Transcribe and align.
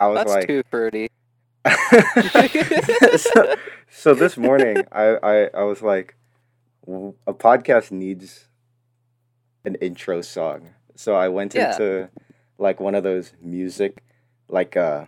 I 0.00 0.06
was 0.08 0.16
That's 0.16 0.30
like, 0.30 0.48
too 0.48 0.62
fruity. 0.70 1.08
so, 3.16 3.46
so 3.90 4.14
this 4.14 4.36
morning, 4.36 4.86
I, 4.92 5.16
I, 5.22 5.50
I 5.54 5.62
was 5.64 5.82
like, 5.82 6.16
a 7.26 7.32
podcast 7.34 7.90
needs 7.90 8.46
an 9.64 9.74
intro 9.76 10.20
song. 10.20 10.74
So 10.94 11.14
I 11.14 11.28
went 11.28 11.54
Yeah. 11.54 11.70
into 11.70 12.08
like 12.58 12.80
one 12.80 12.94
of 12.94 13.02
those 13.02 13.32
music, 13.40 14.02
like 14.48 14.76
uh, 14.76 15.06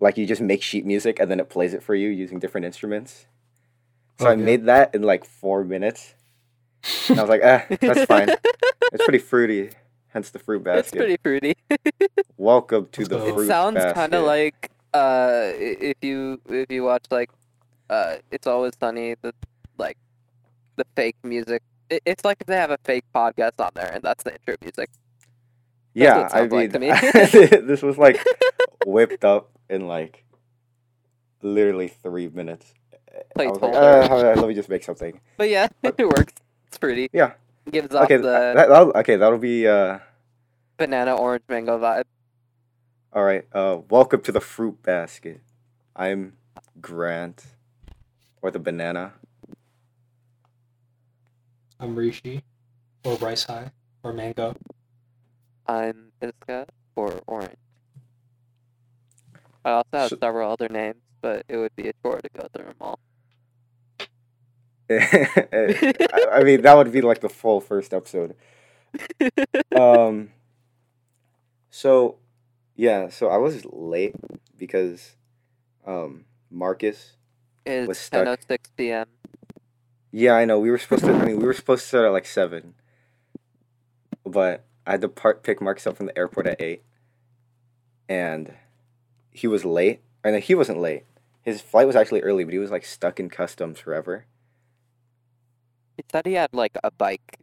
like 0.00 0.16
you 0.16 0.26
just 0.26 0.40
make 0.40 0.62
sheet 0.62 0.84
music 0.84 1.18
and 1.20 1.30
then 1.30 1.40
it 1.40 1.48
plays 1.48 1.74
it 1.74 1.82
for 1.82 1.94
you 1.94 2.08
using 2.08 2.38
different 2.38 2.64
instruments. 2.64 3.26
So 4.16 4.28
Oh, 4.28 4.30
I 4.30 4.36
yeah. 4.36 4.44
made 4.44 4.64
that 4.66 4.94
in 4.94 5.02
like 5.02 5.24
four 5.24 5.64
minutes. 5.64 6.14
And 7.12 7.20
I 7.20 7.22
was 7.22 7.30
like, 7.30 7.42
eh, 7.42 7.64
that's 7.84 8.02
fine. 8.02 8.34
It's 8.92 9.02
pretty 9.02 9.18
fruity, 9.18 9.70
hence 10.16 10.30
the 10.30 10.38
fruit 10.38 10.64
basket. 10.64 10.78
It's 10.78 10.90
basket. 10.92 10.98
pretty 10.98 11.16
fruity. 11.22 11.54
Welcome 12.38 12.88
to 12.92 13.04
the 13.04 13.18
So- 13.18 13.34
fruit 13.34 13.44
It 13.44 13.46
sounds 13.48 13.84
kind 13.92 14.14
of 14.14 14.24
like 14.24 14.70
uh, 14.94 15.50
if 15.54 15.98
you 16.00 16.40
if 16.48 16.70
you 16.72 16.84
watch 16.84 17.04
like 17.10 17.30
uh, 17.90 18.16
it's 18.30 18.46
always 18.46 18.72
sunny 18.80 19.14
the 19.20 19.34
like 19.76 19.98
the 20.76 20.86
fake 20.96 21.16
music. 21.22 21.62
It, 21.90 22.02
it's 22.06 22.24
like 22.24 22.38
if 22.40 22.46
they 22.46 22.56
have 22.56 22.70
a 22.70 22.78
fake 22.82 23.04
podcast 23.14 23.60
on 23.60 23.70
there 23.74 23.90
and 23.92 24.02
that's 24.02 24.24
the 24.24 24.32
intro 24.32 24.56
music. 24.62 24.88
yeah, 25.92 26.16
what 26.16 26.20
it 26.20 26.24
I 26.24 26.28
sounds 26.40 26.52
like 26.52 26.72
mean, 26.72 26.72
to 26.72 26.78
me. 27.58 27.60
this 27.66 27.82
was 27.82 27.98
like 27.98 28.18
whipped 28.86 29.22
up 29.24 29.50
in 29.68 29.86
like 29.86 30.24
literally 31.42 31.88
three 31.88 32.28
minutes. 32.28 32.72
I 33.38 33.44
like, 33.44 33.62
uh, 33.62 34.34
let 34.36 34.48
me 34.48 34.54
just 34.54 34.68
make 34.70 34.82
something. 34.82 35.20
But 35.36 35.50
yeah, 35.50 35.68
it 35.82 35.98
works. 35.98 36.32
It's 36.68 36.78
pretty. 36.78 37.08
Yeah. 37.12 37.32
Gives 37.70 37.94
off 37.94 38.04
Okay, 38.04 38.16
the 38.18 38.22
that, 38.54 38.68
that'll, 38.68 38.92
okay, 38.96 39.16
that'll 39.16 39.38
be 39.38 39.66
uh. 39.66 39.98
Banana 40.76 41.14
orange 41.16 41.44
mango 41.48 41.78
vibe. 41.78 42.04
All 43.12 43.24
right. 43.24 43.46
Uh, 43.52 43.78
welcome 43.88 44.20
to 44.22 44.32
the 44.32 44.40
fruit 44.40 44.82
basket. 44.82 45.40
I'm 45.94 46.34
Grant, 46.80 47.46
or 48.42 48.50
the 48.50 48.58
banana. 48.58 49.14
I'm 51.80 51.94
Rishi, 51.94 52.42
or 53.04 53.16
Rice 53.16 53.44
High, 53.44 53.70
or 54.02 54.12
Mango. 54.12 54.54
I'm 55.66 56.12
Iska 56.22 56.66
or 56.94 57.20
orange. 57.26 57.56
I 59.64 59.70
also 59.72 59.88
have 59.94 60.10
So- 60.10 60.18
several 60.20 60.50
other 60.50 60.68
names, 60.68 60.96
but 61.20 61.44
it 61.48 61.56
would 61.56 61.74
be 61.76 61.88
a 61.88 61.92
chore 62.02 62.20
to 62.20 62.28
go 62.38 62.48
through 62.54 62.66
them 62.66 62.74
all. 62.80 62.98
I, 64.90 66.26
I 66.32 66.44
mean, 66.44 66.62
that 66.62 66.74
would 66.76 66.92
be 66.92 67.00
like 67.00 67.20
the 67.20 67.28
full 67.28 67.60
first 67.60 67.92
episode. 67.94 68.34
Um. 69.78 70.30
So, 71.76 72.16
yeah. 72.74 73.10
So 73.10 73.28
I 73.28 73.36
was 73.36 73.66
late 73.66 74.14
because, 74.56 75.14
um, 75.86 76.24
Marcus. 76.50 77.16
was 77.66 77.98
It's 77.98 78.00
stuck. 78.00 78.26
10:06 78.26 78.58
p.m. 78.78 79.06
Yeah, 80.10 80.32
I 80.32 80.46
know. 80.46 80.58
We 80.58 80.70
were 80.70 80.78
supposed 80.78 81.04
to. 81.04 81.12
I 81.12 81.26
mean, 81.26 81.36
we 81.36 81.44
were 81.44 81.52
supposed 81.52 81.82
to 81.82 81.88
start 81.88 82.06
at 82.06 82.12
like 82.12 82.24
seven, 82.24 82.72
but 84.24 84.64
I 84.86 84.92
had 84.92 85.02
to 85.02 85.08
part 85.10 85.42
pick 85.42 85.60
Marcus 85.60 85.86
up 85.86 85.98
from 85.98 86.06
the 86.06 86.16
airport 86.16 86.46
at 86.46 86.62
eight, 86.62 86.82
and 88.08 88.54
he 89.30 89.46
was 89.46 89.66
late. 89.66 90.00
I 90.24 90.30
know 90.30 90.38
he 90.38 90.54
wasn't 90.54 90.80
late. 90.80 91.04
His 91.42 91.60
flight 91.60 91.86
was 91.86 91.94
actually 91.94 92.22
early, 92.22 92.44
but 92.44 92.54
he 92.54 92.58
was 92.58 92.70
like 92.70 92.86
stuck 92.86 93.20
in 93.20 93.28
customs 93.28 93.80
forever. 93.80 94.24
He 95.98 96.04
said 96.10 96.24
he 96.24 96.32
had 96.32 96.54
like 96.54 96.78
a 96.82 96.90
bike 96.90 97.38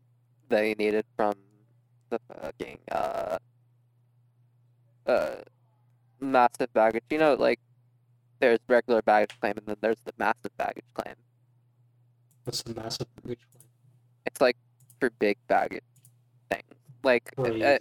that 0.49 0.63
he 0.65 0.73
needed 0.73 1.05
from 1.15 1.35
the 2.09 2.19
fucking 2.27 2.79
uh 2.91 3.37
uh 5.05 5.35
massive 6.19 6.71
baggage. 6.73 7.03
You 7.09 7.17
know, 7.17 7.33
like 7.35 7.59
there's 8.39 8.59
regular 8.67 9.01
baggage 9.01 9.37
claim 9.39 9.53
and 9.57 9.65
then 9.67 9.77
there's 9.81 10.01
the 10.05 10.13
massive 10.17 10.55
baggage 10.57 10.85
claim. 10.93 11.15
What's 12.43 12.63
the 12.63 12.73
massive 12.73 13.07
baggage 13.15 13.45
claim? 13.51 13.67
It's 14.25 14.41
like 14.41 14.57
for 14.99 15.09
big 15.19 15.37
baggage 15.47 15.83
things. 16.51 16.63
Like 17.03 17.31
uh, 17.37 17.77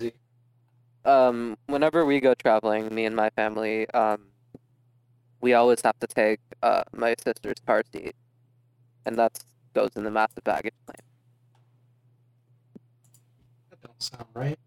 um 1.04 1.56
whenever 1.66 2.04
we 2.04 2.20
go 2.20 2.34
traveling, 2.34 2.94
me 2.94 3.04
and 3.04 3.16
my 3.16 3.30
family, 3.30 3.88
um 3.90 4.28
we 5.40 5.54
always 5.54 5.80
have 5.82 5.98
to 5.98 6.06
take 6.06 6.40
uh 6.62 6.82
my 6.92 7.14
sister's 7.22 7.56
car 7.66 7.82
seat. 7.92 8.14
And 9.04 9.16
that's 9.16 9.44
goes 9.74 9.90
in 9.96 10.04
the 10.04 10.10
massive 10.10 10.44
baggage 10.44 10.74
claim. 10.86 11.08
That 13.70 13.80
don't 13.80 14.02
sound 14.02 14.26
right. 14.34 14.58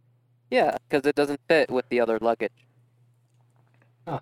Yeah, 0.56 0.78
because 0.88 1.06
it 1.06 1.16
doesn't 1.16 1.42
fit 1.50 1.70
with 1.70 1.84
the 1.90 2.00
other 2.00 2.18
luggage. 2.22 2.54
Huh. 4.08 4.22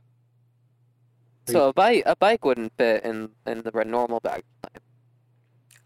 So 1.48 1.70
a 1.70 1.74
bike 1.74 2.02
a 2.08 2.16
bike 2.16 2.44
wouldn't 2.44 2.74
fit 2.76 3.04
in 3.06 3.30
in 3.46 3.62
the 3.62 3.72
normal 3.86 4.20
bag. 4.20 4.42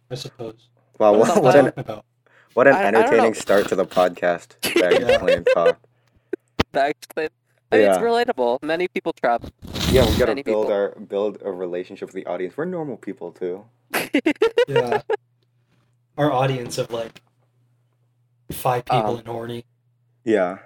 I 0.09 0.16
suppose. 0.16 0.69
Wow, 0.97 1.18
what, 1.18 1.44
what 1.44 1.56
an 1.56 1.74
about. 1.75 2.06
what 2.53 2.66
an 2.68 2.75
I- 2.75 2.84
I 2.84 2.86
entertaining 2.86 3.34
start 3.34 3.68
to 3.68 3.75
the 3.75 3.86
podcast. 3.86 4.56
Baggage 4.80 5.02
Yeah. 5.09 5.18
claim 5.18 5.44
talk. 5.53 5.80
Baggage 6.72 7.07
claim. 7.13 7.30
I 7.74 7.78
mean, 7.80 7.90
it's 7.90 7.97
relatable. 7.97 8.63
Many 8.63 8.88
people 8.88 9.12
travel. 9.12 9.50
Yeah, 9.91 10.06
we 10.09 10.12
gotta 10.18 10.28
Many 10.31 10.44
build 10.44 10.68
people. 10.68 10.72
our 10.74 10.90
build 10.96 11.40
a 11.44 11.52
relationship 11.52 12.07
with 12.07 12.16
the 12.16 12.25
audience. 12.25 12.56
We're 12.56 12.63
normal 12.63 12.96
people 12.96 13.34
too. 13.34 13.66
Yeah. 14.69 15.02
Our 16.18 16.31
audience 16.31 16.78
of 16.78 16.90
like 16.91 17.22
five 18.52 18.86
people 18.86 19.12
Um, 19.16 19.19
in 19.19 19.25
horny. 19.25 19.66
Yeah. 20.27 20.57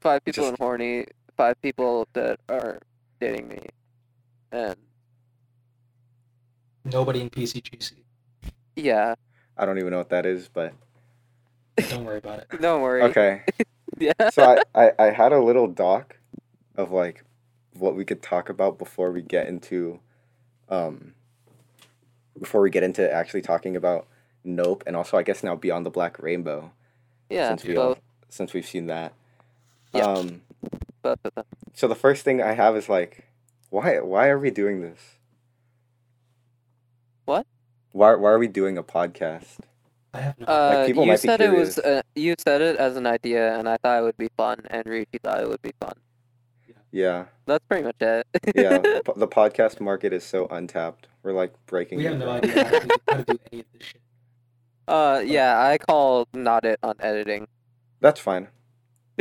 five 0.00 0.24
people 0.24 0.44
in 0.46 0.50
Just- 0.52 0.58
horny. 0.60 1.04
Five 1.36 1.60
people 1.62 2.08
that 2.14 2.38
are 2.48 2.80
dating 3.20 3.48
me, 3.48 3.60
and 4.52 4.76
Nobody 6.84 7.20
in 7.22 7.30
PCGC. 7.30 7.92
yeah, 8.76 9.14
I 9.56 9.64
don't 9.66 9.78
even 9.78 9.90
know 9.90 9.98
what 9.98 10.10
that 10.10 10.26
is, 10.26 10.48
but 10.48 10.74
Don't 11.90 12.04
worry 12.04 12.18
about 12.18 12.40
it. 12.40 12.46
don't 12.60 12.82
worry. 12.82 13.02
okay. 13.02 13.42
Yeah. 13.98 14.30
so 14.30 14.56
I, 14.74 14.86
I, 14.86 14.92
I 14.98 15.10
had 15.10 15.32
a 15.32 15.42
little 15.42 15.66
doc 15.66 16.16
of 16.76 16.90
like 16.90 17.22
what 17.74 17.94
we 17.96 18.04
could 18.06 18.22
talk 18.22 18.48
about 18.48 18.78
before 18.78 19.12
we 19.12 19.20
get 19.20 19.46
into 19.46 20.00
um 20.70 21.12
before 22.40 22.62
we 22.62 22.70
get 22.70 22.82
into 22.82 23.10
actually 23.12 23.42
talking 23.42 23.76
about 23.76 24.06
Nope 24.42 24.84
and 24.86 24.96
also 24.96 25.18
I 25.18 25.22
guess 25.22 25.42
now 25.42 25.54
Beyond 25.54 25.84
the 25.84 25.90
Black 25.90 26.18
Rainbow 26.22 26.72
yeah. 27.28 27.48
since 27.48 27.64
we 27.64 27.76
all, 27.76 27.88
Both, 27.94 28.00
since 28.30 28.52
we've 28.54 28.66
seen 28.66 28.86
that. 28.86 29.12
Yeah. 29.92 30.04
Um 30.04 30.42
both 31.02 31.18
of 31.24 31.34
them. 31.34 31.44
so 31.74 31.88
the 31.88 31.94
first 31.94 32.24
thing 32.24 32.42
I 32.42 32.52
have 32.52 32.76
is 32.76 32.88
like 32.88 33.26
why 33.70 34.00
why 34.00 34.28
are 34.28 34.38
we 34.38 34.50
doing 34.50 34.80
this? 34.80 35.16
What? 37.24 37.46
Why 37.92 38.14
why 38.14 38.30
are 38.30 38.38
we 38.38 38.48
doing 38.48 38.78
a 38.78 38.82
podcast? 38.82 39.58
I 40.12 40.20
have 40.20 40.40
no. 40.40 40.46
Uh, 40.46 40.86
people 40.86 41.04
you 41.04 41.08
might 41.12 41.22
be 41.22 41.28
said 41.28 41.40
it 41.40 41.52
was. 41.52 41.74
curious. 41.74 41.98
Uh, 42.00 42.02
you 42.16 42.34
said 42.38 42.60
it 42.60 42.76
as 42.76 42.96
an 42.96 43.06
idea, 43.06 43.56
and 43.56 43.68
I 43.68 43.76
thought 43.76 44.00
it 44.00 44.02
would 44.02 44.16
be 44.16 44.28
fun, 44.36 44.58
and 44.68 44.84
Rishi 44.86 45.18
thought 45.22 45.40
it 45.40 45.48
would 45.48 45.62
be 45.62 45.72
fun. 45.80 45.92
Yeah. 46.92 47.26
That's 47.46 47.64
pretty 47.66 47.84
much 47.84 47.94
it. 48.00 48.26
Yeah. 48.56 48.78
the, 48.78 49.12
the 49.16 49.28
podcast 49.28 49.80
market 49.80 50.12
is 50.12 50.24
so 50.24 50.48
untapped. 50.48 51.06
We're 51.22 51.32
like 51.32 51.52
breaking 51.66 51.98
we 51.98 52.04
have 52.06 52.18
no 52.18 52.24
ground. 52.24 52.44
idea 52.44 52.64
actually 52.64 52.90
how 53.08 53.16
to 53.18 53.24
do 53.24 53.38
any 53.52 53.60
of 53.60 53.66
this 53.78 53.86
shit. 53.86 54.00
uh, 54.88 55.22
yeah, 55.24 55.60
I 55.62 55.78
call 55.78 56.26
not 56.34 56.64
it 56.64 56.80
on 56.82 56.94
editing. 56.98 57.46
That's 58.00 58.20
fine. 58.20 58.48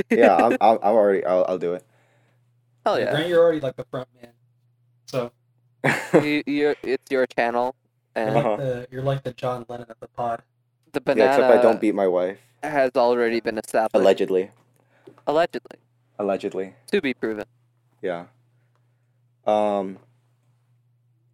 Yeah, 0.09 0.35
I'm, 0.35 0.51
I'm, 0.61 0.77
I'm 0.81 0.95
already. 0.95 1.25
I'll, 1.25 1.45
I'll 1.47 1.57
do 1.57 1.73
it. 1.73 1.85
Hell 2.85 2.97
Yeah, 2.99 3.05
yeah. 3.05 3.11
Grant, 3.11 3.27
you're 3.27 3.43
already 3.43 3.59
like 3.59 3.75
the 3.75 3.85
front 3.85 4.07
man. 4.21 4.31
So 5.05 5.31
you, 6.23 6.43
you, 6.45 6.75
it's 6.83 7.09
your 7.11 7.25
channel, 7.27 7.75
you're 8.15 8.25
and 8.25 8.35
like 8.35 8.45
Uh-huh. 8.45 8.55
the 8.57 8.87
you're 8.91 9.01
like 9.03 9.23
the 9.23 9.33
John 9.33 9.65
Lennon 9.67 9.87
of 9.89 9.99
the 9.99 10.07
pod. 10.07 10.41
the 10.93 10.99
yeah, 11.05 11.13
banana 11.13 11.31
except 11.43 11.59
I 11.59 11.61
don't 11.61 11.81
beat 11.81 11.95
my 11.95 12.07
wife. 12.07 12.37
has 12.63 12.91
already 12.95 13.39
been 13.41 13.57
established. 13.57 13.95
Allegedly. 13.95 14.51
Allegedly, 15.27 15.77
Allegedly. 16.17 16.73
to 16.91 17.01
be 17.01 17.13
proven. 17.13 17.45
Yeah. 18.01 18.25
Um. 19.45 19.99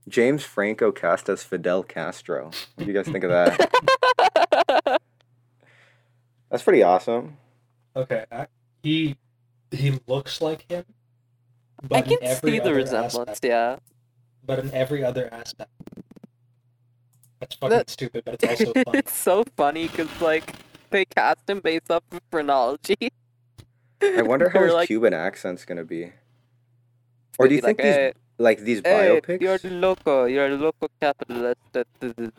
James 0.07 0.43
Franco 0.43 0.91
cast 0.91 1.29
as 1.29 1.43
Fidel 1.43 1.81
Castro. 1.83 2.45
What 2.75 2.85
do 2.85 2.85
you 2.85 2.93
guys 2.93 3.07
think 3.07 3.23
of 3.23 3.31
that? 3.31 5.01
That's 6.51 6.61
pretty 6.63 6.83
awesome. 6.83 7.37
Okay, 7.95 8.25
I, 8.31 8.47
he 8.83 9.15
he 9.71 9.99
looks 10.07 10.41
like 10.41 10.69
him, 10.69 10.83
I 11.83 11.87
but 11.87 12.03
can 12.05 12.13
in 12.13 12.23
every 12.23 12.51
see 12.51 12.57
the 12.59 12.63
other 12.63 12.75
resemblance. 12.75 13.15
aspect, 13.29 13.45
Yeah, 13.45 13.77
but 14.45 14.59
in 14.59 14.71
every 14.73 15.03
other 15.03 15.29
aspect. 15.33 15.71
That's 17.39 17.55
fucking 17.55 17.77
That- 17.77 17.89
stupid, 17.89 18.23
but 18.25 18.35
it's 18.43 18.43
also 18.61 18.73
funny. 18.85 18.97
it's 18.99 19.13
so 19.13 19.43
funny 19.57 19.87
because 19.87 20.09
like 20.21 20.53
they 20.89 21.05
cast 21.05 21.49
him 21.49 21.59
based 21.59 21.89
off 21.91 22.03
of 22.11 22.21
phrenology. 22.31 23.11
I 24.01 24.21
wonder 24.21 24.49
how 24.53 24.59
They're 24.59 24.67
his 24.67 24.73
like, 24.75 24.87
Cuban 24.87 25.13
accent's 25.13 25.65
gonna 25.65 25.83
be. 25.85 26.11
Or 27.39 27.47
do 27.47 27.55
you 27.55 27.61
like, 27.61 27.77
think 27.77 27.81
these 27.87 27.95
"Hey, 27.95 28.13
like 28.37 28.59
these 28.59 28.81
hey, 28.85 29.19
biopics? 29.21 29.41
you're 29.41 29.71
loco, 29.71 30.25
you're 30.25 30.47
a 30.47 30.55
loco 30.55 30.87
capitalist. 31.01 31.59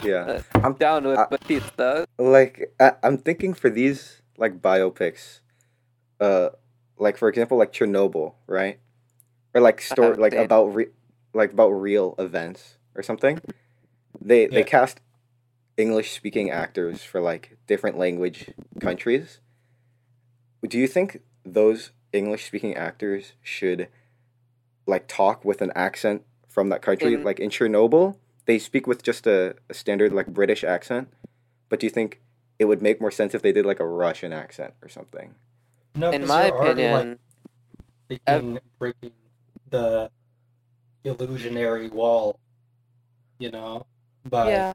Yeah. 0.03 0.41
uh, 0.55 0.61
I'm 0.65 0.75
down 0.75 1.05
with 1.05 1.19
I- 1.19 1.27
Batista. 1.29 2.05
like 2.19 2.73
I, 2.81 2.93
I'm 3.03 3.19
thinking 3.19 3.53
for 3.53 3.69
these 3.69 4.23
like 4.39 4.61
biopics, 4.63 5.41
uh, 6.21 6.51
like 6.99 7.17
for 7.17 7.29
example, 7.29 7.59
like 7.59 7.73
Chernobyl, 7.73 8.35
right? 8.47 8.79
or 9.57 9.63
like 9.63 9.81
story 9.81 10.09
haven't 10.09 10.21
like 10.21 10.35
about 10.35 10.75
re- 10.75 10.93
like 11.33 11.53
about 11.53 11.71
real 11.71 12.15
events 12.19 12.77
or 12.95 13.03
something. 13.03 13.41
They 14.21 14.47
they 14.47 14.63
cast 14.63 15.01
English 15.79 16.13
speaking 16.13 16.51
actors 16.51 17.03
for 17.03 17.21
like 17.23 17.57
different 17.67 17.97
language 17.97 18.51
countries. 18.81 19.41
Do 20.69 20.79
you 20.79 20.87
think 20.87 21.23
those 21.45 21.93
English 22.13 22.45
speaking 22.45 22.77
actors 22.77 23.33
should 23.43 23.89
like 24.87 25.09
talk 25.09 25.43
with 25.43 25.63
an 25.63 25.73
accent 25.75 26.23
from 26.49 26.69
that 26.69 26.83
country? 26.83 27.15
In- 27.15 27.23
like 27.23 27.41
in 27.41 27.49
Chernobyl, 27.49 28.17
they 28.45 28.59
speak 28.59 28.87
with 28.87 29.03
just 29.03 29.27
a, 29.27 29.57
a 29.71 29.75
standard 29.75 30.13
like 30.13 30.27
British 30.27 30.65
accent. 30.65 31.09
But 31.71 31.81
do 31.81 31.87
you 31.87 31.91
think 31.91 32.21
it 32.59 32.67
would 32.67 32.83
make 32.83 33.01
more 33.01 33.11
sense 33.11 33.35
if 33.35 33.41
they 33.41 33.53
did 33.53 33.65
like 33.65 33.81
a 33.81 33.87
Russian 33.89 34.35
accent 34.35 34.75
or 34.83 34.89
something? 34.91 35.35
No, 35.97 36.11
In 36.11 36.27
my 36.27 36.45
opinion, 36.45 37.19
like, 38.11 38.23
breaking, 38.27 38.59
breaking 38.79 39.13
the 39.71 40.11
illusionary 41.05 41.89
wall, 41.89 42.39
you 43.39 43.51
know, 43.51 43.87
by 44.29 44.51
yeah. 44.51 44.73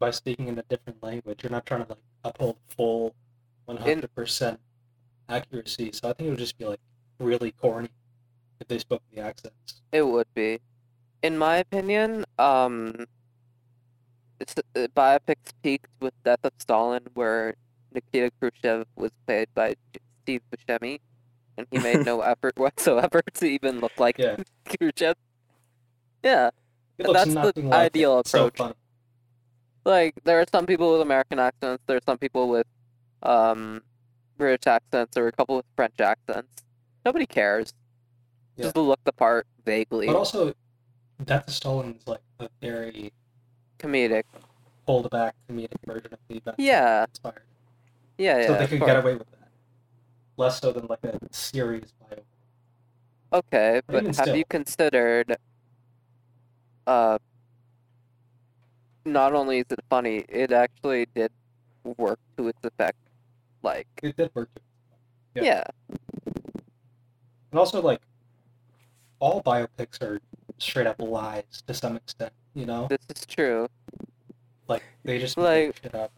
by 0.00 0.10
speaking 0.10 0.48
in 0.48 0.58
a 0.58 0.64
different 0.64 1.00
language. 1.02 1.44
You're 1.44 1.52
not 1.52 1.64
trying 1.64 1.84
to 1.84 1.90
like 1.90 1.98
uphold 2.24 2.56
full, 2.76 3.14
one 3.66 3.76
hundred 3.76 4.12
percent 4.16 4.58
accuracy. 5.28 5.92
So 5.92 6.10
I 6.10 6.12
think 6.12 6.26
it 6.26 6.30
would 6.30 6.38
just 6.40 6.58
be 6.58 6.64
like 6.64 6.80
really 7.20 7.52
corny 7.52 7.90
if 8.60 8.66
they 8.66 8.78
spoke 8.78 9.02
the 9.14 9.20
accents. 9.20 9.82
It 9.92 10.02
would 10.02 10.26
be. 10.34 10.58
In 11.22 11.38
my 11.38 11.58
opinion, 11.58 12.24
um, 12.40 13.06
it's, 14.40 14.56
uh, 14.58 14.88
biopics 14.96 15.52
peaked 15.62 15.86
with 16.00 16.14
Death 16.24 16.40
of 16.42 16.52
Stalin, 16.58 17.04
where 17.14 17.54
Nikita 17.94 18.32
Khrushchev 18.40 18.86
was 18.96 19.12
played 19.24 19.46
by 19.54 19.76
Steve 20.22 20.42
Buscemi, 20.50 21.00
and 21.56 21.66
he 21.70 21.78
made 21.78 22.04
no 22.06 22.20
effort 22.32 22.56
whatsoever 22.56 23.22
to 23.34 23.46
even 23.46 23.80
look 23.80 23.98
like 23.98 24.18
Yeah, 24.18 24.36
Khrushchev. 24.66 25.16
Yeah, 26.22 26.50
that's 26.98 27.34
the 27.34 27.52
like 27.56 27.72
ideal 27.72 28.22
so 28.24 28.46
approach. 28.46 28.58
funny. 28.58 28.74
like 29.84 30.14
there 30.24 30.40
are 30.40 30.46
some 30.50 30.66
people 30.66 30.92
with 30.92 31.00
American 31.02 31.38
accents, 31.38 31.82
there 31.86 31.96
are 31.96 32.06
some 32.06 32.18
people 32.18 32.48
with 32.48 32.66
um 33.22 33.82
British 34.38 34.66
accents, 34.66 35.16
or 35.16 35.28
a 35.28 35.32
couple 35.32 35.56
with 35.56 35.66
French 35.76 36.00
accents. 36.00 36.62
Nobody 37.04 37.26
cares. 37.26 37.72
Yeah. 38.56 38.64
Just 38.64 38.76
look 38.76 39.00
the 39.04 39.12
part 39.12 39.46
vaguely. 39.64 40.06
But 40.06 40.16
also, 40.16 40.54
Death 41.24 41.48
of 41.48 41.54
Stalin 41.54 41.94
is 41.98 42.06
like 42.06 42.20
a 42.40 42.48
very 42.60 43.12
Comedic. 43.78 44.24
pulled 44.86 45.10
back 45.10 45.34
comedic 45.48 45.78
version 45.86 46.12
of 46.12 46.18
the 46.28 46.36
event. 46.36 46.56
Yeah. 46.58 47.04
Inspired. 47.08 47.42
Yeah, 48.18 48.38
yeah. 48.38 48.46
so 48.46 48.54
they 48.58 48.66
could 48.66 48.80
get 48.80 48.96
away 48.96 49.14
with 49.16 49.28
that. 49.30 49.41
Less 50.36 50.60
so 50.60 50.72
than 50.72 50.86
like 50.86 51.04
a 51.04 51.18
serious 51.30 51.92
bio. 52.00 52.18
Okay, 53.32 53.80
but 53.86 54.04
have 54.04 54.14
still. 54.14 54.36
you 54.36 54.44
considered 54.44 55.36
uh 56.86 57.18
not 59.04 59.34
only 59.34 59.58
is 59.58 59.66
it 59.70 59.80
funny, 59.90 60.24
it 60.28 60.52
actually 60.52 61.06
did 61.14 61.32
work 61.98 62.18
to 62.36 62.48
its 62.48 62.58
effect. 62.64 62.98
Like 63.62 63.86
It 64.02 64.16
did 64.16 64.30
work. 64.34 64.48
Yeah. 65.34 65.42
yeah. 65.42 65.64
And 67.52 67.58
also, 67.58 67.82
like, 67.82 68.00
all 69.18 69.42
biopics 69.42 70.00
are 70.02 70.20
straight 70.58 70.86
up 70.86 71.00
lies 71.00 71.62
to 71.66 71.74
some 71.74 71.96
extent, 71.96 72.32
you 72.54 72.64
know? 72.64 72.88
this 72.88 72.98
is 73.14 73.26
true. 73.26 73.68
Like, 74.68 74.82
they 75.04 75.18
just 75.18 75.36
Like, 75.36 75.68
make 75.68 75.82
shit 75.82 75.94
up. 75.94 76.12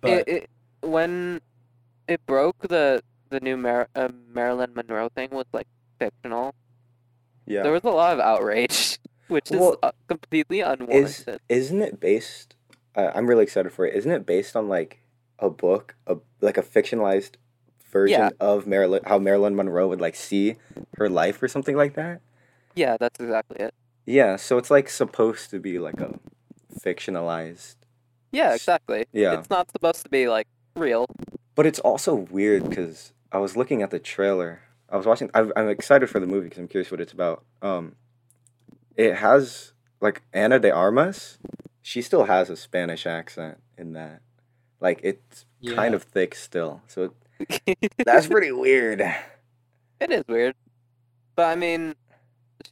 But, 0.00 0.10
It, 0.10 0.28
it 0.28 0.50
when 0.80 1.40
it 2.08 2.24
broke 2.26 2.58
the 2.68 3.02
the 3.32 3.40
new 3.40 3.56
Mar- 3.56 3.88
uh, 3.96 4.08
Marilyn 4.32 4.72
Monroe 4.74 5.08
thing 5.08 5.30
was 5.30 5.46
like 5.52 5.66
fictional. 5.98 6.54
Yeah. 7.46 7.62
There 7.64 7.72
was 7.72 7.82
a 7.84 7.90
lot 7.90 8.12
of 8.14 8.20
outrage, 8.20 8.98
which 9.28 9.50
is 9.50 9.58
Well, 9.58 9.76
uh, 9.82 9.90
completely 10.06 10.60
unwarranted. 10.60 11.40
isn't 11.48 11.82
it 11.82 11.98
based 11.98 12.54
uh, 12.94 13.10
i'm 13.14 13.26
really 13.26 13.42
excited 13.42 13.72
for 13.72 13.86
it 13.86 13.94
isn't 13.94 14.12
it 14.12 14.26
based 14.26 14.54
on 14.54 14.68
like 14.68 15.00
a 15.38 15.48
book 15.48 15.94
a 16.06 16.16
like 16.42 16.58
a 16.58 16.62
fictionalized 16.62 17.36
version 17.90 18.20
Yeah. 18.20 18.30
of 18.38 18.66
marilyn 18.66 19.00
how 19.06 19.18
marilyn 19.18 19.56
monroe 19.56 19.88
would 19.88 20.00
like 20.00 20.14
see 20.14 20.56
her 20.98 21.08
life 21.08 21.42
or 21.42 21.48
something 21.48 21.74
like 21.76 21.94
that 21.94 22.20
Yeah, 22.76 22.96
that's 23.00 23.18
exactly 23.18 23.56
it. 23.66 23.72
yeah 24.04 24.36
so 24.36 24.58
it's 24.58 24.70
like 24.70 24.88
supposed 24.90 25.48
to 25.50 25.58
be 25.58 25.78
like 25.78 26.00
a 26.00 26.10
fictionalized 26.84 27.76
Yeah, 28.32 28.54
exactly. 28.54 29.06
yeah 29.12 29.38
It's 29.38 29.50
not 29.50 29.70
supposed 29.70 30.02
to 30.04 30.08
be 30.10 30.28
like 30.28 30.46
real. 30.76 31.06
but 31.54 31.64
it's 31.66 31.78
also 31.80 32.14
weird 32.14 32.68
because 32.68 33.12
i 33.32 33.38
was 33.38 33.56
looking 33.56 33.82
at 33.82 33.90
the 33.90 33.98
trailer 33.98 34.60
i 34.88 34.96
was 34.96 35.06
watching 35.06 35.30
I'm, 35.34 35.52
I'm 35.56 35.68
excited 35.68 36.08
for 36.08 36.20
the 36.20 36.26
movie 36.26 36.44
because 36.44 36.58
i'm 36.58 36.68
curious 36.68 36.90
what 36.90 37.00
it's 37.00 37.12
about 37.12 37.44
um 37.60 37.96
it 38.96 39.16
has 39.16 39.72
like 40.00 40.22
Ana 40.32 40.58
de 40.58 40.70
Armas 40.70 41.38
she 41.80 42.02
still 42.02 42.24
has 42.24 42.50
a 42.50 42.56
spanish 42.56 43.06
accent 43.06 43.58
in 43.76 43.94
that 43.94 44.20
like 44.82 45.00
it's 45.02 45.46
yeah. 45.60 45.74
kind 45.74 45.94
of 45.94 46.02
thick 46.02 46.34
still. 46.34 46.82
So 46.88 47.14
that's 48.04 48.26
pretty 48.26 48.52
weird. 48.52 49.00
It 49.00 50.10
is 50.10 50.24
weird. 50.28 50.54
But 51.36 51.46
I 51.46 51.54
mean, 51.54 51.94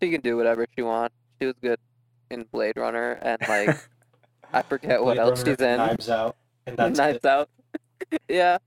she 0.01 0.11
can 0.11 0.21
do 0.21 0.37
whatever 0.37 0.67
she 0.77 0.83
wants. 0.83 1.15
She 1.41 1.47
was 1.47 1.55
good 1.63 1.79
in 2.31 2.45
Blade 2.53 2.77
Runner 2.77 3.13
and 3.23 3.39
like 3.49 3.89
I 4.53 4.63
forget 4.63 5.03
what 5.03 5.17
Blade 5.17 5.23
else 5.23 5.41
Runner, 5.41 5.53
she's 5.53 5.65
in. 5.65 5.77
Knives 5.79 6.11
Out. 6.11 6.37
And 6.67 6.77
that's 6.77 6.99
Knives 6.99 7.19
it. 7.19 7.25
Out. 7.25 7.49
yeah. 8.29 8.59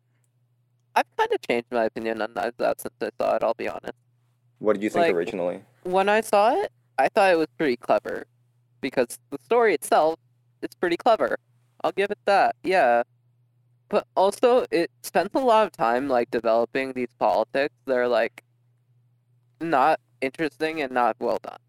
I've 0.95 1.05
kind 1.17 1.31
of 1.33 1.41
changed 1.47 1.67
my 1.71 1.85
opinion 1.85 2.21
on 2.21 2.33
Knives 2.33 2.59
Out 2.59 2.79
since 2.81 2.93
I 3.01 3.09
saw 3.19 3.35
it, 3.35 3.43
I'll 3.43 3.53
be 3.53 3.67
honest. 3.67 3.93
What 4.59 4.73
did 4.73 4.83
you 4.83 4.89
think 4.89 5.07
Like- 5.07 5.15
originally? 5.15 5.63
When 5.83 6.07
I 6.07 6.21
saw 6.21 6.53
it, 6.61 6.71
I 6.97 7.09
thought 7.09 7.31
it 7.31 7.37
was 7.37 7.47
pretty 7.57 7.77
clever. 7.77 8.25
Because 8.81 9.17
the 9.29 9.37
story 9.39 9.73
itself 9.73 10.19
is 10.61 10.75
pretty 10.75 10.97
clever. 10.97 11.37
I'll 11.83 11.91
give 11.91 12.11
it 12.11 12.19
that, 12.25 12.55
yeah. 12.63 13.03
But 13.89 14.07
also, 14.15 14.65
it 14.71 14.91
spends 15.01 15.29
a 15.33 15.39
lot 15.39 15.65
of 15.65 15.71
time, 15.71 16.07
like, 16.07 16.31
developing 16.31 16.93
these 16.93 17.13
politics 17.19 17.73
They're 17.85 18.07
like, 18.07 18.43
not 19.59 19.99
interesting 20.21 20.81
and 20.81 20.91
not 20.91 21.15
well 21.19 21.39
done. 21.43 21.59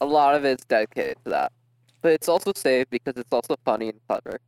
A 0.00 0.06
lot 0.06 0.34
of 0.34 0.44
it's 0.44 0.64
dedicated 0.64 1.16
to 1.24 1.30
that. 1.30 1.52
But 2.00 2.12
it's 2.12 2.28
also 2.28 2.52
saved 2.54 2.90
because 2.90 3.16
it's 3.16 3.32
also 3.32 3.56
funny 3.64 3.88
and 3.88 4.00
clever. 4.08 4.40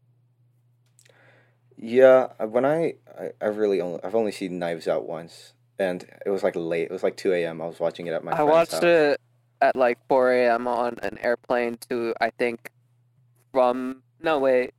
Yeah, 1.83 2.29
when 2.45 2.67
I, 2.67 2.95
I 3.19 3.31
I 3.41 3.47
really 3.47 3.81
only 3.81 4.01
I've 4.05 4.15
only 4.15 4.33
seen 4.33 4.59
Knives 4.59 4.87
Out 4.87 5.07
once, 5.09 5.55
and 5.79 6.05
it 6.27 6.31
was 6.31 6.43
like 6.43 6.55
late. 6.55 6.85
It 6.85 6.91
was 6.91 7.03
like 7.03 7.17
two 7.17 7.33
a.m. 7.33 7.63
I 7.63 7.67
was 7.67 7.81
watching 7.81 8.07
it 8.07 8.13
at 8.13 8.23
my 8.23 8.33
I 8.33 8.43
watched 8.43 8.73
house. 8.73 8.83
it 8.83 9.21
at 9.63 9.77
like 9.77 9.99
4 10.09 10.33
a.m. 10.33 10.67
on 10.67 10.97
an 11.03 11.19
airplane 11.19 11.79
to, 11.89 12.15
I 12.21 12.31
think, 12.31 12.71
from. 13.53 14.03
No, 14.21 14.39
wait. 14.39 14.73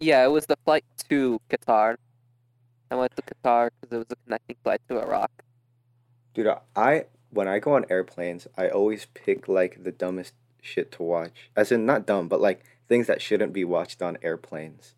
Yeah, 0.00 0.24
it 0.24 0.28
was 0.28 0.46
the 0.46 0.56
flight 0.64 0.84
to 1.08 1.40
Qatar. 1.50 1.96
I 2.90 2.94
went 2.96 3.14
to 3.16 3.22
Qatar 3.22 3.70
because 3.80 3.94
it 3.94 3.98
was 3.98 4.06
a 4.10 4.16
connecting 4.24 4.56
flight 4.64 4.80
to 4.88 5.00
Iraq. 5.00 5.30
Dude, 6.34 6.48
I 6.74 7.06
when 7.30 7.46
I 7.46 7.58
go 7.60 7.74
on 7.74 7.84
airplanes, 7.88 8.48
I 8.56 8.68
always 8.68 9.06
pick 9.14 9.48
like 9.48 9.84
the 9.84 9.92
dumbest 9.92 10.34
shit 10.60 10.90
to 10.92 11.02
watch. 11.02 11.50
As 11.54 11.70
in 11.70 11.86
not 11.86 12.06
dumb, 12.06 12.26
but 12.28 12.40
like 12.40 12.64
things 12.88 13.06
that 13.06 13.22
shouldn't 13.22 13.52
be 13.52 13.64
watched 13.64 14.02
on 14.02 14.18
airplanes. 14.22 14.94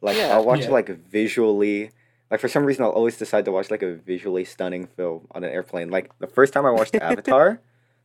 Like 0.00 0.16
Yeah. 0.16 0.34
I'll 0.34 0.44
watch 0.44 0.60
Yeah. 0.64 0.70
like 0.70 0.88
visually 0.88 1.90
like 2.30 2.40
for 2.40 2.48
some 2.48 2.64
reason 2.64 2.84
I'll 2.84 2.90
always 2.90 3.16
decide 3.18 3.44
to 3.46 3.52
watch 3.52 3.70
like 3.70 3.82
a 3.82 3.94
visually 3.94 4.44
stunning 4.44 4.86
film 4.86 5.26
on 5.32 5.42
an 5.44 5.50
airplane. 5.50 5.90
Like 5.90 6.10
the 6.20 6.26
first 6.28 6.52
time 6.52 6.64
I 6.66 6.70
watched 6.70 6.94
Avatar, 7.10 7.60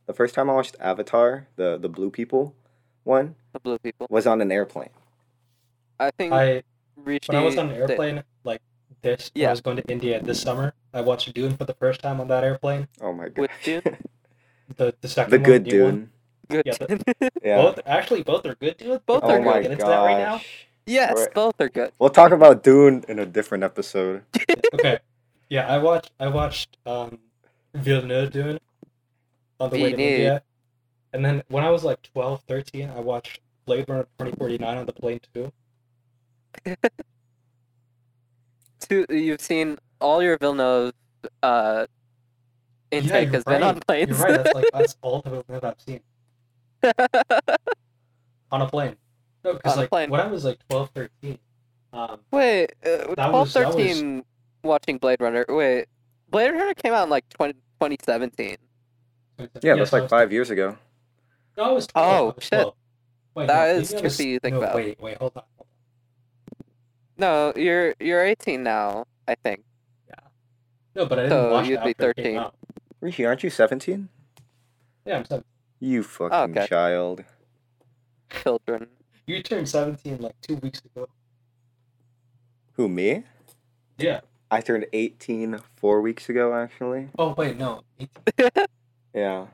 the 0.06 0.12
first 0.12 0.34
time 0.34 0.50
I 0.50 0.54
watched 0.54 0.76
Avatar, 0.80 1.46
the 1.56 1.78
the 1.78 1.88
blue 1.88 2.10
people 2.10 2.54
one 3.04 3.36
The 3.52 3.60
blue 3.60 3.78
people. 3.78 4.06
was 4.10 4.26
on 4.26 4.40
an 4.40 4.50
airplane. 4.50 4.90
I 6.00 6.10
think 6.10 6.32
I 6.32 6.62
Rishi. 6.96 7.20
when 7.28 7.36
I 7.36 7.44
was 7.44 7.56
on 7.56 7.70
an 7.70 7.74
did- 7.78 7.90
airplane 7.90 8.24
like 8.44 8.60
this, 9.02 9.30
Yeah. 9.34 9.48
I 9.48 9.50
was 9.52 9.60
going 9.60 9.76
to 9.76 9.84
India 9.88 10.20
this 10.20 10.40
summer. 10.42 10.74
I 10.92 11.00
watched 11.02 11.32
Dune 11.34 11.56
for 11.56 11.64
the 11.64 11.74
first 11.74 12.00
time 12.02 12.20
on 12.20 12.28
that 12.28 12.42
airplane. 12.42 12.88
Oh 13.00 13.12
my 13.12 13.28
god. 13.28 13.38
Which 13.42 13.50
Dune? 13.62 13.82
The 14.76 14.92
the 15.00 15.06
second 15.06 15.30
the 15.30 15.36
one, 15.38 15.44
good 15.44 15.66
new 15.70 15.84
one. 15.84 15.94
Dune. 15.94 16.10
Good. 16.48 16.66
Yeah, 16.66 17.28
Yeah. 17.44 17.62
Both 17.62 17.78
actually 17.86 18.22
both 18.24 18.44
are 18.44 18.56
good 18.56 18.76
Dunes. 18.76 19.00
Both 19.06 19.22
but 19.22 19.30
are 19.30 19.38
we're 19.38 19.38
oh 19.38 19.44
not 19.44 19.54
my 19.54 19.62
getting 19.62 19.78
that 19.78 19.86
right 20.10 20.18
now. 20.18 20.34
Oh 20.36 20.40
gosh. 20.86 20.94
yes, 20.94 21.16
Right. 21.18 21.34
both 21.34 21.60
are 21.60 21.68
good. 21.68 21.92
We'll 21.98 22.10
talk 22.10 22.32
about 22.32 22.62
Dune 22.62 23.04
in 23.08 23.18
a 23.18 23.26
different 23.26 23.64
episode. 23.64 24.22
okay. 24.74 24.98
Yeah, 25.48 25.66
I 25.66 25.78
watched 25.78 26.10
I 26.18 26.28
watched 26.28 26.76
um 26.86 27.18
Villeneuve 27.74 28.32
Dune 28.32 28.58
on 29.60 29.70
the 29.70 29.76
way 29.76 29.90
to 29.90 29.96
Villeneuve. 29.96 30.18
India. 30.20 30.42
And 31.12 31.24
then 31.24 31.42
when 31.48 31.64
I 31.64 31.70
was 31.70 31.84
like 31.84 32.02
12, 32.02 32.42
13, 32.48 32.90
I 32.90 33.00
watched 33.00 33.40
Blade 33.64 33.88
Runner 33.88 34.02
2049 34.18 34.78
on 34.78 34.86
the 34.86 34.92
plane 34.92 35.20
too. 35.32 35.52
Two, 38.80 39.06
you've 39.08 39.40
seen 39.40 39.78
all 40.00 40.22
your 40.22 40.36
Villeneuve 40.38 40.92
uh, 41.42 41.86
intake 42.90 43.24
you're 43.26 43.32
has 43.34 43.44
been 43.44 43.62
on 43.62 43.80
planes. 43.80 44.10
You're 44.10 44.18
right, 44.18 44.36
that's 44.44 44.54
like 44.54 44.66
that's 44.72 44.96
all 45.02 45.22
the 45.22 45.30
Villeneuve 45.30 45.64
I've 45.64 45.80
seen. 45.80 46.00
On 48.52 48.62
a 48.62 48.68
plane. 48.68 48.96
No, 49.46 49.54
because 49.54 49.76
like 49.76 49.90
plane. 49.90 50.10
when 50.10 50.20
I 50.20 50.26
was 50.26 50.44
like 50.44 50.58
12, 50.68 50.90
13, 50.94 51.38
um 51.92 52.20
Wait, 52.32 52.72
uh, 52.84 52.88
That 52.88 53.14
12, 53.14 53.32
was- 53.32 53.54
that 53.54 53.66
was- 53.66 53.74
13 53.76 54.24
watching 54.64 54.98
Blade 54.98 55.20
Runner. 55.20 55.44
Wait, 55.48 55.86
Blade 56.28 56.50
Runner 56.50 56.74
came 56.74 56.92
out 56.92 57.04
in 57.04 57.10
like 57.10 57.28
20, 57.30 57.52
2017. 57.80 58.56
Yeah, 59.38 59.46
Yes, 59.62 59.78
that's 59.78 59.92
I 59.92 59.96
like 59.96 60.02
was- 60.02 60.10
five 60.10 60.32
years 60.32 60.50
ago. 60.50 60.76
No, 61.56 61.62
I 61.64 61.70
was 61.72 61.86
12. 61.86 62.06
Oh, 62.06 62.16
I 62.18 62.20
was 62.34 62.34
shit. 62.44 62.50
12. 62.50 62.74
Wait, 63.36 63.46
That 63.46 63.66
no, 63.74 63.80
is 63.80 63.92
maybe 63.92 64.00
I 64.00 64.02
was- 64.04 64.18
trippy 64.18 64.34
to 64.34 64.40
think 64.40 64.54
no, 64.54 64.60
about. 64.62 64.74
Wait, 64.74 65.00
wait, 65.00 65.18
hold 65.18 65.32
on. 65.36 65.42
Hold 65.56 65.66
on. 65.68 66.66
No, 67.18 67.52
you're 67.56 67.94
you're 68.00 68.24
18 68.24 68.62
now, 68.62 69.06
I 69.28 69.36
think. 69.36 69.62
Yeah. 70.08 70.14
No, 70.96 71.06
but 71.06 71.18
I 71.18 71.22
didn't 71.22 71.38
So 71.38 71.52
watch 71.52 71.68
you'd 71.68 71.82
be 71.84 71.90
after 71.90 72.10
it 72.10 72.16
came 72.16 72.24
13. 72.24 72.36
out. 72.38 72.54
Rishi, 73.00 73.24
aren't 73.24 73.42
you 73.44 73.50
17? 73.50 74.08
Yeah, 75.06 75.18
I'm 75.18 75.24
17. 75.24 75.44
You 75.78 76.02
fucking 76.02 76.58
okay. 76.58 76.66
child. 76.66 77.24
Children. 78.42 78.88
You 79.26 79.42
turned 79.42 79.68
17 79.68 80.18
like 80.18 80.34
two 80.40 80.56
weeks 80.56 80.80
ago. 80.84 81.08
Who, 82.74 82.88
me? 82.88 83.24
Yeah. 83.98 84.20
I 84.50 84.60
turned 84.60 84.86
18 84.92 85.58
four 85.76 86.00
weeks 86.00 86.28
ago, 86.28 86.54
actually. 86.54 87.08
Oh, 87.18 87.34
wait, 87.36 87.56
no. 87.56 87.82
Yeah. 89.14 89.46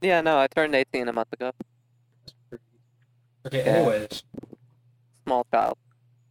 Yeah, 0.00 0.20
no, 0.20 0.38
I 0.38 0.46
turned 0.46 0.76
18 0.76 1.08
a 1.08 1.12
month 1.12 1.32
ago. 1.32 1.50
Okay, 3.44 3.58
Yeah. 3.66 3.72
anyways, 3.72 4.22
Small 5.26 5.44
child. 5.52 5.76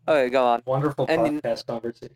Okay, 0.07 0.29
go 0.29 0.45
on. 0.45 0.61
wonderful 0.65 1.05
And- 1.09 1.43
podcast 1.43 1.65
conversation. 1.67 2.15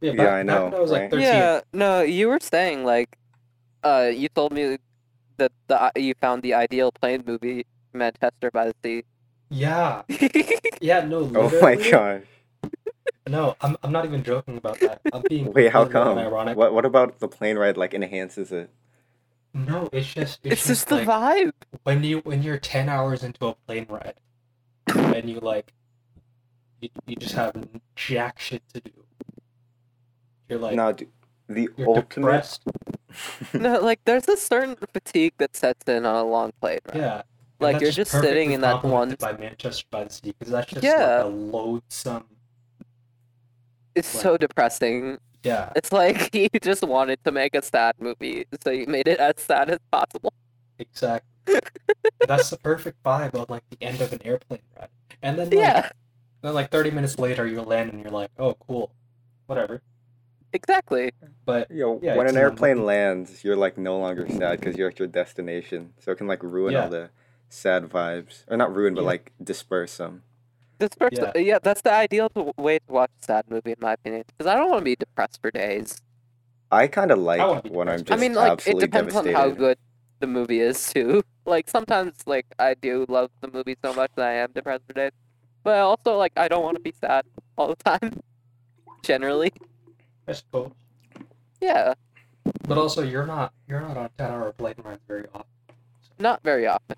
Yeah, 0.00 0.10
Yeah, 0.12 0.16
back, 0.16 0.28
I 0.28 0.36
back 0.42 0.46
know, 0.46 0.64
when 0.64 0.74
I 0.74 0.80
was 0.80 0.90
like 0.90 1.10
13. 1.10 1.20
Yeah, 1.20 1.60
no, 1.72 2.02
you 2.02 2.28
were 2.28 2.40
saying 2.40 2.84
like, 2.84 3.16
uh, 3.84 4.10
you 4.12 4.28
told 4.28 4.52
me 4.52 4.76
that 5.38 5.52
the 5.68 5.92
you 5.96 6.14
found 6.20 6.42
the 6.42 6.54
ideal 6.54 6.90
plane 6.90 7.22
movie, 7.24 7.64
Manchester 7.92 8.50
by 8.50 8.66
the 8.66 8.74
Sea. 8.82 9.04
Yeah. 9.50 10.02
Yeah, 10.80 11.04
no, 11.04 11.30
Oh 11.34 11.60
my 11.60 11.74
god. 11.74 12.22
No, 13.28 13.56
I'm, 13.60 13.76
I'm 13.82 13.90
not 13.92 14.04
even 14.04 14.22
joking 14.22 14.56
about 14.56 14.78
that. 14.80 15.00
I'm 15.12 15.22
being 15.28 15.52
Wait, 15.52 15.72
how 15.72 15.84
completely 15.84 16.14
come? 16.14 16.18
Ironic. 16.18 16.56
What 16.56 16.72
What 16.72 16.84
about 16.84 17.18
the 17.18 17.28
plane 17.28 17.58
ride? 17.58 17.76
Like 17.76 17.92
enhances 17.94 18.52
it? 18.52 18.70
No, 19.52 19.88
it's 19.92 20.14
just 20.14 20.40
it's, 20.44 20.52
it's 20.52 20.66
just 20.66 20.88
the 20.88 20.96
like, 21.04 21.08
vibe. 21.08 21.52
when 21.82 22.04
you 22.04 22.18
when 22.20 22.42
you're 22.42 22.58
10 22.58 22.88
hours 22.88 23.24
into 23.24 23.46
a 23.46 23.54
plane 23.66 23.86
ride 23.88 24.14
and 24.94 25.28
you 25.28 25.40
like 25.40 25.72
you, 26.80 26.90
you 27.06 27.16
just 27.16 27.34
have 27.34 27.54
jack 27.96 28.38
shit 28.38 28.62
to 28.74 28.80
do. 28.80 28.92
You're 30.48 30.58
like 30.60 30.76
no, 30.76 30.92
dude, 30.92 31.10
the 31.48 31.68
you're 31.76 31.88
ultimate. 31.88 32.14
depressed. 32.14 32.62
No, 33.54 33.80
like 33.80 34.00
there's 34.04 34.28
a 34.28 34.36
certain 34.36 34.76
fatigue 34.92 35.32
that 35.38 35.56
sets 35.56 35.88
in 35.88 36.06
on 36.06 36.14
a 36.14 36.24
long 36.24 36.52
plane 36.60 36.78
ride. 36.88 36.96
Yeah. 36.98 37.22
And 37.60 37.72
Like 37.72 37.80
you're 37.82 37.90
just 37.90 38.10
sitting 38.10 38.52
in 38.52 38.60
that 38.62 38.82
one. 38.84 39.16
by 39.18 39.32
Manchester 39.36 39.84
by 39.90 40.04
the 40.04 40.10
Sea 40.12 40.34
because 40.38 40.52
that's 40.52 40.70
just 40.70 40.84
Yeah. 40.84 41.22
like 41.22 41.24
a 41.24 41.28
loathsome. 41.28 42.24
It's 43.94 44.14
like- 44.14 44.22
so 44.22 44.36
depressing. 44.36 45.18
Yeah, 45.44 45.72
It's 45.76 45.92
like 45.92 46.34
you 46.34 46.48
just 46.62 46.82
wanted 46.82 47.22
to 47.24 47.32
make 47.32 47.54
a 47.54 47.62
sad 47.62 47.94
movie, 48.00 48.44
so 48.62 48.70
you 48.70 48.86
made 48.86 49.06
it 49.08 49.18
as 49.18 49.34
sad 49.38 49.70
as 49.70 49.78
possible. 49.90 50.32
exactly. 50.78 51.24
that's 52.26 52.50
the 52.50 52.58
perfect 52.58 53.02
vibe 53.02 53.34
of 53.34 53.48
like 53.48 53.62
the 53.70 53.78
end 53.82 54.00
of 54.02 54.12
an 54.12 54.20
airplane 54.24 54.60
ride, 54.78 54.88
and 55.22 55.38
then 55.38 55.48
like, 55.48 55.58
Yeah, 55.58 55.88
then 56.42 56.54
like 56.54 56.70
30 56.70 56.90
minutes 56.90 57.18
later 57.18 57.46
you 57.46 57.62
land 57.62 57.90
and 57.92 58.02
you're 58.02 58.10
like, 58.12 58.30
oh 58.38 58.54
cool, 58.54 58.92
whatever. 59.46 59.80
exactly. 60.52 61.12
But 61.46 61.70
Yo, 61.70 61.98
Yeah, 62.02 62.16
when 62.16 62.28
an 62.28 62.36
airplane 62.36 62.84
lands, 62.84 63.42
you're 63.44 63.56
like 63.56 63.78
no 63.78 63.98
longer 63.98 64.28
sad 64.28 64.60
because 64.60 64.76
you're 64.76 64.88
at 64.88 64.98
your 64.98 65.08
destination. 65.08 65.94
So 66.00 66.12
it 66.12 66.18
can 66.18 66.26
like 66.26 66.42
ruin 66.42 66.74
Yeah. 66.74 66.84
all 66.84 66.90
the 66.90 67.10
sad 67.48 67.84
vibes, 67.88 68.44
or 68.48 68.56
not 68.56 68.74
ruin, 68.74 68.94
but 68.94 69.02
Yeah. 69.02 69.06
like 69.08 69.32
disperse 69.42 69.96
them. 69.98 70.22
Disperse, 70.78 71.10
person, 71.18 71.44
yeah. 71.44 71.58
that's 71.60 71.82
the 71.82 71.92
ideal 71.92 72.30
way 72.56 72.78
to 72.78 72.92
watch 72.92 73.10
a 73.20 73.24
sad 73.24 73.44
movie, 73.50 73.72
in 73.72 73.78
my 73.80 73.94
opinion. 73.94 74.24
Because 74.28 74.46
I 74.46 74.54
don't 74.54 74.70
want 74.70 74.80
to 74.80 74.84
be 74.84 74.94
depressed 74.96 75.40
for 75.42 75.50
days. 75.50 76.00
I 76.70 76.86
kind 76.86 77.10
of 77.10 77.18
like 77.18 77.64
when 77.70 77.88
I'm 77.88 78.04
just 78.04 78.12
I 78.12 78.16
mean, 78.16 78.34
like 78.34 78.48
it 78.48 78.52
absolutely 78.52 78.86
depends 78.86 79.14
devastated. 79.14 79.36
on 79.36 79.50
how 79.50 79.56
good 79.56 79.78
the 80.20 80.26
movie 80.26 80.60
is 80.60 80.92
too. 80.92 81.22
Like 81.48 81.70
sometimes, 81.70 82.12
like 82.26 82.44
I 82.58 82.74
do 82.74 83.06
love 83.08 83.30
the 83.40 83.48
movie 83.48 83.74
so 83.82 83.94
much 83.94 84.10
that 84.16 84.28
I 84.28 84.34
am 84.34 84.52
depressed 84.52 84.82
for 84.86 84.92
days, 84.92 85.12
but 85.64 85.78
also 85.78 86.18
like 86.18 86.32
I 86.36 86.46
don't 86.46 86.62
want 86.62 86.76
to 86.76 86.82
be 86.82 86.92
sad 86.92 87.24
all 87.56 87.68
the 87.68 87.76
time. 87.82 88.20
Generally, 89.02 89.52
I 90.28 90.32
suppose. 90.34 90.72
yeah, 91.58 91.94
But 92.68 92.76
also 92.76 93.00
you're 93.02 93.26
not 93.26 93.54
you're 93.66 93.80
not 93.80 93.96
on 93.96 94.10
10 94.18 94.30
hour 94.30 94.52
plane 94.52 94.74
rides 94.84 95.00
very 95.08 95.24
often. 95.34 95.46
not 96.18 96.42
very 96.44 96.66
often. 96.66 96.96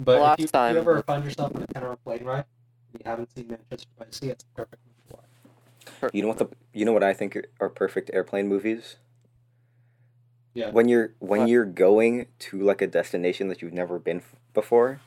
But 0.00 0.20
Last 0.20 0.34
if 0.34 0.40
you, 0.40 0.44
if 0.44 0.52
time- 0.52 0.74
you 0.74 0.80
ever 0.80 1.02
find 1.02 1.24
yourself 1.24 1.54
in 1.54 1.62
a 1.62 1.66
10 1.66 1.82
hour 1.82 1.96
plane 1.96 2.24
ride, 2.24 2.44
and 2.92 3.02
you 3.04 3.10
haven't 3.10 3.34
seen 3.34 3.48
Manchester 3.48 3.88
by 3.98 4.04
the 4.06 4.12
Sea, 4.12 4.28
it's 4.30 4.44
a 4.44 4.56
perfect 4.56 4.82
movie 4.86 5.08
to 5.08 5.16
watch. 5.16 6.10
You 6.14 6.22
know 6.22 6.28
what 6.28 6.38
the 6.38 6.48
you 6.72 6.84
know 6.84 6.92
what 6.92 7.02
I 7.02 7.12
think 7.12 7.36
are- 7.36 7.44
are 7.60 7.68
perfect 7.68 8.10
airplane 8.12 8.48
movies? 8.48 8.96
Yeah. 10.54 10.70
When 10.70 10.88
you're 10.88 11.14
when 11.18 11.40
What? 11.40 11.48
you're 11.50 11.64
going 11.64 12.26
to 12.40 12.60
like 12.60 12.82
a 12.82 12.86
destination 12.86 13.48
that 13.48 13.62
you've 13.62 13.72
never 13.72 13.98
been 13.98 14.18
f- 14.18 14.36
before, 14.54 15.00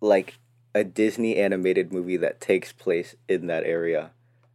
like 0.00 0.38
a 0.74 0.84
Disney 0.84 1.36
animated 1.36 1.92
movie 1.92 2.16
that 2.16 2.40
takes 2.40 2.72
place 2.72 3.14
in 3.28 3.46
that 3.46 3.64
area. 3.64 4.10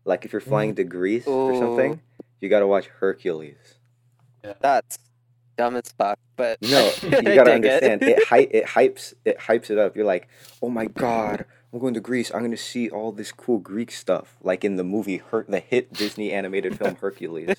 Like 0.06 0.25
if 0.25 0.34
you're 0.34 0.42
flying 0.42 0.74
mm. 0.74 0.78
to 0.78 0.84
Greece 0.84 1.28
or 1.28 1.56
something, 1.56 2.01
you 2.42 2.50
got 2.50 2.60
to 2.60 2.68
watch 2.68 2.88
Hercules. 2.88 3.75
That's 4.60 4.98
dumb 5.60 5.75
as 5.75 5.92
fuck, 5.98 6.18
but 6.38 6.62
No, 6.62 6.89
you 7.04 7.10
gotta 7.10 7.22
dig 7.22 7.66
it. 7.66 7.84
understand. 7.84 8.04
It 8.04 8.24
hy- 8.30 8.48
it 8.50 8.66
hypes 8.66 9.13
it 9.25 9.38
hypes 9.39 9.70
it 9.70 9.78
up. 9.78 9.96
You're 9.98 10.06
like, 10.06 10.30
oh 10.62 10.70
my 10.70 10.86
god, 10.86 11.44
I'm 11.74 11.80
going 11.80 11.94
to 11.96 12.00
Greece. 12.00 12.32
I'm 12.34 12.42
gonna 12.42 12.56
see 12.56 12.89
all 12.89 13.12
this 13.12 13.32
cool 13.34 13.60
Greek 13.60 13.92
stuff, 13.92 14.38
like 14.42 14.63
in 14.63 14.78
the 14.78 14.84
movie 14.86 15.18
Her- 15.18 15.46
the 15.50 15.60
hit 15.60 15.92
Disney 15.92 16.32
animated 16.32 16.78
film 16.80 16.96
Hercules. 17.01 17.54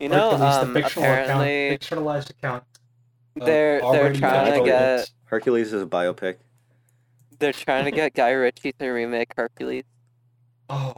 you 0.00 0.08
know, 0.08 0.30
Hercules, 0.36 0.54
um, 0.56 0.74
the 0.74 0.82
fictional 0.82 1.04
apparently 1.08 1.68
account, 1.68 1.80
fictionalized 2.02 2.30
account. 2.30 2.64
they're- 3.36 3.80
they're 3.92 4.12
trying 4.12 4.58
to 4.60 4.64
get- 4.68 5.10
Hercules 5.26 5.72
is 5.72 5.82
a 5.82 5.86
biopic. 5.86 6.36
they're 7.38 7.52
trying 7.52 7.84
to 7.84 7.90
get 7.92 8.14
Guy 8.14 8.30
Ritchie 8.30 8.72
to 8.80 8.88
remake 8.88 9.32
Hercules. 9.36 9.84
Oh, 10.68 10.94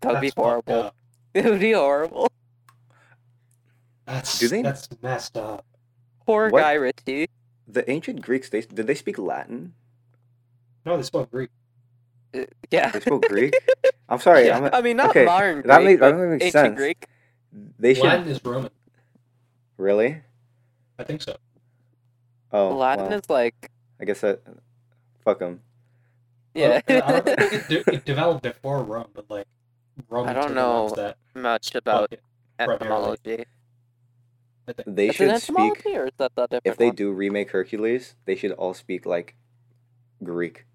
That 0.00 0.12
would 0.14 0.20
be 0.20 0.32
horrible. 0.36 0.74
up. 0.82 0.96
It 1.34 1.44
would 1.44 1.60
be 1.60 1.72
horrible. 1.72 2.28
That's 4.08 4.38
Do 4.38 4.48
they- 4.48 4.62
that's 4.62 4.88
messed 5.02 5.36
up. 5.36 5.64
Poor 6.26 6.48
What? 6.50 6.62
Guy 6.62 6.72
Ritchie. 6.74 7.28
The 7.66 7.88
ancient 7.90 8.22
Greeks, 8.22 8.48
they 8.48 8.62
did 8.62 8.86
they 8.86 8.94
speak 8.94 9.18
Latin? 9.18 9.74
No, 10.86 10.96
they 10.96 11.02
spoke 11.02 11.30
Greek. 11.30 11.50
Uh, 12.34 12.44
Yeah. 12.70 12.90
They 12.90 13.00
spoke 13.00 13.28
Greek. 13.28 13.54
I'm 14.08 14.18
sorry. 14.18 14.46
yeah. 14.46 14.56
I'm 14.56 14.64
a- 14.64 14.70
I 14.72 14.80
mean, 14.80 14.96
not 14.96 15.10
okay, 15.10 15.26
modern 15.26 15.62
that 15.66 15.76
Greek, 15.82 15.86
make- 15.86 16.00
that 16.00 16.12
but 16.12 16.18
makes 16.28 16.44
ancient 16.46 16.52
sense. 16.52 16.76
Greek. 16.76 17.06
they 17.78 17.92
should 17.94 18.04
Latin 18.04 18.28
is 18.28 18.42
Roman. 18.44 18.70
really. 19.76 20.22
I 20.98 21.04
think 21.04 21.20
so. 21.22 21.36
Oh, 22.50 22.74
Latin 22.76 23.08
well, 23.08 23.18
is 23.18 23.28
like, 23.28 23.70
I 24.00 24.04
guess 24.06 24.22
that. 24.22 24.40
Fuck 25.24 25.40
them. 25.40 25.60
yeah. 26.54 26.80
Well, 26.88 27.02
I 27.04 27.20
don't 27.20 27.26
know. 27.26 27.34
It, 27.52 27.68
de- 27.68 27.94
it 27.94 28.04
developed 28.06 28.42
before 28.42 28.82
Rome, 28.82 29.08
but 29.12 29.26
like 29.30 29.46
Rome. 30.08 30.26
I 30.26 30.32
don't 30.32 30.44
took 30.48 30.54
the 30.54 30.62
ones 30.62 30.92
know 30.92 30.96
That 30.96 31.16
much 31.34 31.74
about 31.74 32.10
fuck 32.10 32.20
primarily. 32.56 33.18
etymology. 33.18 33.44
I 34.68 34.72
think. 34.72 34.96
They 34.96 35.10
should 35.12 35.40
speak. 35.40 35.86
or 35.86 36.06
is 36.06 36.12
that 36.18 36.32
the 36.36 36.60
If 36.64 36.76
they 36.76 36.86
one? 36.86 36.94
do 36.94 37.10
remake 37.12 37.50
Hercules, 37.50 38.14
they 38.24 38.36
should 38.36 38.52
all 38.52 38.74
speak 38.74 39.06
like 39.06 39.34
Greek. 40.22 40.66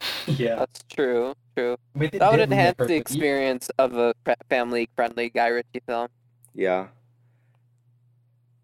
yeah. 0.26 0.56
That's 0.56 0.82
true. 0.90 1.34
True. 1.56 1.76
I 1.94 1.98
mean, 1.98 2.10
That 2.14 2.30
would 2.30 2.40
enhance 2.40 2.76
the 2.78 2.94
experience 2.96 3.70
of 3.78 3.96
a 3.96 4.14
family-friendly 4.48 5.30
Guy 5.30 5.48
Ritchie 5.48 5.82
film. 5.86 6.08
Yeah. 6.54 6.88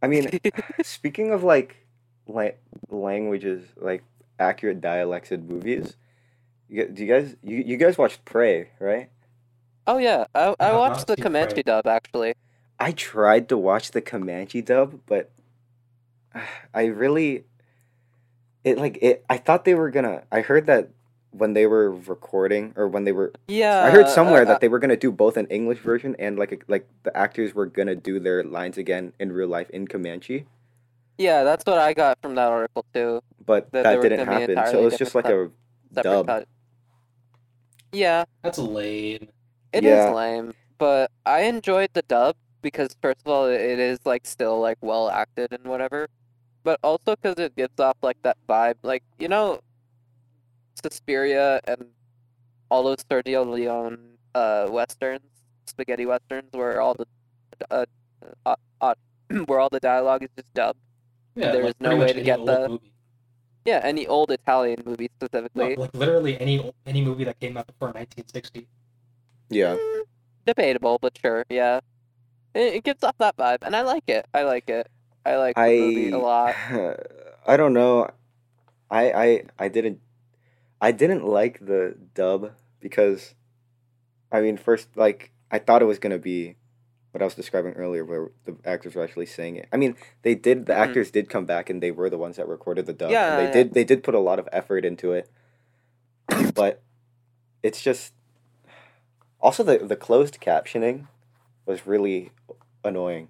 I 0.03 0.07
mean, 0.09 0.29
speaking 0.83 1.31
of 1.33 1.43
like, 1.43 1.87
la- 2.27 2.57
languages, 2.91 3.65
like 3.77 4.03
accurate 4.39 4.81
dialects 4.81 5.31
in 5.33 5.47
movies, 5.47 5.97
you, 6.69 6.87
do 6.89 7.05
you 7.05 7.13
guys 7.13 7.37
you, 7.43 7.59
you 7.59 7.77
guys 7.77 7.97
watched 7.99 8.25
Prey, 8.25 8.71
right? 8.81 9.11
oh 9.87 9.99
yeah, 9.99 10.25
I, 10.35 10.55
I 10.59 10.67
have 10.67 10.77
watched 10.77 11.07
the 11.07 11.17
Comanche 11.17 11.55
Prey. 11.55 11.63
dub 11.63 11.87
actually. 11.87 12.35
I 12.79 12.93
tried 12.93 13.49
to 13.49 13.57
watch 13.57 13.91
the 13.93 14.01
Comanche 14.03 14.61
dub, 14.63 15.01
but 15.07 15.31
I 16.75 16.87
really 16.87 17.45
it 18.65 18.79
like 18.79 18.99
it 19.01 19.25
I 19.31 19.37
thought 19.39 19.65
they 19.65 19.75
were 19.75 19.91
gonna 19.91 20.25
I 20.31 20.41
heard 20.41 20.67
that 20.67 20.91
when 21.31 21.53
they 21.53 21.67
were 21.67 21.91
recording 21.93 22.73
or 22.77 22.89
when 22.89 23.05
they 23.05 23.13
were 23.13 23.33
Yeah. 23.49 23.85
I 23.85 23.91
heard 23.91 24.09
somewhere 24.09 24.43
uh, 24.43 24.47
that 24.47 24.61
they 24.61 24.69
were 24.69 24.79
gonna 24.79 24.97
do 24.97 25.13
both 25.13 25.37
an 25.37 25.47
English 25.47 25.79
version 25.81 26.17
and 26.19 26.39
like 26.39 26.53
a, 26.53 26.59
like 26.69 26.89
the 27.03 27.17
actors 27.17 27.55
were 27.55 27.67
gonna 27.67 27.95
do 27.95 28.19
their 28.21 28.43
lines 28.43 28.79
again 28.79 29.13
in 29.19 29.33
real 29.33 29.49
life 29.49 29.71
in 29.71 29.87
Comanche, 29.87 30.47
Yeah, 31.19 31.45
that's 31.45 31.65
what 31.65 31.79
I 31.79 31.95
got 31.95 32.19
from 32.23 32.35
that 32.37 32.49
article 32.49 32.85
too. 32.93 33.21
but 33.45 33.71
That 33.73 33.85
that, 33.85 34.03
didn't 34.03 34.27
happen. 34.27 34.49
So 34.57 34.61
entirely 34.61 34.81
it 34.81 34.85
was 34.85 34.99
just 34.99 35.15
like 35.15 35.25
different 35.27 35.53
a 35.97 36.03
dub. 36.03 36.27
cut. 36.27 36.49
Yeah, 37.93 38.25
That's 38.43 38.59
lame. 38.59 39.29
it 39.73 39.85
is 39.85 40.05
Yeah. 40.05 40.13
lame, 40.13 40.55
but 40.79 41.11
I 41.25 41.41
enjoyed 41.43 41.91
the 41.95 42.03
dub 42.03 42.37
because 42.63 42.97
first 43.03 43.21
of 43.25 43.33
all, 43.33 43.47
it 43.47 43.79
is 43.79 43.99
like 44.05 44.27
still 44.27 44.61
like 44.61 44.79
well 44.81 45.09
acted 45.11 45.53
and 45.53 45.65
whatever, 45.65 46.09
but 46.65 46.79
also 46.83 47.17
because 47.17 47.39
it 47.39 47.55
gives 47.57 47.79
off 47.81 47.97
like 48.03 48.17
that 48.23 48.37
vibe, 48.49 48.77
like 48.83 49.03
you 49.19 49.29
know, 49.29 49.61
Suspiria 50.83 51.61
and 51.67 51.87
all 52.71 52.83
those 52.83 53.05
Sergio 53.11 53.49
Leone 53.49 53.99
uh 54.35 54.67
westerns, 54.71 55.23
spaghetti 55.67 56.07
westerns, 56.07 56.51
where 56.53 56.81
all 56.81 56.95
the 56.95 57.07
uh, 57.71 57.87
uh, 58.45 58.57
uh 58.81 58.95
where 59.47 59.61
all 59.61 59.69
the 59.71 59.81
dialogue 59.81 60.23
is 60.23 60.31
just 60.37 60.53
dubbed. 60.55 60.79
Yeah, 61.35 61.53
There's 61.53 61.67
like 61.67 61.81
no 61.81 61.97
way 61.97 62.13
to 62.13 62.23
get 62.23 62.45
the- 62.45 62.69
movie. 62.69 62.93
Yeah, 63.65 63.81
any 63.83 64.07
old 64.07 64.31
Italian 64.31 64.81
movie 64.87 65.11
No, 65.21 65.27
specifically. 65.27 65.75
like 65.75 65.93
literally 65.93 66.41
any 66.41 66.73
any 66.87 67.03
movie 67.05 67.25
that 67.25 67.41
came 67.41 67.57
out 67.57 67.67
before 67.67 67.89
1960. 67.89 68.69
Yeah. 69.51 69.75
Mm, 69.75 70.03
debatable, 70.47 70.99
but 71.03 71.19
sure, 71.21 71.45
yeah. 71.51 71.81
It, 72.57 72.75
it 72.77 72.85
gives 72.85 73.05
off 73.05 73.17
that 73.19 73.37
vibe, 73.37 73.59
and 73.63 73.77
I 73.77 73.83
like 73.83 74.05
it. 74.09 74.27
I 74.33 74.43
like 74.43 74.69
it. 74.69 74.89
I 75.25 75.37
like 75.37 75.57
the 75.57 75.61
I 75.63 75.69
movie 75.69 76.11
a 76.11 76.19
lot. 76.19 76.55
I 77.47 77.57
don't 77.57 77.73
know. 77.75 78.11
I 78.91 79.11
I 79.13 79.43
I 79.59 79.69
didn't 79.69 80.01
I 80.81 80.93
didn't 80.93 81.25
like 81.27 81.65
the 81.65 81.97
dub 82.15 82.53
because 82.81 83.35
I 84.31 84.41
mean 84.41 84.57
first 84.57 84.89
like 84.97 85.33
I 85.51 85.59
thought 85.59 85.83
it 85.83 85.87
was 85.87 85.99
gonna 85.99 86.19
be 86.19 86.57
what 87.11 87.23
I 87.23 87.25
was 87.25 87.35
describing 87.35 87.73
earlier 87.75 88.05
where 88.05 88.31
the 88.45 88.57
actors 88.65 88.95
were 88.95 89.03
actually 89.03 89.27
saying 89.27 89.57
it. 89.57 89.69
I 89.73 89.77
mean 89.77 89.97
they 90.23 90.35
did 90.35 90.67
the 90.67 90.75
Mhm. 90.75 90.79
actors 90.79 91.11
did 91.11 91.29
come 91.29 91.45
back 91.47 91.69
and 91.69 91.83
they 91.83 91.91
were 91.91 92.09
the 92.09 92.19
ones 92.19 92.37
that 92.37 92.47
recorded 92.49 92.87
the 92.87 92.93
dub. 92.93 93.11
Yeah, 93.11 93.37
they 93.37 93.45
yeah. 93.45 93.53
did 93.53 93.75
they 93.75 93.85
did 93.85 94.03
put 94.05 94.15
a 94.15 94.21
lot 94.21 94.39
of 94.39 94.49
effort 94.53 94.85
into 94.85 95.13
it. 95.13 95.29
but 96.55 96.83
it's 97.63 97.83
just 97.83 98.13
also 99.41 99.63
the 99.65 99.79
the 99.79 99.97
closed 99.97 100.41
captioning 100.41 101.07
was 101.67 101.87
really 101.87 102.33
annoying. 102.85 103.29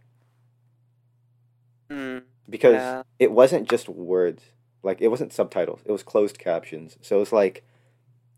Mm, 1.90 2.22
because 2.48 2.74
yeah. 2.74 3.02
it 3.18 3.32
wasn't 3.32 3.68
just 3.68 3.88
words. 3.88 4.42
Like 4.82 5.00
it 5.00 5.08
wasn't 5.08 5.32
subtitles. 5.32 5.80
It 5.84 5.92
was 5.92 6.02
closed 6.02 6.38
captions. 6.38 6.96
So 7.00 7.16
it 7.16 7.20
was 7.20 7.32
like 7.32 7.64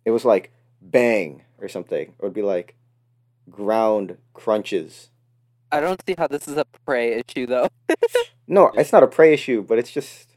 it 0.04 0.10
was 0.10 0.24
like 0.24 0.52
bang 0.80 1.42
or 1.58 1.68
something. 1.68 2.14
It'd 2.20 2.34
be 2.34 2.42
like 2.42 2.76
ground 3.50 4.18
crunches. 4.34 5.10
I 5.70 5.80
don't 5.80 6.02
see 6.06 6.14
how 6.16 6.28
this 6.28 6.48
is 6.48 6.56
a 6.56 6.64
prey 6.86 7.22
issue 7.22 7.46
though. 7.46 7.68
no 8.48 8.70
it's 8.74 8.92
not 8.92 9.02
a 9.02 9.06
prey 9.06 9.34
issue 9.34 9.62
but 9.62 9.78
it's 9.78 9.92
just 9.92 10.30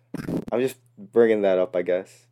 i'm 0.52 0.60
just 0.60 0.76
bringing 0.98 1.42
that 1.42 1.58
up 1.58 1.76
i 1.76 1.82
guess. 1.82 2.28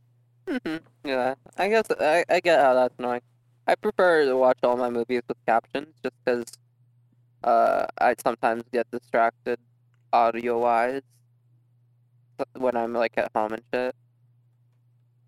Mhm, 0.48 0.81
yeah, 1.03 1.36
I 1.57 1.69
guess 1.69 1.86
I, 2.00 2.25
I 2.27 2.39
get 2.39 2.59
how 2.59 2.74
that's 2.74 2.95
annoying. 2.98 3.21
I 3.67 3.75
prefer 3.75 4.25
to 4.25 4.36
watch 4.36 4.57
all 4.63 4.77
my 4.77 4.89
movies 4.89 5.21
with 5.27 5.38
captions 5.45 5.93
just 6.01 6.15
because 6.25 6.45
uh, 7.43 7.86
I 8.00 8.15
sometimes 8.22 8.63
get 8.72 8.89
distracted 8.91 9.60
audio 10.12 10.60
wise 10.60 11.01
when 12.58 12.75
I'm 12.75 12.93
like 12.93 13.13
at 13.17 13.31
home 13.36 13.53
and 13.53 13.63
shit. 13.74 13.96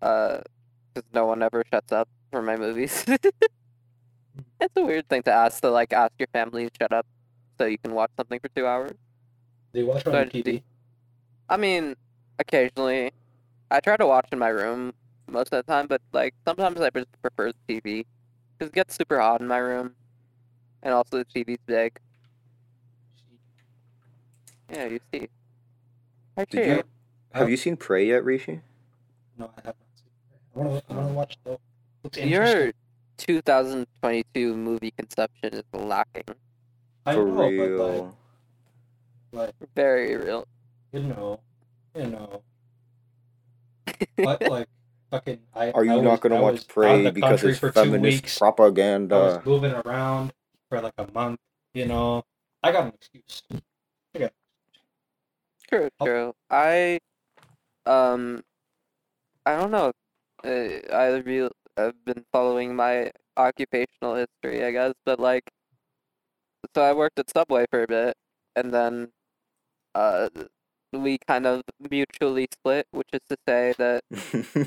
Uh, 0.00 0.40
because 0.94 1.08
no 1.14 1.26
one 1.26 1.42
ever 1.42 1.64
shuts 1.72 1.92
up 1.92 2.08
for 2.30 2.42
my 2.42 2.56
movies. 2.56 3.04
it's 3.08 4.76
a 4.76 4.84
weird 4.84 5.08
thing 5.08 5.22
to 5.22 5.32
ask 5.32 5.60
to 5.62 5.70
like 5.70 5.92
ask 5.92 6.12
your 6.18 6.28
family 6.32 6.68
to 6.68 6.70
shut 6.80 6.92
up 6.92 7.06
so 7.58 7.66
you 7.66 7.78
can 7.78 7.94
watch 7.94 8.10
something 8.16 8.40
for 8.40 8.48
two 8.54 8.66
hours. 8.66 8.92
Do 9.72 9.80
you 9.80 9.86
watch 9.86 10.04
So 10.04 10.10
on 10.10 10.16
I 10.16 10.24
TV? 10.24 10.62
I 11.48 11.56
mean, 11.56 11.96
occasionally. 12.38 13.12
I 13.70 13.80
try 13.80 13.96
to 13.96 14.06
watch 14.06 14.28
in 14.32 14.38
my 14.38 14.48
room 14.48 14.92
most 15.28 15.52
of 15.52 15.64
the 15.64 15.72
time, 15.72 15.86
but 15.86 16.02
like 16.12 16.34
sometimes 16.46 16.80
I 16.80 16.90
just 16.90 17.08
prefer 17.22 17.52
the 17.52 17.80
TV 17.80 18.06
because 18.58 18.68
it 18.68 18.74
gets 18.74 18.96
super 18.96 19.18
hot 19.18 19.40
in 19.40 19.48
my 19.48 19.58
room, 19.58 19.94
and 20.82 20.92
also 20.92 21.18
the 21.18 21.24
TV's 21.24 21.58
big. 21.66 21.98
Yeah, 24.72 24.86
you 24.86 25.00
see. 25.12 25.28
I 26.36 26.44
Did 26.46 26.66
you- 26.66 26.82
have 27.34 27.48
you 27.50 27.56
seen 27.56 27.76
prey 27.76 28.06
yet 28.06 28.24
rishi 28.24 28.60
No, 29.38 29.50
I 29.56 29.60
have 29.66 29.74
not. 29.76 29.76
I 30.54 30.58
want 30.58 30.86
to. 30.86 30.92
I 30.92 30.96
want 30.96 31.08
to 31.08 31.14
watch 31.14 31.38
it 31.46 31.58
though. 32.14 32.20
Your 32.22 32.72
2022 33.18 34.56
movie 34.56 34.90
conception 34.90 35.54
is 35.54 35.62
lacking. 35.72 36.34
I 37.06 37.14
for 37.14 37.26
know, 37.26 37.34
but 37.36 37.48
real 37.48 38.14
like, 39.32 39.50
like 39.60 39.68
Very 39.74 40.16
real. 40.16 40.46
you 40.92 41.00
know, 41.00 41.40
you 41.94 42.06
know, 42.06 42.42
but 44.16 44.42
like 44.48 44.68
fucking. 45.10 45.38
I, 45.54 45.70
are 45.72 45.84
you 45.84 45.92
I 45.92 46.00
not 46.00 46.10
was- 46.12 46.20
gonna 46.20 46.36
I 46.36 46.40
watch 46.40 46.52
was 46.54 46.64
prey 46.64 47.10
because 47.10 47.44
it's 47.44 47.58
feminist 47.58 48.02
weeks. 48.22 48.36
I 48.36 48.38
propaganda 48.38 49.14
was 49.18 49.46
moving 49.46 49.72
around 49.72 50.32
for 50.68 50.80
like 50.80 50.94
a 50.98 51.06
month. 51.12 51.38
You 51.74 51.86
know, 51.86 52.24
I 52.62 52.72
got 52.72 52.84
an 52.86 52.92
excuse. 52.94 53.42
True, 55.72 55.90
Oh. 56.00 56.06
I, 56.50 56.98
um, 57.86 58.42
I 59.46 59.56
don't 59.56 59.70
know. 59.70 59.92
I 60.44 61.22
real 61.24 61.50
I've 61.76 62.04
been 62.04 62.24
following 62.32 62.74
my 62.76 63.12
occupational 63.36 64.16
history, 64.16 64.64
I 64.64 64.72
guess, 64.72 64.94
but 65.04 65.20
like, 65.20 65.44
so 66.74 66.82
I 66.82 66.92
worked 66.92 67.18
at 67.18 67.30
Subway 67.30 67.66
for 67.70 67.82
a 67.84 67.86
bit, 67.86 68.16
and 68.56 68.72
then, 68.72 69.10
uh, 69.94 70.28
we 70.92 71.18
kind 71.26 71.46
of 71.46 71.62
mutually 71.90 72.48
split, 72.52 72.86
which 72.92 73.08
is 73.12 73.20
to 73.30 73.36
say 73.48 73.74
that 73.78 74.04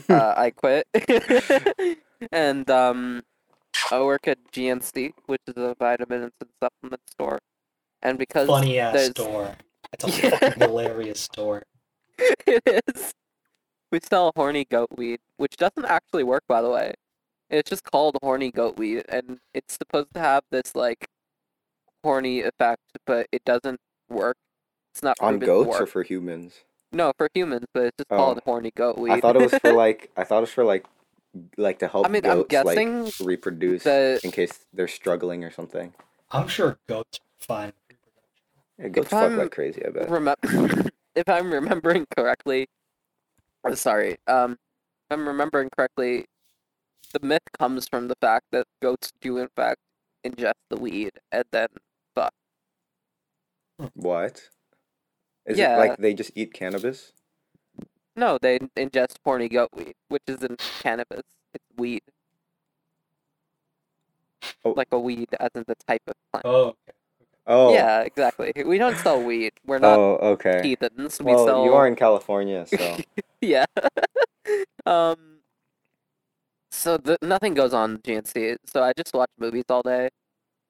uh, 0.10 0.34
I 0.38 0.52
quit, 0.56 0.88
and 2.32 2.70
um, 2.70 3.24
I 3.92 4.02
work 4.02 4.28
at 4.28 4.40
GNC, 4.52 5.14
which 5.28 5.42
is 5.48 5.56
a 5.58 5.76
vitamins 5.80 6.32
and 6.42 6.50
supplement 6.64 7.02
store, 7.10 7.40
and 8.02 8.18
because 8.18 8.48
Funny 8.48 8.80
ass 8.80 9.10
store. 9.12 9.56
It's 9.94 10.04
a 10.04 10.10
Yeah. 10.10 10.30
fucking 10.38 10.60
hilarious 10.68 11.20
store. 11.22 11.64
it 12.18 12.84
is. 12.88 13.14
We 13.92 14.00
sell 14.10 14.32
horny 14.36 14.66
goat 14.66 14.90
weed, 14.98 15.20
which 15.38 15.58
doesn't 15.58 15.86
actually 15.86 16.24
work, 16.24 16.44
by 16.48 16.62
the 16.62 16.70
way. 16.70 16.94
It's 17.50 17.70
just 17.70 17.84
called 17.84 18.18
horny 18.22 18.52
goat 18.52 18.78
weed, 18.78 19.04
and 19.10 19.40
it's 19.54 19.76
supposed 19.78 20.14
to 20.16 20.20
have 20.20 20.44
this 20.52 20.76
like 20.76 21.06
horny 22.04 22.42
effect, 22.42 22.82
but 23.06 23.28
it 23.32 23.44
doesn't 23.46 23.80
work. 24.10 24.38
It's 24.94 25.04
not 25.04 25.18
on 25.20 25.34
proven 25.40 25.40
to 25.42 25.46
goats 25.46 25.80
or 25.82 25.86
for 25.88 26.04
humans 26.04 26.62
No, 26.92 27.12
for 27.18 27.28
humans, 27.34 27.66
but 27.74 27.84
it's 27.88 27.98
just 27.98 28.08
Oh. 28.12 28.18
called 28.18 28.40
horny 28.46 28.72
goat 28.76 28.98
weed. 28.98 29.12
i 29.12 29.20
thought 29.20 29.36
it 29.36 29.42
was 29.42 29.54
for 29.60 29.74
like 29.84 30.10
i 30.16 30.24
thought 30.24 30.38
it 30.38 30.42
was 30.42 30.52
for 30.52 30.64
like 30.64 30.86
like 31.58 31.80
to 31.80 31.88
help 31.90 32.06
I 32.06 32.10
mean, 32.10 32.26
I'm 32.26 32.38
goats 32.38 32.48
guessing 32.50 33.04
like 33.06 33.14
reproduce 33.22 33.84
the 33.84 34.22
in 34.24 34.32
case 34.32 34.66
they're 34.74 34.88
struggling 34.88 35.44
or 35.44 35.52
something 35.52 35.94
I'm 36.32 36.48
sure 36.48 36.78
goats 36.88 37.20
are 37.20 37.46
fine. 37.46 37.74
With 38.78 38.86
reproduction. 38.86 38.86
yeah, 38.86 38.90
goats 38.90 39.08
If 39.08 39.10
fuck 39.10 39.32
I'm 39.32 39.38
like 39.38 39.52
crazy 39.52 39.86
i 39.86 39.90
bet 39.90 40.10
remem- 40.10 40.90
if 41.16 41.30
I'm 41.30 41.52
remembering 41.54 42.06
correctly, 42.16 42.68
or 43.64 43.76
sorry, 43.76 44.18
um, 44.28 44.54
if 44.54 45.18
I'm 45.18 45.28
remembering 45.28 45.70
correctly, 45.76 46.26
the 47.14 47.20
myth 47.26 47.42
comes 47.60 47.88
from 47.88 48.08
the 48.08 48.16
fact 48.22 48.46
that 48.52 48.66
goats 48.82 49.12
do 49.22 49.38
in 49.38 49.48
fact 49.56 49.80
ingest 50.26 50.54
the 50.70 50.78
weed 50.78 51.12
and 51.32 51.44
then 51.52 51.68
fuck. 52.16 52.34
What? 53.94 54.50
Is 55.46 55.58
Yeah. 55.58 55.76
it 55.76 55.80
like 55.80 55.98
they 55.98 56.14
just 56.14 56.32
eat 56.36 56.54
cannabis? 56.54 57.14
no, 58.18 58.38
they 58.42 58.60
ingest 58.78 59.18
horny 59.26 59.50
goat 59.50 59.70
weed, 59.76 59.94
which 60.08 60.24
isn't 60.28 60.58
cannabis. 60.82 61.24
It's 61.54 61.66
weed. 61.78 62.02
Oh. 64.64 64.72
Like 64.72 64.88
a 64.92 65.00
weed, 65.00 65.28
as 65.40 65.50
in 65.56 65.64
the 65.68 65.76
type 65.88 66.02
of 66.08 66.14
plant. 66.32 66.46
Oh, 66.46 66.64
okay. 66.70 66.95
Oh. 67.48 67.74
Yeah, 67.74 68.02
exactly. 68.02 68.52
We 68.66 68.78
don't 68.78 68.98
sell 68.98 69.22
weed. 69.22 69.54
We're 69.66 69.78
not 69.80 69.98
Oh, 70.00 70.16
okay. 70.34 70.62
heathens. 70.64 71.20
We 71.20 71.34
Well, 71.34 71.46
sell. 71.46 71.64
you 71.66 71.74
are 71.76 71.88
in 71.88 71.96
California, 71.96 72.66
so 72.66 72.98
yeah. 73.42 73.66
um. 74.86 75.40
So 76.72 76.98
the, 76.98 77.18
nothing 77.22 77.54
goes 77.54 77.74
on 77.74 78.00
GNC. 78.00 78.58
So 78.66 78.84
I 78.84 78.94
just 78.98 79.14
watch 79.14 79.30
movies 79.40 79.64
all 79.70 79.82
day. 79.82 80.10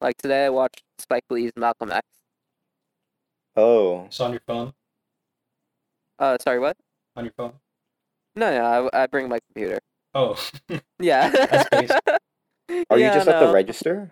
Like 0.02 0.18
today, 0.18 0.46
I 0.46 0.50
watched 0.50 0.84
Spike 1.00 1.24
Lee's 1.30 1.52
Malcolm 1.56 1.92
X. 1.92 2.06
oh, 3.56 4.06
It's 4.06 4.20
on 4.20 4.32
your 4.32 4.42
phone. 4.46 4.74
Uh, 6.20 6.38
sorry, 6.42 6.60
what? 6.60 6.78
On 7.16 7.24
your 7.26 7.34
phone. 7.36 7.54
No, 8.36 8.52
no, 8.52 8.90
I, 8.94 9.04
I 9.04 9.08
bring 9.08 9.30
my 9.30 9.40
computer. 9.48 9.80
Oh, 10.14 10.38
Yeah. 11.00 11.30
That's 11.30 11.70
basic. 11.70 11.98
are 12.90 12.98
you 13.00 13.06
Yeah, 13.06 13.14
just 13.16 13.28
at 13.30 13.40
the 13.40 13.52
register? 13.54 14.12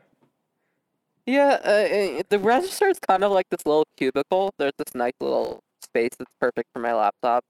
Yeah, 1.26 1.60
uh, 1.64 2.20
uh, 2.20 2.24
the 2.30 2.40
register 2.40 2.88
is 2.90 3.00
kind 3.00 3.24
of 3.24 3.32
like 3.32 3.48
this 3.50 3.66
little 3.66 3.86
cubicle. 3.98 4.54
There's 4.58 4.74
this 4.78 4.94
nice 4.94 5.14
little 5.22 5.62
space 5.82 6.12
that's 6.18 6.34
perfect 6.40 6.70
for 6.74 6.80
my 6.80 6.94
laptop, 6.94 7.44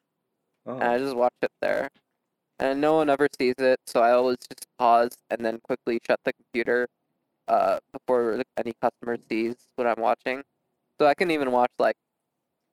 Oh. 0.66 0.74
and 0.76 0.84
I 0.84 0.98
just 1.00 1.16
watch 1.16 1.34
it 1.42 1.52
there. 1.62 1.90
And 2.60 2.80
no 2.80 2.94
one 2.96 3.10
ever 3.10 3.28
sees 3.40 3.56
it, 3.58 3.80
so 3.88 4.02
I 4.02 4.12
always 4.12 4.38
just 4.38 4.68
pause 4.78 5.18
and 5.32 5.44
then 5.44 5.60
quickly 5.64 6.00
shut 6.08 6.20
the 6.24 6.34
computer 6.34 6.88
uh, 7.48 7.80
before 7.92 8.42
any 8.58 8.74
customer 8.82 9.18
sees 9.30 9.56
what 9.76 9.88
I'm 9.88 10.00
watching. 10.02 10.44
So 11.00 11.08
I 11.08 11.16
can 11.16 11.32
even 11.32 11.52
watch 11.52 11.72
like 11.80 11.96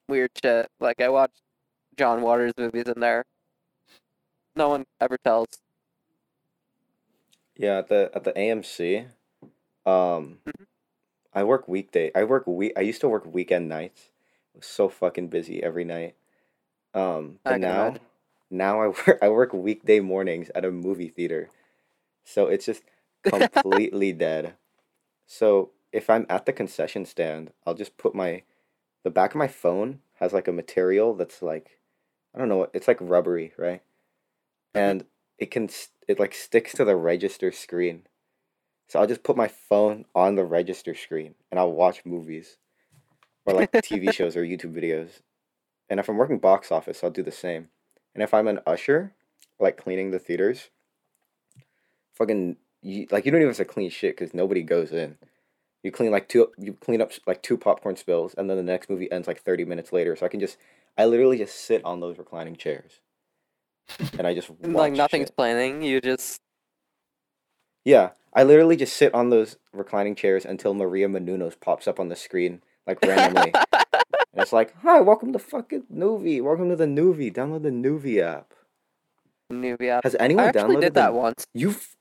weird 0.09 0.31
shit. 0.43 0.69
Like 0.81 1.01
I 1.01 1.09
watch 1.09 1.33
John 1.97 2.21
Waters 2.21 2.53
movies 2.59 2.85
in 2.95 3.01
there. 3.01 3.25
No 4.55 4.69
one 4.69 4.85
ever 5.01 5.17
tells. 5.25 5.49
Yeah, 7.57 7.79
at 7.79 7.89
the 7.89 8.11
at 8.15 8.25
the 8.25 8.33
AMC, 8.33 9.07
um, 9.87 10.39
Mhm. 10.47 10.67
I 11.33 11.45
work 11.45 11.69
weekday. 11.69 12.11
I 12.15 12.25
work 12.25 12.47
week. 12.47 12.73
I 12.77 12.81
used 12.81 13.01
to 13.03 13.09
work 13.09 13.27
weekend 13.27 13.69
nights. 13.69 14.11
I 14.55 14.59
was 14.59 14.67
so 14.67 14.89
fucking 14.89 15.29
busy 15.29 15.63
every 15.63 15.85
night. 15.85 16.15
Um, 16.95 17.39
I 17.45 17.51
but 17.51 17.61
can 17.61 17.63
now, 17.63 17.85
imagine. 17.87 18.03
now 18.51 18.81
I 18.83 18.87
work. 19.07 19.19
I 19.23 19.29
work 19.29 19.53
weekday 19.53 20.01
mornings 20.01 20.51
at 20.55 20.65
a 20.65 20.71
movie 20.71 21.09
theater, 21.09 21.51
so 22.25 22.47
it's 22.47 22.67
just 22.67 22.83
completely 23.23 24.13
dead. 24.13 24.55
So 25.27 25.71
if 25.93 26.11
I'm 26.11 26.27
at 26.29 26.47
the 26.47 26.53
concession 26.53 27.05
stand, 27.05 27.53
I'll 27.67 27.75
just 27.75 27.97
put 27.97 28.15
my 28.15 28.43
the 29.05 29.11
back 29.11 29.33
of 29.33 29.37
my 29.39 29.49
phone 29.49 30.01
has 30.21 30.33
like 30.33 30.49
a 30.49 30.53
material 30.53 31.15
that's 31.15 31.43
like 31.43 31.79
I 32.35 32.39
don't 32.39 32.49
know 32.49 32.59
what 32.59 32.71
it's 32.75 32.89
like 32.89 32.99
rubbery, 33.01 33.53
right? 33.57 33.83
And 34.75 35.05
it 35.39 35.51
can 35.51 35.69
it 36.09 36.19
like 36.19 36.35
sticks 36.35 36.73
to 36.75 36.85
the 36.85 36.97
register 36.97 37.53
screen. 37.53 38.03
So 38.91 38.99
I'll 38.99 39.07
just 39.07 39.23
put 39.23 39.37
my 39.37 39.47
phone 39.47 40.05
on 40.17 40.35
the 40.35 40.45
register 40.45 40.97
screen 40.97 41.37
and 41.49 41.61
I'll 41.61 41.71
watch 41.71 42.05
movies 42.05 42.57
or 43.47 43.55
like 43.55 43.71
TV 43.73 44.13
shows 44.13 44.37
or 44.37 44.43
YouTube 44.43 44.75
videos. 44.75 45.21
And 45.89 46.01
if 46.01 46.09
I'm 46.09 46.17
working 46.17 46.41
box 46.41 46.73
office, 46.73 47.05
I'll 47.05 47.11
do 47.13 47.23
the 47.23 47.31
same. 47.31 47.69
And 48.15 48.23
if 48.25 48.35
I'm 48.35 48.49
an 48.49 48.59
usher, 48.67 49.13
like 49.61 49.77
cleaning 49.77 50.11
the 50.11 50.19
theaters, 50.19 50.71
fucking 52.15 52.57
you, 52.83 53.07
like 53.13 53.25
you 53.25 53.31
don't 53.31 53.41
even 53.41 53.51
have 53.51 53.59
to 53.59 53.65
clean 53.65 53.91
shit 53.91 54.17
because 54.17 54.35
nobody 54.35 54.65
goes 54.65 54.91
in. 54.91 55.19
You 55.85 55.93
clean 55.93 56.11
like 56.11 56.29
two, 56.29 56.51
you 56.59 56.73
clean 56.73 57.01
up 57.01 57.13
like 57.29 57.45
two 57.45 57.57
popcorn 57.57 57.95
spills, 57.95 58.35
and 58.35 58.51
then 58.51 58.57
the 58.57 58.63
next 58.65 58.91
movie 58.91 59.11
ends 59.13 59.29
like 59.29 59.41
thirty 59.41 59.65
minutes 59.65 59.93
later. 59.93 60.17
So 60.17 60.27
I 60.27 60.29
can 60.29 60.41
just, 60.41 60.59
I 60.99 61.07
literally 61.07 61.39
just 61.39 61.55
sit 61.55 61.85
on 61.85 62.01
those 62.01 62.19
reclining 62.19 62.57
chairs, 62.57 63.01
and 64.19 64.27
I 64.27 64.35
just 64.35 64.51
like 64.61 64.95
nothing's 64.95 65.29
shit. 65.29 65.37
planning. 65.37 65.81
You 65.81 66.01
just 66.01 66.43
Yeah, 67.85 68.11
I 68.35 68.43
literally 68.43 68.77
just 68.77 68.97
sit 68.97 69.15
on 69.15 69.31
those 69.31 69.57
reclining 69.73 70.15
chairs 70.15 70.45
until 70.45 70.75
Maria 70.75 71.09
Menounos 71.09 71.59
pops 71.59 71.89
up 71.89 71.99
on 71.99 72.09
the 72.09 72.17
screen 72.17 72.63
like 72.87 73.01
randomly, 73.03 73.53
and 73.73 73.85
it's 74.37 74.53
like, 74.53 74.75
"Hi, 74.83 75.01
welcome 75.01 75.33
to 75.33 75.39
fucking 75.39 75.85
Noovie. 75.93 76.43
Welcome 76.43 76.69
to 76.69 76.77
the 76.77 76.87
Noovie. 76.87 77.33
Download 77.33 77.63
the 77.63 77.71
Noovie 77.71 78.23
app." 78.23 78.53
newbie 79.53 79.89
app. 79.89 80.05
Has 80.05 80.17
anyone 80.21 80.45
I 80.45 80.49
actually 80.49 80.77
downloaded 80.77 80.81
did 80.81 80.95
the- 80.95 81.01
that 81.01 81.15
once. 81.15 81.45
You 81.55 81.71
f- 81.71 81.97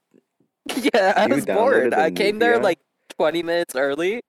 Yeah, 0.94 1.14
I 1.16 1.26
You 1.26 1.36
was 1.36 1.46
bored. 1.46 1.94
I 1.94 2.12
came 2.12 2.40
there 2.40 2.60
like 2.60 2.80
20 3.18 3.44
minutes 3.44 3.76
early, 3.76 4.22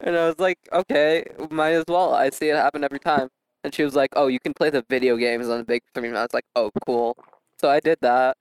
and 0.00 0.16
I 0.16 0.26
was 0.26 0.38
like, 0.38 0.58
okay, 0.72 1.24
might 1.50 1.72
as 1.72 1.84
well. 1.88 2.14
I 2.14 2.30
see 2.30 2.48
it 2.50 2.56
happen 2.56 2.84
every 2.84 2.98
time. 2.98 3.28
And 3.64 3.74
she 3.74 3.82
was 3.82 3.94
like, 3.94 4.10
oh, 4.16 4.26
you 4.26 4.38
can 4.40 4.54
play 4.54 4.70
the 4.70 4.84
video 4.88 5.16
games 5.16 5.48
on 5.48 5.58
the 5.58 5.64
big 5.64 5.82
screen. 5.88 6.16
I 6.16 6.22
was 6.22 6.32
like, 6.32 6.44
oh, 6.56 6.70
cool. 6.86 7.16
So 7.58 7.68
I 7.68 7.80
did 7.80 7.98
that. 8.00 8.36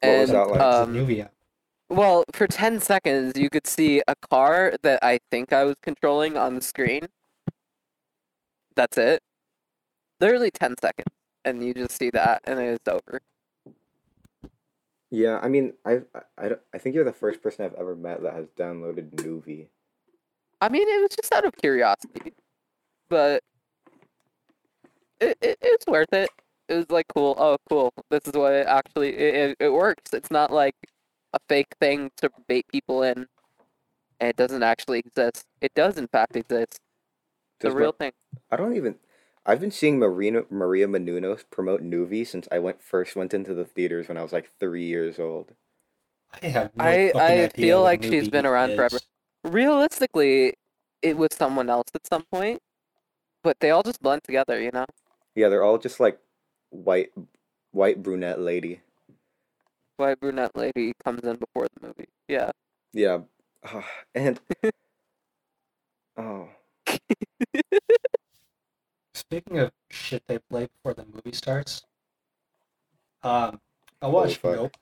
What 0.00 0.10
and 0.10 0.20
was 0.20 0.30
that 0.30 0.48
like? 0.48 0.54
It's 0.56 0.62
a 0.62 0.82
um, 0.82 0.94
Nuvia. 0.94 1.28
Well, 1.90 2.24
for 2.32 2.46
10 2.46 2.78
seconds, 2.80 3.36
you 3.36 3.50
could 3.50 3.66
see 3.66 4.00
a 4.06 4.14
car 4.14 4.74
that 4.82 5.02
I 5.02 5.18
think 5.28 5.52
I 5.52 5.64
was 5.64 5.74
controlling 5.82 6.36
on 6.36 6.54
the 6.54 6.60
screen. 6.60 7.08
That's 8.76 8.96
it. 8.96 9.20
Literally 10.20 10.52
10 10.52 10.76
seconds. 10.80 11.12
And 11.44 11.64
you 11.64 11.74
just 11.74 11.98
see 11.98 12.10
that, 12.10 12.42
and 12.44 12.60
it's 12.60 12.86
over. 12.86 13.20
Yeah, 15.10 15.40
I 15.42 15.48
mean, 15.48 15.72
I, 15.84 16.02
I, 16.38 16.50
I, 16.72 16.78
think 16.78 16.94
you're 16.94 17.02
the 17.02 17.12
first 17.12 17.42
person 17.42 17.64
I've 17.64 17.74
ever 17.74 17.96
met 17.96 18.22
that 18.22 18.34
has 18.34 18.46
downloaded 18.56 19.10
Noovie. 19.16 19.66
I 20.60 20.68
mean, 20.68 20.86
it 20.86 21.00
was 21.00 21.16
just 21.16 21.32
out 21.32 21.44
of 21.44 21.56
curiosity, 21.56 22.34
but 23.08 23.42
it, 25.18 25.36
it 25.40 25.58
it's 25.60 25.86
worth 25.86 26.12
it. 26.12 26.28
It 26.68 26.74
was 26.74 26.90
like 26.90 27.06
cool. 27.12 27.34
Oh, 27.38 27.56
cool. 27.68 27.92
This 28.10 28.20
is 28.26 28.34
what 28.34 28.52
it 28.52 28.66
actually 28.68 29.16
it, 29.16 29.34
it, 29.34 29.56
it 29.58 29.68
works. 29.70 30.12
It's 30.12 30.30
not 30.30 30.52
like 30.52 30.76
a 31.32 31.38
fake 31.48 31.74
thing 31.80 32.10
to 32.18 32.30
bait 32.48 32.66
people 32.68 33.02
in, 33.02 33.26
and 34.18 34.28
it 34.30 34.36
doesn't 34.36 34.62
actually 34.62 34.98
exist. 34.98 35.44
It 35.60 35.72
does 35.74 35.96
in 35.96 36.08
fact 36.08 36.36
exist. 36.36 36.80
The 37.60 37.68
Does 37.68 37.74
Ma- 37.74 37.80
real 37.80 37.92
thing. 37.92 38.12
I 38.50 38.56
don't 38.56 38.76
even. 38.76 38.96
I've 39.46 39.60
been 39.60 39.70
seeing 39.70 39.98
Marina 39.98 40.42
Maria 40.50 40.86
Menounos 40.86 41.44
promote 41.50 41.82
Noovie 41.82 42.26
since 42.26 42.46
I 42.52 42.58
went 42.58 42.82
first 42.82 43.16
went 43.16 43.32
into 43.34 43.54
the 43.54 43.64
theaters 43.64 44.08
when 44.08 44.16
I 44.18 44.22
was 44.22 44.32
like 44.32 44.50
three 44.58 44.84
years 44.84 45.18
old. 45.18 45.52
I 46.42 46.46
have 46.46 46.76
no 46.76 46.84
I 46.84 47.12
I 47.14 47.48
feel 47.48 47.82
like 47.82 48.02
she's 48.02 48.28
been 48.28 48.46
around 48.46 48.70
is. 48.70 48.76
forever. 48.76 48.98
Realistically, 49.44 50.54
it 51.02 51.16
was 51.16 51.30
someone 51.32 51.70
else 51.70 51.88
at 51.94 52.06
some 52.06 52.24
point, 52.30 52.60
but 53.42 53.56
they 53.60 53.70
all 53.70 53.82
just 53.82 54.02
blend 54.02 54.22
together. 54.24 54.60
You 54.60 54.70
know. 54.72 54.86
Yeah, 55.34 55.48
they're 55.48 55.62
all 55.64 55.78
just 55.78 56.00
like 56.00 56.18
white, 56.70 57.10
white 57.72 58.02
brunette 58.02 58.40
lady. 58.40 58.80
White 60.00 60.18
brunette 60.18 60.56
lady 60.56 60.94
comes 61.04 61.22
in 61.24 61.36
before 61.36 61.66
the 61.78 61.86
movie. 61.88 62.08
Yeah. 62.26 62.50
Yeah, 62.94 63.18
and 64.14 64.40
oh, 66.16 66.48
Speaking 69.14 69.58
of 69.58 69.70
shit 69.90 70.22
they 70.26 70.38
play 70.38 70.68
before 70.74 70.94
the 70.94 71.04
movie 71.04 71.36
starts, 71.36 71.82
um, 73.22 73.60
I 74.00 74.06
watched 74.08 74.38
fuck. 74.38 74.56
Nope. 74.56 74.76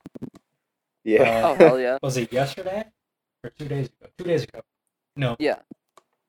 yeah. 1.05 1.43
Oh 1.45 1.55
hell 1.55 1.81
yeah. 1.81 1.99
Was 2.03 2.17
it 2.17 2.33
yesterday 2.33 2.85
or 3.45 3.51
two 3.51 3.67
days 3.69 3.89
ago? 3.89 4.11
Two 4.17 4.25
days 4.25 4.45
ago. 4.45 4.61
No, 5.17 5.37
Yeah. 5.41 5.57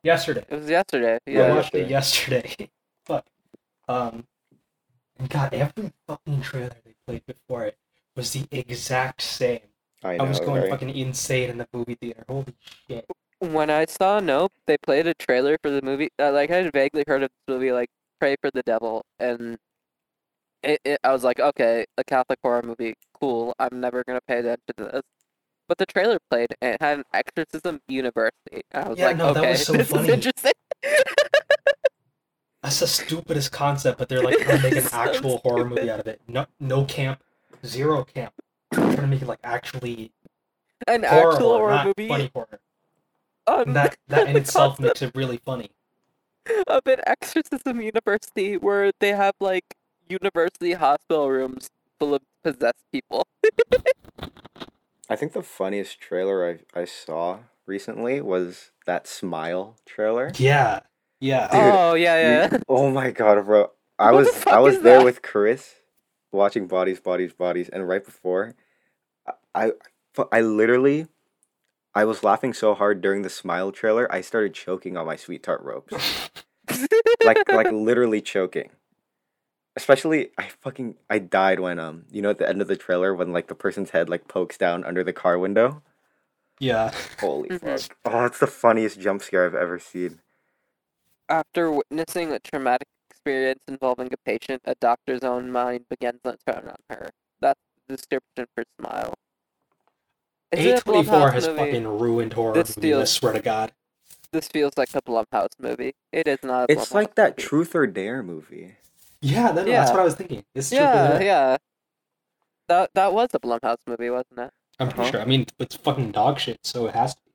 yesterday. 0.03 0.43
It 0.49 0.55
was 0.55 0.69
yesterday. 0.69 1.15
I 1.15 1.19
Yeah, 1.29 1.39
Yeah. 1.47 1.55
watched 1.55 1.75
it 1.75 1.89
yesterday. 1.89 2.55
Fuck. 3.05 3.25
Um, 3.87 4.25
and 5.17 5.29
God, 5.29 5.53
every 5.53 5.93
fucking 6.07 6.41
trailer 6.41 6.75
they 6.83 6.95
played 7.05 7.25
before 7.27 7.65
it 7.65 7.77
was 8.19 8.33
the 8.33 8.47
exact 8.51 9.21
same. 9.21 9.61
I 10.19 10.25
I, 10.25 10.25
was 10.25 10.39
going 10.39 10.63
right? 10.63 10.65
fucking 10.65 10.89
insane 10.89 11.49
in 11.49 11.57
the 11.57 11.67
movie 11.73 11.95
theater. 11.95 12.25
Holy 12.27 12.53
shit. 12.89 13.09
When 13.39 13.69
I 13.69 13.83
saw 13.85 14.19
Nope, 14.21 14.53
they 14.65 14.77
played 14.77 15.05
a 15.07 15.13
trailer 15.13 15.57
for 15.61 15.69
the 15.71 15.81
movie. 15.81 16.09
Uh, 16.19 16.31
like 16.31 16.49
I 16.51 16.57
had 16.63 16.73
vaguely 16.73 17.03
heard 17.07 17.23
of 17.23 17.29
this 17.31 17.53
movie, 17.53 17.71
like 17.73 17.89
Prey 18.19 18.35
for 18.41 18.49
the 18.51 18.63
Devil, 18.63 19.05
and 19.19 19.57
it, 20.63 20.79
it, 20.83 20.99
I 21.03 21.11
was 21.13 21.23
like, 21.23 21.39
okay, 21.39 21.85
a 21.97 22.03
Catholic 22.03 22.39
horror 22.43 22.61
movie, 22.63 22.95
cool. 23.19 23.53
I'm 23.59 23.79
never 23.79 24.03
gonna 24.03 24.21
pay 24.27 24.39
attention 24.39 24.63
to 24.77 24.83
this. 24.85 25.01
But 25.67 25.77
the 25.79 25.85
trailer 25.87 26.19
played, 26.31 26.49
and 26.61 26.75
it 26.75 26.81
had 26.81 26.99
an 26.99 27.05
exorcism 27.13 27.81
university. 27.87 28.61
And 28.71 28.85
I 28.85 28.89
was 28.89 28.97
Yeah, 28.97 29.01
like, 29.01 29.17
no, 29.17 29.31
that 29.31 29.45
okay, 29.45 29.47
was 29.47 29.63
so 29.63 29.73
this 29.77 29.89
funny. 29.89 30.09
is 30.09 30.09
interesting. 30.09 30.53
That's 32.63 32.79
the 32.79 32.87
stupidest 32.87 33.51
concept, 33.51 33.97
but 33.97 34.09
they're 34.09 34.21
like 34.21 34.37
trying 34.37 34.57
to 34.57 34.61
make 34.61 34.75
an 34.77 34.87
So 34.91 34.91
actual 34.91 35.37
horror 35.39 35.65
movie 35.65 35.89
out 35.89 35.99
of 35.99 36.07
it. 36.07 36.21
No, 36.27 36.45
no 36.59 36.85
camp, 36.85 37.21
zero 37.65 38.03
camp. 38.03 38.33
They're 38.71 38.81
trying 38.83 38.95
to 38.97 39.07
make 39.07 39.21
it 39.21 39.27
like 39.27 39.39
actually 39.43 40.11
An 40.87 41.03
horror, 41.03 41.33
actual 41.33 41.49
horror 41.53 41.69
not 41.71 41.85
movie 41.87 42.07
funny 42.07 42.31
horror. 42.33 42.59
on 43.47 43.63
And 43.67 43.75
that 43.75 43.97
that 44.07 44.27
in 44.27 44.35
itself 44.41 44.77
concept 44.77 45.01
makes 45.01 45.01
it 45.01 45.15
really 45.15 45.37
funny. 45.37 45.71
of 46.67 46.87
an 46.87 46.99
exorcism 47.05 47.81
university 47.81 48.57
where 48.57 48.91
they 48.99 49.09
have 49.09 49.33
like 49.39 49.75
university 50.09 50.73
hospital 50.73 51.29
rooms 51.29 51.69
full 51.99 52.15
of 52.15 52.21
possessed 52.43 52.83
people. 52.91 53.27
I 55.09 55.15
think 55.15 55.33
the 55.33 55.41
funniest 55.43 55.99
trailer 55.99 56.59
I 56.75 56.79
I 56.79 56.85
saw 56.85 57.39
recently 57.65 58.21
was 58.21 58.71
that 58.85 59.07
Smile 59.07 59.75
trailer. 59.85 60.31
Yeah, 60.37 60.81
yeah. 61.19 61.47
Dude, 61.51 61.61
oh 61.61 61.93
yeah, 61.95 62.15
You- 62.17 62.51
yeah. 62.51 62.59
oh 62.69 62.89
my 62.91 63.11
god, 63.11 63.43
bro! 63.45 63.71
I 63.99 64.11
What 64.11 64.19
was 64.25 64.43
I 64.47 64.59
was 64.59 64.81
there 64.81 64.99
that? 64.99 65.05
with 65.05 65.21
Chris, 65.21 65.75
watching 66.31 66.67
Bodies, 66.67 66.99
Bodies, 66.99 67.33
Bodies, 67.33 67.69
and 67.69 67.87
right 67.87 68.03
before, 68.03 68.55
I, 69.53 69.71
I, 70.17 70.25
I 70.31 70.41
literally, 70.41 71.07
I 71.95 72.05
was 72.05 72.23
laughing 72.23 72.53
so 72.53 72.73
hard 72.75 73.01
during 73.01 73.21
the 73.21 73.29
Smile 73.29 73.71
trailer, 73.71 74.11
I 74.11 74.21
started 74.21 74.53
choking 74.53 74.97
on 74.97 75.05
my 75.05 75.15
sweet 75.15 75.43
tart 75.43 75.61
ropes, 75.61 75.93
like 77.23 77.47
like 77.49 77.71
literally 77.71 78.21
choking. 78.21 78.69
Especially, 79.75 80.31
I 80.37 80.49
fucking 80.61 80.95
I 81.09 81.19
died 81.19 81.59
when 81.59 81.79
um 81.79 82.03
you 82.11 82.21
know 82.21 82.31
at 82.31 82.37
the 82.37 82.49
end 82.49 82.61
of 82.61 82.67
the 82.67 82.75
trailer 82.75 83.13
when 83.15 83.31
like 83.31 83.47
the 83.47 83.55
person's 83.55 83.91
head 83.91 84.09
like 84.09 84.27
pokes 84.27 84.57
down 84.57 84.83
under 84.83 85.03
the 85.03 85.13
car 85.13 85.39
window. 85.39 85.81
Yeah. 86.59 86.91
Holy 87.19 87.49
Mhm. 87.49 87.87
fuck! 87.87 87.97
Oh, 88.03 88.21
that's 88.23 88.39
the 88.39 88.47
funniest 88.47 88.99
jump 88.99 89.21
scare 89.21 89.45
I've 89.45 89.55
ever 89.55 89.79
seen. 89.79 90.19
After 91.29 91.71
witnessing 91.71 92.31
a 92.31 92.39
traumatic 92.39 92.87
experience 93.23 93.59
involving 93.67 94.09
a 94.13 94.17
patient, 94.25 94.61
a 94.65 94.75
doctor's 94.75 95.23
own 95.23 95.51
mind 95.51 95.85
begins 95.89 96.19
to 96.23 96.37
turn 96.47 96.67
on 96.69 96.75
her. 96.89 97.09
That's 97.41 97.59
the 97.87 97.95
description 97.95 98.45
for 98.55 98.63
Smile. 98.79 99.13
Is 100.51 100.65
a 100.65 100.81
A24 100.81 101.33
has 101.33 101.47
movie? 101.47 101.59
fucking 101.59 101.87
ruined 101.99 102.33
horror 102.33 102.53
This 102.55 102.75
movies, 102.75 102.95
I 102.95 103.03
swear 103.05 103.33
to 103.33 103.39
God. 103.41 103.71
This 104.31 104.47
feels 104.47 104.77
like 104.77 104.89
a 104.95 105.01
Blumhouse 105.01 105.49
movie. 105.59 105.93
It 106.11 106.27
is 106.27 106.39
not. 106.43 106.69
A 106.69 106.73
It's 106.73 106.85
Blumhouse 106.89 106.93
like 106.93 107.15
that 107.15 107.37
movie. 107.37 107.47
Truth 107.47 107.75
or 107.75 107.87
Dare 107.87 108.23
movie. 108.23 108.75
Yeah, 109.21 109.51
no, 109.51 109.63
no, 109.63 109.65
Yeah. 109.67 109.79
that's 109.81 109.91
what 109.91 109.99
I 109.99 110.03
was 110.03 110.15
thinking. 110.15 110.43
It's 110.55 110.69
true. 110.69 110.79
Yeah, 110.79 111.19
yeah. 111.19 111.57
That 112.67 112.91
that 112.93 113.13
was 113.13 113.29
a 113.33 113.39
Blumhouse 113.39 113.77
movie, 113.85 114.09
wasn't 114.09 114.39
it? 114.39 114.51
I'm 114.79 114.87
pretty 114.89 115.01
Uh-huh. 115.01 115.11
sure. 115.11 115.21
I 115.21 115.25
mean, 115.25 115.45
it's 115.59 115.75
fucking 115.75 116.11
dog 116.11 116.39
shit, 116.39 116.59
so 116.63 116.87
it 116.87 116.95
has 116.95 117.15
to 117.15 117.21
be. 117.25 117.31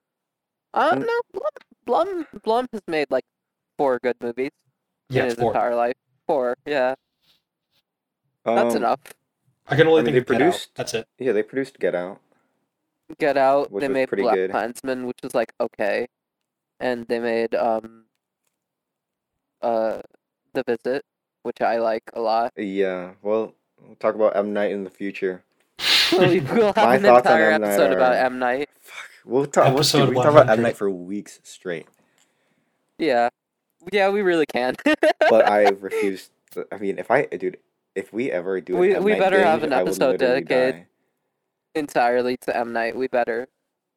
I 0.72 0.90
don't 0.94 1.00
know. 1.06 1.20
Blum, 1.32 1.50
Blum 1.84 2.26
Blum 2.42 2.66
has 2.72 2.82
made 2.88 3.10
like 3.10 3.24
four 3.78 3.98
good 4.02 4.16
movies 4.20 4.50
in 5.14 5.22
Yeah, 5.22 5.24
his 5.30 5.34
four. 5.34 5.52
entire 5.52 5.74
life. 5.74 5.94
Four, 6.26 6.56
yeah, 6.66 6.94
that's 8.44 8.74
Um, 8.74 8.76
enough. 8.82 9.00
I 9.66 9.76
can 9.76 9.86
only 9.86 10.00
I 10.00 10.04
mean, 10.04 10.14
think 10.14 10.26
they 10.26 10.34
of 10.34 10.38
Get 10.38 10.46
Out. 10.46 10.52
produced- 10.52 10.74
That's 10.74 10.94
it. 10.94 11.08
Yeah, 11.18 11.32
they 11.32 11.42
produced 11.42 11.78
Get 11.78 11.94
Out. 11.94 12.20
Get 13.18 13.36
Out. 13.36 13.70
which 13.70 13.82
they 13.82 13.88
was 13.88 13.94
made 13.94 14.08
pretty 14.08 14.22
Black 14.22 14.34
good. 14.36 14.50
Klansman, 14.50 15.06
which 15.06 15.18
was 15.22 15.34
like 15.34 15.52
okay, 15.60 16.08
and 16.80 17.06
they 17.08 17.18
made 17.20 17.54
um 17.54 18.04
uh 19.62 20.00
The 20.54 20.62
Visit, 20.66 21.04
which 21.42 21.60
I 21.60 21.78
like 21.78 22.04
a 22.14 22.20
lot. 22.20 22.52
Yeah, 22.56 23.12
well, 23.22 23.54
we'll 23.80 23.96
talk 23.96 24.14
about 24.14 24.36
M 24.36 24.52
Night 24.52 24.70
in 24.72 24.84
the 24.84 24.90
future. 24.90 25.42
we 26.12 26.40
will 26.40 26.72
have 26.72 26.76
My 26.76 26.96
an 26.96 27.02
thoughts 27.02 27.26
on 27.26 27.32
entire 27.32 27.50
M. 27.50 27.60
Night 27.60 27.68
episode 27.68 27.92
about 27.92 28.14
M 28.16 28.38
Night. 28.38 28.68
Fuck, 28.80 29.10
we'll 29.24 29.46
talk. 29.46 29.74
We'll, 29.74 29.82
dude, 29.82 30.08
we 30.08 30.14
can 30.14 30.22
talk 30.24 30.32
about 30.32 30.48
M 30.50 30.62
Night 30.62 30.76
for 30.76 30.88
weeks 30.90 31.40
straight. 31.42 31.86
Yeah. 32.98 33.28
Yeah, 33.92 34.08
we 34.10 34.22
really 34.22 34.46
can. 34.46 34.74
but 35.30 35.48
I 35.48 35.68
refuse. 35.70 36.30
To, 36.52 36.66
I 36.72 36.78
mean, 36.78 36.98
if 36.98 37.10
I, 37.10 37.26
dude, 37.26 37.58
if 37.94 38.12
we 38.12 38.30
ever 38.30 38.60
do, 38.60 38.76
We- 38.76 38.98
we 38.98 39.12
Night 39.12 39.20
better 39.20 39.44
have 39.44 39.62
an 39.62 39.72
episode 39.72 40.12
literally 40.20 40.42
dedicated. 40.42 40.74
die. 40.74 40.86
entirely 41.74 42.36
to 42.38 42.56
M 42.56 42.72
Night. 42.72 42.96
We 42.96 43.08
better. 43.08 43.48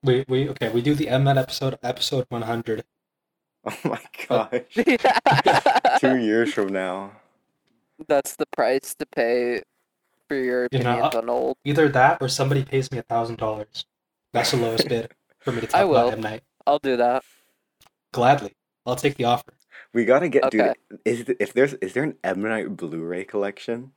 We 0.03 0.25
we 0.27 0.49
okay. 0.49 0.69
We 0.69 0.81
do 0.81 0.93
the 0.95 1.09
M 1.09 1.23
Night 1.23 1.37
episode 1.37 1.77
episode 1.83 2.25
one 2.29 2.43
hundred. 2.43 2.83
Oh 3.65 3.75
my 3.83 3.99
oh. 4.29 4.47
gosh, 4.51 5.99
two 5.99 6.17
years 6.17 6.53
from 6.53 6.67
now. 6.69 7.11
That's 8.07 8.35
the 8.35 8.45
price 8.55 8.93
to 8.99 9.05
pay 9.07 9.63
for 10.27 10.35
your 10.35 10.67
You 10.71 10.79
know, 10.83 11.09
on 11.13 11.29
old. 11.29 11.57
Either 11.65 11.89
that 11.89 12.19
or 12.21 12.29
somebody 12.29 12.63
pays 12.63 12.91
me 12.91 12.99
a 12.99 13.01
thousand 13.01 13.37
dollars. 13.37 13.85
That's 14.33 14.51
the 14.51 14.57
lowest 14.57 14.87
bid 14.87 15.11
for 15.39 15.51
me 15.51 15.61
to 15.61 15.67
talk 15.67 15.81
I 15.81 15.83
will. 15.85 15.95
about 15.97 16.13
M 16.13 16.21
Night. 16.21 16.43
I'll 16.67 16.79
do 16.79 16.95
that. 16.97 17.23
Gladly, 18.13 18.53
I'll 18.85 18.95
take 18.95 19.15
the 19.17 19.25
offer. 19.25 19.53
We 19.93 20.05
gotta 20.05 20.29
get, 20.29 20.45
Okay. 20.45 20.73
dude. 20.89 20.99
Is 21.05 21.25
th- 21.25 21.37
if 21.39 21.53
there's 21.53 21.73
is 21.75 21.93
there 21.93 22.03
an 22.03 22.15
M 22.23 22.41
Night 22.41 22.75
Blu-ray 22.77 23.25
collection? 23.25 23.91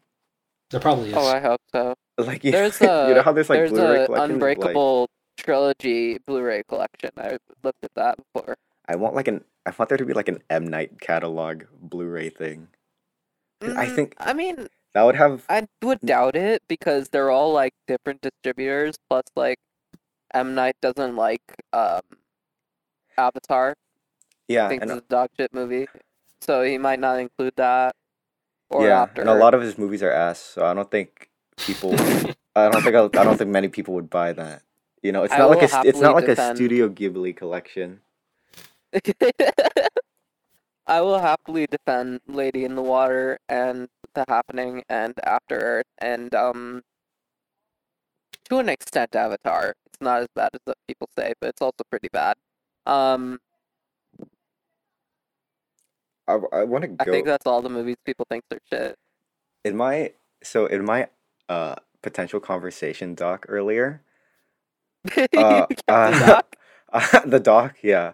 There 0.71 0.81
probably 0.81 1.11
is. 1.11 1.17
Oh, 1.17 1.27
I 1.27 1.41
hope 1.41 1.61
so. 1.73 1.95
Like 2.19 2.45
you, 2.45 2.53
There's 2.53 2.81
you 2.81 2.89
a 2.89 3.15
know 3.15 3.23
how 3.23 3.33
there's 3.33 3.51
like 3.51 3.59
there's 3.59 3.71
Blu-ray 3.71 4.03
a 4.03 4.07
collections. 4.07 4.37
of, 4.37 4.41
Like, 4.43 4.57
Unbreakable 4.57 5.09
trilogy 5.37 6.19
Blu-ray 6.27 6.63
collection. 6.69 7.11
I 7.17 7.39
looked 7.65 7.83
at 7.83 7.95
that 7.97 8.19
before. 8.33 8.57
I 8.89 8.97
want 8.97 9.15
like 9.15 9.27
an 9.29 9.45
I 9.67 9.73
want 9.79 9.89
there 9.89 9.99
to 9.99 10.05
be 10.05 10.13
like 10.15 10.29
an 10.29 10.43
M 10.49 10.67
Night 10.67 11.01
catalog 11.01 11.65
Blu-ray 11.81 12.31
thing. 12.31 12.69
I 13.63 13.87
Mm, 13.87 13.95
think- 13.95 14.15
I 14.19 14.33
mean, 14.33 14.69
That 14.95 15.03
would 15.05 15.17
have 15.17 15.45
I 15.49 15.67
would 15.83 16.01
doubt 16.01 16.35
it 16.37 16.63
because 16.69 17.09
they're 17.11 17.31
all 17.31 17.53
like 17.53 17.75
different 17.87 18.21
distributors. 18.23 18.97
Plus, 19.09 19.25
like 19.37 19.59
M 20.33 20.55
Night 20.55 20.77
doesn't 20.81 21.17
like 21.17 21.43
um 21.73 22.01
Avatar. 23.19 23.75
Yeah, 24.51 24.69
thinks 24.69 24.83
and 24.83 24.91
it's 24.91 25.07
a 25.07 25.09
dog 25.09 25.31
shit 25.39 25.55
movie, 25.55 25.87
so 26.41 26.63
he 26.63 26.77
might 26.77 26.99
not 26.99 27.21
include 27.21 27.55
that. 27.57 27.95
Or 28.69 28.87
yeah, 28.87 29.03
after. 29.03 29.21
and 29.21 29.31
a 29.31 29.35
lot 29.35 29.55
of 29.55 29.63
his 29.63 29.79
movies 29.79 30.03
are 30.03 30.11
ass. 30.11 30.41
So 30.41 30.65
I 30.65 30.75
don't 30.75 30.91
think 30.91 31.31
people. 31.57 31.95
I 32.57 32.69
don't 32.69 32.83
think 32.83 32.97
I, 32.97 33.05
I 33.05 33.25
don't 33.25 33.37
think 33.37 33.51
many 33.51 33.69
people 33.69 33.95
would 33.95 34.11
buy 34.11 34.33
that. 34.33 34.63
You 35.03 35.13
know, 35.13 35.23
it's 35.23 35.33
I 35.33 35.39
not 35.39 35.51
like 35.51 35.63
a 35.63 35.83
it's 35.85 36.01
not 36.01 36.15
like 36.15 36.29
a 36.29 36.55
Studio 36.55 36.89
Ghibli 36.89 37.37
collection. 37.37 38.01
I 40.87 41.01
will 41.01 41.21
happily 41.21 41.69
defend 41.71 42.21
Lady 42.27 42.65
in 42.65 42.75
the 42.75 42.83
Water 42.83 43.39
and 43.49 43.89
The 44.15 44.25
Happening 44.27 44.83
and 44.89 45.15
After 45.23 45.57
Earth 45.57 45.87
and 45.99 46.35
um 46.35 46.83
to 48.49 48.59
an 48.59 48.69
extent 48.69 49.15
Avatar. 49.15 49.77
It's 49.87 50.01
not 50.01 50.23
as 50.23 50.29
bad 50.35 50.51
as 50.55 50.75
people 50.89 51.09
say, 51.17 51.35
but 51.41 51.51
it's 51.51 51.63
also 51.63 51.85
pretty 51.89 52.09
bad. 52.13 52.37
Um 52.87 53.39
I, 56.31 56.61
I 56.61 56.65
want 56.65 56.83
to 56.83 56.89
go. 56.89 56.97
I 57.01 57.05
think 57.05 57.27
that's 57.27 57.47
all 57.47 57.63
the 57.63 57.71
movies 57.71 57.97
people 58.05 58.27
think 58.29 58.45
are 58.53 58.59
shit. 58.71 58.97
in 59.65 59.77
my 59.77 60.13
so 60.43 60.67
in 60.67 60.85
my 60.85 61.09
uh 61.49 61.77
potential 62.03 62.41
conversation 62.41 63.15
doc 63.15 63.47
earlier. 63.49 64.03
Uh, 65.37 65.67
uh, 65.89 66.11
Doc? 66.27 66.57
the 67.27 67.41
doc, 67.41 67.77
yeah. 67.83 68.13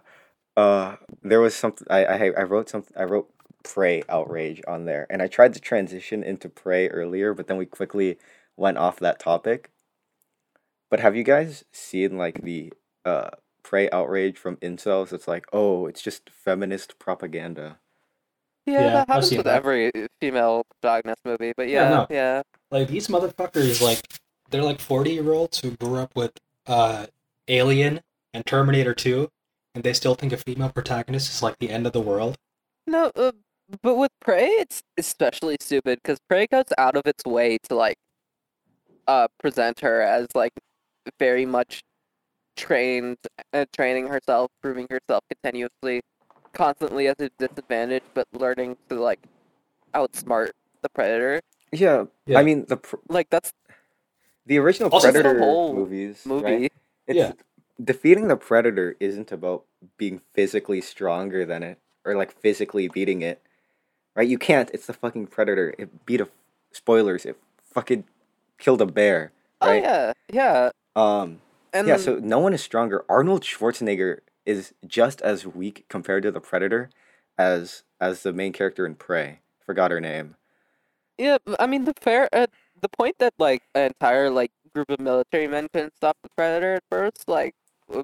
Uh, 0.55 0.95
there 1.23 1.41
was 1.41 1.55
something 1.55 1.85
I, 1.89 2.05
I 2.05 2.31
I 2.39 2.43
wrote 2.43 2.69
something 2.69 2.95
I 2.97 3.03
wrote 3.03 3.29
prey 3.63 4.03
outrage 4.09 4.61
on 4.67 4.85
there, 4.85 5.05
and 5.09 5.21
I 5.21 5.27
tried 5.27 5.53
to 5.55 5.59
transition 5.59 6.23
into 6.23 6.49
prey 6.49 6.87
earlier, 6.89 7.33
but 7.33 7.47
then 7.47 7.57
we 7.57 7.65
quickly 7.65 8.17
went 8.55 8.77
off 8.77 8.99
that 8.99 9.19
topic. 9.19 9.71
But 10.89 10.99
have 11.01 11.15
you 11.15 11.23
guys 11.23 11.65
seen 11.71 12.17
like 12.17 12.41
the 12.43 12.73
uh 13.05 13.31
prey 13.63 13.89
outrage 13.91 14.37
from 14.37 14.57
incels? 14.57 15.13
It's 15.13 15.27
like, 15.27 15.45
oh, 15.53 15.87
it's 15.87 16.01
just 16.01 16.29
feminist 16.29 16.99
propaganda. 16.99 17.79
Yeah, 18.67 18.81
Yeah, 18.81 18.93
that 18.93 19.09
happens 19.09 19.31
with 19.31 19.45
that. 19.45 19.55
every 19.55 19.91
female 20.19 20.63
protagonist 20.81 21.21
movie, 21.25 21.53
but 21.55 21.69
Yeah, 21.69 21.83
yeah, 21.83 21.89
no. 21.89 22.07
yeah. 22.09 22.41
Like 22.69 22.89
these 22.89 23.07
motherfuckers, 23.07 23.81
like 23.81 24.01
they're 24.49 24.61
like 24.63 24.79
forty 24.81 25.13
year 25.13 25.31
olds 25.33 25.59
who 25.59 25.71
grew 25.71 25.95
up 25.95 26.15
with 26.15 26.31
uh 26.67 27.07
Alien 27.47 28.01
and 28.33 28.45
Terminator 28.45 28.93
Two, 28.93 29.29
and 29.73 29.83
they 29.83 29.93
still 29.93 30.15
think 30.15 30.33
a 30.33 30.37
female 30.37 30.69
protagonist 30.69 31.31
is 31.31 31.41
like 31.41 31.57
the 31.59 31.69
end 31.69 31.87
of 31.87 31.93
the 31.93 32.01
world. 32.01 32.35
No, 32.85 33.11
uh, 33.15 33.31
but 33.81 33.95
with 33.95 34.11
Prey, 34.19 34.47
it's 34.47 34.83
especially 34.97 35.55
stupid 35.61 35.99
because 36.03 36.19
Prey 36.29 36.45
goes 36.47 36.65
out 36.77 36.95
of 36.97 37.03
its 37.05 37.23
way 37.25 37.57
to 37.69 37.75
like, 37.75 37.97
uh, 39.07 39.27
present 39.39 39.79
her 39.79 40.01
as 40.01 40.27
like 40.35 40.53
very 41.19 41.45
much 41.45 41.81
trained, 42.57 43.17
uh, 43.53 43.65
training 43.75 44.07
herself, 44.07 44.49
proving 44.61 44.87
herself 44.89 45.23
continuously, 45.29 46.01
constantly 46.57 47.07
at 47.07 47.21
a 47.21 47.29
disadvantage, 47.37 48.03
but 48.17 48.25
learning 48.33 48.75
to 48.89 48.95
like 48.97 49.21
outsmart 49.93 50.51
the 50.81 50.89
predator. 50.89 51.41
Yeah, 51.71 52.05
Yeah. 52.25 52.39
I 52.39 52.43
mean 52.43 52.65
the 52.65 52.77
pr- 52.77 52.97
Like 53.07 53.29
that's 53.29 53.53
the 54.45 54.57
original 54.57 54.89
Also, 54.89 55.07
the 55.11 55.21
Predator 55.21 55.39
whole 55.39 55.73
movies, 55.75 56.25
movie. 56.25 56.43
right? 56.43 56.73
It's, 57.05 57.17
Yeah. 57.17 57.33
defeating 57.81 58.27
the 58.27 58.37
predator 58.37 58.95
isn't 58.99 59.31
about 59.31 59.63
being 59.97 60.21
physically 60.33 60.81
stronger 60.81 61.45
than 61.45 61.61
it 61.63 61.77
or 62.05 62.15
like 62.15 62.31
physically 62.33 62.87
beating 62.87 63.21
it, 63.21 63.41
right? 64.15 64.27
You 64.27 64.37
can't. 64.39 64.71
It's 64.73 64.87
the 64.87 64.93
fucking 64.93 65.27
predator. 65.27 65.75
It 65.77 66.05
beat 66.05 66.21
a 66.21 66.29
spoilers. 66.71 67.25
It 67.25 67.37
fucking 67.63 68.05
killed 68.57 68.81
a 68.81 68.85
bear, 68.87 69.31
Oh 69.61 69.71
yeah, 69.71 70.13
yeah. 70.31 70.69
Um, 70.95 71.41
And 71.73 71.87
yeah. 71.87 71.97
So 71.97 72.15
no 72.17 72.39
one 72.39 72.53
is 72.53 72.61
stronger. 72.63 73.03
Arnold 73.09 73.43
Schwarzenegger 73.43 74.19
is 74.47 74.73
just 74.87 75.21
as 75.21 75.45
weak 75.45 75.85
compared 75.89 76.23
to 76.23 76.31
the 76.31 76.41
predator 76.41 76.89
as 77.37 77.83
as 78.01 78.23
the 78.23 78.33
main 78.33 78.53
character 78.53 78.85
in 78.85 78.95
Prey. 78.95 79.41
Forgot 79.65 79.91
her 79.91 80.01
name. 80.01 80.35
Yeah, 81.17 81.37
b- 81.45 81.55
I 81.59 81.67
mean 81.67 81.85
the 81.85 81.93
fair 81.99 82.29
uh, 82.33 82.47
the 82.81 82.89
point 82.89 83.17
that 83.19 83.33
like 83.37 83.63
an 83.75 83.87
entire 83.87 84.29
like 84.29 84.51
group 84.73 84.89
of 84.89 84.99
military 84.99 85.47
men 85.47 85.67
couldn't 85.73 85.95
stop 85.97 86.17
the 86.23 86.29
predator 86.37 86.75
at 86.75 86.83
first, 86.89 87.27
like 87.27 87.55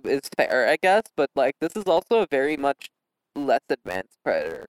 is 0.05 0.21
fair, 0.37 0.67
I 0.69 0.77
guess. 0.81 1.03
But 1.15 1.29
like 1.35 1.55
this 1.61 1.75
is 1.75 1.85
also 1.85 2.19
a 2.21 2.27
very 2.29 2.57
much 2.57 2.89
less 3.35 3.61
advanced 3.69 4.17
predator, 4.23 4.67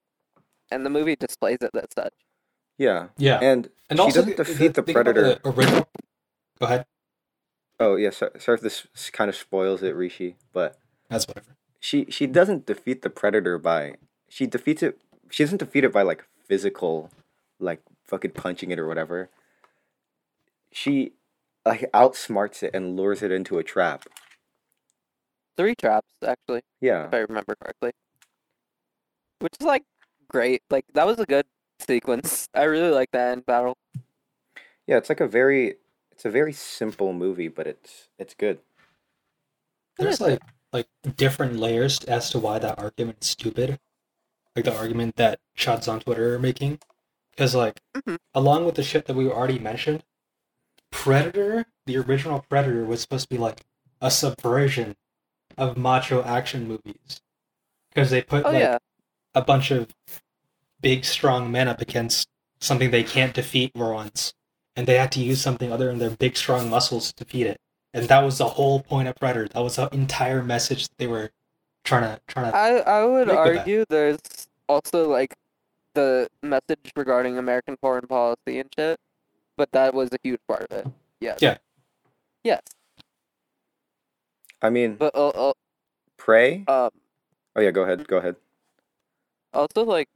and 0.71 0.87
the 0.87 0.91
movie 0.91 1.17
displays 1.17 1.59
it 1.63 1.71
as 1.75 1.89
such. 1.95 2.15
Yeah, 2.79 3.09
Yeah, 3.19 3.39
and, 3.41 3.69
and 3.89 3.99
she 3.99 4.03
also 4.03 4.21
doesn't 4.23 4.37
the- 4.37 4.45
defeat 4.45 4.75
the, 4.75 4.83
think 4.83 4.97
about 4.99 5.15
predator. 5.15 5.41
the 5.43 5.49
original. 5.51 5.89
Go 6.61 6.67
ahead. 6.67 6.87
Oh 7.81 7.97
yeah, 7.97 8.11
so, 8.11 8.31
sorry 8.39 8.57
if 8.57 8.63
this 8.63 8.87
kind 9.13 9.29
of 9.29 9.37
spoils 9.37 9.83
it, 9.83 9.95
Rishi, 9.95 10.37
but 10.53 10.79
That's 11.09 11.27
whatever. 11.29 11.57
She 11.85 12.07
she 12.09 12.27
doesn't 12.27 12.65
defeat 12.65 13.03
the 13.03 13.11
predator 13.11 13.59
by 13.59 13.93
she 14.31 14.47
defeats 14.47 14.83
it 14.83 14.99
she 15.31 15.45
doesn't 15.45 15.59
defeat 15.59 15.85
it 15.85 15.93
by 15.93 16.01
like 16.01 16.25
physical 16.49 17.11
like 17.61 17.83
fucking 18.07 18.31
punching 18.31 18.71
it 18.71 18.79
or 18.79 18.87
whatever 18.89 19.29
she 20.73 21.13
like 21.67 21.85
outsmarts 21.93 22.63
it 22.63 22.71
and 22.73 22.97
lures 22.97 23.23
it 23.23 23.31
into 23.31 23.59
a 23.59 23.63
trap 23.63 24.07
Three 25.57 25.75
traps, 25.77 26.11
actually, 26.27 26.63
yeah 26.81 27.07
if 27.07 27.15
I 27.15 27.19
remember 27.19 27.55
correctly. 27.55 27.93
Which 29.39 29.53
is 29.61 29.65
like 29.65 29.85
great. 30.27 30.63
Like 30.69 30.85
that 30.95 31.07
was 31.07 31.21
a 31.21 31.27
good 31.27 31.47
sequence. 31.79 32.49
I 32.55 32.65
really 32.65 32.91
like 32.91 33.11
that 33.13 33.31
end 33.33 33.47
battle. 33.47 33.77
yeah 34.89 34.97
it's 34.97 35.09
like 35.09 35.21
a 35.21 35.29
very 35.29 35.77
it's 36.11 36.25
a 36.25 36.31
very 36.31 36.53
simple 36.53 37.13
movie 37.13 37.47
but 37.49 37.67
it's 37.69 38.09
it's 38.19 38.35
good 38.35 38.59
There's 39.99 40.21
like 40.21 40.41
like 40.75 40.89
different 41.17 41.57
layers 41.57 42.01
as 42.05 42.31
to 42.31 42.39
why 42.41 42.59
that 42.59 42.79
argument 42.79 43.19
is 43.23 43.29
stupid. 43.29 43.81
Like 44.57 44.67
the 44.67 44.77
argument 44.77 45.17
that 45.17 45.41
shots 45.55 45.89
on 45.89 46.01
Twitter 46.01 46.35
are 46.35 46.39
making. 46.41 46.81
Because 47.31 47.55
like 47.55 47.81
Mhm. 47.97 48.19
along 48.35 48.67
with 48.67 48.75
the 48.75 48.83
shit 48.83 49.07
that 49.07 49.15
we 49.17 49.29
already 49.29 49.59
mentioned, 49.59 50.05
Predator, 50.91 51.67
the 51.87 51.97
original 51.99 52.45
Predator 52.49 52.85
was 52.85 53.01
supposed 53.01 53.29
to 53.29 53.35
be 53.35 53.39
like 53.39 53.63
a 54.01 54.11
subversion 54.11 54.97
of 55.57 55.77
macho 55.77 56.23
action 56.25 56.69
movies. 56.69 57.21
Because 57.91 58.11
they 58.11 58.23
put 58.23 58.45
Oh 58.45 58.51
like 58.51 58.61
yeah, 58.61 58.79
a 59.35 59.43
bunch 59.43 59.71
of 59.71 59.95
big 60.81 61.05
strong 61.05 61.51
men 61.51 61.69
up 61.69 61.81
against 61.81 62.29
something 62.61 62.91
they 62.91 63.05
can't 63.05 63.35
defeat 63.35 63.75
once. 63.75 64.35
And 64.77 64.89
they 64.89 64.97
had 64.97 65.13
to 65.13 65.21
use 65.21 65.41
something 65.41 65.73
other 65.73 65.87
than 65.87 65.99
their 65.99 66.11
big 66.11 66.37
strong 66.37 66.69
muscles 66.69 67.13
to 67.13 67.25
defeat 67.25 67.47
it. 67.47 67.61
And 67.95 68.09
that 68.09 68.23
was 68.25 68.39
the 68.39 68.49
whole 68.49 68.81
point 68.81 69.09
of 69.09 69.17
Predator. 69.17 69.49
That 69.49 69.61
was 69.61 69.77
the 69.77 69.89
entire 69.95 70.43
message 70.43 70.89
they 70.99 71.07
were 71.07 71.31
trying 71.85 72.03
to 72.03 72.21
trying 72.29 72.51
to 72.53 72.57
I 72.57 72.79
I 72.79 73.05
would 73.05 73.29
Make 73.29 73.37
that. 73.37 73.59
argue 73.59 73.85
there's 73.89 74.19
also 74.69 75.09
like 75.09 75.35
the 75.95 76.29
message 76.43 76.93
regarding 76.97 77.39
American 77.39 77.77
foreign 77.81 78.07
policy 78.07 78.59
and 78.59 78.69
shit, 78.77 78.99
but 79.57 79.71
that 79.73 79.95
was 79.95 80.11
a 80.13 80.19
huge 80.23 80.41
part 80.49 80.67
of 80.71 80.79
it. 80.79 80.87
Yes. 81.21 81.39
Yeah. 81.41 81.59
Yes, 82.43 82.61
i 84.61 84.69
mean 84.69 84.97
but 84.97 85.15
uh, 85.17 85.55
prey 86.19 86.63
uh, 86.69 86.85
um, 86.87 86.91
oh 87.57 87.61
yeah 87.63 87.71
go 87.71 87.85
ahead 87.85 88.07
go 88.07 88.19
ahead 88.19 88.37
also 89.55 89.85
like, 89.85 90.09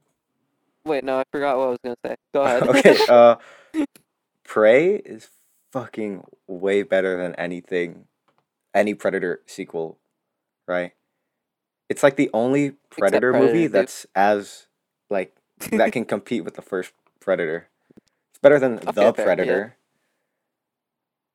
wait, 0.84 1.04
no, 1.04 1.18
I 1.20 1.24
forgot 1.30 1.56
what 1.56 1.64
I 1.64 1.68
was 1.68 1.78
gonna 1.84 1.96
say. 2.04 2.16
Go 2.34 2.42
ahead. 2.42 2.62
okay 2.68 2.98
uh 3.08 3.36
prey 4.44 4.96
is 4.96 5.28
fucking 5.72 6.24
way 6.46 6.82
better 6.82 7.16
than 7.16 7.34
anything 7.36 8.04
any 8.74 8.94
predator 8.94 9.40
sequel 9.46 9.98
right 10.66 10.92
it's 11.88 12.02
like 12.02 12.16
the 12.16 12.30
only 12.34 12.72
predator 12.90 13.32
movie 13.32 13.62
dude. 13.64 13.72
that's 13.72 14.06
as 14.14 14.66
like 15.10 15.34
that 15.72 15.92
can 15.92 16.04
compete 16.04 16.44
with 16.44 16.54
the 16.54 16.62
first 16.62 16.92
Predator. 17.20 17.68
It's 18.30 18.38
better 18.40 18.58
than 18.58 18.74
Okay, 18.78 18.84
the 18.86 18.92
fair, 18.92 19.04
yeah. 19.04 19.24
Predator. 19.24 19.76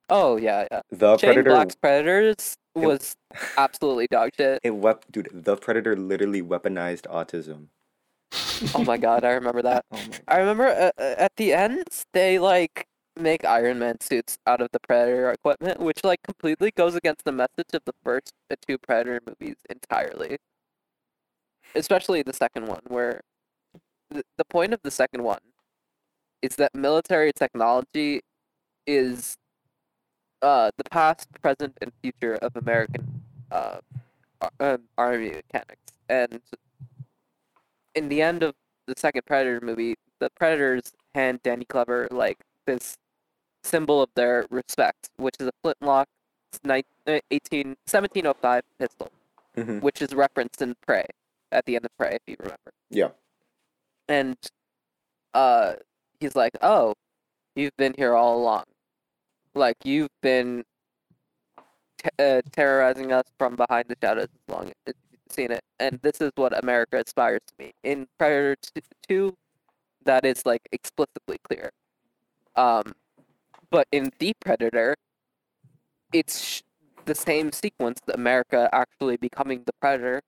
Oh 0.08 0.36
yeah, 0.36 0.66
yeah. 0.70 0.80
The 0.90 1.16
Shane 1.18 1.28
Predator. 1.28 1.50
Black's 1.50 1.74
Predators 1.76 2.56
It- 2.74 2.78
was 2.80 3.16
absolutely 3.56 4.06
dog 4.10 4.30
shit. 4.36 4.60
It 4.62 4.74
wep- 4.74 5.04
dude. 5.10 5.28
The 5.32 5.56
Predator 5.56 5.96
literally 5.96 6.42
weaponized 6.42 7.02
autism. 7.02 7.66
Oh 8.74 8.84
my 8.84 8.96
god, 8.96 9.24
I 9.24 9.32
remember 9.32 9.62
that. 9.62 9.84
Oh. 9.92 10.00
I 10.28 10.38
remember 10.38 10.66
uh, 10.66 10.90
uh, 10.98 11.14
at 11.18 11.32
the 11.36 11.52
end 11.52 11.84
they 12.12 12.38
like 12.38 12.86
make 13.16 13.44
Iron 13.44 13.78
Man 13.78 14.00
suits 14.00 14.38
out 14.46 14.60
of 14.60 14.68
the 14.72 14.80
Predator 14.80 15.30
equipment, 15.30 15.80
which 15.80 16.02
like 16.04 16.22
completely 16.22 16.70
goes 16.70 16.94
against 16.94 17.24
the 17.24 17.32
message 17.32 17.72
of 17.72 17.82
the 17.84 17.94
first 18.02 18.32
two 18.66 18.78
Predator 18.78 19.20
movies 19.26 19.56
entirely. 19.70 20.38
Especially 21.74 22.22
the 22.22 22.32
second 22.32 22.66
one, 22.66 22.82
where 22.88 23.22
the, 24.10 24.22
the 24.38 24.44
point 24.44 24.72
of 24.72 24.80
the 24.82 24.90
second 24.90 25.22
one 25.22 25.40
is 26.42 26.56
that 26.56 26.74
military 26.74 27.32
technology 27.32 28.20
is 28.86 29.36
uh, 30.42 30.70
the 30.76 30.84
past, 30.84 31.28
present, 31.40 31.76
and 31.80 31.90
future 32.02 32.34
of 32.36 32.54
American 32.56 33.22
uh, 33.50 33.78
um, 34.60 34.82
army 34.98 35.30
mechanics. 35.30 35.92
And 36.08 36.40
in 37.94 38.08
the 38.08 38.20
end 38.20 38.42
of 38.42 38.54
the 38.86 38.94
second 38.96 39.24
Predator 39.26 39.64
movie, 39.64 39.94
the 40.20 40.30
Predators 40.30 40.92
hand 41.14 41.40
Danny 41.42 41.64
Glover 41.64 42.08
like 42.10 42.38
this 42.66 42.96
symbol 43.64 44.02
of 44.02 44.10
their 44.14 44.46
respect, 44.50 45.08
which 45.16 45.34
is 45.40 45.48
a 45.48 45.52
flintlock 45.62 46.06
ni- 46.62 46.84
uh, 47.06 47.18
18, 47.30 47.76
1705 47.86 48.62
pistol, 48.78 49.10
Mhm. 49.56 49.80
which 49.82 50.00
is 50.02 50.14
referenced 50.14 50.60
in 50.62 50.74
Prey 50.86 51.06
at 51.50 51.64
the 51.64 51.76
end 51.76 51.84
of 51.84 51.96
Prey, 51.96 52.14
if 52.16 52.22
you 52.26 52.36
remember. 52.38 52.72
Yeah. 52.90 53.10
And 54.08 54.36
uh, 55.32 55.74
he's 56.20 56.36
like, 56.36 56.52
"Oh, 56.62 56.94
you've 57.56 57.76
been 57.76 57.94
here 57.96 58.14
all 58.14 58.36
along. 58.38 58.64
Like 59.54 59.76
you've 59.84 60.10
been 60.20 60.64
t- 61.98 62.08
uh, 62.18 62.42
terrorizing 62.52 63.12
us 63.12 63.24
from 63.38 63.56
behind 63.56 63.86
the 63.88 63.96
shadows 64.02 64.28
as 64.32 64.54
long 64.54 64.72
as 64.86 64.94
you've 65.10 65.20
seen 65.32 65.50
it, 65.50 65.64
and 65.80 65.98
this 66.02 66.20
is 66.20 66.30
what 66.36 66.56
America 66.62 66.98
aspires 67.04 67.40
to 67.48 67.54
be." 67.56 67.72
In 67.82 68.06
Predator 68.18 68.56
t- 68.56 68.82
Two, 69.08 69.36
that 70.04 70.24
is 70.24 70.44
like 70.46 70.62
explicitly 70.72 71.38
clear. 71.48 71.70
Um, 72.56 72.94
but 73.70 73.86
in 73.92 74.10
The 74.18 74.34
Predator, 74.40 74.94
it's 76.12 76.40
sh- 76.42 76.62
the 77.06 77.14
same 77.14 77.52
sequence: 77.52 78.00
America 78.14 78.68
actually 78.72 79.16
becoming 79.16 79.62
the 79.66 79.72
predator, 79.80 80.20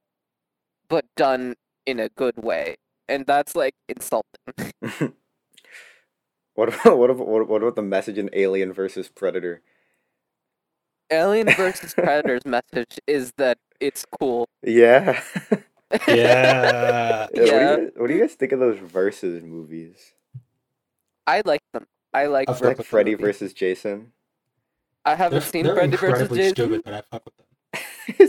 but 0.88 1.04
done 1.16 1.54
in 1.86 2.00
a 2.00 2.08
good 2.10 2.36
way, 2.36 2.76
and 3.08 3.26
that's 3.26 3.56
like 3.56 3.74
insulting. 3.88 4.72
what 6.54 6.68
about 6.68 6.98
what 6.98 7.10
about 7.10 7.26
what 7.48 7.62
about 7.62 7.76
the 7.76 7.82
message 7.82 8.18
in 8.18 8.30
Alien 8.32 8.72
versus 8.72 9.08
Predator? 9.08 9.62
Alien 11.10 11.50
versus 11.56 11.94
Predator's 11.94 12.44
message 12.46 12.98
is 13.06 13.32
that 13.38 13.58
it's 13.80 14.04
cool. 14.20 14.48
Yeah. 14.62 15.22
Yeah. 16.06 17.28
Yeah, 17.34 17.46
What, 17.46 17.60
do 17.60 17.66
you 17.66 17.92
what 17.96 18.06
do 18.08 18.14
you 18.14 18.20
guys 18.20 18.34
think 18.34 18.52
of 18.52 18.60
those 18.60 18.78
versus 18.78 19.42
movies? 19.42 20.14
I 21.26 21.42
like 21.44 21.62
them. 21.72 21.86
I 22.22 22.26
like. 22.26 22.48
I've 22.48 22.58
versus 22.58 22.78
Like 22.78 22.86
Freddy 22.86 23.12
movies. 23.12 23.26
versus 23.26 23.52
Jason. 23.52 24.12
I 25.04 25.14
haven't 25.14 25.40
They're, 25.40 25.48
seen 25.48 25.64
they're 25.66 25.74
Freddy 25.74 25.96
versus 25.96 26.28
Jason. 26.36 26.54
stupid, 26.54 26.82
but 26.84 26.94
I 26.94 27.02
fuck 27.10 27.24
with 27.24 27.36
them. 27.36 27.46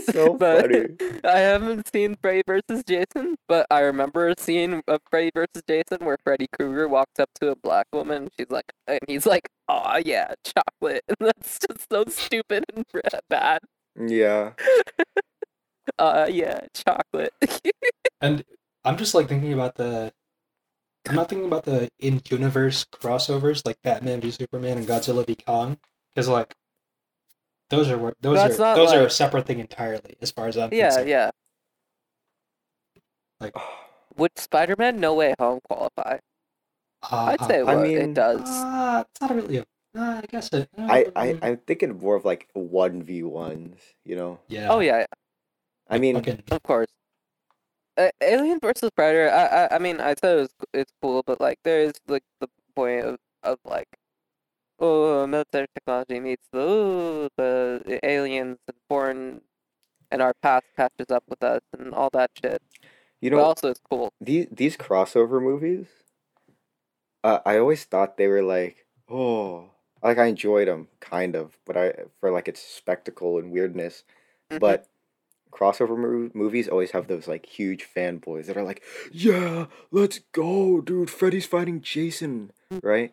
so 0.12 0.34
But- 0.34 0.62
funny. 0.70 0.86
I 1.24 1.38
haven't 1.38 1.88
seen 1.92 2.16
Freddy 2.20 2.42
versus 2.46 2.84
Jason, 2.86 3.36
but 3.48 3.66
I 3.70 3.80
remember 3.80 4.28
a 4.28 4.34
scene 4.38 4.82
of 4.86 5.00
Freddy 5.10 5.30
versus 5.34 5.62
Jason 5.68 6.04
where 6.06 6.18
Freddy 6.22 6.46
Krueger 6.52 6.86
walks 6.88 7.18
up 7.18 7.30
to 7.40 7.50
a 7.50 7.56
black 7.56 7.86
woman. 7.92 8.24
And 8.24 8.30
she's 8.38 8.50
like, 8.50 8.70
and 8.86 9.00
he's 9.08 9.26
like, 9.26 9.48
"Oh 9.68 10.00
yeah, 10.04 10.32
chocolate." 10.44 11.02
And 11.08 11.16
that's 11.20 11.58
just 11.58 11.88
so 11.90 12.04
stupid 12.08 12.64
and 12.74 12.84
bad. 13.28 13.60
Yeah. 13.96 14.52
Uh, 15.98 16.26
yeah, 16.30 16.60
chocolate. 16.74 17.32
And 18.20 18.44
I'm 18.84 18.96
just 18.96 19.14
like 19.14 19.28
thinking 19.28 19.52
about 19.52 19.74
the. 19.76 20.12
I'm 21.08 21.14
not 21.14 21.28
thinking 21.28 21.46
about 21.46 21.64
the 21.64 21.88
in 21.98 22.20
universe 22.28 22.84
crossovers 22.84 23.64
like 23.66 23.80
Batman 23.82 24.20
v 24.20 24.30
Superman 24.30 24.78
and 24.78 24.86
Godzilla 24.86 25.26
v 25.26 25.36
Kong, 25.36 25.78
because 26.14 26.28
like 26.28 26.54
those 27.70 27.90
are 27.90 27.98
wor- 27.98 28.16
those 28.20 28.36
That's 28.36 28.56
are 28.56 28.58
not 28.58 28.74
those 28.76 28.92
are 28.92 29.06
a 29.06 29.10
separate 29.10 29.46
thing 29.46 29.58
entirely, 29.58 30.16
as 30.20 30.30
far 30.30 30.48
as 30.48 30.56
I'm 30.56 30.72
yeah, 30.72 30.88
concerned. 30.88 31.08
yeah. 31.08 31.30
Like, 33.40 33.54
Would 34.16 34.38
Spider-Man 34.38 34.98
No 34.98 35.14
Way 35.14 35.34
Home 35.38 35.60
qualify? 35.68 36.18
I'd 37.10 37.40
uh, 37.40 37.46
say 37.46 37.58
I 37.60 37.62
well, 37.62 37.82
mean, 37.82 37.98
it 37.98 38.14
does. 38.14 38.40
Uh, 38.40 39.04
it's 39.08 39.20
not 39.20 39.34
really 39.34 39.58
a. 39.58 39.64
Uh, 39.96 40.20
I 40.22 40.26
guess 40.28 40.52
it. 40.52 40.68
uh, 40.76 40.82
I, 40.82 41.06
I 41.16 41.38
I'm 41.42 41.56
thinking 41.66 41.98
more 41.98 42.16
of 42.16 42.24
like 42.24 42.48
one 42.52 43.02
v 43.02 43.22
ones. 43.22 43.80
You 44.04 44.16
know. 44.16 44.40
yeah. 44.48 44.68
oh 44.70 44.80
yeah, 44.80 45.06
I 45.88 45.98
mean, 45.98 46.16
Fucking, 46.16 46.42
of 46.50 46.62
course. 46.62 46.88
Uh, 47.98 48.10
Alien 48.22 48.60
versus 48.60 48.90
Predator. 48.96 49.30
I, 49.30 49.46
I 49.66 49.76
I 49.76 49.78
mean 49.80 50.00
I 50.00 50.14
said 50.14 50.38
it 50.38 50.40
was 50.42 50.50
it's 50.74 50.92
cool, 51.02 51.24
but 51.26 51.40
like 51.40 51.58
there 51.64 51.82
is 51.82 51.94
like 52.08 52.24
the 52.40 52.48
point 52.76 53.04
of, 53.04 53.18
of 53.42 53.58
like, 53.64 53.88
oh 54.80 55.26
military 55.26 55.66
technology 55.74 56.20
meets 56.20 56.46
the 56.52 57.30
the 57.36 58.00
aliens 58.04 58.58
and 58.68 58.76
foreign, 58.88 59.42
and 60.10 60.22
our 60.22 60.34
past 60.42 60.66
catches 60.76 61.10
up 61.10 61.24
with 61.28 61.42
us 61.42 61.62
and 61.78 61.94
all 61.94 62.10
that 62.12 62.30
shit. 62.42 62.62
you 63.20 63.30
but 63.30 63.36
know, 63.36 63.42
also 63.42 63.70
it's 63.70 63.80
cool. 63.90 64.12
these 64.20 64.46
these 64.50 64.76
crossover 64.76 65.42
movies. 65.42 65.86
Uh, 67.24 67.40
I 67.44 67.58
always 67.58 67.84
thought 67.84 68.16
they 68.16 68.28
were 68.28 68.42
like, 68.42 68.86
oh, 69.08 69.70
like 70.02 70.18
I 70.18 70.26
enjoyed 70.26 70.68
them, 70.68 70.88
kind 71.00 71.34
of, 71.36 71.58
but 71.66 71.76
I 71.76 71.92
for 72.20 72.30
like 72.30 72.48
its 72.48 72.62
spectacle 72.62 73.38
and 73.38 73.50
weirdness. 73.52 74.04
Mhm. 74.52 74.60
But 74.60 74.86
crossover 75.50 76.34
movies 76.34 76.68
always 76.68 76.90
have 76.92 77.06
those 77.08 77.26
like 77.28 77.46
huge 77.46 77.86
fanboys 77.94 78.46
that 78.46 78.56
are 78.56 78.62
like, 78.64 78.82
yeah, 79.12 79.66
let's 79.90 80.20
go, 80.32 80.80
dude. 80.80 81.10
Freddy's 81.10 81.46
fighting 81.46 81.80
Jason, 81.80 82.52
right? 82.82 83.12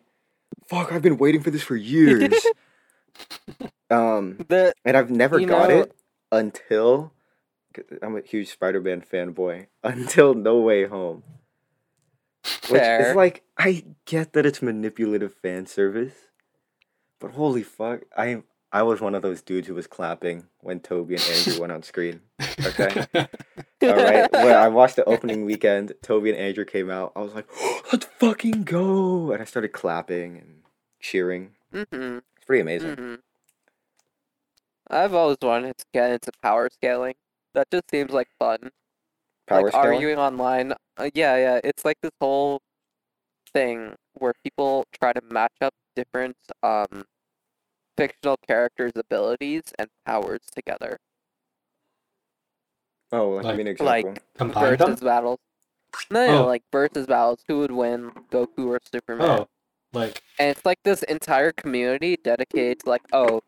Fuck, 0.66 0.92
I've 0.92 1.02
been 1.02 1.18
waiting 1.18 1.42
for 1.42 1.50
this 1.50 1.62
for 1.62 1.76
years. 1.76 2.34
um, 3.90 4.38
the 4.48 4.72
and 4.84 4.96
I've 4.96 5.10
never 5.10 5.40
got 5.40 5.68
know- 5.68 5.80
it 5.82 5.92
until 6.32 7.12
I'm 8.02 8.16
a 8.16 8.22
huge 8.22 8.48
Spider-Man 8.48 9.02
fanboy 9.02 9.66
until 9.84 10.34
No 10.34 10.58
Way 10.60 10.86
Home. 10.86 11.22
Which 12.68 12.80
Fair. 12.80 13.10
is 13.10 13.16
like 13.16 13.42
I 13.58 13.84
get 14.04 14.32
that 14.34 14.46
it's 14.46 14.62
manipulative 14.62 15.34
fan 15.34 15.66
service, 15.66 16.14
but 17.20 17.32
holy 17.32 17.62
fuck, 17.64 18.02
I 18.16 18.42
I 18.76 18.82
was 18.82 19.00
one 19.00 19.14
of 19.14 19.22
those 19.22 19.40
dudes 19.40 19.66
who 19.68 19.74
was 19.74 19.86
clapping 19.86 20.48
when 20.60 20.80
Tobey 20.80 21.14
and 21.14 21.22
Andrew 21.22 21.60
went 21.62 21.72
on 21.72 21.82
screen. 21.82 22.20
Okay. 22.62 23.06
All 23.14 23.96
right, 23.96 24.30
when 24.30 24.54
I 24.54 24.68
watched 24.68 24.96
the 24.96 25.04
opening 25.06 25.46
weekend, 25.46 25.94
Tobey 26.02 26.28
and 26.28 26.38
Andrew 26.38 26.66
came 26.66 26.90
out. 26.90 27.12
I 27.16 27.22
was 27.22 27.32
like, 27.32 27.48
"Let's 27.92 28.04
fucking 28.04 28.64
go!" 28.64 29.32
And 29.32 29.40
I 29.40 29.46
started 29.46 29.68
clapping 29.68 30.36
and 30.36 30.62
cheering. 31.00 31.52
mm-hmm, 31.72 32.18
It's 32.36 32.44
pretty 32.44 32.60
amazing. 32.60 32.96
mm-hmm. 32.96 33.14
I've 34.90 35.14
always 35.14 35.38
wanted 35.40 35.78
to 35.78 35.84
get 35.94 36.10
into 36.10 36.30
power 36.42 36.68
scaling. 36.70 37.14
That 37.54 37.70
just 37.70 37.90
seems 37.90 38.10
like 38.12 38.28
fun. 38.38 38.72
Power 39.46 39.62
like 39.62 39.72
scaling. 39.72 39.88
arguing 39.94 40.18
online. 40.18 40.72
Uh, 40.98 41.08
yeah, 41.14 41.36
yeah. 41.38 41.60
It's 41.64 41.86
like 41.86 41.96
this 42.02 42.12
whole 42.20 42.60
thing 43.54 43.94
where 44.18 44.34
people 44.44 44.84
try 45.00 45.14
to 45.14 45.22
match 45.30 45.54
up 45.62 45.72
different 45.94 46.36
um 46.62 47.04
fictional 47.96 48.36
characters' 48.46 48.92
abilities 48.96 49.62
and 49.78 49.88
powers 50.04 50.40
together. 50.54 50.98
Oh, 53.12 53.30
like, 53.30 53.44
Like- 53.44 53.52
give 53.52 53.56
me 53.56 53.62
an 53.62 53.68
example. 53.68 53.86
like- 54.12 54.34
Combine 54.34 54.76
them? 54.76 54.88
versus 54.88 55.00
battles. 55.00 55.38
No, 56.10 56.26
no, 56.26 56.42
Oh. 56.42 56.46
like 56.46 56.62
versus 56.72 57.06
battles. 57.06 57.42
Who 57.48 57.58
would 57.60 57.70
win, 57.70 58.10
Goku 58.30 58.66
or 58.68 58.80
Superman? 58.92 59.40
Oh, 59.40 59.48
like 59.92 60.20
And 60.38 60.50
it's 60.50 60.64
like 60.66 60.82
this 60.82 61.02
entire 61.04 61.52
community 61.52 62.16
dedicated 62.16 62.80
to 62.80 62.90
like, 62.90 63.02
oh, 63.12 63.42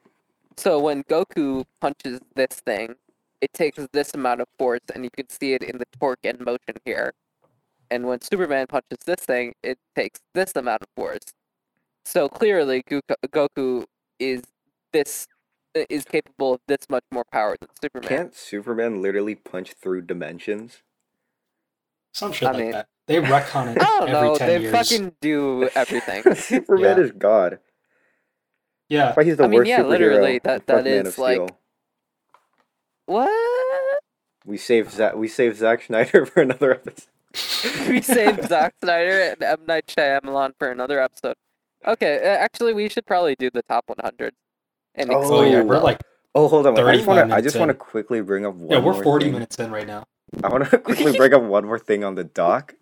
so 0.56 0.78
when 0.78 1.02
Goku 1.04 1.64
punches 1.80 2.20
this 2.34 2.60
thing, 2.60 2.96
it 3.40 3.52
takes 3.52 3.78
this 3.92 4.14
amount 4.14 4.40
of 4.40 4.48
force, 4.58 4.80
and 4.94 5.04
you 5.04 5.10
can 5.10 5.28
see 5.28 5.52
it 5.52 5.62
in 5.62 5.78
the 5.78 5.84
torque 6.00 6.24
and 6.24 6.40
motion 6.40 6.76
here. 6.84 7.12
And 7.90 8.06
when 8.06 8.20
Superman 8.20 8.66
punches 8.66 8.98
this 9.04 9.20
thing, 9.20 9.54
it 9.62 9.78
takes 9.94 10.20
this 10.34 10.52
amount 10.56 10.82
of 10.82 10.88
force. 10.96 11.34
So 12.04 12.28
clearly, 12.28 12.82
Goku, 12.82 13.02
Goku 13.28 13.86
is 14.18 14.42
this 14.92 15.26
uh, 15.76 15.84
is 15.88 16.04
capable 16.04 16.54
of 16.54 16.60
this 16.68 16.86
much 16.90 17.04
more 17.12 17.24
power 17.32 17.56
than 17.60 17.68
Superman. 17.80 18.08
Can't 18.08 18.34
Superman 18.34 19.00
literally 19.02 19.34
punch 19.34 19.72
through 19.74 20.02
dimensions? 20.02 20.82
some 22.14 22.32
shit 22.32 22.48
I 22.48 22.52
like 22.52 22.60
mean- 22.62 22.72
that. 22.72 22.88
They 23.06 23.16
retcon 23.22 23.74
it 23.74 23.80
I 23.82 23.84
don't 24.00 24.08
every 24.10 24.28
know. 24.28 24.36
ten 24.36 24.48
They 24.48 24.60
years. 24.60 24.72
fucking 24.90 25.12
do 25.22 25.70
everything. 25.74 26.22
Superman 26.34 26.98
Yeah. 26.98 27.04
is 27.04 27.12
God. 27.12 27.58
Yeah, 28.90 29.04
That's 29.06 29.16
why 29.18 29.24
he's 29.24 29.36
the 29.38 29.44
I 29.44 29.46
mean, 29.48 29.58
worst 29.60 29.68
yeah, 29.68 29.80
superhero. 29.80 29.88
literally, 29.88 30.38
that- 30.44 30.60
Fuck 30.60 30.66
that 30.66 30.84
Man 30.84 31.06
is, 31.06 31.12
of 31.14 31.18
like- 31.18 31.34
Steel. 31.36 31.48
what? 33.06 34.02
We 34.44 34.56
saved 34.56 34.90
Zack. 34.92 35.14
We 35.16 35.28
saved 35.28 35.56
Zack 35.58 35.82
Snyder 35.82 36.26
for 36.26 36.40
another 36.42 36.72
episode. 36.74 37.88
we 37.88 38.00
saved 38.00 38.48
Zack 38.48 38.74
Snyder 38.82 39.20
and 39.32 39.42
M 39.42 39.60
Night 39.66 39.86
Shyamalan 39.86 40.52
for 40.58 40.70
another 40.70 41.00
episode. 41.00 41.36
Okay, 41.86 42.18
uh, 42.18 42.36
actually, 42.38 42.74
we 42.74 42.88
should 42.88 43.06
probably 43.06 43.34
do 43.36 43.50
the 43.50 43.62
top 43.62 43.84
100. 43.86 44.34
And 44.94 45.10
Oh, 45.10 45.22
Oh, 45.38 45.42
yeah, 45.42 45.62
we're 45.62 45.78
like, 45.78 46.00
Oh, 46.34 46.46
hold 46.48 46.66
on. 46.66 46.78
I 46.78 46.94
just 46.94 47.06
want 47.06 47.28
to. 47.30 47.34
I 47.34 47.40
just 47.40 47.58
want 47.58 47.68
to 47.70 47.74
quickly 47.74 48.20
bring 48.20 48.44
up 48.46 48.54
one. 48.54 48.70
yeah, 48.70 48.84
we're 48.84 48.92
more 48.92 49.02
40 49.02 49.24
thing. 49.26 49.32
minutes 49.32 49.58
in 49.58 49.70
right 49.70 49.86
now. 49.86 50.04
I 50.44 50.48
want 50.48 50.68
to 50.70 50.78
quickly 50.78 51.16
bring 51.16 51.32
up 51.34 51.42
one 51.42 51.64
more 51.64 51.78
thing 51.78 52.04
on 52.04 52.14
the 52.14 52.24
dock. 52.24 52.74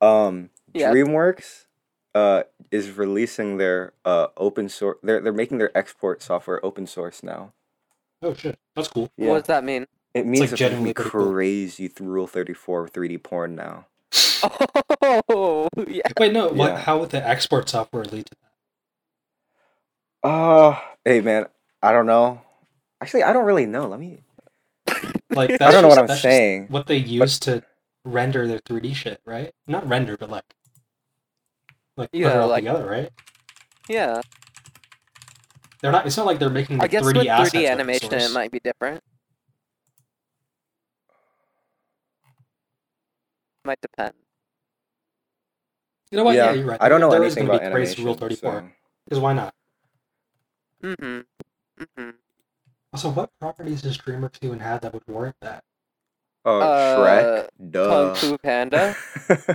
Um, 0.00 0.50
Yeah. 0.74 0.90
DreamWorks, 0.92 1.66
uh, 2.14 2.42
is 2.72 2.90
releasing 2.92 3.56
their 3.58 3.92
uh 4.04 4.28
open 4.36 4.68
source. 4.68 4.98
They're 5.02 5.20
they're 5.20 5.32
making 5.32 5.58
their 5.58 5.76
export 5.78 6.22
software 6.22 6.64
open 6.64 6.86
source 6.86 7.22
now. 7.22 7.52
Oh, 8.22 8.34
shit. 8.34 8.58
That's 8.74 8.88
cool. 8.88 9.10
What 9.16 9.38
does 9.38 9.46
that 9.46 9.62
mean? 9.64 9.86
It 10.12 10.26
means 10.26 10.40
like 10.40 10.52
it's 10.52 10.60
gonna 10.60 10.82
be 10.82 10.92
cool. 10.92 11.06
crazy 11.32 11.86
through 11.88 12.08
Rule 12.08 12.26
Thirty 12.26 12.52
Four 12.52 12.88
3D 12.88 13.22
porn 13.22 13.54
now. 13.54 13.86
Oh, 14.42 15.68
yeah. 15.88 16.02
Wait, 16.18 16.32
no. 16.32 16.48
What? 16.48 16.70
Yeah. 16.72 16.78
How 16.78 16.98
would 16.98 17.10
the 17.10 17.26
export 17.26 17.68
software 17.68 18.04
lead 18.04 18.26
to 18.26 18.34
that? 20.22 20.28
Uh, 20.28 20.78
hey 21.04 21.20
man, 21.20 21.46
I 21.82 21.92
don't 21.92 22.06
know. 22.06 22.42
Actually, 23.00 23.22
I 23.22 23.32
don't 23.32 23.46
really 23.46 23.66
know. 23.66 23.86
Let 23.88 24.00
me. 24.00 24.22
Like, 25.32 25.52
I 25.62 25.70
don't 25.70 25.82
know 25.82 25.82
just- 25.82 25.88
what 25.90 25.98
I'm 25.98 26.06
that's 26.08 26.20
just 26.20 26.22
saying. 26.22 26.66
What 26.70 26.88
they 26.88 26.96
use 26.96 27.38
to 27.40 27.62
render 28.04 28.48
their 28.48 28.58
3D 28.58 28.96
shit, 28.96 29.20
right? 29.24 29.52
Not 29.68 29.88
render, 29.88 30.16
but 30.16 30.28
like, 30.28 30.42
like 31.96 32.10
put 32.10 32.20
it 32.20 32.36
all 32.36 32.48
like- 32.48 32.64
together, 32.64 32.84
right? 32.84 33.10
Yeah. 33.88 34.20
They're 35.80 35.92
not. 35.92 36.04
It's 36.06 36.16
not 36.16 36.26
like 36.26 36.40
they're 36.40 36.50
making 36.50 36.80
I 36.80 36.84
like 36.84 36.90
guess 36.90 37.04
3D 37.04 37.14
with 37.18 37.52
3D 37.52 37.70
animation, 37.70 38.10
source. 38.10 38.28
it 38.28 38.34
might 38.34 38.50
be 38.50 38.58
different. 38.58 39.04
Might 43.70 43.80
depend. 43.80 44.14
You 46.10 46.18
know 46.18 46.24
what? 46.24 46.34
Yeah, 46.34 46.46
yeah, 46.46 46.52
you're 46.54 46.66
right. 46.66 46.82
I 46.82 46.88
don't 46.88 47.00
know 47.00 47.08
There 47.08 47.22
is 47.22 47.36
anything 47.36 47.46
gonna 47.46 47.58
about 47.58 47.68
be 47.70 47.72
crazy 47.72 48.02
animation. 48.02 48.04
Rule 48.04 48.14
34. 48.14 48.52
so- 48.52 48.68
Because 49.04 49.20
why 49.20 49.32
not? 49.32 49.54
Mm-hmm. 50.82 51.20
Mm-hmm. 51.84 52.10
Also, 52.92 53.10
what 53.10 53.30
properties 53.40 53.82
does 53.82 53.96
DreamWorks 53.96 54.38
even 54.42 54.58
have 54.58 54.80
that 54.80 54.92
would 54.92 55.04
warrant 55.06 55.36
that? 55.42 55.62
Oh, 56.44 56.58
Uh, 56.58 56.98
Shrek, 56.98 57.70
duh. 57.70 57.88
Kung 57.88 58.14
Fu 58.16 58.38
Panda. 58.38 58.96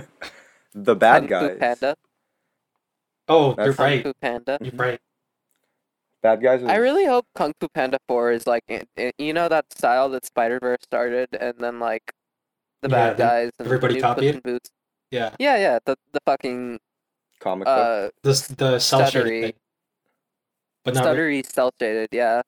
the 0.74 0.96
bad 0.96 1.28
Kung 1.28 1.40
Fu 1.40 1.48
guys. 1.48 1.58
Panda. 1.58 1.96
Oh, 3.28 3.54
you're 3.58 3.72
right. 3.74 4.02
Kung. 4.02 4.12
Fu 4.14 4.18
Panda. 4.22 4.58
You're 4.62 4.72
right. 4.76 5.00
Bad 6.22 6.40
guys. 6.40 6.62
Was, 6.62 6.70
I 6.70 6.76
really 6.76 7.04
hope 7.04 7.26
Kung 7.34 7.52
Fu 7.60 7.68
Panda 7.68 7.98
4 8.08 8.30
is 8.32 8.46
like, 8.46 8.64
i- 8.70 8.86
i- 8.96 9.12
you 9.18 9.34
know, 9.34 9.48
that 9.50 9.70
style 9.76 10.08
that 10.08 10.24
Spider 10.24 10.58
Verse 10.58 10.78
started, 10.82 11.28
and 11.38 11.58
then 11.58 11.78
like 11.80 12.14
the 12.82 12.88
Yeah, 12.88 12.94
bad 12.94 13.16
then 13.16 13.26
guys 13.28 13.50
and 13.58 13.66
everybody 13.66 13.94
New 13.94 14.00
copied? 14.00 14.42
Boots. 14.42 14.70
Yeah. 15.10 15.34
Yeah, 15.38 15.56
yeah, 15.56 15.78
the 15.84 15.96
the 16.12 16.20
fucking 16.26 16.78
comic 17.40 17.66
book. 17.66 17.78
uh 17.78 18.10
This 18.22 18.46
the 18.48 18.78
cell 18.78 19.00
Stuttery. 19.02 19.10
shaded 19.12 19.42
thing. 19.42 19.52
But 20.84 20.94
not 20.94 21.16
really- 21.16 21.42
stuttery 21.42 21.52
cell 21.52 21.70
shaded. 21.80 22.08
Yeah, 22.12 22.42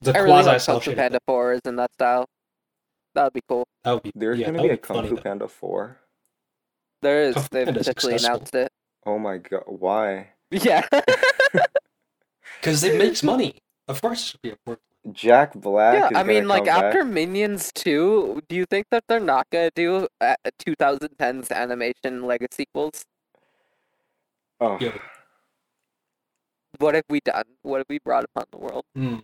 the 0.00 0.14
I 0.16 0.18
really 0.20 0.42
quasi 0.42 0.50
hope 0.50 0.60
cell 0.60 0.74
Kung 0.76 0.80
Fu 0.80 0.84
shaded. 0.90 0.98
Panda 0.98 1.18
4 1.26 1.52
is 1.54 1.60
in 1.66 1.76
that 1.76 1.92
style. 1.94 2.26
That 3.14 3.24
would 3.24 3.32
be 3.34 3.42
cool. 3.48 3.66
That 3.84 3.92
would 3.92 4.02
be. 4.02 4.12
There's 4.14 4.38
yeah, 4.38 4.46
gonna 4.46 4.58
that 4.58 4.68
be 4.68 4.70
a 4.74 4.76
Kung 4.76 4.96
funny, 4.96 5.08
Fu 5.10 5.16
though. 5.16 5.22
Panda 5.22 5.48
four. 5.48 5.98
There 7.02 7.22
is. 7.24 7.34
Kung 7.34 7.46
They've 7.50 7.64
Panda's 7.66 7.88
officially 7.88 8.12
successful. 8.14 8.36
announced 8.36 8.54
it. 8.54 8.72
Oh 9.04 9.18
my 9.18 9.38
god, 9.38 9.64
why? 9.66 10.28
Yeah. 10.50 10.86
Because 12.60 12.84
it 12.84 12.96
makes 12.96 13.22
money. 13.32 13.58
Of 13.88 14.00
course, 14.00 14.22
it 14.22 14.26
should 14.30 14.42
be 14.42 14.50
a 14.50 14.56
port. 14.64 14.80
Jack 15.10 15.54
Black. 15.54 15.94
yeah, 15.94 16.08
is 16.10 16.16
I 16.16 16.22
mean, 16.22 16.44
gonna 16.44 16.48
like 16.48 16.64
come 16.64 16.76
back. 16.76 16.84
after 16.84 17.04
Minions 17.04 17.72
2, 17.74 18.42
do 18.48 18.54
you 18.56 18.66
think 18.66 18.86
that 18.90 19.04
they're 19.08 19.18
not 19.20 19.48
gonna 19.50 19.70
do 19.74 20.06
uh, 20.20 20.36
2010's 20.64 21.50
animation 21.50 22.22
Lego 22.24 22.46
sequels? 22.52 23.04
Oh, 24.60 24.78
Yeah. 24.80 24.96
What 26.78 26.94
have 26.94 27.04
we 27.08 27.20
done? 27.20 27.44
What 27.62 27.78
have 27.78 27.86
we 27.88 27.98
brought 27.98 28.24
upon 28.24 28.44
the 28.50 28.58
world 28.58 28.84
Hmm. 28.94 29.16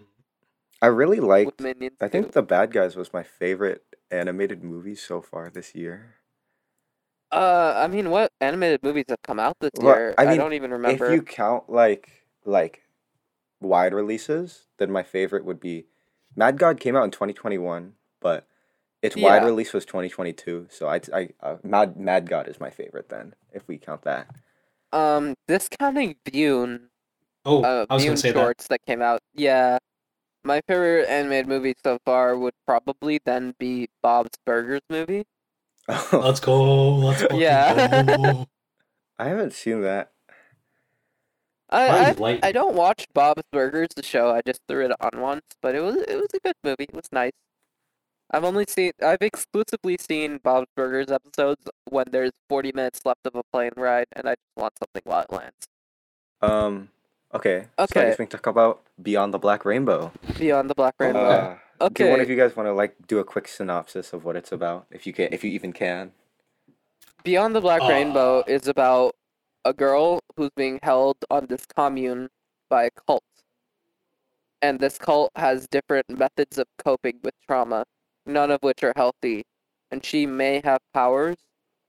I 0.82 0.86
really 0.86 1.20
liked. 1.20 1.46
with 1.46 1.60
Minions? 1.60 1.96
I 2.00 2.06
2? 2.06 2.10
think 2.10 2.32
The 2.32 2.42
Bad 2.42 2.72
Guys 2.72 2.96
was 2.96 3.12
my 3.12 3.22
favorite 3.22 3.84
animated 4.10 4.62
movie 4.64 4.94
so 4.94 5.20
far 5.20 5.50
this 5.50 5.74
year. 5.74 6.14
Uh, 7.30 7.74
I 7.76 7.88
mean, 7.88 8.10
what 8.10 8.32
animated 8.40 8.82
movies 8.82 9.04
have 9.08 9.20
come 9.22 9.38
out 9.38 9.56
this 9.60 9.70
Well, 9.76 9.94
year? 9.96 10.14
I 10.16 10.26
I, 10.28 10.36
don't 10.36 10.54
even 10.54 10.70
remember. 10.70 11.06
If 11.06 11.14
you 11.14 11.22
count 11.22 11.68
like 11.68 12.10
like 12.44 12.82
wide 13.60 13.94
releases, 13.94 14.66
then 14.78 14.90
my 14.90 15.02
favorite 15.02 15.44
would 15.44 15.60
be 15.60 15.86
Mad 16.36 16.58
God 16.58 16.78
came 16.78 16.94
out 16.96 17.04
in 17.04 17.10
2021, 17.10 17.94
but 18.20 18.46
its 19.02 19.16
wide 19.16 19.44
release 19.44 19.72
was 19.72 19.84
2022. 19.84 20.68
So 20.70 20.88
I 20.88 21.00
I 21.12 21.30
uh, 21.40 21.56
Mad 21.62 21.96
Mad 21.96 22.28
God 22.28 22.48
is 22.48 22.60
my 22.60 22.70
favorite 22.70 23.08
then 23.08 23.34
if 23.52 23.66
we 23.68 23.78
count 23.78 24.02
that. 24.02 24.28
Um, 24.92 25.34
discounting 25.46 26.16
Bune. 26.24 26.88
Oh, 27.44 27.62
uh, 27.62 27.86
I 27.88 27.94
was 27.94 28.02
Dune 28.02 28.10
gonna 28.10 28.16
say 28.16 28.32
that. 28.32 28.40
shorts 28.40 28.66
that. 28.68 28.84
came 28.86 29.02
out. 29.02 29.20
Yeah, 29.34 29.78
my 30.44 30.60
favorite 30.66 31.08
animated 31.08 31.48
movie 31.48 31.74
so 31.82 31.98
far 32.04 32.36
would 32.36 32.54
probably 32.66 33.20
then 33.24 33.54
be 33.58 33.88
Bob's 34.02 34.36
Burgers 34.44 34.82
movie. 34.90 35.24
Let's 36.12 36.40
go. 36.40 36.96
Let's 36.96 37.22
fucking 37.22 37.38
Yeah. 37.40 38.44
I 39.18 39.28
haven't 39.28 39.52
seen 39.52 39.82
that. 39.82 40.12
I, 41.70 42.14
I 42.22 42.38
I 42.42 42.52
don't 42.52 42.74
watch 42.74 43.06
Bob's 43.14 43.42
Burgers, 43.52 43.88
the 43.94 44.02
show. 44.02 44.30
I 44.34 44.40
just 44.46 44.60
threw 44.68 44.86
it 44.86 44.92
on 45.00 45.20
once, 45.20 45.42
but 45.60 45.74
it 45.74 45.80
was 45.80 45.96
it 45.96 46.16
was 46.16 46.28
a 46.34 46.38
good 46.42 46.54
movie. 46.64 46.84
It 46.84 46.94
was 46.94 47.08
nice. 47.12 47.32
I've 48.30 48.44
only 48.44 48.64
seen 48.68 48.92
I've 49.04 49.22
exclusively 49.22 49.96
seen 49.98 50.38
Bob's 50.42 50.68
Burgers 50.76 51.10
episodes 51.10 51.66
when 51.90 52.06
there's 52.10 52.32
40 52.48 52.72
minutes 52.74 53.00
left 53.04 53.20
of 53.26 53.34
a 53.34 53.42
plane 53.52 53.72
ride, 53.76 54.06
and 54.12 54.28
I 54.28 54.32
just 54.32 54.56
want 54.56 54.72
something 54.78 55.02
while 55.04 55.22
it 55.22 55.32
lands. 55.32 55.66
Um. 56.40 56.88
Okay. 57.34 57.62
So 57.62 57.68
I 57.78 57.82
Okay. 57.84 58.00
guess 58.08 58.18
we 58.18 58.24
can 58.26 58.30
talk 58.38 58.46
about 58.46 58.80
Beyond 59.02 59.34
the 59.34 59.38
Black 59.38 59.64
Rainbow. 59.66 60.12
Beyond 60.38 60.70
the 60.70 60.74
Black 60.74 60.94
Rainbow. 60.98 61.20
Uh, 61.20 61.88
Do 61.90 62.04
one 62.04 62.14
okay. 62.14 62.22
of 62.22 62.30
you 62.30 62.36
guys 62.36 62.56
want 62.56 62.66
to 62.66 62.72
like 62.72 62.94
do 63.06 63.18
a 63.18 63.24
quick 63.24 63.46
synopsis 63.48 64.12
of 64.14 64.24
what 64.24 64.36
it's 64.36 64.52
about, 64.52 64.86
if 64.90 65.06
you 65.06 65.12
can, 65.12 65.28
if 65.32 65.44
you 65.44 65.50
even 65.50 65.72
can? 65.74 66.12
Beyond 67.24 67.54
the 67.54 67.60
Black 67.60 67.82
Rainbow 67.82 68.40
Ah. 68.46 68.50
is 68.50 68.66
about 68.68 69.14
a 69.64 69.72
girl 69.72 70.20
who's 70.36 70.50
being 70.56 70.78
held 70.82 71.16
on 71.30 71.46
this 71.46 71.66
commune 71.66 72.28
by 72.68 72.84
a 72.84 72.90
cult. 73.06 73.22
And 74.62 74.78
this 74.80 74.98
cult 74.98 75.30
has 75.36 75.68
different 75.68 76.06
methods 76.10 76.58
of 76.58 76.66
coping 76.78 77.20
with 77.22 77.34
trauma, 77.46 77.84
none 78.26 78.50
of 78.50 78.60
which 78.62 78.82
are 78.82 78.92
healthy. 78.96 79.44
And 79.90 80.04
she 80.04 80.26
may 80.26 80.60
have 80.64 80.80
powers, 80.92 81.36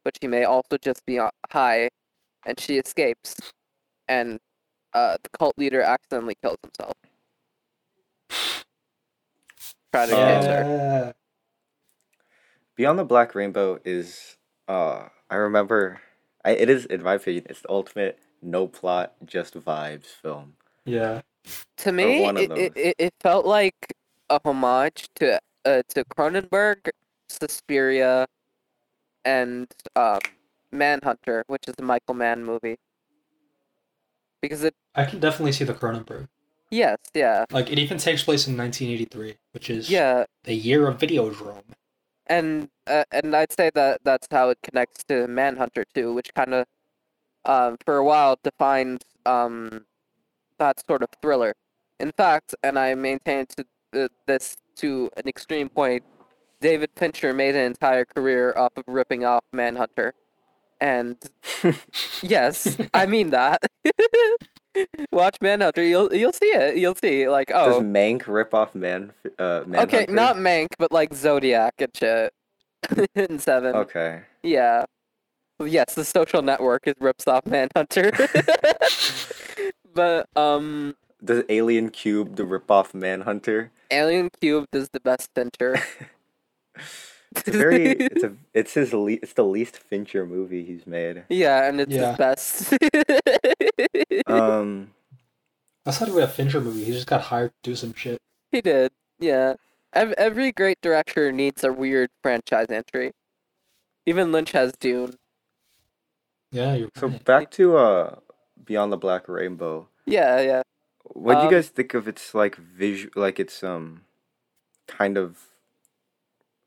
but 0.03 0.17
she 0.21 0.27
may 0.27 0.43
also 0.45 0.77
just 0.81 1.05
be 1.05 1.19
high, 1.51 1.89
and 2.45 2.59
she 2.59 2.77
escapes. 2.77 3.35
And 4.07 4.39
uh, 4.93 5.17
the 5.23 5.29
cult 5.37 5.55
leader 5.57 5.81
accidentally 5.81 6.35
kills 6.43 6.57
himself. 6.63 6.93
Try 9.93 10.05
to 10.05 10.15
Yeah. 10.15 10.41
get 10.41 10.45
her. 10.45 11.13
Beyond 12.75 12.99
the 12.99 13.05
Black 13.05 13.35
Rainbow 13.35 13.79
is 13.83 14.37
uh 14.67 15.09
I 15.29 15.35
remember 15.35 16.01
I, 16.45 16.51
it 16.51 16.69
is 16.69 16.85
in 16.85 17.03
my 17.03 17.15
opinion 17.15 17.45
it's 17.49 17.61
the 17.61 17.69
ultimate 17.69 18.19
no 18.41 18.67
plot 18.67 19.13
just 19.25 19.53
vibes 19.55 20.05
film. 20.05 20.53
Yeah. 20.85 21.21
to 21.77 21.91
me, 21.91 22.25
it, 22.25 22.51
it, 22.51 22.73
it, 22.75 22.95
it 22.97 23.13
felt 23.19 23.45
like 23.45 23.93
a 24.29 24.39
homage 24.43 25.09
to 25.15 25.39
uh, 25.65 25.81
to 25.89 26.05
Cronenberg, 26.05 26.89
Suspiria, 27.27 28.27
and 29.25 29.67
um, 29.95 30.19
Manhunter, 30.71 31.43
which 31.47 31.67
is 31.67 31.75
a 31.79 31.83
Michael 31.83 32.15
Mann 32.15 32.43
movie. 32.43 32.77
Because 34.41 34.63
it, 34.63 34.73
I 34.95 35.05
can 35.05 35.19
definitely 35.19 35.51
see 35.51 35.65
the 35.65 35.73
Cronenberg. 35.73 36.27
yes, 36.71 36.97
yeah, 37.13 37.45
Like, 37.51 37.69
it 37.71 37.77
even 37.77 37.97
takes 37.97 38.23
place 38.23 38.47
in 38.47 38.55
1983, 38.55 39.35
which 39.51 39.69
is 39.69 39.89
yeah, 39.89 40.23
the 40.43 40.53
year 40.53 40.87
of 40.87 40.99
video 40.99 41.29
Videodrome. 41.29 41.63
And 42.29 42.69
uh, 42.87 43.03
and 43.11 43.35
I'd 43.35 43.51
say 43.51 43.71
that 43.73 44.01
that's 44.03 44.27
how 44.31 44.49
it 44.49 44.59
connects 44.63 45.03
to 45.05 45.27
Manhunter 45.27 45.85
too, 45.93 46.13
which 46.13 46.33
kind 46.33 46.53
of, 46.53 46.65
um, 47.45 47.77
for 47.85 47.97
a 47.97 48.05
while 48.05 48.37
defined 48.43 49.03
um, 49.25 49.85
that 50.59 50.85
sort 50.85 51.01
of 51.03 51.09
thriller. 51.21 51.53
In 51.99 52.11
fact, 52.11 52.55
and 52.63 52.79
I 52.79 52.95
maintain 52.95 53.45
to 53.57 53.65
uh, 54.05 54.07
this 54.27 54.55
to 54.77 55.09
an 55.17 55.27
extreme 55.27 55.69
point, 55.69 56.03
David 56.61 56.91
Fincher 56.95 57.33
made 57.33 57.55
an 57.55 57.65
entire 57.65 58.05
career 58.05 58.53
off 58.55 58.73
of 58.77 58.83
ripping 58.87 59.25
off 59.25 59.43
Manhunter, 59.51 60.13
and 60.79 61.17
yes, 62.21 62.77
I 62.93 63.05
mean 63.05 63.31
that. 63.31 63.63
Watch 65.11 65.37
Manhunter, 65.41 65.83
you'll 65.83 66.13
you'll 66.13 66.33
see 66.33 66.47
it. 66.47 66.77
You'll 66.77 66.95
see 66.95 67.27
like 67.27 67.51
oh, 67.53 67.73
Does 67.73 67.83
Mank 67.83 68.27
rip 68.27 68.53
off 68.53 68.75
Man 68.75 69.13
uh 69.37 69.63
okay, 69.73 70.05
not 70.09 70.35
Mank, 70.37 70.67
but 70.77 70.91
like 70.91 71.13
Zodiac 71.13 71.75
and 71.79 71.95
shit. 71.95 72.33
in 73.15 73.39
seven. 73.39 73.75
Okay. 73.75 74.21
Yeah. 74.43 74.85
Yes, 75.61 75.95
the 75.95 76.05
social 76.05 76.41
network 76.41 76.87
is 76.87 76.95
rips 76.99 77.27
off 77.27 77.45
Manhunter. 77.45 78.11
but 79.93 80.27
um 80.35 80.95
Does 81.23 81.43
Alien 81.49 81.89
Cube 81.89 82.35
the 82.35 82.45
rip 82.45 82.69
off 82.71 82.93
Manhunter? 82.93 83.71
Alien 83.91 84.29
Cube 84.39 84.67
is 84.73 84.89
the 84.89 84.99
best 84.99 85.29
Fincher. 85.35 85.77
It's 87.35 87.47
a 87.47 87.51
very 87.51 87.85
it's 87.91 88.23
a 88.23 88.33
it's 88.53 88.73
his 88.73 88.93
le- 88.93 89.11
it's 89.21 89.33
the 89.33 89.43
least 89.45 89.77
Fincher 89.77 90.25
movie 90.25 90.63
he's 90.65 90.87
made. 90.87 91.23
yeah, 91.29 91.67
and 91.67 91.79
it's 91.81 91.91
Yeah. 91.93 92.09
his 92.09 92.17
best. 92.17 92.73
Um 94.27 94.91
Outside 95.85 96.09
of 96.09 96.17
a 96.17 96.27
Fincher 96.27 96.61
movie, 96.61 96.83
he 96.83 96.91
just 96.91 97.07
got 97.07 97.21
hired 97.21 97.51
to 97.63 97.69
do 97.71 97.75
some 97.75 97.93
shit. 97.93 98.19
he 98.51 98.61
did. 98.61 98.91
Yeah. 99.19 99.55
Ev- 99.93 100.13
Every 100.17 100.51
great 100.51 100.77
director 100.81 101.31
needs 101.31 101.63
a 101.63 101.71
weird 101.73 102.09
franchise 102.21 102.67
entry. 102.69 103.11
Even 104.05 104.31
Lynch 104.31 104.51
has 104.51 104.71
Dune. 104.79 105.15
Yeah, 106.51 106.73
you're 106.75 106.89
so 106.95 107.07
right. 107.07 107.23
back 107.25 107.51
to 107.51 107.77
uh 107.77 108.15
Beyond 108.63 108.91
the 108.91 108.97
Black 108.97 109.27
Rainbow. 109.27 109.87
Yeah, 110.05 110.41
yeah. 110.41 110.61
What 111.03 111.35
do 111.35 111.39
Um, 111.39 111.45
you 111.45 111.51
guys 111.51 111.69
think 111.69 111.93
of 111.93 112.07
its 112.07 112.33
like 112.35 112.55
visual 112.55 113.11
like 113.15 113.39
it's 113.39 113.63
um 113.63 114.01
kind 114.87 115.17
of 115.17 115.37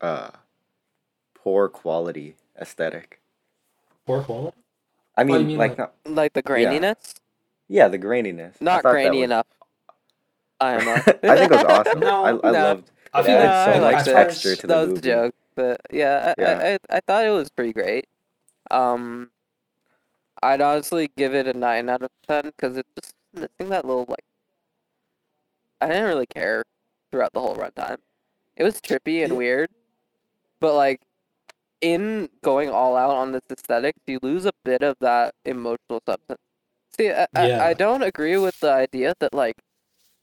uh 0.01 0.31
poor 1.43 1.67
quality 1.69 2.35
aesthetic? 2.59 3.19
poor 4.05 4.21
quality. 4.23 4.57
I 5.15 5.23
What 5.23 5.27
do 5.27 5.33
you 5.33 5.39
mean, 5.39 5.47
mean, 5.49 5.57
like, 5.57 5.71
like- 5.71 5.77
not 5.77 5.93
Like 6.05 6.33
the 6.33 6.43
graininess. 6.43 7.15
yeah, 7.67 7.87
the 7.87 7.99
graininess. 7.99 8.59
Not 8.61 8.83
thought 8.83 8.91
grainy 8.91 9.19
was- 9.19 9.23
enough. 9.25 9.47
I 10.59 10.71
am. 10.73 10.87
I 10.89 11.01
think 11.01 11.23
it 11.23 11.51
was 11.51 11.63
awesome. 11.65 11.99
No, 11.99 12.23
I, 12.25 12.29
I 12.29 12.51
no. 12.51 12.51
loved 12.51 12.91
I 13.13 13.19
it 13.19 13.23
feel 13.25 13.37
added 13.37 13.45
like- 13.47 13.65
so 13.65 13.71
I 13.71 13.79
much 13.79 13.93
liked 13.93 14.07
it. 14.07 14.13
texture 14.13 14.55
to 14.55 14.67
that 14.67 14.73
the 14.73 14.79
was 14.79 14.87
movie. 14.89 14.99
the 15.01 15.07
joke. 15.07 15.35
But 15.55 15.81
yeah, 15.91 16.33
I, 16.37 16.41
Yeah. 16.41 16.57
I, 16.57 16.73
I, 16.73 16.97
I 16.97 16.99
thought 17.01 17.25
it 17.25 17.29
was 17.29 17.49
pretty 17.49 17.73
great. 17.73 18.07
Um, 18.71 19.29
I'd 20.41 20.61
honestly 20.61 21.11
give 21.15 21.33
it 21.35 21.47
a 21.47 21.53
nine 21.53 21.89
out 21.89 22.01
of 22.01 22.09
ten 22.27 22.45
because 22.45 22.75
it's 22.77 22.89
just 22.99 23.13
missing 23.33 23.69
that 23.69 23.85
little 23.85 24.05
like. 24.09 24.23
I 25.81 25.87
didn't 25.87 26.05
really 26.05 26.25
care 26.25 26.63
throughout 27.11 27.33
the 27.33 27.39
whole 27.41 27.55
runtime. 27.55 27.97
It 28.55 28.63
was 28.63 28.79
trippy 28.81 29.23
and 29.23 29.35
weird, 29.37 29.69
but 30.59 30.75
like, 30.75 31.01
in 31.83 32.29
going 32.41 32.69
all 32.69 32.95
out 32.95 33.11
on 33.11 33.33
this 33.33 33.43
aesthetic, 33.51 33.95
you 34.07 34.17
lose 34.23 34.45
a 34.45 34.53
bit 34.63 34.81
of 34.81 34.95
that 35.01 35.35
emotional 35.45 36.01
substance. 36.07 36.39
See, 36.97 37.11
I, 37.11 37.27
I, 37.35 37.47
Yeah. 37.47 37.65
I 37.65 37.73
don't 37.73 38.03
agree 38.03 38.37
with 38.37 38.59
the 38.61 38.71
idea 38.71 39.13
that 39.19 39.33
like 39.33 39.57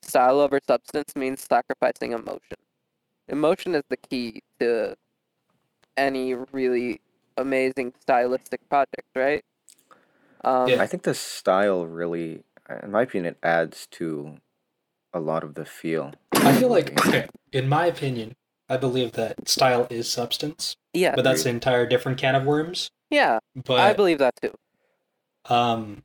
style 0.03 0.41
over 0.41 0.59
substance 0.67 1.15
means 1.15 1.43
sacrificing 1.43 2.13
emotion. 2.13 2.57
Emotion 3.29 3.75
is 3.75 3.85
the 3.91 3.99
key 3.99 4.43
to 4.59 4.97
any 5.97 6.35
really 6.35 7.01
amazing 7.37 7.93
stylistic 8.01 8.67
project, 8.71 9.09
right? 9.15 9.45
Um, 10.43 10.69
Yeah. 10.71 10.83
I 10.83 10.87
think 10.87 11.03
the 11.03 11.15
style 11.15 11.87
really, 11.87 12.43
in 12.83 12.91
my 12.91 13.03
opinion, 13.03 13.35
it 13.35 13.39
adds 13.47 13.87
to 13.93 14.39
a 15.13 15.21
lot 15.21 15.45
of 15.45 15.55
the 15.55 15.67
feel. 15.67 16.15
I 16.33 16.59
feel 16.59 16.71
like 16.71 16.99
okay, 17.07 17.29
in 17.53 17.69
my 17.69 17.87
opinion, 17.87 18.35
I 18.71 18.77
believe 18.79 19.13
that 19.13 19.49
style 19.49 19.87
is 19.91 20.09
substance, 20.09 20.77
yeah, 20.95 21.15
but 21.17 21.23
that's 21.25 21.45
an 21.45 21.51
entire 21.55 21.85
different 21.87 22.19
can 22.19 22.35
of 22.37 22.45
worms. 22.45 22.91
yeah, 23.11 23.39
But 23.55 23.81
I 23.81 23.93
believe 23.93 24.19
that 24.19 24.35
too. 24.41 24.55
um 25.53 26.03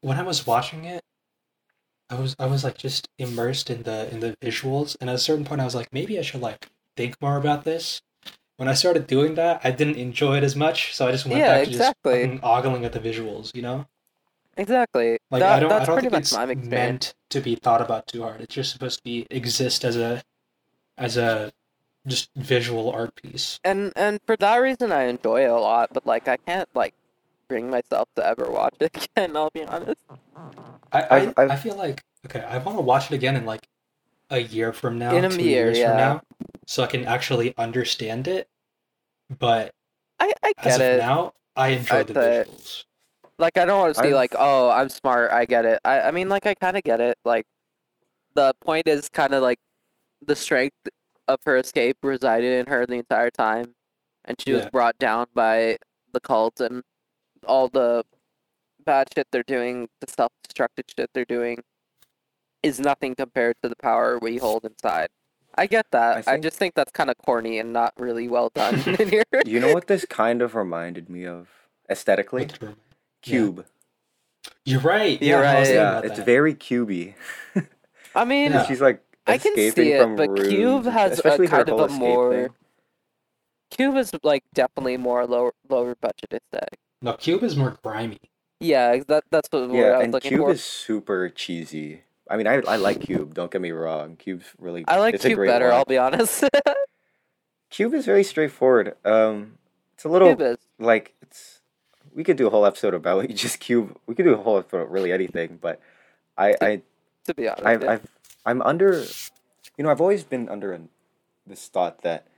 when 0.00 0.16
i 0.18 0.22
was 0.22 0.46
watching 0.46 0.84
it 0.84 1.02
i 2.10 2.14
was 2.14 2.36
i 2.38 2.46
was 2.46 2.62
like 2.62 2.78
just 2.78 3.08
immersed 3.18 3.68
in 3.70 3.82
the 3.82 4.08
in 4.12 4.20
the 4.20 4.36
visuals 4.40 4.96
and 5.00 5.10
at 5.10 5.16
a 5.16 5.18
certain 5.18 5.44
point 5.44 5.60
i 5.60 5.64
was 5.64 5.74
like 5.74 5.88
maybe 5.92 6.18
i 6.18 6.22
should 6.22 6.40
like 6.40 6.68
think 6.96 7.20
more 7.20 7.36
about 7.36 7.64
this 7.64 8.00
when 8.58 8.68
i 8.68 8.74
started 8.74 9.06
doing 9.08 9.34
that 9.34 9.60
i 9.64 9.70
didn't 9.72 9.96
enjoy 9.96 10.36
it 10.36 10.44
as 10.44 10.54
much 10.54 10.94
so 10.94 11.08
i 11.08 11.10
just 11.10 11.26
went 11.26 11.38
Yeah, 11.40 11.48
back 11.56 11.64
to 11.64 11.70
exactly. 11.70 12.26
just 12.28 12.44
ogling 12.44 12.84
at 12.84 12.92
the 12.92 13.00
visuals 13.00 13.54
you 13.54 13.62
know 13.62 13.86
Exactly. 14.56 15.18
like 15.30 15.40
That- 15.40 15.56
i 15.56 15.60
don't 15.60 15.68
that's 15.70 15.82
i 15.82 15.86
don't 15.86 15.96
pretty 15.96 16.06
think 16.06 16.12
much 16.12 16.22
it's 16.22 16.32
my 16.32 16.42
experience. 16.44 16.70
meant 16.70 17.14
to 17.30 17.40
be 17.40 17.56
thought 17.56 17.82
about 17.82 18.06
too 18.06 18.22
hard 18.22 18.40
it's 18.40 18.54
just 18.54 18.70
supposed 18.72 18.98
to 18.98 19.04
be 19.04 19.26
exist 19.30 19.84
as 19.84 19.96
a 19.96 20.22
as 20.98 21.16
a 21.16 21.52
just 22.06 22.30
visual 22.36 22.90
art 22.90 23.14
piece 23.16 23.58
And 23.64 23.92
and 23.96 24.20
for 24.26 24.36
that 24.36 24.56
reason, 24.58 24.92
I 24.92 25.04
enjoy 25.04 25.42
it 25.44 25.50
a 25.50 25.58
lot. 25.58 25.90
But 25.92 26.06
like, 26.06 26.28
I 26.28 26.36
can't 26.36 26.68
like 26.74 26.94
bring 27.48 27.70
myself 27.70 28.08
to 28.16 28.26
ever 28.26 28.50
watch 28.50 28.74
it 28.80 28.90
again. 29.16 29.36
I'll 29.36 29.50
be 29.50 29.62
honest. 29.64 30.00
i 30.92 31.00
i, 31.00 31.16
I've- 31.16 31.32
I've- 31.36 31.56
feel 31.62 31.76
like 31.76 32.02
okay 32.26 32.40
i 32.42 32.58
want 32.58 32.76
to 32.78 32.82
watch 32.82 33.10
it 33.10 33.14
again 33.14 33.36
in 33.36 33.44
like 33.46 33.66
a 34.30 34.38
year 34.40 34.72
from 34.72 34.98
now 34.98 35.14
In 35.14 35.24
a 35.24 35.28
two 35.30 35.42
year, 35.42 35.66
years 35.66 35.78
yeah. 35.78 35.88
from 35.90 35.96
now 35.98 36.22
so 36.66 36.82
i 36.82 36.86
can 36.86 37.04
actually 37.04 37.56
understand 37.56 38.26
it 38.26 38.48
but 39.38 39.72
I 40.18 40.32
I 40.42 40.52
as 40.58 40.64
get 40.78 40.80
of 40.80 40.94
it. 40.94 40.98
now 40.98 41.32
i 41.54 41.68
enjoy 41.68 41.96
I'd 41.98 42.06
the 42.08 42.14
say- 42.14 42.44
visuals 42.50 42.84
Like, 43.38 43.58
I 43.58 43.64
don't 43.64 43.78
want 43.78 43.94
to 43.94 44.00
see 44.00 44.08
I've- 44.08 44.14
like, 44.14 44.34
oh, 44.38 44.70
I'm 44.70 44.88
smart. 44.88 45.30
I 45.30 45.44
get 45.44 45.64
it. 45.66 45.78
I 45.84 46.00
I 46.08 46.10
mean, 46.10 46.28
like, 46.30 46.46
I 46.46 46.54
kind 46.54 46.74
of 46.76 46.82
get 46.82 47.00
it. 47.00 47.18
Like, 47.24 47.44
the 48.34 48.54
point 48.64 48.88
is 48.88 49.08
kind 49.10 49.34
of 49.34 49.42
like 49.42 49.58
the 50.26 50.36
strength 50.36 50.76
of 51.28 51.40
her 51.46 51.56
escape 51.56 51.96
resided 52.02 52.60
in 52.60 52.66
her 52.72 52.86
the 52.86 52.94
entire 52.94 53.30
time, 53.30 53.74
and 54.24 54.40
she 54.40 54.52
was 54.52 54.66
brought 54.66 54.98
down 54.98 55.26
by 55.34 55.78
the 56.12 56.20
cult 56.20 56.60
and 56.60 56.82
all 57.46 57.68
the 57.68 58.04
bad 58.84 59.08
shit 59.14 59.26
they're 59.32 59.42
doing, 59.42 59.88
the 60.00 60.06
self-destructive 60.10 60.84
shit 60.96 61.10
they're 61.14 61.24
doing, 61.24 61.58
is 62.62 62.78
nothing 62.80 63.14
compared 63.14 63.56
to 63.62 63.68
the 63.68 63.76
power 63.76 64.18
we 64.18 64.38
hold 64.38 64.64
inside. 64.64 65.08
I 65.58 65.66
get 65.66 65.86
that. 65.92 66.18
I, 66.18 66.22
think- 66.22 66.42
just 66.42 66.58
think 66.58 66.74
that's 66.74 66.92
kind 66.92 67.10
of 67.10 67.16
corny 67.18 67.58
and 67.58 67.72
not 67.72 67.92
really 67.98 68.28
well 68.28 68.50
done 68.54 68.74
in 68.98 69.08
here. 69.08 69.24
You 69.44 69.58
know 69.60 69.72
what 69.72 69.86
this 69.86 70.04
kind 70.04 70.42
of 70.42 70.54
reminded 70.54 71.08
me 71.08 71.26
of 71.26 71.48
aesthetically? 71.90 72.42
What's 72.42 72.58
the- 72.58 72.74
Cube. 73.22 73.66
you're 74.64 74.80
right 74.80 75.20
You're 75.20 75.42
yeah, 75.42 75.52
right. 75.54 75.68
Yeah, 75.68 76.00
it's 76.04 76.18
that. 76.18 76.26
very 76.26 76.54
cubey. 76.54 77.14
I 78.14 78.24
mean, 78.24 78.52
Yeah. 78.52 78.64
She's 78.66 78.80
like 78.80 79.02
I 79.26 79.38
can 79.38 79.54
see 79.54 79.92
it, 79.92 80.16
but 80.16 80.28
rooms, 80.30 80.48
Cube 80.48 80.84
has 80.86 81.18
a 81.18 81.46
kind 81.46 81.68
of 81.68 81.80
a 81.80 81.88
more- 81.88 82.32
thing. 82.32 82.48
Cube 83.70 83.96
is 83.96 84.12
like 84.22 84.44
definitely 84.54 84.96
more 84.96 85.26
lower 85.26 85.52
lower 85.68 85.94
budget 85.96 86.32
aesthetic. 86.32 86.78
no 87.02 87.14
cube 87.14 87.42
is 87.42 87.56
more 87.56 87.76
grimy 87.82 88.20
Yeah, 88.60 89.02
that 89.08 89.24
that's 89.30 89.48
what 89.50 89.68
word 89.68 89.74
I 89.76 89.78
Yeah, 89.78 89.96
was 89.96 90.04
and 90.04 90.12
looking 90.12 90.28
Cube 90.30 90.40
for. 90.40 90.46
Cube 90.46 90.54
is 90.54 90.64
super 90.64 91.28
cheesy. 91.28 92.02
I 92.30 92.36
mean, 92.36 92.46
I 92.46 92.54
I 92.66 92.76
like 92.76 93.00
Cube. 93.00 93.34
Don't 93.34 93.50
get 93.50 93.60
me 93.60 93.72
wrong. 93.72 94.16
Cube's 94.16 94.46
really. 94.58 94.84
I 94.88 94.98
like 94.98 95.14
it's 95.16 95.24
a 95.24 95.28
Cube 95.28 95.36
great 95.38 95.48
better. 95.48 95.72
I'll 95.72 95.84
be 95.84 95.98
honest. 95.98 96.44
Cube 97.70 97.94
is 97.94 98.06
very 98.06 98.22
straightforward. 98.24 98.94
Um, 99.04 99.58
it's 99.94 100.04
a 100.04 100.08
little 100.08 100.28
Cube 100.28 100.40
is. 100.42 100.58
like 100.78 101.14
it's. 101.22 101.60
We 102.14 102.24
could 102.24 102.36
do 102.36 102.46
a 102.46 102.50
whole 102.50 102.64
episode 102.64 102.94
about 102.94 103.28
just 103.34 103.60
Cube. 103.60 103.96
We 104.06 104.14
could 104.14 104.24
do 104.24 104.34
a 104.34 104.36
whole 104.38 104.58
episode 104.58 104.78
about 104.78 104.90
really 104.90 105.12
anything, 105.12 105.58
but 105.60 105.80
I 106.38 106.54
I 106.60 106.82
To 107.26 107.34
be 107.34 107.48
honest, 107.48 107.66
I've, 107.66 107.82
yeah. 107.82 107.90
I've 107.92 108.06
I'm 108.46 108.62
under, 108.62 108.92
you 109.76 109.84
know, 109.84 109.90
I've 109.90 110.00
always 110.00 110.24
been 110.24 110.48
under 110.48 110.72
an, 110.72 110.88
this 111.46 111.68
thought 111.68 112.02
that 112.02 112.28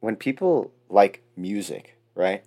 when 0.00 0.16
people 0.16 0.72
like 0.90 1.22
music, 1.36 1.96
right? 2.14 2.44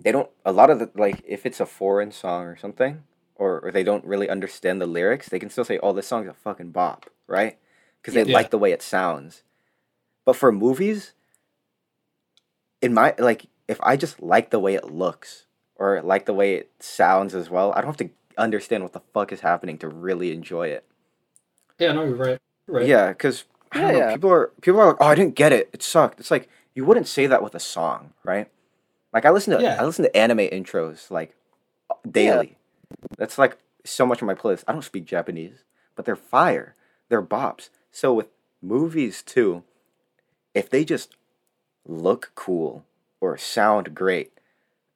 They 0.00 0.12
don't 0.12 0.30
a 0.44 0.52
lot 0.52 0.70
of 0.70 0.78
the 0.78 0.90
like 0.94 1.22
if 1.26 1.44
it's 1.44 1.60
a 1.60 1.66
foreign 1.66 2.12
song 2.12 2.44
or 2.46 2.56
something, 2.56 3.02
or, 3.34 3.60
or 3.60 3.72
they 3.72 3.84
don't 3.84 4.04
really 4.04 4.28
understand 4.30 4.80
the 4.80 4.86
lyrics, 4.86 5.28
they 5.28 5.40
can 5.40 5.50
still 5.50 5.64
say, 5.64 5.78
"Oh, 5.82 5.92
this 5.92 6.06
song's 6.06 6.28
a 6.28 6.34
fucking 6.34 6.70
bop," 6.70 7.10
right? 7.26 7.58
Because 8.00 8.14
they 8.14 8.24
Yeah. 8.24 8.34
like 8.34 8.50
the 8.50 8.58
way 8.58 8.72
it 8.72 8.82
sounds. 8.82 9.42
But 10.24 10.36
for 10.36 10.52
movies, 10.52 11.14
in 12.80 12.94
my 12.94 13.14
like, 13.18 13.46
if 13.68 13.80
I 13.82 13.96
just 13.96 14.22
like 14.22 14.50
the 14.50 14.60
way 14.60 14.74
it 14.74 14.92
looks 14.92 15.46
or 15.76 16.00
like 16.02 16.26
the 16.26 16.34
way 16.34 16.54
it 16.54 16.70
sounds 16.80 17.34
as 17.34 17.50
well, 17.50 17.72
I 17.72 17.80
don't 17.80 17.88
have 17.98 18.08
to 18.08 18.10
understand 18.38 18.84
what 18.84 18.92
the 18.92 19.02
fuck 19.12 19.32
is 19.32 19.40
happening 19.40 19.78
to 19.78 19.88
really 19.88 20.32
enjoy 20.32 20.68
it. 20.68 20.87
Yeah 21.78 21.92
no 21.92 22.04
you're 22.04 22.14
right 22.16 22.38
right 22.66 22.86
Yeah, 22.86 23.08
because 23.08 23.44
Yeah, 23.74 23.92
yeah. 23.92 24.12
people 24.12 24.30
are 24.30 24.50
people 24.60 24.80
are 24.80 24.86
like, 24.88 24.96
oh, 25.00 25.06
I 25.06 25.14
didn't 25.14 25.34
get 25.34 25.52
it. 25.52 25.70
It 25.72 25.82
sucked. 25.82 26.20
It's 26.20 26.30
like 26.30 26.48
you 26.74 26.84
wouldn't 26.84 27.08
say 27.08 27.26
that 27.26 27.42
with 27.42 27.54
a 27.54 27.60
song, 27.60 28.12
right? 28.24 28.48
Like 29.12 29.24
I 29.24 29.30
listen 29.30 29.56
to 29.56 29.62
Yeah. 29.62 29.76
I 29.80 29.84
listen 29.84 30.04
to 30.04 30.16
anime 30.16 30.38
intros 30.38 31.10
like 31.10 31.34
daily. 32.10 32.56
That's 33.16 33.38
like 33.38 33.58
so 33.84 34.06
much 34.06 34.20
of 34.22 34.26
my 34.26 34.34
playlist. 34.34 34.64
I 34.68 34.72
don't 34.72 34.82
speak 34.84 35.04
Japanese, 35.04 35.64
but 35.96 36.04
they're 36.04 36.16
fire. 36.16 36.74
They're 37.08 37.22
bops. 37.22 37.70
So 37.90 38.12
with 38.14 38.28
movies 38.62 39.22
too, 39.22 39.64
if 40.54 40.68
they 40.70 40.84
just 40.84 41.14
look 41.86 42.32
cool 42.34 42.84
or 43.20 43.36
sound 43.38 43.94
great, 43.94 44.32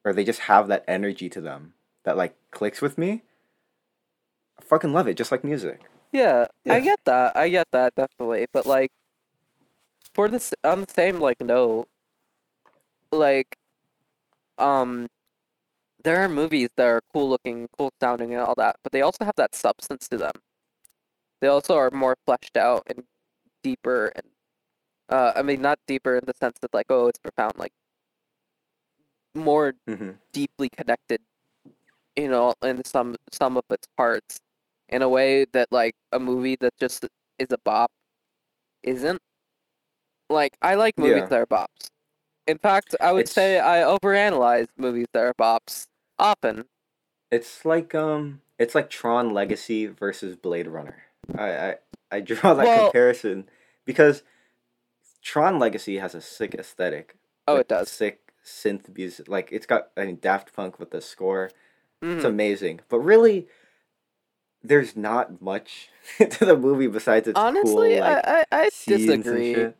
or 0.05 0.13
they 0.13 0.23
just 0.23 0.41
have 0.41 0.67
that 0.67 0.83
energy 0.87 1.29
to 1.29 1.41
them 1.41 1.73
that 2.03 2.17
like 2.17 2.35
clicks 2.51 2.81
with 2.81 2.97
me, 2.97 3.23
I 4.59 4.63
fucking 4.63 4.93
love 4.93 5.07
it. 5.07 5.17
Just 5.17 5.31
like 5.31 5.43
music. 5.43 5.81
Yeah, 6.13 6.47
I 6.69 6.79
get 6.79 6.99
that. 7.05 7.35
I 7.35 7.49
get 7.49 7.67
that 7.73 7.95
definitely. 7.95 8.47
But 8.53 8.65
like, 8.65 8.91
for 10.13 10.29
this 10.29 10.53
on 10.63 10.81
the 10.81 10.87
same 10.91 11.19
like 11.19 11.41
note, 11.41 11.87
like, 13.11 13.57
um, 14.57 15.07
there 16.03 16.21
are 16.21 16.29
movies 16.29 16.69
that 16.77 16.85
are 16.87 17.01
cool 17.13 17.29
looking, 17.29 17.67
cool 17.77 17.91
sounding, 18.01 18.33
and 18.33 18.41
all 18.41 18.55
that, 18.55 18.77
but 18.83 18.91
they 18.93 19.01
also 19.01 19.25
have 19.25 19.35
that 19.37 19.55
substance 19.55 20.07
to 20.09 20.17
them. 20.17 20.33
They 21.41 21.47
also 21.47 21.75
are 21.77 21.91
more 21.91 22.15
fleshed 22.25 22.57
out 22.57 22.83
and 22.87 23.05
deeper, 23.63 24.07
and 24.15 24.27
uh, 25.09 25.33
I 25.35 25.43
mean, 25.43 25.61
not 25.61 25.79
deeper 25.87 26.17
in 26.17 26.25
the 26.25 26.33
sense 26.35 26.59
that 26.61 26.73
like, 26.73 26.87
oh, 26.89 27.07
it's 27.07 27.19
profound, 27.19 27.53
like 27.57 27.73
more 29.35 29.73
Mm-hmm. 29.89 30.11
deeply 30.33 30.69
connected, 30.69 31.21
you 32.17 32.29
know, 32.29 32.53
in 32.63 32.83
some 32.85 33.15
some 33.31 33.57
of 33.57 33.65
its 33.71 33.87
parts, 33.97 34.39
in 34.93 35.01
a 35.01 35.09
way 35.09 35.45
that 35.53 35.67
like 35.71 35.95
a 36.11 36.19
movie 36.19 36.55
that 36.61 36.71
just 36.79 37.05
is 37.39 37.47
a 37.51 37.57
bop 37.65 37.91
isn't. 38.83 39.19
Like 40.29 40.55
I 40.61 40.75
like 40.75 40.97
movies 40.97 41.17
Yeah. 41.23 41.25
that 41.27 41.39
are 41.41 41.45
bops. 41.45 41.87
In 42.47 42.57
fact, 42.57 42.95
I 43.01 43.11
would 43.11 43.21
It's- 43.21 43.33
say 43.33 43.59
I 43.59 43.81
overanalyze 43.81 44.67
movies 44.77 45.07
that 45.13 45.23
are 45.23 45.33
bops 45.33 45.87
often. 46.19 46.65
It's 47.31 47.65
like 47.65 47.93
um, 47.95 48.41
it's 48.59 48.75
like 48.75 48.89
Tron 48.89 49.33
Legacy 49.33 49.87
versus 49.87 50.35
Blade 50.35 50.67
Runner. 50.67 51.03
I 51.37 51.49
I, 51.69 51.75
I 52.11 52.19
draw 52.21 52.53
that 52.53 52.65
Well- 52.65 52.85
comparison 52.85 53.49
because 53.85 54.23
Tron 55.21 55.57
Legacy 55.59 55.97
has 55.97 56.13
a 56.15 56.21
sick 56.21 56.53
aesthetic. 56.55 57.15
Oh, 57.47 57.53
like, 57.53 57.61
it 57.61 57.67
does. 57.69 57.89
Sick 57.89 58.19
synth 58.45 58.95
music. 58.95 59.27
Like 59.27 59.49
it's 59.51 59.65
got 59.65 59.89
I 59.97 60.05
mean 60.05 60.19
Daft 60.21 60.53
Punk 60.53 60.79
with 60.79 60.91
the 60.91 61.01
score. 61.01 61.49
It's 62.01 62.23
Mhm. 62.23 62.27
amazing. 62.27 62.81
But 62.89 62.99
really, 62.99 63.47
there's 64.63 64.95
not 64.95 65.41
much 65.41 65.89
to 66.17 66.45
the 66.45 66.57
movie 66.57 66.87
besides 66.87 67.27
its 67.27 67.37
Honestly, 67.37 67.95
cool 67.95 67.99
like 67.99 68.25
I, 68.25 68.45
I, 68.51 68.63
I 68.63 68.69
scenes 68.69 69.09
and 69.09 69.23
disagree. 69.23 69.53
shit. 69.53 69.79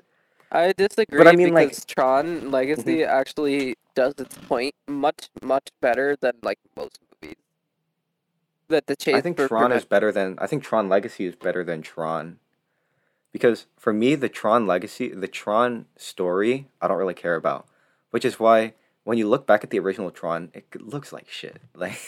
I 0.51 0.73
disagree 0.73 1.35
mean, 1.35 1.53
like- 1.53 1.69
because 1.69 1.85
Tron 1.85 2.51
Legacy 2.51 2.97
mm-hmm. 2.97 3.09
actually 3.09 3.75
does 3.95 4.13
its 4.17 4.37
point 4.37 4.75
much 4.87 5.29
much 5.41 5.69
better 5.81 6.15
than 6.19 6.33
like 6.43 6.59
most 6.75 6.99
movies. 7.21 7.37
That 8.67 8.87
the 8.87 8.95
chase 8.95 9.15
I 9.15 9.21
think 9.21 9.37
Tron 9.37 9.71
is 9.71 9.85
better 9.85 10.11
than 10.11 10.37
I 10.39 10.47
think 10.47 10.63
Tron 10.63 10.89
Legacy 10.89 11.25
is 11.25 11.35
better 11.35 11.63
than 11.63 11.81
Tron. 11.81 12.37
Because 13.31 13.65
for 13.77 13.91
me 13.93 14.13
the 14.13 14.29
Tron 14.29 14.67
Legacy, 14.67 15.09
the 15.09 15.27
Tron 15.27 15.85
story, 15.97 16.67
I 16.81 16.87
don't 16.87 16.97
really 16.97 17.15
care 17.15 17.35
about. 17.35 17.67
Which 18.11 18.25
is 18.25 18.39
why 18.39 18.75
when 19.03 19.17
you 19.17 19.27
look 19.29 19.45
back 19.47 19.63
at 19.63 19.69
the 19.69 19.79
original 19.79 20.11
Tron, 20.11 20.51
it 20.53 20.65
looks 20.81 21.11
like 21.13 21.29
shit. 21.29 21.61
Like 21.75 21.99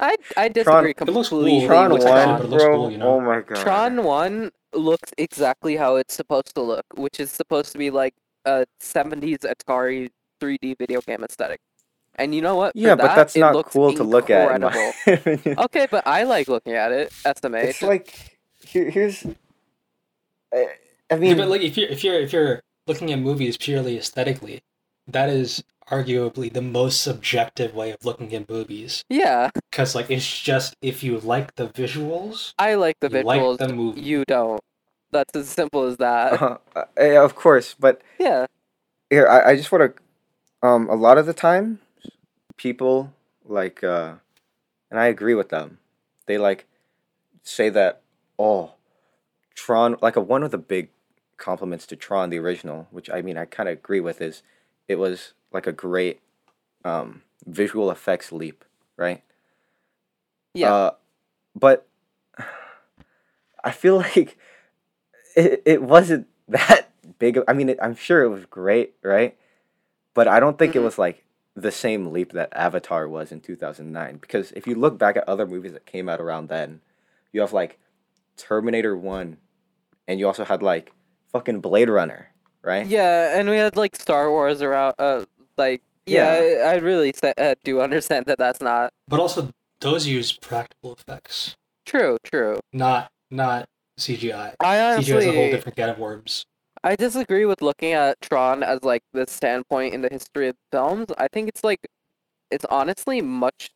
I 0.00 0.16
I 0.36 0.48
Tron- 0.64 0.84
disagree 0.84 0.94
It 1.06 1.12
looks 1.12 1.28
cool. 1.30 1.38
completely. 1.40 1.66
Tron 1.66 1.90
with 1.92 2.02
looks 2.02 2.04
like 2.04 2.14
shit, 2.24 2.36
but 2.36 2.46
it 2.46 2.50
looks 2.50 2.64
bro. 2.64 2.72
cool, 2.72 2.90
you 2.90 2.98
know? 2.98 3.16
Oh 3.16 3.20
my 3.20 3.40
god. 3.40 3.64
Tron 3.64 4.04
One 4.04 4.50
looks 4.72 5.12
exactly 5.18 5.76
how 5.76 5.96
it's 5.96 6.14
supposed 6.14 6.54
to 6.54 6.62
look, 6.62 6.84
which 6.96 7.20
is 7.20 7.30
supposed 7.30 7.72
to 7.72 7.78
be 7.78 7.90
like 7.90 8.14
a 8.44 8.66
'70s 8.80 9.40
Atari 9.44 10.10
3D 10.40 10.78
video 10.78 11.00
game 11.02 11.24
aesthetic. 11.24 11.60
And 12.16 12.34
you 12.34 12.42
know 12.42 12.56
what? 12.56 12.74
For 12.80 12.80
Yeah, 12.80 12.96
but 12.96 13.14
that's 13.14 13.36
not 13.36 13.54
looks 13.54 13.72
cool 13.72 13.92
to 13.94 14.04
look 14.04 14.30
at. 14.30 14.50
in 14.56 14.62
my 14.62 14.92
okay, 15.58 15.86
but 15.90 16.06
I 16.06 16.24
like 16.24 16.48
looking 16.48 16.74
at 16.74 16.92
it. 16.92 17.12
Estimate. 17.24 17.64
It's 17.66 17.82
like 17.82 18.38
here, 18.66 18.90
here's. 18.90 19.24
I, 20.52 20.66
I 21.10 21.16
Yeah, 21.22 21.34
mean, 21.34 21.36
but 21.36 21.48
like 21.48 21.62
if 21.62 21.76
you're 21.76 21.88
if 21.88 22.04
you're 22.04 22.20
if 22.20 22.32
you're 22.32 22.62
looking 22.86 23.12
at 23.12 23.18
movies 23.18 23.56
purely 23.56 23.98
aesthetically, 23.98 24.60
that 25.08 25.28
is 25.28 25.62
arguably 25.90 26.52
the 26.52 26.62
most 26.62 27.00
subjective 27.02 27.74
way 27.74 27.90
of 27.90 28.04
looking 28.04 28.34
at 28.34 28.48
movies. 28.48 29.04
yeah, 29.08 29.50
Because 29.70 29.94
like 29.94 30.10
it's 30.10 30.40
just 30.40 30.74
if 30.82 31.02
you 31.02 31.18
like 31.18 31.56
the 31.56 31.68
visuals, 31.68 32.52
I 32.58 32.74
like 32.74 32.96
the 33.00 33.10
you 33.10 33.22
like 33.22 33.58
the 33.58 33.68
movie. 33.72 34.00
You 34.00 34.24
don't. 34.26 34.60
That's 35.10 35.34
as 35.36 35.48
simple 35.48 35.84
as 35.84 35.96
that. 35.98 36.40
uh, 36.42 36.58
uh, 36.76 36.84
yeah, 36.98 37.22
of 37.24 37.34
course, 37.34 37.74
but 37.78 38.02
Yeah. 38.18 38.46
here 39.10 39.26
I, 39.28 39.50
I 39.52 39.56
just 39.56 39.72
want 39.72 39.94
to 39.96 40.02
um 40.66 40.88
a 40.88 40.94
lot 40.94 41.18
of 41.18 41.26
the 41.26 41.32
time 41.34 41.78
people 42.56 43.12
like 43.44 43.82
uh 43.84 44.14
and 44.90 44.98
i 44.98 45.06
agree 45.06 45.34
with 45.34 45.48
them 45.50 45.78
they 46.26 46.36
like 46.36 46.66
say 47.42 47.68
that 47.68 48.02
oh 48.38 48.72
tron 49.54 49.96
like 50.02 50.16
a, 50.16 50.20
one 50.20 50.42
of 50.42 50.50
the 50.50 50.58
big 50.58 50.90
compliments 51.36 51.86
to 51.86 51.96
tron 51.96 52.30
the 52.30 52.38
original 52.38 52.88
which 52.90 53.08
i 53.10 53.22
mean 53.22 53.38
i 53.38 53.44
kind 53.44 53.68
of 53.68 53.74
agree 53.74 54.00
with 54.00 54.20
is 54.20 54.42
it 54.88 54.96
was 54.98 55.32
like 55.52 55.66
a 55.66 55.72
great 55.72 56.20
um 56.84 57.22
visual 57.46 57.90
effects 57.90 58.30
leap 58.32 58.64
right 58.96 59.22
Yeah. 60.54 60.72
uh, 60.74 60.90
but 61.54 61.86
i 63.64 63.70
feel 63.70 63.96
like 64.16 64.36
it, 65.36 65.62
it 65.64 65.82
wasn't 65.82 66.26
that 66.48 66.88
big 67.18 67.36
of, 67.36 67.44
i 67.48 67.52
mean 67.52 67.68
it, 67.70 67.78
i'm 67.82 67.94
sure 67.94 68.22
it 68.22 68.28
was 68.28 68.44
great 68.46 68.94
right 69.02 69.36
but 70.14 70.26
I 70.26 70.40
don't 70.40 70.58
think 70.58 70.72
Mhm. 70.72 70.76
it 70.76 70.80
was 70.80 70.98
like 70.98 71.22
the 71.54 71.70
same 71.70 72.10
leap 72.12 72.32
that 72.32 72.48
Avatar 72.52 73.06
was 73.08 73.30
in 73.30 73.40
2009 73.40 74.16
because 74.16 74.50
if 74.52 74.66
you 74.66 74.74
look 74.74 74.98
back 74.98 75.16
at 75.16 75.28
other 75.28 75.46
movies 75.46 75.74
that 75.74 75.86
came 75.86 76.08
out 76.08 76.20
around 76.20 76.48
then, 76.48 76.80
you 77.32 77.40
have 77.40 77.52
like 77.52 77.78
Terminator 78.36 78.96
1 78.96 79.36
and 80.08 80.18
you 80.18 80.26
also 80.26 80.44
had 80.44 80.60
like 80.60 80.90
fucking 81.30 81.60
Blade 81.60 81.88
Runner, 81.88 82.32
right? 82.62 82.84
Yeah, 82.84 83.38
and 83.38 83.48
we 83.48 83.58
had 83.58 83.76
like 83.76 83.94
Star 83.94 84.28
Wars 84.28 84.60
around. 84.60 84.94
Uh, 84.98 85.24
like 85.58 85.82
yeah, 86.06 86.62
I, 86.64 86.70
I 86.70 86.74
really 86.76 87.12
uh, 87.22 87.54
do 87.64 87.80
understand 87.80 88.26
that 88.26 88.38
that's 88.38 88.60
not 88.60 88.92
But 89.08 89.20
also 89.20 89.50
those 89.80 90.06
use 90.06 90.32
practical 90.32 90.94
effects, 90.94 91.56
true. 91.84 92.16
True. 92.24 92.60
not 92.72 93.10
not 93.30 93.68
CGI. 93.98 94.54
I 94.60 94.76
CGI 94.76 95.00
is 95.00 95.26
a 95.26 95.32
whole 95.32 95.50
different 95.50 95.76
can 95.76 95.90
of 95.90 95.98
worms. 95.98 96.46
I 96.84 96.96
disagree 96.96 97.44
with 97.44 97.60
looking 97.60 97.92
at 97.92 98.20
Tron 98.20 98.62
as 98.62 98.82
like 98.84 99.02
the 99.12 99.26
standpoint 99.26 99.94
in 99.94 100.02
the 100.02 100.08
history 100.10 100.48
of 100.48 100.56
films. 100.70 101.06
I 101.18 101.28
think 101.28 101.48
it's 101.48 101.64
like, 101.64 101.80
it's 102.50 102.64
honestly 102.70 103.20
much 103.20 103.70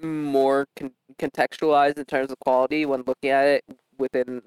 more 0.00 0.66
con- 0.76 0.92
contextualized 1.18 1.98
in 1.98 2.04
terms 2.06 2.30
of 2.30 2.38
quality 2.40 2.86
when 2.86 3.02
looking 3.06 3.30
at 3.30 3.46
it 3.46 3.64
within 3.98 4.42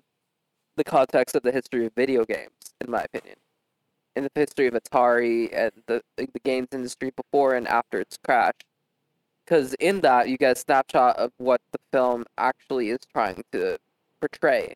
the 0.75 0.83
context 0.83 1.35
of 1.35 1.43
the 1.43 1.51
history 1.51 1.85
of 1.85 1.93
video 1.95 2.25
games, 2.25 2.73
in 2.83 2.89
my 2.89 3.03
opinion. 3.03 3.35
In 4.15 4.23
the 4.23 4.31
history 4.35 4.67
of 4.67 4.73
Atari 4.73 5.49
and 5.51 5.71
the 5.87 6.01
the 6.17 6.27
games 6.43 6.67
industry 6.71 7.11
before 7.15 7.55
and 7.55 7.67
after 7.67 7.99
its 7.99 8.17
crash. 8.17 8.53
Because 9.43 9.73
in 9.75 10.01
that, 10.01 10.29
you 10.29 10.37
get 10.37 10.57
a 10.57 10.59
snapshot 10.59 11.17
of 11.17 11.31
what 11.37 11.61
the 11.71 11.79
film 11.91 12.25
actually 12.37 12.89
is 12.89 12.99
trying 13.11 13.43
to 13.51 13.77
portray 14.21 14.75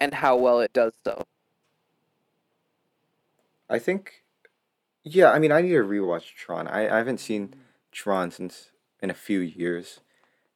and 0.00 0.14
how 0.14 0.36
well 0.36 0.60
it 0.60 0.72
does 0.72 0.92
so. 1.04 1.24
I 3.68 3.78
think 3.78 4.24
yeah, 5.04 5.30
I 5.30 5.38
mean 5.38 5.52
I 5.52 5.60
need 5.60 5.70
to 5.70 5.84
rewatch 5.84 6.34
Tron. 6.34 6.66
I, 6.66 6.88
I 6.92 6.98
haven't 6.98 7.20
seen 7.20 7.54
Tron 7.92 8.30
since 8.30 8.70
in 9.00 9.10
a 9.10 9.14
few 9.14 9.40
years. 9.40 10.00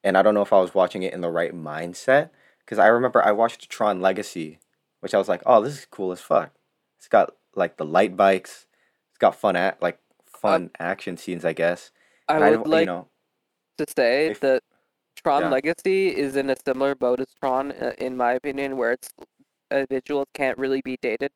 And 0.03 0.18
I 0.18 0.22
don't 0.22 0.35
know 0.35 0.43
if 0.43 0.53
I 0.53 0.61
was 0.61 0.75
watching 0.75 1.03
it 1.03 1.14
in 1.14 1.20
the 1.22 1.31
right 1.31 1.55
mindset 1.55 2.31
cuz 2.66 2.79
I 2.79 2.87
remember 2.89 3.25
I 3.25 3.33
watched 3.33 3.70
Tron 3.70 4.01
Legacy, 4.01 4.59
which 5.01 5.14
I 5.14 5.18
was 5.18 5.29
like, 5.29 5.43
"Oh, 5.47 5.62
this 5.62 5.79
is 5.79 5.87
cool 5.87 6.12
as 6.12 6.20
fuck." 6.20 6.51
It's 6.99 7.09
got 7.09 7.37
like 7.57 7.76
the 7.76 7.84
light 7.84 8.16
bikes. 8.16 8.66
It's 9.11 9.18
got 9.18 9.34
fun 9.36 9.57
at 9.57 9.80
like 9.82 9.98
fun 10.26 10.70
action 10.78 11.16
scenes, 11.16 11.44
I 11.44 11.52
guess. 11.52 11.90
I 12.28 12.50
And 12.50 12.59
would 12.59 12.68
like 12.68 12.80
you 12.80 12.86
know, 12.86 13.09
to 13.78 13.86
say 13.96 14.28
if- 14.28 14.40
that 14.40 14.62
Tron 15.16 15.42
yeah. 15.42 15.50
Legacy 15.50 16.09
is 16.09 16.36
in 16.36 16.50
a 16.50 16.57
similar 16.66 16.94
boat 16.94 17.20
as 17.20 17.28
Tron, 17.40 17.72
uh, 17.72 17.92
in 17.98 18.16
my 18.16 18.32
opinion, 18.32 18.76
where 18.76 18.92
its 18.92 19.11
uh, 19.70 19.86
visuals 19.90 20.26
can't 20.34 20.59
really 20.59 20.80
be 20.82 20.96
dated, 21.02 21.30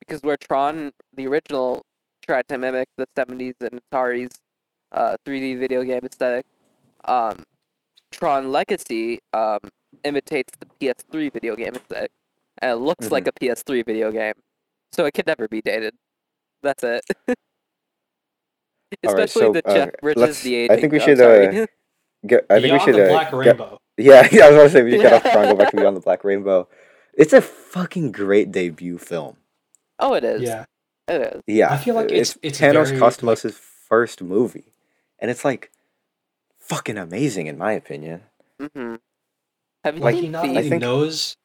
because 0.00 0.22
where 0.22 0.36
Tron, 0.36 0.92
the 1.14 1.26
original, 1.26 1.82
tried 2.26 2.48
to 2.48 2.58
mimic 2.58 2.88
the 2.96 3.06
'70s 3.16 3.54
and 3.60 3.80
Atari's 3.92 4.40
uh, 4.92 5.16
3D 5.24 5.54
video 5.54 5.82
game 5.84 6.00
aesthetic, 6.04 6.44
um, 7.04 7.44
Tron 8.10 8.52
Legacy 8.52 9.20
um, 9.32 9.58
imitates 10.04 10.52
the 10.60 10.66
PS3 10.80 11.28
video 11.30 11.56
game 11.56 11.74
aesthetic, 11.74 12.10
and 12.58 12.72
it 12.72 12.76
looks 12.76 13.10
like 13.10 13.26
a 13.26 13.32
PS3 13.32 13.82
video 13.82 14.10
game, 14.12 14.34
so 14.92 15.04
it 15.06 15.12
could 15.14 15.26
never 15.26 15.48
be 15.48 15.60
dated. 15.62 15.94
That's 16.62 16.82
it. 16.84 17.04
All 17.28 17.34
right, 19.14 19.22
Especially 19.24 19.42
so, 19.42 19.52
the 19.52 19.66
uh, 19.68 19.74
Jeff 19.74 19.90
Bridges 20.02 20.20
let's- 20.20 20.42
the 20.42 20.70
I 20.70 20.76
think 20.80 20.92
we 20.92 21.00
uh, 21.00 21.04
should, 21.04 21.18
sorry. 21.18 21.46
get, 22.26 22.46
I 22.50 22.60
think 22.60 22.62
we 22.64 22.68
Beyond 22.78 22.82
should 22.82 22.94
the 22.94 23.04
uh, 23.06 23.08
Black 23.08 23.30
get- 23.30 23.36
Rainbow. 23.36 23.78
Yeah, 23.98 24.26
yeah, 24.32 24.44
I 24.46 24.48
was 24.48 24.56
gonna 24.56 24.70
say 24.70 24.82
we 24.82 24.92
should 24.92 25.02
get 25.02 25.12
off 25.12 25.32
Tron, 25.32 25.44
go 25.48 25.54
back 25.54 25.70
to 25.70 25.76
Beyond 25.76 25.96
the 25.96 26.00
Black 26.00 26.24
Rainbow. 26.24 26.66
It's 27.14 27.34
a 27.34 27.42
fucking 27.42 28.10
great 28.12 28.50
debut 28.50 28.96
film. 28.96 29.36
Oh, 29.98 30.14
it 30.14 30.24
is. 30.24 30.40
Yeah. 30.42 30.64
It 31.08 31.20
is. 31.20 31.42
Yeah, 31.46 31.70
I 31.72 31.76
feel 31.76 31.94
like 31.94 32.06
it's- 32.06 32.38
it's 32.42 32.58
Panos 32.58 32.88
very, 32.88 32.98
Cosmatos' 33.00 33.52
first 33.52 34.22
movie, 34.22 34.72
and 35.18 35.30
it's 35.30 35.44
like 35.44 35.70
fucking 36.58 36.96
amazing 36.96 37.48
in 37.48 37.58
my 37.58 37.72
opinion. 37.72 38.22
Mm-hmm. 38.60 38.94
Have 39.84 39.96
you 39.98 40.02
Like 40.02 40.14
seen 40.14 40.22
he 40.24 40.28
not 40.30 40.42
Thief? 40.44 40.50
I 40.52 40.56
only 40.58 40.68
think- 40.70 40.80
knows 40.82 41.36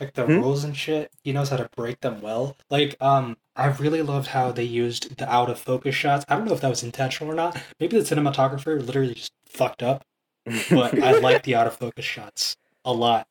like 0.00 0.14
the 0.14 0.24
Hmm? 0.24 0.40
rules 0.40 0.64
and 0.64 0.76
shit, 0.76 1.12
he 1.22 1.32
knows 1.32 1.50
how 1.50 1.56
to 1.58 1.68
break 1.76 2.00
them 2.00 2.20
well. 2.22 2.56
Like, 2.70 2.96
um, 3.00 3.36
I 3.54 3.66
really 3.68 4.02
loved 4.02 4.28
how 4.28 4.50
they 4.50 4.64
used 4.64 5.16
the 5.18 5.30
out 5.30 5.50
of 5.50 5.58
focus 5.58 5.94
shots. 5.94 6.24
I 6.28 6.36
don't 6.36 6.46
know 6.46 6.54
if 6.54 6.60
that 6.62 6.68
was 6.70 6.82
intentional 6.82 7.30
or 7.32 7.36
not. 7.36 7.60
Maybe 7.78 7.98
the 8.00 8.04
cinematographer 8.14 8.84
literally 8.84 9.14
just 9.14 9.32
fucked 9.44 9.82
up, 9.82 10.04
but 10.70 10.98
I 11.02 11.12
like 11.20 11.42
the 11.42 11.54
out 11.54 11.66
of 11.66 11.76
focus 11.76 12.04
shots 12.06 12.56
a 12.84 12.92
lot. 12.92 13.26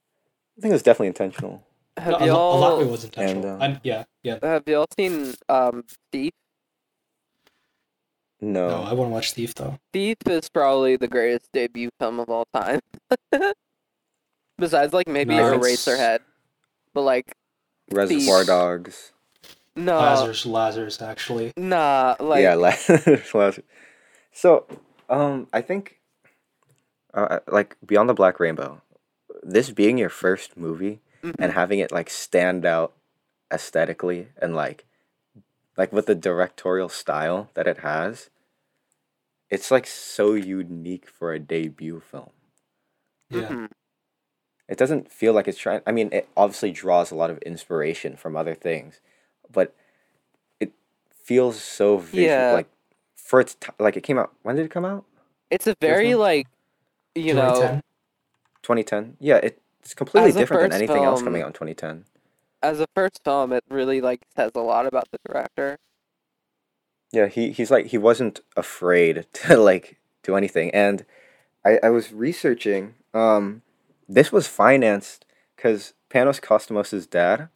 I 0.57 0.61
think 0.61 0.71
it 0.71 0.75
was 0.75 0.83
definitely 0.83 1.07
intentional. 1.07 1.63
Have 1.97 2.21
a, 2.21 2.25
lo- 2.27 2.57
a 2.57 2.59
lot 2.59 2.73
of 2.81 2.87
it 2.87 2.91
was 2.91 3.03
intentional. 3.03 3.61
um, 3.61 3.79
yeah, 3.83 4.03
yeah. 4.23 4.37
have 4.41 4.63
y'all 4.67 4.85
seen 4.97 5.33
um 5.49 5.83
Thief? 6.11 6.31
No, 8.41 8.69
No, 8.69 8.83
I 8.83 8.93
want 8.93 9.09
to 9.09 9.13
watch 9.13 9.33
Thief 9.33 9.53
though. 9.55 9.77
Thief 9.91 10.15
is 10.27 10.49
probably 10.49 10.95
the 10.95 11.07
greatest 11.09 11.51
debut 11.51 11.89
film 11.99 12.19
of 12.21 12.29
all 12.29 12.45
time. 12.53 12.79
Besides, 14.57 14.93
like 14.93 15.07
maybe 15.07 15.35
No, 15.35 15.53
it's- 15.53 15.61
Eraserhead, 15.85 16.19
but 16.99 17.05
like 17.05 17.31
Reservoir 17.91 18.39
Thief. 18.39 18.47
Dogs. 18.47 19.11
no, 19.75 19.97
Lazarus, 19.97 20.45
Lazarus, 20.45 21.01
actually. 21.01 21.53
nah, 21.55 22.15
like 22.19 22.43
yeah, 22.43 22.55
last, 22.65 23.33
last. 23.33 23.59
So, 24.31 24.65
um, 25.09 25.47
I 25.53 25.61
think, 25.61 25.99
uh, 27.13 27.39
like 27.47 27.77
Beyond 27.85 28.09
the 28.09 28.13
Black 28.13 28.39
Rainbow, 28.39 28.81
this 29.41 29.71
being 29.71 29.97
your 29.97 30.09
first 30.09 30.57
movie 30.57 30.99
mhm. 31.23 31.35
and 31.39 31.53
having 31.53 31.79
it 31.79 31.91
like 31.91 32.09
stand 32.09 32.65
out 32.65 32.93
aesthetically 33.51 34.27
and 34.39 34.55
like 34.55 34.85
like 35.77 35.93
with 35.93 36.05
the 36.05 36.15
directorial 36.15 36.89
style 36.89 37.49
that 37.53 37.65
it 37.65 37.79
has, 37.79 38.29
it's 39.49 39.71
like 39.71 39.87
so 39.87 40.33
unique 40.33 41.07
for 41.07 41.33
a 41.33 41.39
debut 41.39 42.01
film. 42.01 42.31
Yeah. 43.29 43.47
Mhm. 43.47 43.69
It 44.69 44.77
doesn't 44.77 45.11
feel 45.11 45.33
like 45.33 45.47
it's 45.47 45.57
trying. 45.57 45.81
I 45.87 45.91
mean, 45.91 46.09
it 46.13 46.29
obviously 46.37 46.71
draws 46.71 47.11
a 47.11 47.15
lot 47.15 47.29
of 47.31 47.39
inspiration 47.39 48.15
from 48.15 48.35
other 48.37 48.53
things, 48.55 49.01
but 49.51 49.75
it 50.59 50.71
feels 51.09 51.61
so 51.61 51.97
visual. 51.97 52.25
Yeah. 52.27 52.51
Like 52.53 52.69
for 53.15 53.39
its 53.41 53.55
t- 53.55 53.71
like 53.79 53.97
it 53.97 54.01
came 54.03 54.19
out. 54.19 54.31
When 54.43 54.55
did 54.55 54.65
it 54.65 54.71
come 54.71 54.85
out? 54.85 55.05
It's 55.49 55.65
a 55.67 55.75
very 55.81 56.13
one? 56.13 56.19
like, 56.21 56.47
you 57.15 57.33
know, 57.33 57.49
2010? 57.55 57.83
2010. 58.61 59.17
Yeah, 59.19 59.37
it, 59.37 59.59
it's 59.81 59.95
completely 59.95 60.31
different 60.31 60.61
than 60.61 60.71
first 60.71 60.81
anything 60.81 61.03
else 61.03 61.19
film- 61.19 61.25
coming 61.27 61.41
out 61.41 61.47
in 61.47 61.53
2010. 61.53 62.05
as 62.61 62.79
a 62.79 62.85
first 62.93 63.21
film, 63.23 63.51
it 63.53 63.63
really 63.69 64.01
like 64.01 64.21
says 64.35 64.51
a 64.53 64.59
lot 64.59 64.85
about 64.85 65.07
the 65.11 65.17
director. 65.27 65.79
Yeah, 67.11 67.25
he 67.27 67.51
he's 67.51 67.71
like 67.71 67.87
he 67.87 67.97
wasn't 67.97 68.41
afraid 68.55 69.25
to 69.33 69.57
like 69.57 69.97
do 70.21 70.35
anything. 70.35 70.69
And 70.71 71.05
I 71.65 71.79
I 71.81 71.89
was 71.89 72.13
researching 72.13 72.93
um 73.15 73.63
this 74.09 74.31
was 74.31 74.47
financed 74.47 75.25
cuz 75.55 75.93
Panos 76.09 76.41
Cosmatos' 76.41 77.09
dad 77.09 77.49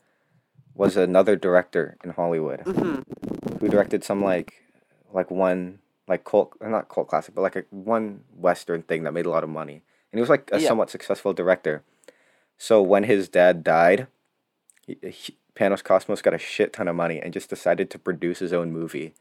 was 0.75 0.95
another 0.95 1.35
director 1.35 1.97
in 2.03 2.11
Hollywood 2.11 2.61
hmm 2.61 3.01
who 3.59 3.67
directed 3.69 4.03
some 4.03 4.23
like 4.23 4.61
like 5.11 5.29
one 5.31 5.79
like 6.07 6.23
cult 6.23 6.53
not 6.61 6.89
cult 6.89 7.07
classic 7.07 7.33
but 7.35 7.41
like 7.41 7.55
a 7.55 7.63
one 7.71 8.23
western 8.35 8.81
thing 8.83 9.03
that 9.03 9.11
made 9.13 9.25
a 9.25 9.29
lot 9.29 9.43
of 9.43 9.49
money. 9.49 9.81
And 10.11 10.17
he 10.17 10.21
was 10.21 10.29
like 10.29 10.49
a 10.51 10.59
Yeah. 10.59 10.67
somewhat 10.67 10.89
successful 10.91 11.33
director. 11.33 11.81
So 12.57 12.81
when 12.81 13.03
his 13.03 13.27
dad 13.29 13.63
died, 13.63 14.07
he, 14.85 14.97
he, 15.09 15.37
Panos 15.55 15.83
Cosmos 15.83 16.21
got 16.21 16.33
a 16.33 16.37
shit 16.37 16.73
ton 16.73 16.87
of 16.87 16.95
money 16.95 17.19
and 17.21 17.33
just 17.33 17.49
decided 17.49 17.89
to 17.91 17.99
produce 17.99 18.39
his 18.39 18.53
own 18.53 18.71
movie. 18.71 19.13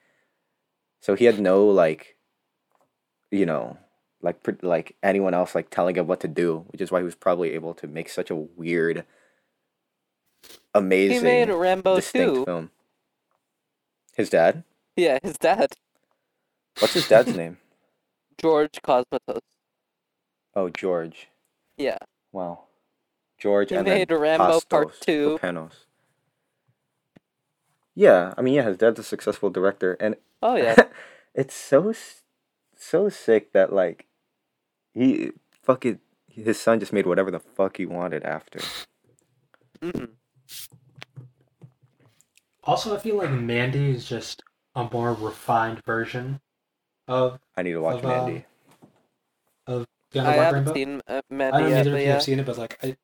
So 1.00 1.14
he 1.14 1.24
had 1.26 1.40
no 1.40 1.64
like, 1.66 2.16
you 3.30 3.46
know, 3.46 3.78
like 4.22 4.38
like 4.62 4.96
anyone 5.02 5.34
else 5.34 5.54
like 5.54 5.70
telling 5.70 5.96
him 5.96 6.06
what 6.06 6.20
to 6.20 6.28
do, 6.28 6.64
which 6.68 6.80
is 6.80 6.90
why 6.90 7.00
he 7.00 7.04
was 7.04 7.14
probably 7.14 7.52
able 7.52 7.74
to 7.74 7.86
make 7.86 8.08
such 8.08 8.30
a 8.30 8.36
weird, 8.36 9.04
amazing, 10.74 11.16
He 11.16 11.22
made 11.24 11.50
Rambo 11.50 11.96
distinct 11.96 12.34
too. 12.36 12.44
film. 12.44 12.70
His 14.16 14.30
dad? 14.30 14.64
Yeah, 14.96 15.18
his 15.22 15.38
dad, 15.38 15.72
What's 16.78 16.94
his 16.94 17.06
dad's 17.06 17.34
name? 17.34 17.58
George 18.40 18.80
Cosmatos. 18.84 19.40
Oh, 20.54 20.68
George. 20.68 21.28
Yeah, 21.76 21.98
Wow. 22.32 22.64
George 23.38 23.70
he 23.70 23.76
and 23.76 23.86
made 23.86 24.10
then 24.10 24.20
Rambo 24.20 24.60
Part 24.68 25.00
Two. 25.00 25.38
Panos. 25.42 25.86
Yeah, 27.94 28.32
I 28.38 28.42
mean, 28.42 28.54
yeah, 28.54 28.62
his 28.64 28.76
dad's 28.78 29.00
a 29.00 29.02
successful 29.02 29.50
director, 29.50 29.94
and 30.00 30.16
Oh 30.42 30.56
yeah, 30.56 30.76
it's 31.34 31.54
so 31.54 31.92
so 32.76 33.08
sick 33.08 33.52
that 33.52 33.72
like 33.72 34.06
he 34.94 35.32
fucking 35.62 36.00
his 36.28 36.58
son 36.60 36.80
just 36.80 36.92
made 36.92 37.06
whatever 37.06 37.30
the 37.30 37.40
fuck 37.40 37.76
he 37.76 37.86
wanted 37.86 38.22
after. 38.24 38.60
hmm 39.82 40.04
Also, 42.64 42.94
I 42.94 42.98
feel 42.98 43.16
like 43.16 43.30
Mandy 43.30 43.90
is 43.90 44.08
just 44.08 44.42
a 44.74 44.88
more 44.90 45.12
refined 45.12 45.82
version 45.84 46.40
of 47.08 47.38
I 47.56 47.62
need 47.62 47.72
to 47.72 47.80
watch 47.80 47.98
Of, 47.98 48.04
uh, 48.04 48.08
Mandy. 48.08 48.44
Beyond 49.66 49.86
I 50.28 50.32
Black 50.34 50.52
haven't 50.52 50.54
Rainbow. 50.54 50.74
seen 50.74 51.02
uh, 51.08 51.22
I 51.30 51.60
don't 51.60 51.70
yet, 51.70 51.80
either 51.80 51.90
but 51.92 51.96
of 51.96 52.02
you 52.02 52.08
have 52.10 52.22
seen 52.22 52.38
it, 52.38 52.46
but 52.46 52.58
like, 52.58 52.78
I, 52.84 52.96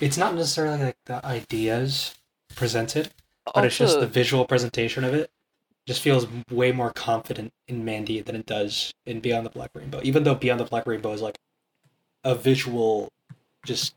it's 0.00 0.16
not 0.16 0.34
necessarily 0.34 0.82
like 0.82 0.96
the 1.06 1.24
ideas 1.24 2.14
presented, 2.56 3.10
but 3.54 3.64
it's 3.64 3.78
just 3.78 4.00
the 4.00 4.06
visual 4.06 4.44
presentation 4.44 5.04
of 5.04 5.14
it. 5.14 5.30
Just 5.86 6.02
feels 6.02 6.26
way 6.50 6.72
more 6.72 6.92
confident 6.92 7.52
in 7.66 7.84
Mandy 7.84 8.20
than 8.20 8.36
it 8.36 8.46
does 8.46 8.92
in 9.06 9.20
Beyond 9.20 9.46
the 9.46 9.50
Black 9.50 9.70
Rainbow. 9.74 10.00
Even 10.02 10.22
though 10.22 10.34
Beyond 10.34 10.60
the 10.60 10.64
Black 10.64 10.86
Rainbow 10.86 11.12
is 11.12 11.22
like 11.22 11.38
a 12.24 12.34
visual, 12.34 13.10
just 13.64 13.94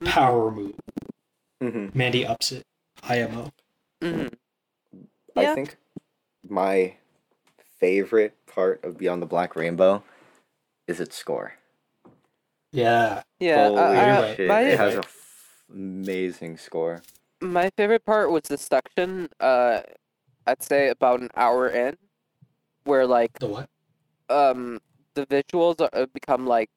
Mhm. 0.00 0.06
power 0.06 0.50
move. 0.50 0.74
hmm 1.60 1.88
Mandy 1.94 2.26
ups 2.26 2.52
it. 2.52 2.66
IMO. 3.02 3.50
mhm. 4.00 4.32
I 5.36 5.42
Yeah. 5.42 5.54
think 5.54 5.76
my 6.48 6.96
favorite 7.78 8.34
part 8.46 8.82
of 8.84 8.96
Beyond 8.98 9.20
the 9.22 9.26
Black 9.26 9.56
Rainbow 9.56 10.02
is 10.86 11.00
its 11.00 11.16
score. 11.16 11.54
Yeah. 12.72 13.22
Yeah, 13.38 13.68
Holy 13.68 13.78
I- 13.80 14.18
I- 14.30 14.34
shit! 14.36 14.48
my, 14.48 14.60
it 14.62 14.78
has 14.78 14.94
a 14.94 14.98
f- 14.98 15.64
amazing 15.70 16.56
score. 16.58 17.02
My 17.52 17.70
favorite 17.76 18.04
part 18.04 18.30
was 18.30 18.42
the 18.42 18.58
section. 18.58 19.28
Uh, 19.40 19.80
I'd 20.46 20.62
say 20.62 20.88
about 20.88 21.20
an 21.20 21.30
hour 21.36 21.68
in, 21.68 21.96
where 22.84 23.06
like 23.06 23.38
The 23.38 23.46
what? 23.46 23.68
um 24.28 24.80
the 25.14 25.26
visuals 25.26 25.80
are, 25.80 25.90
uh, 25.92 26.06
become 26.06 26.46
like 26.46 26.70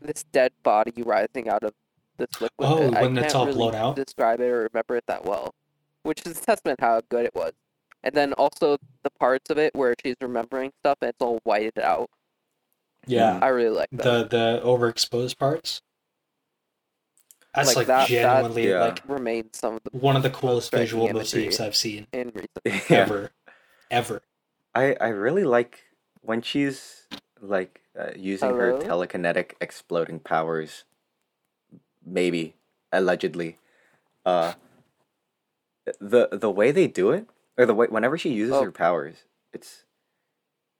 this 0.00 0.24
dead 0.32 0.52
body 0.62 1.02
rising 1.02 1.48
out 1.48 1.62
of 1.62 1.72
this 2.18 2.28
liquid. 2.40 2.68
Oh, 2.68 2.92
I 2.92 3.02
when 3.02 3.16
it's 3.18 3.34
all 3.34 3.46
really 3.46 3.56
blown 3.56 3.74
out? 3.74 3.96
Describe 3.96 4.40
it 4.40 4.48
or 4.48 4.68
remember 4.72 4.96
it 4.96 5.04
that 5.06 5.24
well, 5.24 5.54
which 6.02 6.26
is 6.26 6.38
a 6.38 6.40
testament 6.40 6.80
how 6.80 7.00
good 7.08 7.24
it 7.26 7.34
was. 7.34 7.52
And 8.04 8.14
then 8.14 8.32
also 8.34 8.78
the 9.02 9.10
parts 9.10 9.50
of 9.50 9.58
it 9.58 9.74
where 9.74 9.94
she's 10.04 10.16
remembering 10.20 10.72
stuff 10.80 10.98
and 11.00 11.10
it's 11.10 11.20
all 11.20 11.40
whited 11.44 11.78
out. 11.78 12.10
Yeah. 13.06 13.38
I 13.40 13.48
really 13.48 13.76
like 13.76 13.88
that. 13.92 14.02
The 14.02 14.24
the 14.28 14.60
overexposed 14.64 15.38
parts. 15.38 15.80
That's 17.58 17.68
Like 17.76 17.76
like, 17.76 17.86
that- 17.88 18.08
that- 18.08 18.08
genuinely 18.08 18.68
Yeah. 18.70 18.80
like 18.84 19.02
remains 19.08 19.58
some 19.58 19.74
of 19.74 19.80
the 19.84 19.96
one 19.98 20.16
of 20.16 20.22
the 20.22 20.30
coolest 20.30 20.70
visual 20.70 21.08
motifs 21.12 21.60
I've 21.60 21.76
seen 21.76 22.06
in 22.12 22.28
recent. 22.34 22.50
yeah. 22.90 22.96
ever, 22.98 23.30
ever. 23.90 24.22
I 24.74 24.96
I 25.00 25.08
really 25.08 25.44
like 25.44 25.84
when 26.22 26.40
she's 26.42 27.06
like 27.40 27.80
uh, 27.98 28.10
using 28.16 28.50
her 28.50 28.78
telekinetic 28.78 29.52
exploding 29.60 30.20
powers. 30.20 30.84
Maybe 32.06 32.54
allegedly, 32.92 33.58
uh, 34.24 34.54
the 36.00 36.28
the 36.32 36.50
way 36.50 36.70
they 36.70 36.86
do 36.86 37.10
it, 37.10 37.26
or 37.58 37.66
the 37.66 37.74
way 37.74 37.86
whenever 37.88 38.16
she 38.16 38.30
uses 38.30 38.54
Oh. 38.54 38.62
her 38.64 38.72
powers, 38.72 39.24
it's 39.52 39.84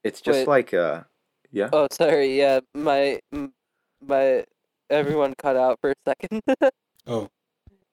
it's 0.05 0.20
just 0.20 0.41
Wait. 0.41 0.49
like 0.49 0.72
uh 0.74 1.03
yeah. 1.51 1.68
Oh, 1.72 1.89
sorry. 1.93 2.39
Yeah, 2.39 2.61
my 2.74 3.20
my 4.01 4.45
everyone 4.91 5.34
cut 5.39 5.57
out 5.57 5.78
for 5.80 5.91
a 5.93 5.95
second. 6.07 6.43
Oh, 7.07 7.28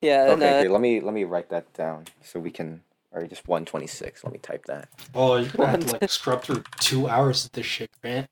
yeah, 0.02 0.26
and 0.32 0.42
okay, 0.44 0.52
uh, 0.52 0.56
okay, 0.62 0.68
let 0.68 0.82
me 0.82 1.00
let 1.00 1.14
me 1.14 1.24
write 1.24 1.50
that 1.50 1.72
down 1.74 2.06
so 2.22 2.40
we 2.40 2.52
can 2.52 2.84
or 3.12 3.26
just 3.28 3.48
one 3.48 3.64
twenty 3.66 3.88
six. 3.88 4.24
Let 4.24 4.34
me 4.34 4.40
type 4.40 4.66
that. 4.66 4.90
oh, 5.16 5.38
you're 5.38 5.50
gonna 5.52 5.72
have 5.72 5.80
to 5.82 5.92
like 5.94 6.10
scrub 6.10 6.44
through 6.44 6.64
two 6.80 7.08
hours 7.08 7.46
of 7.46 7.54
this 7.54 7.66
shit, 7.66 7.90
Grant. 8.02 8.28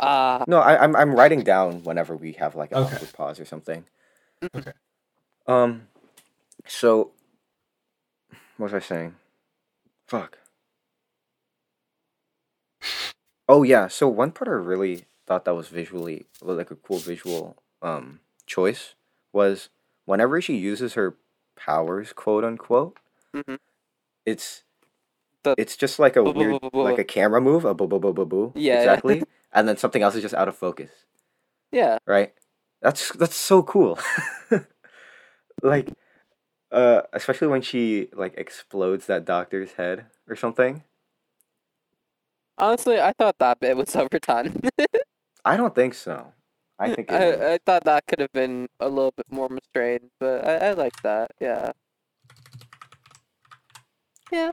ah, 0.00 0.44
No, 0.48 0.60
I, 0.60 0.82
I'm 0.82 0.96
I'm 0.96 1.14
writing 1.14 1.42
down 1.42 1.84
whenever 1.84 2.16
we 2.16 2.32
have 2.32 2.54
like 2.54 2.72
an 2.72 2.78
Okay. 2.78 3.06
pause 3.12 3.38
or 3.38 3.44
something. 3.44 3.84
Okay. 4.56 4.72
Um, 5.46 5.88
so 6.66 7.12
what 8.56 8.72
was 8.72 8.74
I 8.74 8.78
saying? 8.86 9.16
Fuck. 10.08 10.38
Oh 13.48 13.62
yeah, 13.62 13.88
so 13.88 14.08
one 14.08 14.32
part 14.32 14.48
I 14.48 14.52
really 14.52 15.04
thought 15.26 15.44
that 15.44 15.54
was 15.54 15.68
visually 15.68 16.24
like 16.40 16.70
a 16.70 16.76
cool 16.76 16.98
visual 16.98 17.56
um 17.84 18.20
choice 18.46 18.94
was 19.32 19.68
whenever 20.06 20.40
she 20.40 20.56
uses 20.56 20.94
her 20.94 21.16
powers, 21.56 22.12
quote 22.12 22.42
unquote, 22.44 22.98
Mhm. 23.34 23.58
it's 24.26 24.64
it's 25.58 25.76
just 25.76 25.98
like 25.98 26.16
a 26.16 26.22
boo- 26.22 26.32
weird 26.32 26.60
boo- 26.60 26.70
boo- 26.70 26.82
like 26.82 26.98
a 26.98 27.04
camera 27.04 27.40
move, 27.40 27.64
a 27.64 27.74
boo 27.74 27.86
boo 27.86 28.00
boo 28.00 28.12
boo 28.12 28.24
boo. 28.24 28.52
Yeah, 28.56 28.72
yeah. 28.74 28.78
Exactly. 28.80 29.22
and 29.52 29.68
then 29.68 29.76
something 29.76 30.02
else 30.02 30.14
is 30.16 30.22
just 30.22 30.34
out 30.34 30.48
of 30.48 30.56
focus 30.56 30.90
yeah, 31.70 31.98
right? 32.06 32.32
That's 32.80 33.10
that's 33.12 33.34
so 33.36 33.62
cool. 33.62 33.98
like 35.62 35.90
uh 36.70 37.02
especially 37.12 37.48
when 37.48 37.62
she 37.62 38.08
like 38.12 38.34
explodes 38.36 39.06
that 39.06 39.24
doctor's 39.24 39.72
head 39.72 40.06
or 40.28 40.36
something. 40.36 40.84
honestly, 42.58 43.00
I 43.00 43.12
thought 43.18 43.38
that 43.38 43.60
bit 43.60 43.76
was 43.76 43.94
overdone. 43.96 44.60
I 45.44 45.56
don't 45.56 45.74
think 45.74 45.94
so. 45.94 46.32
I 46.78 46.92
think 46.94 47.10
it 47.10 47.12
was. 47.12 47.40
I, 47.40 47.52
I 47.54 47.58
thought 47.64 47.84
that 47.84 48.06
could 48.06 48.18
have 48.20 48.32
been 48.32 48.68
a 48.80 48.88
little 48.88 49.12
bit 49.16 49.26
more 49.30 49.48
restrained, 49.48 50.10
but 50.18 50.46
I, 50.46 50.68
I 50.68 50.72
like 50.72 51.00
that. 51.02 51.30
Yeah. 51.40 51.72
Yeah. 54.32 54.50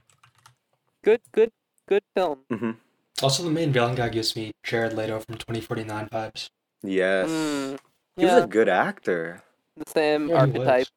Good, 1.04 1.22
good, 1.32 1.52
good 1.88 2.04
film. 2.16 2.42
Mhm. 2.52 2.78
Also, 3.24 3.44
the 3.44 3.50
main 3.50 3.72
villain 3.72 3.96
guy 3.96 4.10
gives 4.10 4.36
me 4.36 4.52
Jared 4.64 4.94
Leto 4.94 5.20
from 5.20 5.36
2049 5.38 6.10
vibes. 6.10 6.50
Yes. 6.84 7.30
Mm, 7.30 7.80
He 8.18 8.26
was 8.26 8.44
a 8.44 8.48
good 8.48 8.70
actor. 8.70 9.44
the 9.78 9.90
same 9.90 10.28
Yeah, 10.30 10.46
he 10.46 10.52
archetype. 10.60 10.88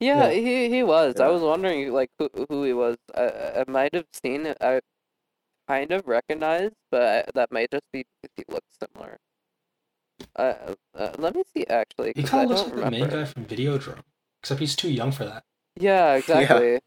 Yeah, 0.00 0.28
Yeah. 0.28 0.30
he 0.40 0.68
he 0.68 0.82
was. 0.82 1.16
I 1.20 1.28
was 1.28 1.40
wondering 1.42 1.92
like 1.92 2.10
who 2.18 2.28
who 2.48 2.64
he 2.64 2.72
was. 2.74 2.96
I 3.14 3.22
I 3.24 3.60
I 3.60 3.64
might 3.68 3.94
have 3.94 4.06
seen 4.12 4.44
it. 4.46 4.58
I 4.60 4.80
kind 5.68 5.90
of 5.92 6.06
recognized, 6.06 6.74
but 6.90 7.02
I, 7.02 7.24
that 7.34 7.50
might 7.50 7.70
just 7.70 7.84
be 7.92 8.04
because 8.22 8.34
he 8.36 8.44
looks 8.52 8.68
similar. 8.82 9.16
Uh, 10.34 10.74
uh, 10.94 11.12
let 11.18 11.34
me 11.34 11.42
see 11.54 11.66
actually. 11.66 12.12
He 12.16 12.22
'cause 12.22 12.30
kind 12.30 12.44
of 12.44 12.56
looks 12.56 12.70
don't 12.70 12.80
like 12.80 12.84
the 12.84 12.90
main 12.90 13.08
guy 13.10 13.24
from 13.24 13.44
Videodrome, 13.44 14.02
except 14.40 14.60
he's 14.60 14.76
too 14.76 14.90
young 14.90 15.12
for 15.12 15.24
that. 15.24 15.44
Yeah, 15.78 16.14
exactly. 16.14 16.80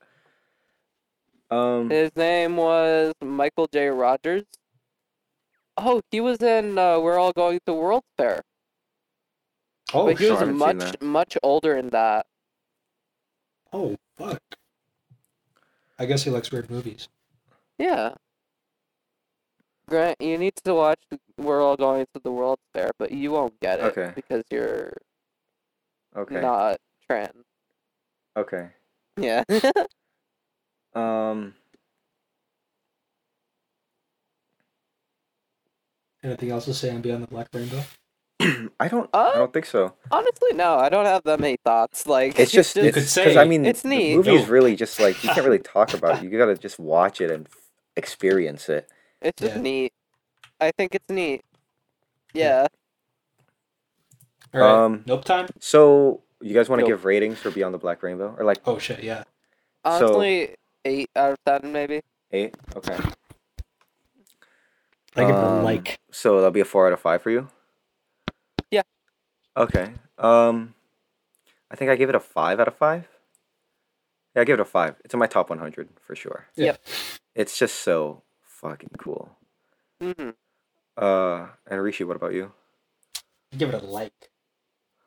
Um, 1.52 1.90
His 1.92 2.16
name 2.16 2.58
was 2.58 3.14
Michael 3.22 3.68
J. 3.72 3.88
Rogers. 3.90 4.46
Oh, 5.78 6.02
he 6.12 6.20
was 6.22 6.42
in 6.42 6.78
uh, 6.78 7.00
We're 7.00 7.20
All 7.20 7.32
Going 7.32 7.60
to 7.68 7.74
World 7.74 8.04
Fair. 8.18 8.42
Oh, 9.94 10.06
but 10.06 10.18
he 10.20 10.26
sure, 10.26 10.34
was 10.34 10.42
I 10.42 10.46
haven't 10.46 10.60
seen 10.60 10.78
much 10.78 11.02
much 11.02 11.38
older 11.44 11.76
in 11.78 11.90
that. 11.90 12.26
oh, 13.72 13.96
fuck. 14.18 14.42
I 16.00 16.06
guess 16.06 16.24
he 16.24 16.30
likes 16.32 16.52
weird 16.52 16.70
movies. 16.70 17.10
Yeah. 17.78 18.16
Grant, 19.90 20.22
you 20.22 20.38
need 20.38 20.54
to 20.64 20.74
watch 20.76 21.00
We're 21.38 21.62
All 21.62 21.76
Going 21.76 22.06
to 22.14 22.22
the 22.24 22.32
World 22.32 22.60
Fair, 22.74 22.92
but 23.00 23.12
you 23.12 23.32
won't 23.32 23.60
get 23.60 23.80
it 23.80 23.86
Okay. 23.98 24.12
because 24.16 24.44
you're 24.52 24.94
okay. 26.16 26.40
not 26.42 26.78
trans. 27.08 27.44
Okay. 28.38 28.70
Yeah. 29.18 29.44
Um, 30.96 31.54
Anything 36.24 36.50
else 36.52 36.66
to 36.66 36.74
say 36.74 36.90
on 36.90 37.02
Beyond 37.02 37.24
the 37.24 37.28
Black 37.28 37.48
Rainbow? 37.54 37.84
I 38.80 38.88
don't. 38.88 39.08
Uh, 39.14 39.32
I 39.34 39.38
don't 39.38 39.54
think 39.54 39.68
so. 39.68 39.94
Honestly, 40.12 40.54
no, 40.54 40.76
I 40.78 40.90
don't 40.90 41.06
have 41.06 41.24
that 41.26 41.40
many 41.40 41.58
thoughts. 41.64 42.08
Like 42.08 42.40
It's 42.40 42.52
just 42.52 42.76
You 42.76 42.84
could 42.86 42.96
because 42.96 43.10
say 43.12 43.38
I 43.38 43.46
mean 43.46 43.66
it's 43.66 43.84
the 43.84 43.90
neat. 43.90 44.16
movie 44.16 44.36
is 44.36 44.48
really 44.50 44.76
just 44.76 45.00
like 45.00 45.24
you 45.24 45.30
can't 45.30 45.46
really 45.46 45.60
talk 45.76 45.94
about 45.94 46.18
it. 46.18 46.24
You 46.32 46.38
gotta 46.38 46.56
just 46.58 46.80
watch 46.80 47.22
it 47.22 47.30
and 47.32 47.46
f- 47.48 47.56
experience 47.96 48.68
it. 48.68 48.90
It's 49.22 49.42
just 49.42 49.56
Yeah. 49.56 49.62
neat. 49.62 49.94
I 50.60 50.72
think 50.72 50.96
it's 50.96 51.10
neat. 51.10 51.44
Yeah. 52.34 52.68
All 54.54 54.60
right. 54.62 54.70
Um, 54.86 55.04
nope 55.06 55.24
time. 55.26 55.48
So 55.60 56.22
you 56.42 56.54
guys 56.54 56.70
want 56.70 56.80
to 56.80 56.84
Nope. 56.84 56.98
give 57.00 57.06
ratings 57.06 57.40
for 57.40 57.52
Beyond 57.52 57.74
the 57.74 57.78
Black 57.78 58.02
Rainbow 58.04 58.36
or 58.38 58.46
like 58.46 58.58
Oh 58.66 58.78
shit, 58.80 59.04
yeah. 59.04 59.24
Honestly, 59.86 60.56
eight 60.86 61.10
out 61.16 61.32
of 61.34 61.38
ten, 61.62 61.72
maybe. 61.72 62.02
eight? 62.32 62.56
Okay. 62.76 62.98
I 65.16 65.22
give 65.22 65.30
it 65.30 65.34
a 65.36 65.46
Um, 65.48 65.64
like. 65.64 66.00
So 66.12 66.36
that'll 66.36 66.52
be 66.52 66.60
a 66.60 66.66
four 66.66 66.88
out 66.88 66.94
of 66.94 67.00
five 67.00 67.22
for 67.22 67.30
you. 67.30 67.50
Yeah. 68.72 68.82
Okay. 69.58 69.94
Um, 70.18 70.76
I 71.72 71.76
think 71.76 71.92
I 71.92 71.96
give 71.96 72.10
it 72.10 72.16
a 72.16 72.20
five 72.20 72.60
out 72.60 72.68
of 72.68 72.76
five. 72.76 73.08
Yeah, 74.36 74.42
I 74.42 74.46
give 74.46 74.56
it 74.56 74.62
a 74.62 74.66
five. 74.66 74.96
It's 75.04 75.14
in 75.14 75.20
my 75.20 75.28
top 75.28 75.50
one 75.50 75.60
hundred 75.60 75.90
for 76.02 76.16
sure. 76.16 76.48
Yeah. 76.56 76.66
Yep. 76.66 76.82
It's 77.36 77.58
just 77.58 77.76
so 77.80 78.24
fucking 78.62 78.92
cool. 78.98 79.30
hmm 80.02 80.30
Uh, 80.98 81.48
and 81.68 81.82
Rishi, 81.82 82.04
what 82.04 82.16
about 82.16 82.34
you? 82.34 82.52
I 83.54 83.58
give 83.58 83.70
it 83.74 83.82
a 83.82 83.86
like. 83.86 84.30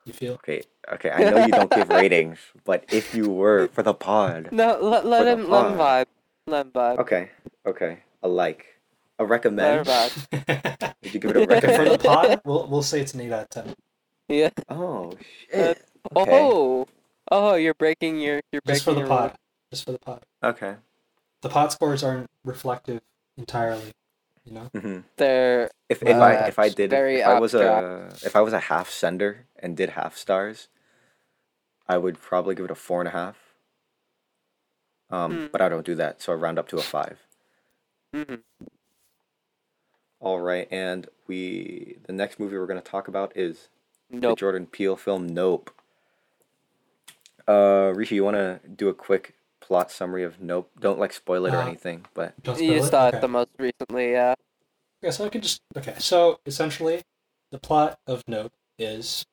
You 0.05 0.11
feel? 0.13 0.33
Okay, 0.33 0.63
okay. 0.91 1.11
I 1.11 1.29
know 1.29 1.45
you 1.45 1.51
don't 1.51 1.71
give 1.71 1.87
ratings, 2.01 2.37
but 2.65 2.83
if 2.91 3.15
you 3.15 3.29
were 3.29 3.69
for 3.69 3.83
the 3.83 3.93
pod, 3.93 4.49
No, 4.51 4.77
let, 4.81 5.05
let 5.05 5.23
For 5.23 5.29
him 5.29 5.49
let 5.49 5.71
him 5.71 5.77
vibe. 5.77 6.05
Let 6.47 6.65
him 6.65 6.71
vibe. 6.73 6.97
okay, 6.99 7.29
okay, 7.65 7.99
a 8.21 8.27
like, 8.27 8.65
a 9.17 9.23
Let 9.23 9.27
him 9.27 9.31
recommend. 9.31 9.85
vibe. 9.87 10.93
Would 11.03 11.13
you 11.13 11.19
give 11.21 11.31
it 11.31 11.37
a 11.37 11.45
recommend 11.47 11.77
for 11.77 11.89
the 11.89 11.97
pod, 12.03 12.41
we'll 12.43 12.67
we'll 12.67 12.83
say 12.83 12.99
it's 12.99 13.13
an 13.13 13.21
eight 13.21 13.31
out 13.31 13.43
of 13.43 13.49
ten. 13.49 13.73
Yeah. 14.27 14.49
Oh 14.67 15.13
shit. 15.49 15.81
Okay. 16.15 16.31
Oh. 16.41 16.87
Oh, 17.31 17.55
you're 17.55 17.73
breaking 17.75 18.19
your 18.19 18.41
you're 18.51 18.61
breaking 18.61 18.73
Just 18.75 18.83
for 18.83 18.91
the 18.93 18.99
your 19.01 19.07
rule. 19.07 19.17
pod. 19.17 19.37
Just 19.71 19.85
for 19.85 19.91
the 19.93 19.99
pod. 19.99 20.25
Okay. 20.43 20.75
The 21.41 21.49
pod 21.49 21.71
scores 21.71 22.03
aren't 22.03 22.29
reflective 22.43 22.99
entirely. 23.37 23.91
You 24.45 24.53
know. 24.53 24.69
hmm 24.75 24.99
They're 25.17 25.69
If 25.89 26.01
if 26.03 26.17
I 26.17 26.33
if 26.47 26.59
I 26.59 26.69
did 26.69 26.89
very 26.89 27.19
if 27.21 27.27
I 27.27 27.39
was 27.39 27.53
a 27.53 28.09
if 28.23 28.35
I 28.35 28.41
was 28.41 28.53
a 28.53 28.59
half 28.59 28.89
sender 28.89 29.45
and 29.57 29.77
did 29.77 29.91
half 29.91 30.17
stars, 30.17 30.67
I 31.87 31.97
would 31.97 32.19
probably 32.19 32.55
give 32.55 32.65
it 32.65 32.71
a 32.71 32.75
four 32.75 33.01
and 33.01 33.07
a 33.07 33.11
half. 33.11 33.37
Um, 35.09 35.31
Hmm. 35.33 35.45
but 35.51 35.61
I 35.61 35.69
don't 35.69 35.85
do 35.85 35.95
that, 35.95 36.21
so 36.21 36.33
I 36.33 36.35
round 36.35 36.57
up 36.57 36.67
to 36.69 36.77
a 36.77 36.81
five. 36.81 37.19
mhm. 38.13 38.41
All 40.19 40.39
right, 40.39 40.67
and 40.71 41.07
we 41.27 41.97
the 42.07 42.13
next 42.13 42.39
movie 42.39 42.57
we're 42.57 42.65
gonna 42.67 42.81
talk 42.81 43.07
about 43.07 43.35
is 43.35 43.67
the 44.09 44.17
nope. 44.19 44.39
Jordan 44.39 44.65
Peele 44.67 44.95
film 44.95 45.27
Nope. 45.27 45.69
Uh, 47.47 47.91
Rishi, 47.95 48.15
you 48.15 48.23
want 48.23 48.37
to 48.37 48.59
do 48.73 48.87
a 48.89 48.93
quick 48.93 49.35
plot 49.63 49.91
summary 49.91 50.23
of 50.23 50.39
Nope? 50.41 50.69
Don't 50.79 50.99
like 50.99 51.13
spoil 51.13 51.45
it 51.45 51.53
or 51.53 51.57
Uh, 51.57 51.67
anything, 51.67 52.05
but 52.13 52.41
Don't 52.43 52.59
You 52.61 52.73
spoil 52.75 52.85
it? 52.85 52.89
saw 52.89 53.07
Okay. 53.07 53.17
it 53.17 53.21
the 53.21 53.27
most 53.27 53.49
recently, 53.57 54.11
yeah. 54.11 54.35
Okay, 55.03 55.11
so 55.11 55.25
I 55.25 55.29
can 55.29 55.41
just 55.41 55.61
okay. 55.77 55.95
So 55.99 56.39
essentially, 56.45 57.01
the 57.51 57.59
plot 57.59 57.99
of 58.07 58.23
Nope 58.27 58.53
is, 58.77 59.25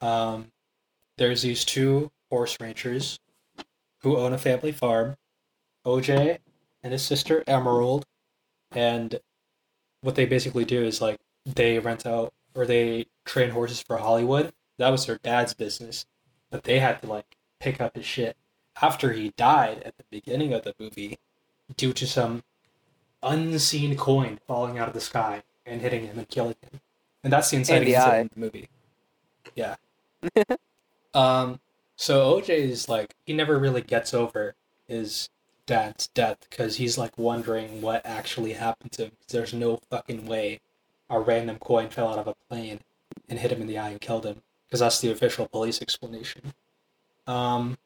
um, 0.00 0.50
there's 1.16 1.42
these 1.42 1.64
two 1.64 2.10
horse 2.30 2.56
ranchers, 2.60 3.18
who 4.02 4.16
own 4.16 4.32
a 4.32 4.38
family 4.38 4.72
farm, 4.72 5.16
OJ 5.86 6.38
and 6.82 6.92
his 6.92 7.02
sister 7.04 7.42
Emerald, 7.46 8.04
and 8.72 9.18
what 10.02 10.14
they 10.14 10.26
basically 10.26 10.64
do 10.64 10.82
is 10.84 11.00
like 11.00 11.16
they 11.44 11.78
rent 11.78 12.06
out 12.06 12.32
or 12.54 12.66
they 12.66 13.06
train 13.24 13.50
horses 13.50 13.82
for 13.82 13.96
Hollywood. 13.98 14.52
That 14.78 14.90
was 14.90 15.06
their 15.06 15.18
dad's 15.18 15.54
business, 15.54 16.04
but 16.50 16.64
they 16.64 16.78
had 16.78 17.00
to 17.02 17.08
like 17.08 17.36
pick 17.60 17.80
up 17.80 17.96
his 17.96 18.04
shit 18.06 18.36
after 18.80 19.12
he 19.12 19.30
died 19.36 19.82
at 19.84 19.96
the 19.96 20.04
beginning 20.10 20.52
of 20.52 20.62
the 20.64 20.74
movie, 20.78 21.18
due 21.76 21.92
to 21.92 22.06
some 22.06 22.42
unseen 23.22 23.96
coin 23.96 24.38
falling 24.46 24.78
out 24.78 24.88
of 24.88 24.94
the 24.94 25.00
sky 25.00 25.42
and 25.66 25.80
hitting 25.80 26.06
him 26.06 26.18
and 26.18 26.28
killing 26.28 26.54
him. 26.62 26.80
And 27.24 27.32
that's 27.32 27.50
the 27.50 27.56
inciting 27.56 27.88
incident 27.88 28.32
in 28.34 28.40
the 28.40 28.46
movie. 28.46 28.68
Yeah. 29.54 29.76
um 31.14 31.60
so 31.96 32.40
OJ 32.40 32.48
is 32.50 32.88
like 32.88 33.14
he 33.26 33.32
never 33.32 33.58
really 33.58 33.82
gets 33.82 34.14
over 34.14 34.54
his 34.86 35.28
dad's 35.66 36.06
death 36.08 36.38
because 36.48 36.76
he's 36.76 36.96
like 36.96 37.16
wondering 37.18 37.82
what 37.82 38.04
actually 38.06 38.52
happened 38.54 38.92
to 38.92 39.04
him. 39.06 39.10
'cause 39.10 39.32
There's 39.32 39.54
no 39.54 39.78
fucking 39.90 40.26
way 40.26 40.60
a 41.10 41.18
random 41.18 41.58
coin 41.58 41.88
fell 41.90 42.08
out 42.08 42.18
of 42.18 42.26
a 42.28 42.34
plane 42.48 42.80
and 43.28 43.38
hit 43.38 43.50
him 43.52 43.60
in 43.60 43.66
the 43.66 43.78
eye 43.78 43.90
and 43.90 44.00
killed 44.00 44.24
him 44.26 44.42
because 44.66 44.80
that's 44.80 45.00
the 45.00 45.10
official 45.10 45.48
police 45.48 45.82
explanation. 45.82 46.54
Um 47.26 47.78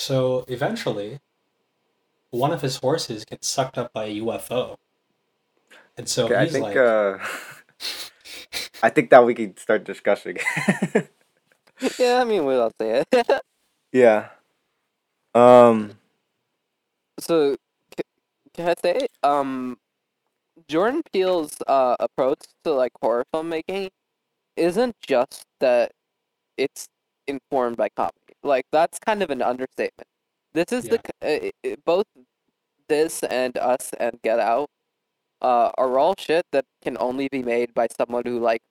so 0.00 0.46
eventually 0.48 1.20
one 2.30 2.52
of 2.52 2.62
his 2.62 2.76
horses 2.76 3.24
gets 3.26 3.46
sucked 3.46 3.76
up 3.76 3.92
by 3.92 4.06
a 4.06 4.20
UFO. 4.20 4.76
And 5.98 6.08
so 6.08 6.24
okay, 6.24 6.36
I 6.36 6.44
he's 6.44 6.52
think 6.52 6.64
like 6.64 6.76
uh, 6.76 7.18
I 8.82 8.88
think 8.88 9.10
that 9.10 9.24
we 9.26 9.34
can 9.34 9.56
start 9.58 9.84
discussing. 9.84 10.38
yeah, 11.98 12.20
I 12.20 12.24
mean, 12.24 12.46
we 12.46 12.54
all 12.54 12.72
say 12.80 13.04
it. 13.12 13.40
yeah. 13.92 14.28
Um. 15.34 15.98
so, 17.18 17.56
can 18.54 18.68
I 18.68 18.74
say, 18.82 19.06
um, 19.22 19.76
Jordan 20.66 21.02
Peele's 21.12 21.58
uh, 21.66 21.96
approach 22.00 22.40
to 22.64 22.72
like 22.72 22.92
horror 23.02 23.24
filmmaking 23.34 23.90
isn't 24.56 24.96
just 25.06 25.44
that 25.60 25.92
it's 26.56 26.88
informed 27.26 27.76
by 27.76 27.90
comedy. 27.94 28.16
Like 28.42 28.66
that's 28.72 28.98
kind 28.98 29.22
of 29.22 29.30
an 29.30 29.42
understatement. 29.42 30.08
This 30.52 30.72
is 30.72 30.84
the 30.88 31.00
uh, 31.22 31.50
uh, 31.70 31.76
both 31.84 32.06
this 32.88 33.22
and 33.24 33.56
Us 33.58 33.90
and 34.00 34.20
Get 34.22 34.40
Out 34.40 34.68
uh, 35.42 35.70
are 35.78 35.98
all 35.98 36.14
shit 36.18 36.44
that 36.52 36.64
can 36.82 36.96
only 36.98 37.28
be 37.30 37.42
made 37.42 37.72
by 37.74 37.86
someone 37.96 38.22
who 38.26 38.40
like 38.40 38.62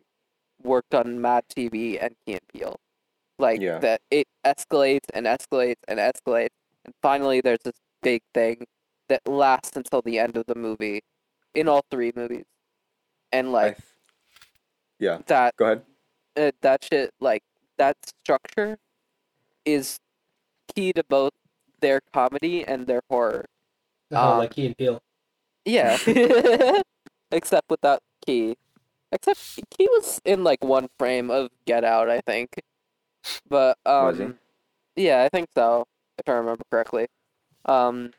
worked 0.62 0.94
on 0.94 1.22
Mad 1.22 1.44
TV 1.56 1.98
and 2.02 2.16
Key 2.26 2.34
and 2.34 2.42
Peele. 2.54 2.80
Like 3.38 3.62
Yeah. 3.62 3.80
that, 3.80 4.02
it 4.12 4.28
escalates 4.46 5.08
and 5.14 5.26
escalates 5.26 5.82
and 5.88 6.00
escalates, 6.00 6.50
and 6.84 6.94
finally 7.02 7.40
there's 7.42 7.64
this 7.64 7.80
big 8.04 8.22
thing 8.34 8.66
that 9.08 9.22
lasts 9.26 9.78
until 9.78 10.02
the 10.02 10.20
end 10.20 10.36
of 10.36 10.46
the 10.48 10.56
movie, 10.56 11.02
in 11.56 11.68
all 11.70 11.82
three 11.90 12.12
movies, 12.16 12.46
and 13.32 13.48
I 13.48 13.52
like 13.52 13.78
th- 13.78 13.88
yeah. 15.00 15.20
that 15.28 15.56
Go 15.56 15.66
ahead. 15.66 15.84
uh, 16.38 16.52
that 16.62 16.84
shit 16.84 17.12
like 17.22 17.42
that 17.78 17.96
structure 18.24 18.78
is 19.74 20.00
key 20.76 20.94
to 20.94 21.04
both 21.04 21.34
their 21.82 22.02
comedy 22.14 22.66
and 22.66 22.88
their 22.88 23.02
horror. 23.10 23.46
oh, 24.14 24.34
um, 24.34 24.38
like 24.40 24.52
Key 24.52 24.68
and 24.68 24.78
Peele. 24.78 25.02
Yeah. 25.66 25.98
Except 27.32 27.70
without 27.70 28.02
Key. 28.26 28.56
Except 29.12 29.40
Key 29.72 29.88
was 29.92 30.22
in 30.26 30.44
like 30.44 30.64
one 30.64 30.88
frame 30.98 31.30
of 31.32 31.50
Get 31.66 31.84
Out, 31.84 32.10
I 32.10 32.22
think. 32.22 32.62
But 33.50 33.78
um 33.86 34.06
Was 34.08 34.18
he? 34.20 34.28
yeah, 34.96 35.24
I 35.24 35.30
think 35.30 35.50
so, 35.56 35.86
if 36.18 36.28
I 36.30 36.34
remember 36.34 36.64
correctly. 36.72 37.08
Um 37.66 38.12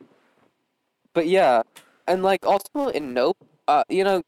but 1.14 1.26
yeah, 1.26 1.62
and 2.06 2.22
like 2.22 2.46
also 2.46 2.88
in 2.88 3.12
Nope, 3.14 3.38
uh 3.68 3.84
you 3.88 4.04
know, 4.04 4.22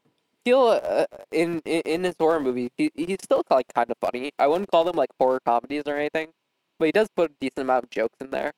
Peele 0.45 0.81
uh, 0.83 1.07
in, 1.33 1.61
in 1.65 1.83
in 1.87 2.05
his 2.05 2.15
horror 2.19 2.41
movies, 2.41 2.71
he 2.77 2.91
he's 2.95 3.19
still 3.23 3.43
like 3.51 3.67
kind 3.75 3.91
of 3.91 3.97
funny. 4.01 4.33
I 4.39 4.47
wouldn't 4.49 4.71
call 4.71 4.85
them 4.85 4.97
like 4.97 5.11
horror 5.21 5.41
comedies 5.45 5.85
or 5.87 5.97
anything, 5.97 6.29
but 6.83 6.87
he 6.87 6.93
does 6.93 7.09
put 7.15 7.31
a 7.31 7.35
decent 7.41 7.59
amount 7.61 7.85
of 7.85 7.91
jokes 7.91 8.17
in 8.21 8.31
there. 8.31 8.53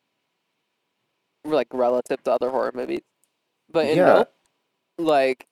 Like 1.45 1.69
relative 1.73 2.23
to 2.25 2.33
other 2.33 2.51
horror 2.51 2.73
movies. 2.75 3.03
But 3.71 3.87
in 3.87 3.99
Yeah. 3.99 4.05
Nope, 4.07 4.29
like 4.99 5.47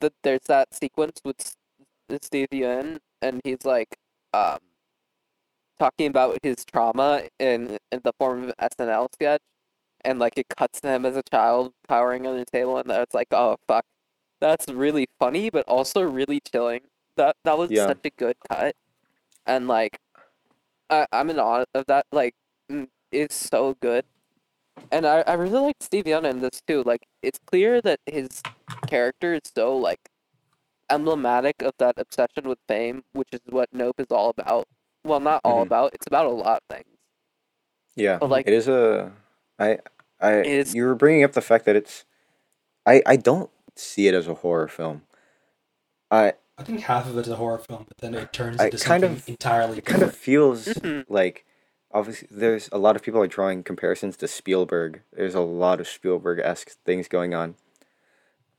the, 0.00 0.12
there's 0.24 0.42
that 0.48 0.74
sequence 0.74 1.20
with 1.24 1.54
Steve 2.20 2.48
Yeun 2.52 2.98
and 3.22 3.40
he's 3.44 3.64
like 3.64 3.96
um 4.34 4.58
talking 5.78 6.08
about 6.08 6.38
his 6.42 6.64
trauma 6.64 7.22
in 7.38 7.78
in 7.92 8.00
the 8.04 8.12
form 8.18 8.44
of 8.44 8.48
an 8.58 8.68
SNL 8.78 9.08
sketch 9.14 9.42
and 10.04 10.18
like 10.18 10.34
it 10.36 10.46
cuts 10.48 10.80
to 10.80 10.88
him 10.88 11.06
as 11.06 11.16
a 11.16 11.22
child 11.30 11.72
powering 11.88 12.26
on 12.26 12.36
the 12.36 12.44
table, 12.44 12.78
and 12.78 12.90
it's 12.90 13.14
like, 13.14 13.28
oh 13.32 13.56
fuck, 13.68 13.84
that's 14.40 14.68
really 14.68 15.06
funny, 15.18 15.50
but 15.50 15.66
also 15.68 16.02
really 16.02 16.40
chilling. 16.40 16.80
That 17.16 17.36
that 17.44 17.58
was 17.58 17.70
Yeah. 17.70 17.86
such 17.86 18.00
a 18.04 18.10
good 18.10 18.36
cut, 18.50 18.74
and 19.46 19.68
like, 19.68 19.98
I 20.92 21.06
I'm 21.12 21.30
in 21.30 21.38
awe 21.40 21.64
of 21.74 21.86
that. 21.86 22.06
Like, 22.12 22.34
mm, 22.70 22.88
it's 23.10 23.34
so 23.34 23.76
good, 23.80 24.04
and 24.92 25.06
I 25.06 25.22
I 25.26 25.34
really 25.34 25.58
like 25.72 25.76
Steven 25.80 26.12
Yeun 26.12 26.30
in 26.30 26.40
this 26.40 26.60
too. 26.68 26.82
Like, 26.84 27.02
it's 27.22 27.40
clear 27.46 27.80
that 27.82 27.98
his 28.06 28.42
character 28.86 29.34
is 29.34 29.42
so 29.56 29.76
like 29.76 30.00
emblematic 30.90 31.62
of 31.62 31.72
that 31.78 31.94
obsession 31.96 32.44
with 32.48 32.58
fame, 32.68 33.02
which 33.12 33.28
is 33.32 33.40
what 33.48 33.68
Nope 33.72 33.98
is 33.98 34.08
all 34.10 34.30
about. 34.36 34.66
Well, 35.04 35.20
not 35.20 35.40
all 35.44 35.60
Mhm. 35.60 35.66
about. 35.66 35.94
It's 35.94 36.06
about 36.06 36.26
a 36.26 36.30
lot 36.30 36.62
of 36.68 36.76
things. 36.76 36.96
Yeah, 37.96 38.18
But, 38.18 38.30
like- 38.30 38.46
it 38.46 38.52
is 38.54 38.68
a. 38.68 39.12
I, 39.58 39.78
I, 40.20 40.34
is, 40.42 40.74
you 40.74 40.84
were 40.84 40.94
bringing 40.94 41.24
up 41.24 41.32
the 41.32 41.40
fact 41.42 41.64
that 41.66 41.76
it's. 41.76 42.04
I 42.86 43.02
I 43.06 43.16
don't 43.16 43.50
see 43.76 44.08
it 44.08 44.14
as 44.14 44.28
a 44.28 44.34
horror 44.34 44.68
film. 44.68 45.02
I 46.10 46.34
I 46.62 46.64
think 46.64 46.80
half 46.82 47.08
of 47.08 47.18
it 47.18 47.22
is 47.22 47.28
a 47.32 47.36
horror 47.36 47.58
film, 47.58 47.86
but 47.88 47.98
then 47.98 48.14
it 48.14 48.32
turns 48.32 48.60
I 48.60 48.66
into 48.66 48.78
kind 48.78 49.02
something 49.02 49.18
of- 49.18 49.28
entirely 49.28 49.78
it 49.78 49.84
kind 49.84 50.02
of 50.02 50.10
different. 50.10 50.22
feels 50.24 50.64
Mhm. 50.68 51.04
like 51.08 51.44
obviously 51.92 52.28
there's 52.30 52.68
a 52.70 52.78
lot 52.78 52.94
of 52.94 53.02
people 53.02 53.20
are 53.20 53.26
drawing 53.26 53.64
comparisons 53.64 54.16
to 54.18 54.28
Spielberg. 54.28 55.02
There's 55.12 55.34
a 55.34 55.40
lot 55.40 55.80
of 55.80 55.88
Spielberg 55.88 56.38
esque 56.38 56.76
things 56.86 57.08
going 57.08 57.34
on. 57.34 57.56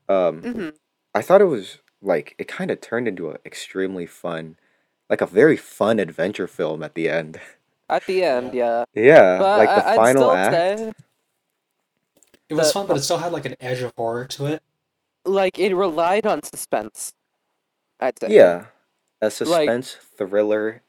Um, 0.08 0.42
hmm 0.42 0.68
I 1.14 1.22
thought 1.22 1.40
it 1.40 1.44
was 1.46 1.78
like 2.02 2.34
it 2.38 2.46
kind 2.46 2.70
of 2.70 2.82
turned 2.82 3.08
into 3.08 3.30
an 3.30 3.38
extremely 3.46 4.04
fun, 4.04 4.56
like 5.08 5.22
a 5.22 5.26
very 5.26 5.56
fun 5.56 5.98
adventure 5.98 6.46
film 6.46 6.82
at 6.82 6.94
the 6.94 7.08
end. 7.08 7.40
At 7.88 8.04
the 8.06 8.22
end, 8.22 8.52
yeah. 8.52 8.84
yeah, 8.94 9.38
But 9.38 9.58
like 9.58 9.68
the 9.70 9.86
I, 9.86 9.92
I'd 9.92 9.96
final 9.96 10.22
still 10.22 10.32
act. 10.32 10.52
say, 10.78 10.92
It 12.50 12.54
was 12.54 12.66
the- 12.68 12.72
fun, 12.74 12.86
but 12.86 12.96
it 12.98 13.02
still 13.02 13.18
had 13.18 13.32
like 13.32 13.46
an 13.46 13.56
edge 13.60 13.80
of 13.80 13.92
horror 13.96 14.26
to 14.26 14.46
it. 14.46 14.62
like, 15.24 15.58
it 15.58 15.74
relied 15.74 16.26
on 16.26 16.42
suspense. 16.42 17.14
I'd 18.00 18.18
say. 18.18 18.28
Yeah, 18.30 18.66
a 19.20 19.30
suspense 19.30 19.96
thriller, 20.16 20.82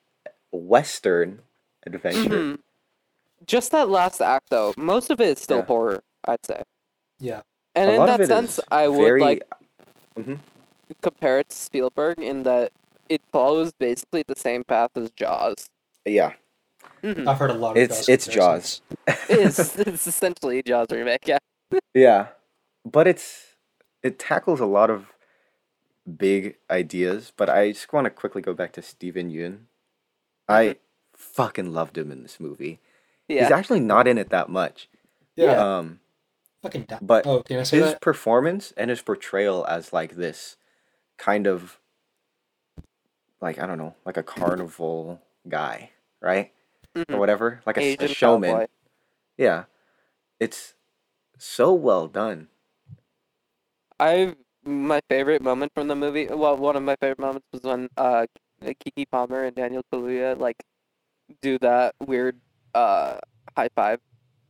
western 0.51 1.41
adventure. 1.86 2.30
Mhm. 2.30 2.60
Just 3.45 3.72
that 3.72 3.89
last 3.89 4.22
act, 4.22 4.49
though. 4.49 4.74
Most 4.78 5.10
of 5.12 5.22
it 5.22 5.38
is 5.38 5.43
still 5.43 5.58
Yeah. 5.60 5.66
horror. 5.66 6.03
I'd 6.26 6.45
say. 6.45 6.64
Yeah. 7.20 7.41
And 7.76 7.89
a 7.91 7.93
in 7.95 8.06
that 8.06 8.26
sense, 8.28 8.60
I 8.72 8.88
would 8.88 8.97
very, 9.03 9.22
like 9.22 9.43
Mhm. 10.18 10.39
compare 11.01 11.39
it 11.39 11.49
to 11.49 11.56
Spielberg 11.56 12.20
in 12.20 12.43
that 12.43 12.72
it 13.10 13.22
follows 13.32 13.72
basically 13.74 14.24
the 14.26 14.36
same 14.36 14.64
path 14.64 14.91
as 14.95 15.12
Jaws. 15.12 15.70
Yeah, 16.06 16.34
Mhm. 17.03 17.28
I've 17.28 17.38
heard 17.38 17.51
a 17.51 17.53
lot 17.56 17.72
of 17.72 17.78
It's- 17.78 18.06
Jaws 18.06 18.10
it's 18.10 18.28
Jaws. 18.28 18.82
it 19.08 19.30
is. 19.39 19.76
It's 19.88 20.08
essentially 20.08 20.60
a 20.60 20.64
Jaws 20.64 20.88
remake. 20.89 21.28
Yeah. 21.28 21.38
yeah, 21.93 22.28
but 22.86 23.08
it's 23.08 23.56
it 24.01 24.18
tackles 24.20 24.60
a 24.60 24.66
lot 24.66 24.89
of 24.89 25.12
big 26.18 26.58
ideas. 26.70 27.32
But 27.36 27.49
I 27.49 27.72
just 27.72 27.91
want 27.93 28.06
to 28.06 28.10
quickly 28.12 28.41
go 28.41 28.53
back 28.53 28.72
to 28.74 28.82
Steven 28.82 29.30
Yeun. 29.32 29.60
I 30.47 30.78
fucking 31.16 31.74
loved 31.74 31.97
him 31.97 32.12
in 32.12 32.22
this 32.24 32.39
movie. 32.39 32.80
He's 33.28 33.49
actually 33.49 33.80
not 33.80 34.08
in 34.08 34.18
it 34.18 34.30
that 34.30 34.49
much. 34.49 34.88
Yeah. 35.36 35.78
Um, 35.78 35.99
Fucking 36.62 36.84
da- 36.84 36.99
but 37.01 37.26
oh, 37.28 37.41
can 37.43 37.60
I 37.60 37.64
say 37.64 37.78
his 37.78 37.91
that? 37.91 38.01
performance 38.01 38.74
and 38.78 38.89
his 38.89 39.01
portrayal 39.01 39.66
as 39.68 39.91
like 39.93 40.16
this 40.16 40.58
kind 41.18 41.47
of 41.47 41.80
like 43.41 43.60
I 43.60 43.66
don't 43.68 43.78
know, 43.78 43.95
like 44.06 44.18
a 44.18 44.24
carnival 44.24 45.22
guy, 45.47 45.91
right? 46.22 46.51
Or 46.95 47.03
Mhm. 47.06 47.18
whatever, 47.20 47.62
like 47.66 47.78
a, 47.78 47.82
Asian 47.82 48.08
showman. 48.08 48.51
cowboy. 48.51 48.68
Yeah, 49.38 49.64
it's 50.39 50.74
so 51.38 51.74
well 51.74 52.08
done. 52.08 52.47
I 53.99 54.36
my 54.66 55.01
favorite 55.09 55.41
moment 55.41 55.72
from 55.74 55.88
the 55.88 55.95
movie. 55.95 56.28
Well, 56.28 56.57
one 56.57 56.76
of 56.76 56.84
my 56.84 56.95
favorite 57.01 57.20
moments 57.20 57.47
was 57.51 57.61
when 57.63 57.89
uh 57.97 58.26
Keke 58.63 59.09
Palmer 59.11 59.43
and 59.43 59.55
Daniel 59.55 59.84
Kaluuya 59.93 60.38
like 60.39 60.57
do 61.41 61.57
that 61.59 61.95
weird 62.05 62.39
uh 62.74 63.20
high 63.55 63.70
five 63.76 63.99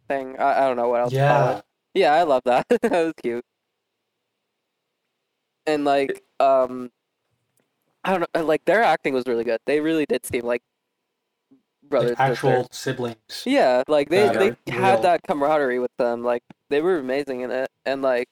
thing. 0.08 0.38
I, 0.40 0.64
I 0.64 0.68
don't 0.68 0.78
know 0.78 0.90
what 0.90 1.02
else 1.02 1.14
to 1.14 1.28
call 1.28 1.48
Yeah. 1.48 1.58
it. 1.58 1.66
Yeah, 1.94 2.14
I 2.14 2.24
love 2.24 2.44
that. 2.46 2.66
that 2.82 2.92
was 2.92 3.14
cute. 3.22 3.46
And 5.66 5.86
like 5.86 6.24
um 6.40 6.92
I 8.04 8.12
don't 8.18 8.30
know 8.36 8.44
like 8.46 8.66
their 8.66 8.84
acting 8.84 9.14
was 9.14 9.26
really 9.28 9.44
good. 9.44 9.60
They 9.66 9.80
really 9.82 10.06
did 10.06 10.26
seem 10.26 10.44
like 10.46 10.62
brothers 11.84 12.18
Like 12.20 12.30
sisters. 12.30 12.50
actual 12.50 12.68
siblings. 12.72 13.44
Yeah, 13.46 13.84
like 13.88 14.10
they 14.10 14.28
they 14.30 14.56
had 14.72 14.94
real. 14.94 15.02
that 15.02 15.24
camaraderie 15.24 15.80
with 15.80 15.96
them. 15.98 16.24
Like 16.24 16.44
they 16.70 16.82
were 16.82 16.98
amazing 17.00 17.42
in 17.42 17.52
it, 17.52 17.70
and 17.86 18.02
like 18.02 18.30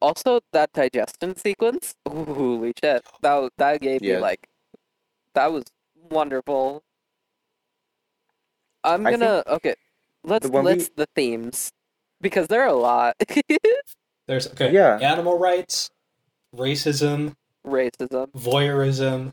also 0.00 0.40
that 0.52 0.72
digestion 0.72 1.36
sequence. 1.36 1.94
Holy 2.06 2.72
shit! 2.82 3.04
That 3.22 3.50
that 3.58 3.80
gave 3.80 4.02
Yeah. 4.02 4.16
me 4.16 4.20
like 4.22 4.48
that 5.34 5.52
was 5.52 5.64
wonderful. 6.10 6.82
I'm 8.84 9.02
gonna 9.04 9.42
okay. 9.46 9.74
Let's 10.24 10.48
one 10.48 10.64
we- 10.64 10.70
let's 10.72 10.88
the 10.96 11.06
themes 11.14 11.72
because 12.20 12.48
there 12.48 12.62
are 12.62 12.68
a 12.68 12.72
lot. 12.74 13.16
There's 14.26 14.46
okay. 14.48 14.72
Yeah. 14.72 14.98
Animal 15.00 15.38
rights, 15.38 15.90
racism, 16.54 17.34
Racism. 17.66 18.30
voyeurism. 18.32 19.32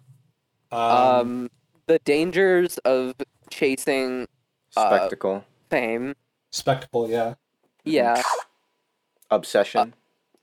Um, 0.72 0.82
Um, 0.82 1.50
the 1.88 2.00
dangers 2.00 2.78
of 2.80 3.14
chasing 3.50 4.28
Uh, 4.76 4.96
Spectacle, 4.98 5.46
fame. 5.70 6.16
spectacle. 6.52 7.10
Yeah. 7.10 7.36
Yeah, 7.86 8.22
obsession. 9.32 9.94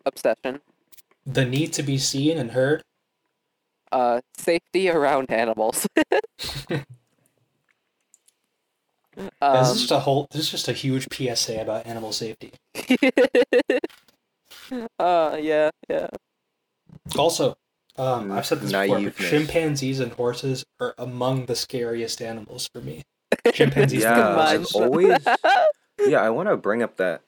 Obsession. 0.07 0.61
The 1.27 1.45
need 1.45 1.73
to 1.75 1.83
be 1.83 1.99
seen 1.99 2.39
and 2.39 2.51
heard. 2.53 2.83
uh 3.93 4.21
safety 4.37 4.89
around 4.91 5.31
animals. 5.31 5.87
this 6.67 6.85
um, 9.41 9.57
is 9.57 9.73
just 9.81 9.91
a 9.91 10.01
whole. 10.01 10.27
This 10.31 10.43
is 10.43 10.51
just 10.51 10.69
a 10.69 10.73
huge 10.73 11.07
PSA 11.13 11.61
about 11.61 11.87
animal 11.87 12.13
safety. 12.13 12.53
uh 14.99 15.39
yeah, 15.41 15.71
yeah. 15.89 16.09
Also, 17.19 17.57
um, 17.97 18.33
I've 18.33 18.47
said 18.47 18.61
this 18.61 18.73
before, 18.73 19.11
chimpanzees 19.29 20.01
and 20.01 20.13
horses 20.13 20.65
are 20.81 20.95
among 20.99 21.47
the 21.47 21.55
scariest 21.55 22.21
animals 22.21 22.69
for 22.73 22.81
me. 22.81 23.03
Chimpanzees. 23.53 24.03
Yeah, 24.05 24.37
I've 24.37 24.67
always- 24.75 25.25
yeah, 26.07 26.21
I 26.21 26.31
want 26.31 26.49
to 26.49 26.57
bring 26.57 26.83
up 26.83 26.97
that 26.97 27.21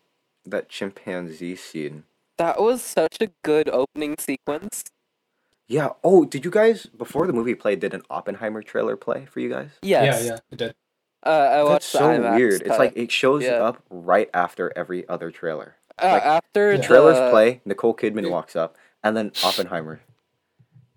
that 0.44 0.68
chimpanzee 0.68 1.56
scene. 1.56 2.04
That 2.38 2.60
was 2.60 2.82
such 2.82 3.16
a 3.20 3.28
good 3.42 3.68
opening 3.68 4.16
sequence. 4.18 4.84
Yeah. 5.68 5.90
Oh, 6.04 6.24
did 6.24 6.44
you 6.44 6.50
guys 6.50 6.86
before 6.86 7.26
the 7.26 7.32
movie 7.32 7.54
played? 7.54 7.80
Did 7.80 7.94
an 7.94 8.02
Oppenheimer 8.10 8.62
trailer 8.62 8.96
play 8.96 9.26
for 9.26 9.40
you 9.40 9.48
guys? 9.48 9.70
Yes. 9.82 10.22
Yeah, 10.22 10.28
yeah, 10.32 10.38
it 10.50 10.56
did. 10.58 10.74
Uh, 11.24 11.28
I 11.30 11.32
That's 11.56 11.68
watched 11.68 11.92
the 11.92 11.98
so 11.98 12.04
IMAX 12.08 12.36
weird. 12.36 12.62
It's 12.62 12.78
like 12.78 12.92
it 12.96 13.10
shows 13.10 13.42
Yeah. 13.42 13.54
up 13.64 13.82
right 13.90 14.30
after 14.32 14.72
every 14.76 15.08
other 15.08 15.30
trailer. 15.30 15.76
uh, 16.00 16.08
like, 16.12 16.22
after 16.24 16.70
Yeah. 16.72 16.76
the 16.76 16.82
Trailers 16.82 17.30
play, 17.30 17.62
Nicole 17.64 17.94
Kidman 17.96 18.30
walks 18.30 18.54
up, 18.54 18.76
and 19.02 19.16
then 19.16 19.32
Oppenheimer. 19.44 20.00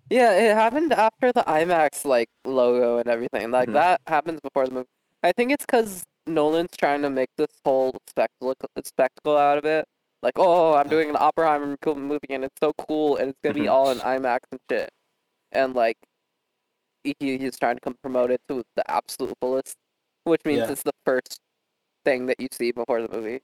Yeah, 0.10 0.34
it 0.34 0.54
happened 0.56 0.92
after 0.92 1.32
the 1.32 1.44
IMAX 1.48 2.04
like 2.06 2.30
logo 2.46 2.98
and 2.98 3.08
everything. 3.08 3.50
Like 3.50 3.70
Mhm. 3.70 3.74
that 3.74 4.02
happens 4.08 4.40
before 4.42 4.66
the 4.68 4.74
movie. 4.74 4.88
I 5.24 5.32
think 5.32 5.52
it's 5.52 5.66
because 5.66 6.04
Nolan's 6.28 6.76
trying 6.78 7.02
to 7.04 7.10
make 7.10 7.30
this 7.38 7.48
whole 7.64 7.96
spectacle 8.08 8.54
spectacle 8.84 9.38
out 9.38 9.58
of 9.58 9.66
it. 9.66 9.86
Like, 10.22 10.34
oh, 10.38 10.74
I'm 10.76 10.90
doing 10.90 11.10
an 11.10 11.16
Oppenheimer 11.18 11.78
cool 11.82 11.96
movie 11.96 12.28
and 12.30 12.44
it's 12.44 12.60
so 12.62 12.74
cool 12.74 13.16
and 13.18 13.30
it's 13.30 13.40
gonna 13.44 13.54
be 13.54 13.68
all 13.68 13.90
in 13.92 14.00
IMAX 14.00 14.40
and 14.52 14.60
shit. 14.70 14.90
And 15.52 15.74
like, 15.76 15.98
he 17.04 17.16
he's 17.20 17.58
trying 17.58 17.76
to 17.76 17.82
come 17.82 17.96
promote 18.02 18.30
it 18.32 18.42
to 18.50 18.64
the 18.76 18.90
absolute 18.92 19.34
fullest, 19.42 19.76
which 20.26 20.42
means 20.46 20.60
Yeah. 20.60 20.72
it's 20.72 20.84
the 20.84 20.92
first 21.06 21.40
thing 22.06 22.26
that 22.28 22.40
you 22.40 22.48
see 22.52 22.72
before 22.72 23.02
the 23.02 23.08
movie. 23.10 23.42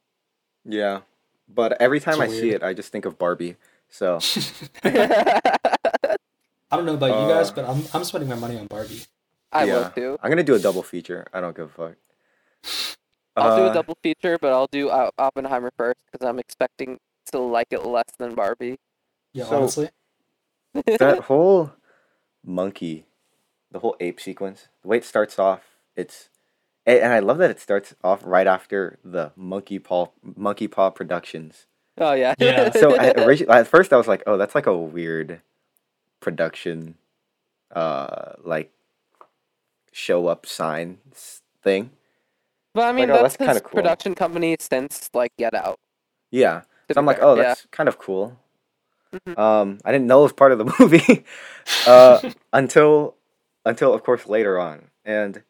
Yeah, 0.66 1.02
but 1.48 1.80
every 1.82 2.00
time 2.00 2.22
It's 2.22 2.34
I 2.34 2.36
see 2.36 2.50
it, 2.52 2.64
I 2.64 2.74
just 2.74 2.92
think 2.92 3.06
of 3.06 3.18
Barbie. 3.18 3.56
So 3.90 4.20
I 4.84 5.40
don't 6.72 6.86
know 6.86 6.96
about 6.96 7.08
you 7.22 7.34
guys, 7.34 7.52
Uh, 7.52 7.54
but 7.56 7.66
I'm 7.70 7.84
I'm 7.94 8.04
spending 8.04 8.30
my 8.30 8.36
money 8.36 8.58
on 8.58 8.68
Barbie. 8.68 9.04
I 9.52 9.64
yeah, 9.66 9.74
will 9.76 9.90
too. 9.92 10.18
I'm 10.22 10.30
gonna 10.30 10.44
do 10.44 10.56
a 10.56 10.60
double 10.60 10.84
feature. 10.84 11.26
I 11.32 11.40
don't 11.40 11.56
give 11.56 11.68
a 11.68 11.70
fuck. 11.70 11.96
I'll 13.36 13.58
do 13.58 13.64
Uh, 13.64 13.72
a 13.72 13.74
double 13.74 13.98
feature, 14.02 14.38
but 14.40 14.52
I'll 14.54 14.68
do 14.72 14.90
O- 14.90 15.12
Oppenheimer 15.18 15.72
first 15.78 16.00
because 16.12 16.26
I'm 16.28 16.40
expecting 16.40 17.00
to 17.32 17.40
like 17.40 17.68
it 17.72 17.86
less 17.86 18.06
than 18.18 18.34
Barbie. 18.36 18.78
Yeah, 19.34 19.46
So- 19.46 19.58
honestly. 19.58 19.90
that 20.74 21.20
whole 21.28 21.72
monkey, 22.44 23.06
the 23.72 23.80
whole 23.80 23.96
ape 24.00 24.20
sequence, 24.22 24.68
the 24.82 24.88
way 24.88 24.98
it 24.98 25.06
starts 25.06 25.38
off, 25.40 25.78
it's, 25.96 26.30
and 26.86 27.00
and 27.00 27.14
I 27.14 27.20
love 27.20 27.38
that 27.40 27.50
it 27.50 27.60
starts 27.60 27.96
off 28.04 28.22
right 28.24 28.48
after 28.48 29.00
the 29.04 29.32
Monkey 29.36 29.80
Paw 29.80 30.08
Monkey 30.24 30.68
Paw 30.68 30.90
Productions. 30.92 31.66
Oh 31.98 32.14
yeah. 32.14 32.36
Yeah. 32.38 32.70
So 32.74 32.96
I, 32.98 33.12
origi- 33.14 33.50
at 33.50 33.68
first 33.68 33.92
I 33.94 33.98
was 33.98 34.08
like, 34.08 34.22
oh, 34.28 34.38
that's 34.38 34.54
like 34.56 34.68
a 34.68 34.76
weird 34.78 35.42
production, 36.20 36.96
uh, 37.74 38.34
like 38.44 38.72
show 39.92 40.28
up 40.28 40.46
sign 40.46 41.00
thing. 41.64 41.92
But 42.76 42.84
I 42.84 42.92
mean, 42.92 43.10
oh, 43.10 43.14
that's, 43.24 43.24
that's 43.24 43.38
kinda 43.38 43.54
his 43.54 43.62
cool. 43.62 43.72
production 43.72 44.14
company 44.16 44.56
since 44.60 45.10
like 45.16 45.32
Get 45.38 45.54
Out. 45.56 45.80
Yeah. 46.30 46.62
So 46.92 47.00
I'm 47.00 47.06
like, 47.08 47.18
fair, 47.18 47.26
oh, 47.26 47.36
yeah. 47.36 47.44
that's 47.44 47.66
kind 47.72 47.90
of 47.90 47.98
cool. 47.98 48.38
Mhm. 49.14 49.40
Um, 49.40 49.80
I 49.86 49.92
didn't 49.92 50.08
know 50.08 50.20
it 50.20 50.24
was 50.24 50.34
part 50.34 50.52
of 50.52 50.58
the 50.60 50.66
movie 50.80 51.26
uh, 51.88 52.20
until 52.54 53.16
until 53.66 53.94
of 53.94 54.04
course 54.04 54.28
later 54.28 54.60
on, 54.60 54.90
and 55.06 55.42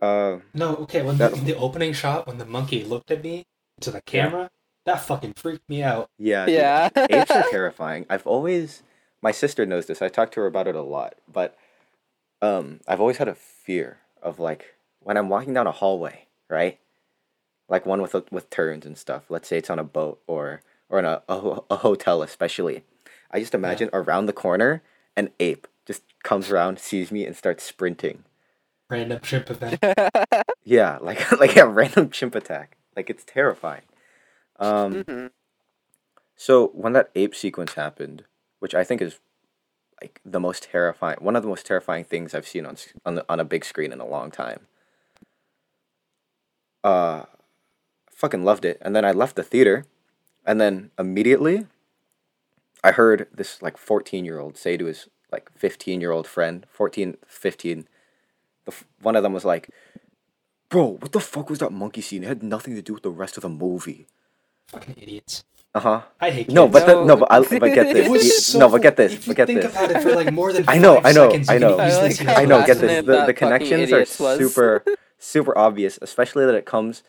uh, 0.00 0.38
No, 0.54 0.76
okay. 0.76 1.02
When 1.02 1.16
That- 1.18 1.34
the, 1.34 1.40
the 1.40 1.56
opening 1.56 1.92
shot, 1.92 2.26
when 2.26 2.38
the 2.38 2.46
monkey 2.46 2.84
looked 2.84 3.10
at 3.10 3.22
me 3.22 3.44
to 3.80 3.90
the 3.90 4.00
camera, 4.02 4.48
that 4.86 5.00
fucking 5.00 5.34
freaked 5.36 5.68
me 5.68 5.82
out. 5.82 6.08
yeah, 6.18 6.46
dude, 6.46 6.54
Yeah. 6.54 6.88
apes 7.10 7.30
are 7.32 7.44
terrifying. 7.50 8.06
I've 8.08 8.26
always 8.26 8.82
my 9.22 9.32
sister 9.32 9.66
knows 9.66 9.86
this. 9.86 10.00
I 10.00 10.08
talked 10.08 10.34
to 10.34 10.40
her 10.40 10.46
about 10.46 10.68
it 10.68 10.76
a 10.76 10.82
lot, 10.82 11.16
but 11.26 11.58
um, 12.40 12.78
I've 12.86 13.00
always 13.00 13.16
had 13.16 13.26
a 13.26 13.34
fear 13.34 13.98
of 14.22 14.38
like 14.38 14.76
when 15.00 15.16
I'm 15.16 15.28
walking 15.28 15.52
down 15.54 15.66
a 15.66 15.72
hallway, 15.72 16.26
right? 16.48 16.78
Like 17.68 17.86
one 17.86 18.02
with 18.02 18.14
with 18.30 18.50
turns 18.50 18.86
and 18.86 18.96
stuff. 18.98 19.24
Let's 19.30 19.48
say 19.48 19.58
it's 19.58 19.70
on 19.70 19.78
a 19.78 19.84
boat 19.84 20.20
or 20.26 20.62
or 20.88 20.98
in 20.98 21.04
a 21.04 21.22
a, 21.28 21.60
a 21.70 21.76
hotel, 21.76 22.22
especially. 22.22 22.84
I 23.30 23.40
just 23.40 23.54
imagine 23.54 23.90
around 23.92 24.26
the 24.26 24.32
corner 24.32 24.82
an 25.16 25.30
ape 25.40 25.66
just 25.86 26.02
comes 26.22 26.50
around, 26.50 26.78
sees 26.78 27.10
me, 27.12 27.26
and 27.26 27.36
starts 27.36 27.64
sprinting. 27.64 28.24
Random 28.90 29.20
ship 29.22 29.50
attack. 29.50 30.44
Yeah, 30.64 30.98
like 31.00 31.30
like 31.40 31.56
a 31.56 31.66
random 31.66 32.10
chimp 32.10 32.34
attack. 32.34 32.76
Like 32.96 33.10
it's 33.10 33.24
terrifying. 33.24 33.82
Um, 34.58 35.04
hmm 35.08 35.26
So 36.36 36.68
when 36.68 36.92
that 36.94 37.10
ape 37.14 37.34
sequence 37.34 37.74
happened, 37.74 38.24
which 38.60 38.74
I 38.74 38.84
think 38.84 39.00
is 39.02 39.18
like 40.00 40.20
the 40.24 40.40
most 40.40 40.64
terrifying, 40.64 41.18
one 41.20 41.36
of 41.36 41.42
the 41.42 41.48
most 41.48 41.66
terrifying 41.66 42.04
things 42.04 42.34
I've 42.34 42.46
seen 42.48 42.66
on 42.66 42.76
on 43.04 43.16
the, 43.16 43.24
on 43.28 43.40
a 43.40 43.44
big 43.44 43.64
screen 43.64 43.92
in 43.92 44.00
a 44.00 44.06
long 44.06 44.30
time. 44.30 44.66
Uh, 46.88 47.24
fucking 48.20 48.44
loved 48.50 48.64
it, 48.64 48.76
and 48.84 48.92
then 48.96 49.04
I 49.04 49.12
left 49.12 49.36
the 49.36 49.42
theater, 49.52 49.84
and 50.48 50.56
then 50.62 50.90
immediately, 50.98 51.66
I 52.82 52.90
heard 52.92 53.26
this 53.40 53.60
like 53.66 53.76
fourteen 53.76 54.24
year 54.24 54.38
old 54.42 54.56
say 54.56 54.76
to 54.80 54.86
his 54.86 55.08
like 55.34 55.46
fifteen 55.64 56.00
year 56.00 56.12
old 56.16 56.26
friend, 56.26 56.64
14, 56.72 57.16
15, 57.26 57.86
the 58.64 58.72
f- 58.72 58.84
one 59.02 59.16
of 59.16 59.22
them 59.22 59.34
was 59.38 59.44
like, 59.44 59.68
"Bro, 60.70 60.84
what 61.02 61.12
the 61.12 61.20
fuck 61.20 61.50
was 61.50 61.58
that 61.58 61.72
monkey 61.72 62.00
scene? 62.00 62.24
It 62.24 62.28
had 62.28 62.42
nothing 62.42 62.74
to 62.76 62.82
do 62.88 62.94
with 62.94 63.02
the 63.02 63.10
rest 63.22 63.36
of 63.36 63.42
the 63.42 63.48
movie." 63.66 64.06
fucking 64.72 64.96
idiots. 65.04 65.44
Uh 65.74 65.80
huh. 65.80 66.00
I 66.20 66.30
hate 66.30 66.48
No, 66.50 66.66
but 66.68 66.84
the, 66.86 66.92
No. 66.94 67.04
no, 67.04 67.16
but 67.16 67.28
I, 67.32 67.40
but 67.40 67.72
get 67.78 67.92
this. 67.92 68.06
It 68.08 68.10
was 68.10 68.46
so 68.46 68.58
no, 68.58 68.68
but 68.72 68.80
get 68.82 68.96
this. 68.96 69.12
If 69.12 69.26
you 69.26 69.30
But 69.32 69.36
get 69.36 69.46
think 69.48 69.60
this. 69.62 69.72
about 69.72 69.90
it 69.92 70.02
for 70.02 70.12
like 70.20 70.32
more 70.32 70.52
than 70.52 70.64
I 70.74 70.78
know, 70.78 70.96
I 71.04 71.12
know, 71.12 71.28
seconds, 71.28 71.48
I 71.48 71.58
know. 71.58 71.76
I 71.78 71.88
easily 71.88 72.08
like 72.08 72.16
see 72.16 72.26
I 72.42 72.44
know. 72.50 72.64
Get 72.64 72.78
this. 72.80 73.04
The, 73.04 73.24
the 73.30 73.34
connections 73.34 73.92
are 73.92 74.00
idiot 74.04 74.16
was. 74.20 74.38
super, 74.40 74.84
super 75.18 75.56
obvious. 75.56 75.98
Especially 76.02 76.44
that 76.46 76.54
it 76.54 76.66
comes 76.66 77.02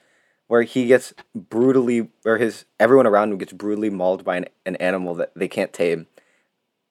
where 0.47 0.63
he 0.63 0.87
gets 0.87 1.13
brutally, 1.35 2.09
or 2.25 2.37
his 2.37 2.65
everyone 2.79 3.05
around 3.07 3.31
him 3.31 3.37
gets 3.37 3.53
brutally 3.53 3.89
mauled 3.89 4.23
by 4.23 4.37
an, 4.37 4.45
an 4.65 4.75
animal 4.77 5.13
that 5.15 5.31
they 5.35 5.47
can't 5.47 5.71
tame. 5.73 6.07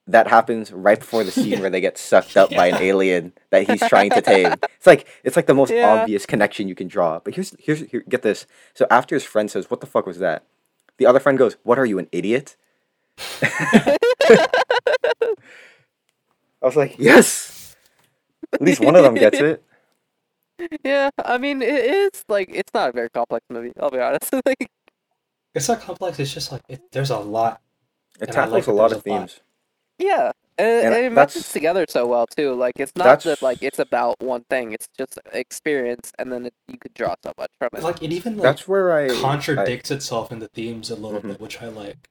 That 0.07 0.29
happens 0.29 0.73
right 0.73 0.99
before 0.99 1.23
the 1.23 1.31
scene 1.31 1.49
Yeah. 1.49 1.61
where 1.61 1.69
they 1.71 1.83
get 1.83 1.99
sucked 1.99 2.37
up 2.37 2.49
by 2.51 2.69
an 2.69 2.77
alien 2.83 3.33
that 3.51 3.69
he's 3.69 3.87
trying 3.89 4.09
to 4.11 4.23
tame. 4.23 4.55
It's 4.77 4.87
like 4.87 5.07
it's 5.25 5.37
like 5.37 5.47
the 5.47 5.55
most 5.55 5.71
Yeah. 5.71 5.87
obvious 6.01 6.25
connection 6.25 6.67
you 6.69 6.75
can 6.75 6.89
draw. 6.89 7.19
But 7.21 7.35
here's 7.35 7.55
here's 7.59 7.81
here, 7.91 8.05
get 8.09 8.23
this. 8.23 8.47
So 8.75 8.87
after 8.91 9.15
his 9.15 9.25
friend 9.25 9.51
says, 9.51 9.71
"What 9.71 9.81
the 9.81 9.87
fuck 9.87 10.07
was 10.07 10.19
that?" 10.21 10.45
The 10.97 11.05
other 11.07 11.21
friend 11.21 11.37
goes, 11.37 11.57
"What 11.63 11.79
are 11.79 11.85
you, 11.87 11.99
an 11.99 12.09
idiot?" 12.11 12.57
I 13.43 14.47
was 16.63 16.77
like, 16.77 16.97
"Yes." 16.99 17.77
At 18.53 18.63
least 18.63 18.81
one 18.81 18.97
of 18.97 19.03
them 19.03 19.15
gets 19.15 19.39
it. 19.41 19.63
Yeah, 20.85 21.11
I 21.25 21.39
mean, 21.39 21.63
it 21.63 21.69
is 21.85 22.25
like 22.29 22.51
it's 22.53 22.73
not 22.75 22.89
a 22.91 22.93
very 22.93 23.11
complex 23.11 23.45
movie. 23.49 23.73
I'll 23.81 23.91
be 23.91 24.01
honest. 24.01 24.33
like, 24.47 24.71
It's 25.55 25.69
not 25.69 25.81
complex. 25.81 26.19
It's 26.19 26.33
just 26.33 26.51
like 26.53 26.63
it, 26.69 26.81
there's 26.93 27.11
a 27.11 27.19
lot. 27.19 27.61
It 28.21 28.23
And 28.29 28.33
tackles 28.33 28.53
like 28.53 28.67
a 28.67 28.73
lot 28.73 28.93
of 28.93 29.05
a 29.07 29.11
lot. 29.11 29.19
themes. 29.21 29.41
yeah, 29.99 30.33
and, 30.59 30.67
And 30.87 30.95
and 30.95 31.05
it 31.07 31.15
that's- 31.15 31.37
meshes 31.37 31.53
together 31.53 31.87
so 31.89 32.07
well 32.07 32.27
too. 32.27 32.55
Like, 32.55 32.75
it's 32.81 32.93
not 32.97 33.05
That's- 33.05 33.25
that 33.25 33.43
like 33.43 33.63
it's 33.63 33.79
about 33.79 34.17
one 34.21 34.43
thing. 34.51 34.73
It's 34.73 34.89
just 34.99 35.19
experience, 35.33 36.13
and 36.19 36.33
then 36.33 36.47
it, 36.47 36.55
you 36.67 36.79
could 36.79 36.95
draw 36.95 37.15
so 37.23 37.33
much 37.39 37.51
from 37.59 37.69
it. 37.75 37.83
Like 37.83 38.03
it 38.03 38.13
even 38.13 38.37
like 38.37 38.43
That's 38.43 38.67
where 38.67 38.93
I 38.93 39.07
I- 39.07 39.21
contradicts 39.21 39.91
itself 39.93 40.33
in 40.33 40.41
the 40.41 40.49
themes 40.49 40.91
a 40.91 40.97
little 40.97 41.21
Mhm. 41.21 41.29
bit, 41.29 41.41
which 41.41 41.63
I 41.63 41.69
like. 41.69 42.09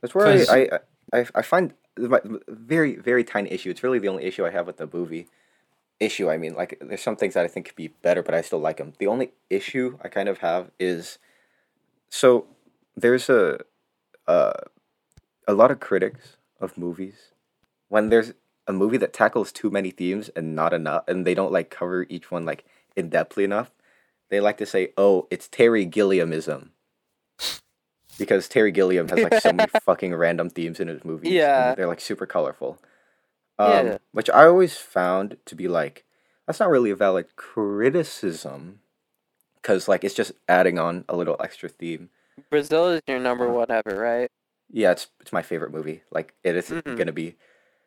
That's 0.00 0.14
where 0.14 0.26
I, 0.26 0.36
'Cause- 0.38 0.48
I, 0.48 0.68
I, 1.12 1.26
I 1.34 1.42
find 1.42 1.74
my 1.98 2.20
very, 2.48 2.96
very 2.96 3.22
tiny 3.24 3.50
issue. 3.52 3.68
It's 3.68 3.82
really 3.82 3.98
the 3.98 4.08
only 4.08 4.24
issue 4.24 4.46
I 4.46 4.50
have 4.50 4.66
with 4.66 4.78
the 4.78 4.88
movie. 4.90 5.28
Issue, 6.02 6.28
I 6.28 6.36
mean, 6.36 6.54
like, 6.54 6.78
there's 6.80 7.00
some 7.02 7.14
things 7.16 7.34
that 7.34 7.44
I 7.44 7.48
think 7.48 7.66
could 7.66 7.76
be 7.76 7.88
better, 8.02 8.22
but 8.22 8.34
I 8.34 8.40
still 8.42 8.58
like 8.58 8.78
them. 8.78 8.92
The 8.98 9.06
only 9.06 9.30
issue 9.48 9.98
I 10.02 10.08
kind 10.08 10.28
of 10.28 10.38
have 10.38 10.70
is 10.80 11.18
so 12.10 12.46
there's 12.96 13.30
a, 13.30 13.60
uh, 14.26 14.52
a 15.46 15.54
lot 15.54 15.70
of 15.70 15.78
critics 15.78 16.36
of 16.60 16.76
movies 16.76 17.32
when 17.88 18.08
there's 18.08 18.34
a 18.66 18.72
movie 18.72 18.96
that 18.98 19.12
tackles 19.12 19.52
too 19.52 19.70
many 19.70 19.90
themes 19.90 20.28
and 20.34 20.56
not 20.56 20.72
enough, 20.72 21.04
and 21.06 21.24
they 21.26 21.34
don't 21.34 21.52
like 21.52 21.70
cover 21.70 22.04
each 22.08 22.30
one 22.30 22.44
like 22.44 22.64
in 22.96 23.08
depthly 23.08 23.44
enough. 23.44 23.70
They 24.28 24.40
like 24.40 24.58
to 24.58 24.66
say, 24.66 24.92
"Oh, 24.96 25.28
it's 25.30 25.46
Terry 25.48 25.84
Gilliamism." 25.86 26.70
because 28.18 28.48
Terry 28.48 28.72
Gilliam 28.72 29.08
has 29.08 29.22
like 29.22 29.40
so 29.40 29.52
many 29.52 29.70
fucking 29.84 30.14
random 30.14 30.50
themes 30.50 30.80
in 30.80 30.88
his 30.88 31.04
movies. 31.04 31.28
and 31.30 31.36
Yeah. 31.36 31.74
they're 31.74 31.86
like 31.86 32.00
super 32.00 32.26
colorful. 32.26 32.78
Um, 33.62 33.86
Yeah. 33.86 33.98
Which 34.12 34.30
I 34.30 34.46
always 34.46 34.76
found 34.76 35.36
to 35.46 35.54
be 35.54 35.68
like, 35.68 36.04
that's 36.46 36.60
not 36.60 36.70
really 36.70 36.90
a 36.90 36.96
valid 36.96 37.36
criticism, 37.36 38.80
because 39.56 39.88
like 39.88 40.04
it's 40.04 40.14
just 40.14 40.32
adding 40.48 40.78
on 40.78 41.04
a 41.08 41.16
little 41.16 41.36
extra 41.40 41.68
theme. 41.68 42.10
Brazil 42.50 42.88
is 42.88 43.02
your 43.06 43.20
number 43.20 43.50
whatever, 43.52 43.96
right? 43.96 44.30
Yeah, 44.70 44.92
it's 44.92 45.08
it's 45.20 45.32
my 45.32 45.42
favorite 45.42 45.72
movie. 45.72 46.02
Like 46.10 46.34
it 46.42 46.56
is 46.56 46.70
Mhm. 46.70 46.96
gonna 46.96 47.12
be, 47.12 47.36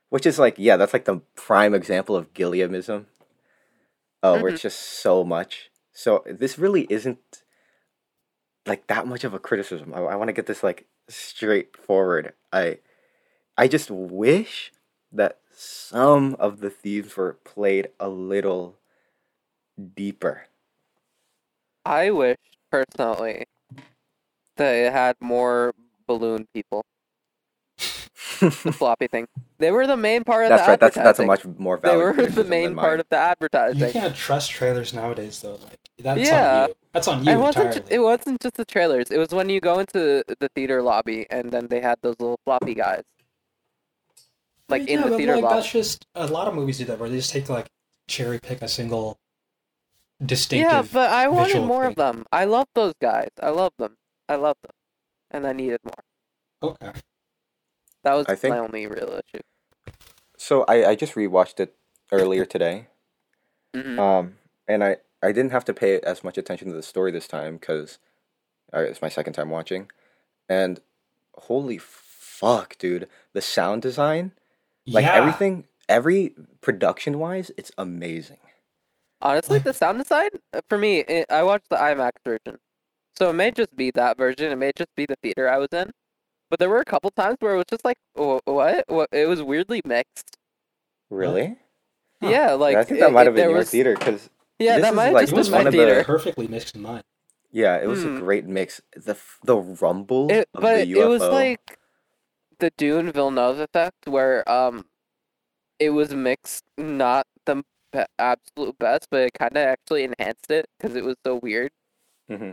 which 0.10 0.26
is 0.26 0.40
like 0.40 0.56
yeah, 0.58 0.78
that's 0.78 0.94
like 0.94 1.06
the 1.06 1.22
prime 1.36 1.74
example 1.74 2.16
of 2.16 2.34
Gilliamism. 2.34 3.08
Oh, 4.24 4.40
where 4.42 4.50
it's 4.52 4.62
just 4.62 4.80
so 4.80 5.24
much. 5.24 5.70
So 5.94 6.24
this 6.26 6.58
really 6.58 6.88
isn't 6.90 7.44
like 8.66 8.88
that 8.88 9.08
much 9.08 9.24
of 9.24 9.34
a 9.34 9.40
criticism. 9.40 9.94
I, 9.94 10.00
I 10.00 10.16
want 10.16 10.30
to 10.30 10.34
get 10.34 10.46
this 10.48 10.64
like 10.64 10.88
straightforward. 11.08 12.34
I 12.52 12.80
I 13.58 13.68
just 13.68 13.92
wish 13.92 14.72
that 15.12 15.40
some 15.56 16.36
of 16.40 16.60
the 16.60 16.70
themes 16.70 17.16
were 17.18 17.34
played 17.44 17.90
a 18.00 18.10
little 18.10 18.78
deeper. 19.96 20.48
I 21.86 22.12
wish 22.12 22.38
personally 22.72 23.46
that 24.58 24.72
it 24.74 24.92
had 24.92 25.16
more 25.22 25.74
balloon 26.08 26.48
people. 26.54 26.84
The 28.40 28.52
floppy 28.52 29.08
thing. 29.08 29.28
They 29.60 29.72
were 29.72 29.88
the 29.88 29.96
main 29.98 30.24
part 30.24 30.46
of 30.46 30.50
that's 30.50 30.64
the 30.64 30.72
right. 30.72 30.80
That's 30.80 30.96
that's 30.96 31.20
a 31.20 31.26
much 31.26 31.46
more 31.58 31.80
They 31.82 31.96
were 31.96 32.14
the 32.14 32.44
main 32.44 32.76
part 32.76 33.00
of 33.00 33.08
the 33.10 33.18
advertising. 33.18 33.80
You 33.80 33.92
can't 33.94 34.16
trust 34.16 34.52
trailers 34.52 34.94
nowadays, 34.94 35.42
though. 35.42 35.54
Like 35.64 35.80
that's 36.00 36.20
Yeah. 36.20 36.64
on 36.64 36.70
you. 36.70 36.76
That's 36.94 37.08
on 37.08 37.24
you 37.26 37.32
it 37.32 37.38
wasn't. 37.38 37.66
entirely. 37.68 37.90
Ju- 37.90 37.96
it 37.96 38.00
wasn't 38.00 38.42
just 38.42 38.56
the 38.56 38.66
trailers. 38.66 39.12
It 39.12 39.18
was 39.18 39.30
when 39.30 39.50
you 39.50 39.62
go 39.62 39.80
into 39.80 40.24
the 40.40 40.50
theater 40.56 40.82
lobby 40.82 41.26
and 41.30 41.52
then 41.52 41.68
they 41.68 41.80
had 41.82 41.98
those 42.02 42.16
little 42.20 42.40
floppy 42.46 42.74
guys, 42.74 43.04
like 44.70 44.88
in 44.88 45.00
yeah, 45.02 45.08
the 45.08 45.18
theater 45.18 45.36
like, 45.36 45.44
lobby. 45.44 45.56
That's 45.56 45.72
just 45.72 46.06
a 46.16 46.28
lot 46.28 46.48
of 46.48 46.56
movies 46.56 46.78
do 46.78 46.86
that, 46.86 47.00
where 47.00 47.10
they 47.10 47.18
just 47.18 47.32
take 47.32 47.50
like 47.50 47.68
cherry 48.08 48.40
pick 48.40 48.62
a 48.62 48.68
single 48.68 49.20
distinctive. 50.24 50.72
Yeah, 50.72 50.82
but 50.82 51.10
I 51.10 51.28
wanted 51.28 51.48
visual 51.48 51.68
more 51.68 51.86
of 51.86 51.96
them. 51.96 52.26
I 52.32 52.46
love 52.46 52.68
those 52.74 52.94
guys. 53.02 53.30
I 53.42 53.50
love 53.50 53.74
them. 53.78 53.98
I 54.28 54.36
love 54.36 54.58
them, 54.62 54.72
and 55.32 55.46
I 55.46 55.54
needed 55.54 55.80
more. 55.84 56.72
Okay. 56.72 56.92
That 58.04 58.14
was 58.14 58.26
I 58.28 58.36
think- 58.36 58.54
my 58.54 58.60
only 58.60 58.88
real 58.88 59.20
issue. 59.28 59.42
So 60.38 60.64
I 60.68 60.90
I 60.90 60.96
just 60.96 61.16
rewatched 61.16 61.60
it 61.60 61.76
earlier 62.12 62.46
today. 62.56 62.88
Mhm. 63.74 64.00
Um, 64.00 64.38
and 64.68 64.84
I 64.84 64.98
I 65.22 65.32
didn't 65.32 65.52
have 65.52 65.66
to 65.66 65.74
pay 65.74 66.00
as 66.02 66.24
much 66.24 66.38
attention 66.38 66.68
to 66.70 66.74
the 66.74 66.84
story 66.84 67.12
this 67.12 67.28
time 67.28 67.58
because 67.58 68.00
it's 68.74 69.02
my 69.02 69.10
second 69.10 69.34
time 69.34 69.50
watching, 69.50 69.90
and 70.50 70.82
holy 71.36 71.78
fuck, 71.78 72.78
dude, 72.78 73.08
the 73.34 73.42
sound 73.42 73.82
design, 73.82 74.34
like 74.88 75.06
yeah. 75.06 75.14
everything, 75.16 75.66
every 75.90 76.34
production 76.62 77.20
wise, 77.20 77.52
it's 77.58 77.72
amazing. 77.78 78.38
Honestly, 79.22 79.60
the 79.60 79.74
sound 79.82 79.98
design 80.00 80.30
uh, 80.54 80.62
for 80.70 80.78
me, 80.78 81.00
it, 81.00 81.26
I 81.30 81.44
watched 81.44 81.70
the 81.70 81.78
IMAX 81.78 82.12
version, 82.24 82.60
so 83.18 83.30
it 83.30 83.34
may 83.34 83.52
just 83.52 83.76
be 83.76 83.92
that 83.92 84.18
version. 84.18 84.52
It 84.52 84.58
may 84.58 84.72
just 84.76 84.90
be 84.96 85.06
the 85.06 85.16
theater 85.24 85.50
I 85.50 85.58
was 85.58 85.70
in, 85.72 85.92
but 86.50 86.60
there 86.60 86.70
were 86.70 86.80
a 86.82 86.86
couple 86.86 87.10
times 87.12 87.38
where 87.40 87.54
it 87.54 87.58
was 87.58 87.66
just 87.70 87.86
like, 87.86 87.98
what? 88.14 88.84
What? 88.88 89.10
It 89.12 89.28
was 89.28 89.42
weirdly 89.42 89.82
mixed. 89.86 90.38
Really? 91.10 91.58
Huh. 92.22 92.30
Yeah, 92.30 92.52
like 92.54 92.76
I 92.78 92.84
think 92.84 92.98
it- 93.00 93.02
that 93.02 93.12
might 93.12 93.26
have 93.26 93.36
been 93.36 93.50
your 93.50 93.58
was- 93.60 93.70
theater 93.70 93.94
because 93.98 94.30
Yeah, 94.60 94.76
this 94.76 94.84
that 94.84 94.90
is 94.92 94.96
might 94.96 95.04
have 95.06 95.14
like 95.14 95.24
just 95.24 95.34
It 95.34 95.38
was 95.38 95.48
been 95.48 95.54
one 95.56 95.64
my 95.64 95.68
of 95.70 95.74
the- 95.74 95.78
theater. 95.80 96.04
perfectly 96.04 96.48
mixed 96.48 96.76
in 96.76 96.82
mine. 96.82 97.04
yeah, 97.52 97.78
it 97.78 97.88
was 97.88 98.04
Hmm. 98.04 98.18
a 98.18 98.20
great 98.20 98.46
mix. 98.46 98.82
The 98.96 99.18
the 99.44 99.56
rumble 99.58 100.30
It, 100.32 100.50
of 100.54 100.62
but 100.62 100.78
the 100.86 100.94
UFO. 100.94 101.02
it 101.04 101.08
was 101.08 101.22
like 101.22 101.80
the 102.60 102.72
Dune 102.78 103.12
Villeneuve 103.12 103.60
effect, 103.60 104.08
where 104.08 104.48
um, 104.50 104.86
it 105.80 105.92
was 105.92 106.14
mixed, 106.14 106.64
not 106.78 107.26
the 107.46 107.64
be- 107.92 108.04
absolute 108.20 108.78
best, 108.80 109.08
but 109.10 109.22
it 109.24 109.34
kind 109.38 109.52
of 109.58 109.64
actually 109.68 110.04
enhanced 110.04 110.52
it 110.52 110.66
because 110.78 110.96
it 110.96 111.04
was 111.04 111.16
so 111.26 111.36
weird. 111.42 111.72
hmm 112.30 112.52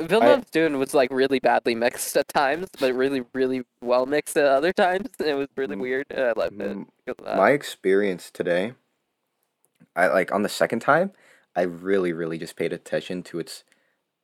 Villeneuve's 0.00 0.50
Dune 0.50 0.78
was 0.78 0.94
like 0.94 1.12
really 1.12 1.38
badly 1.38 1.74
mixed 1.74 2.16
at 2.16 2.26
times, 2.28 2.68
but 2.80 2.92
really, 2.94 3.22
really 3.34 3.62
well 3.82 4.06
mixed 4.06 4.36
at 4.36 4.46
other 4.46 4.72
times. 4.72 5.08
and 5.18 5.28
It 5.28 5.34
was 5.34 5.48
really 5.56 5.76
Mm. 5.76 5.80
weird, 5.80 6.06
and 6.10 6.20
I 6.20 6.32
loved 6.32 6.60
it. 6.60 6.76
Mm, 6.76 6.86
because. 7.06 7.36
My 7.36 7.50
experience 7.50 8.30
today, 8.30 8.74
I 9.94 10.08
like 10.08 10.32
on 10.32 10.42
the 10.42 10.48
second 10.48 10.80
time, 10.80 11.12
I 11.54 11.62
really, 11.62 12.12
really 12.12 12.38
just 12.38 12.56
paid 12.56 12.72
attention 12.72 13.22
to 13.24 13.38
its 13.38 13.64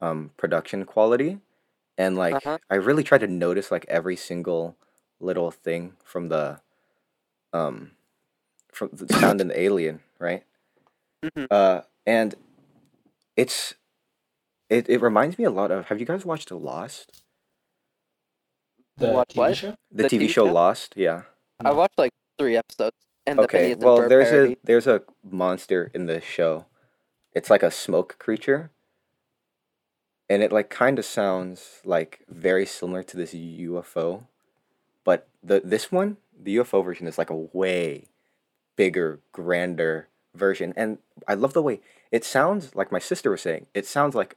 um 0.00 0.30
production 0.36 0.84
quality, 0.84 1.38
and 1.98 2.16
like 2.16 2.34
Uh-huh. 2.34 2.58
I 2.70 2.76
really 2.76 3.02
tried 3.04 3.18
to 3.20 3.26
notice 3.26 3.70
like 3.70 3.84
every 3.88 4.16
single 4.16 4.76
little 5.20 5.50
thing 5.50 5.96
from 6.04 6.28
the 6.30 6.60
um 7.52 7.92
from 8.72 8.90
the 8.92 9.12
sound 9.14 9.40
in 9.40 9.48
the 9.48 9.60
alien, 9.60 10.00
right? 10.18 10.44
Mhm. 11.24 11.48
Uh, 11.50 11.82
and 12.06 12.34
it's 13.36 13.74
it 14.70 14.88
it 14.88 15.00
reminds 15.00 15.36
me 15.38 15.44
a 15.44 15.50
lot 15.50 15.70
of. 15.70 15.86
Have 15.86 15.98
you 15.98 16.06
guys 16.06 16.24
watched 16.24 16.48
The 16.50 16.56
Lost? 16.56 17.22
The 18.98 19.08
What- 19.12 19.28
TV 19.30 19.36
what? 19.38 19.56
show? 19.56 19.74
The, 19.90 20.02
The 20.04 20.08
TV, 20.08 20.26
TV 20.26 20.28
show 20.28 20.46
show? 20.46 20.52
Lost, 20.52 20.94
yeah. 20.96 21.22
I 21.64 21.72
watched 21.72 21.98
like 21.98 22.12
three 22.38 22.56
episodes, 22.56 22.96
and 23.26 23.38
the 23.38 23.44
Okay, 23.44 23.58
Phineas 23.58 23.74
and 23.76 23.82
well, 23.84 24.08
there's 24.08 24.28
parody. 24.30 24.52
a 24.54 24.56
there's 24.64 24.86
a 24.86 25.02
monster 25.24 25.90
in 25.94 26.06
the 26.06 26.20
show. 26.20 26.66
It's 27.32 27.50
like 27.50 27.62
a 27.62 27.70
smoke 27.70 28.18
creature, 28.18 28.70
and 30.28 30.42
it 30.42 30.52
like 30.52 30.70
kind 30.70 30.98
of 30.98 31.04
sounds 31.04 31.80
like 31.84 32.20
very 32.28 32.66
similar 32.66 33.02
to 33.02 33.16
this 33.16 33.34
UFO, 33.34 34.24
but 35.04 35.28
the 35.42 35.60
this 35.64 35.90
one, 35.90 36.18
the 36.38 36.56
UFO 36.56 36.84
version, 36.84 37.06
is 37.06 37.18
like 37.18 37.30
a 37.30 37.36
way 37.36 38.04
bigger, 38.76 39.20
grander 39.32 40.08
version, 40.34 40.72
and 40.76 40.98
I 41.26 41.34
love 41.34 41.52
the 41.52 41.62
way 41.62 41.80
it 42.12 42.24
sounds. 42.24 42.74
Like 42.74 42.92
my 42.92 42.98
sister 42.98 43.30
was 43.30 43.40
saying, 43.40 43.66
it 43.74 43.86
sounds 43.86 44.14
like 44.14 44.36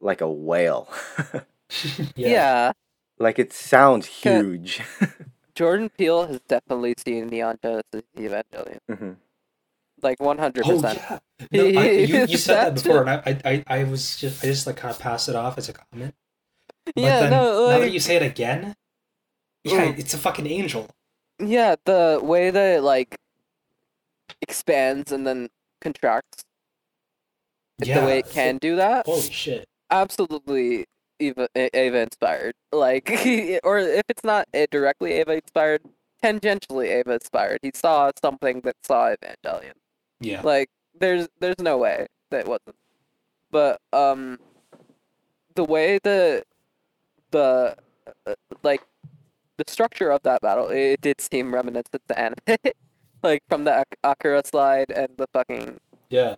like 0.00 0.20
a 0.20 0.30
whale. 0.30 0.88
yeah. 2.16 2.72
like 3.18 3.38
it 3.38 3.52
sounds 3.52 4.06
huge. 4.06 4.82
Jordan 5.54 5.88
Peele 5.96 6.26
has 6.26 6.40
definitely 6.48 6.94
seen 6.98 7.28
Neon 7.28 7.58
Genesis 7.62 8.02
Evangelion, 8.16 8.78
hmm 8.88 9.12
like 10.04 10.18
100%. 10.18 10.62
Oh, 10.64 11.18
yeah. 11.50 11.72
No, 11.72 11.80
I, 11.80 11.90
you, 11.90 12.26
you 12.26 12.36
said 12.36 12.54
that 12.66 12.74
before, 12.74 13.00
and 13.06 13.10
I, 13.10 13.40
I, 13.44 13.64
I 13.80 13.84
was 13.84 14.16
just, 14.16 14.44
I 14.44 14.46
just 14.48 14.66
like 14.66 14.76
kind 14.76 14.94
of 14.94 15.00
passed 15.00 15.28
it 15.28 15.34
off 15.34 15.58
as 15.58 15.68
a 15.68 15.72
comment. 15.72 16.14
But 16.86 16.94
Yeah, 16.96 17.20
then, 17.20 17.30
no, 17.30 17.70
now 17.70 17.78
that 17.80 17.92
you 17.92 17.98
say 18.00 18.16
it 18.16 18.22
again, 18.22 18.74
yeah, 19.64 19.86
Mm. 19.86 19.98
it's 19.98 20.12
a 20.14 20.18
fucking 20.18 20.46
angel. 20.46 20.88
Yeah, 21.40 21.76
the 21.86 22.20
way 22.22 22.50
that 22.50 22.76
it 22.76 22.82
like 22.82 23.16
expands 24.42 25.10
and 25.10 25.26
then 25.26 25.48
contracts, 25.80 26.42
Yeah, 27.82 28.00
the 28.00 28.06
way 28.06 28.18
it 28.18 28.28
can 28.30 28.58
do 28.58 28.76
that, 28.76 29.06
Holy 29.06 29.22
shit. 29.30 29.66
absolutely 29.90 30.84
Eva 31.18 31.48
Ava 31.56 31.98
inspired. 32.00 32.54
Like, 32.72 33.08
or 33.64 33.78
if 33.78 34.02
it's 34.08 34.24
not 34.24 34.46
directly 34.70 35.12
Ava 35.12 35.34
inspired, 35.36 35.82
tangentially 36.22 36.88
Ava 36.88 37.14
inspired. 37.14 37.58
He 37.62 37.70
saw 37.74 38.10
something 38.22 38.60
that 38.62 38.76
saw 38.84 39.14
Evangelion. 39.14 39.72
Yeah. 40.20 40.42
Like, 40.42 40.70
there's 40.98 41.28
there's 41.40 41.58
no 41.60 41.76
way 41.78 42.06
that 42.30 42.40
it 42.40 42.46
wasn't. 42.48 42.76
But 43.50 43.80
um, 43.92 44.38
the 45.54 45.64
way 45.64 45.98
the 46.02 46.44
the 47.30 47.76
uh, 48.26 48.34
like 48.62 48.82
the 49.56 49.64
structure 49.68 50.10
of 50.10 50.22
that 50.22 50.40
battle, 50.40 50.68
it 50.68 51.00
did 51.00 51.20
seem 51.20 51.54
reminiscent 51.54 52.02
to 52.08 52.18
anime, 52.18 52.36
like 53.22 53.42
from 53.48 53.64
the 53.64 53.72
Ak- 53.80 53.96
Akira 54.02 54.42
slide 54.44 54.90
and 54.90 55.08
the 55.16 55.26
fucking 55.32 55.78
Yeah. 56.10 56.36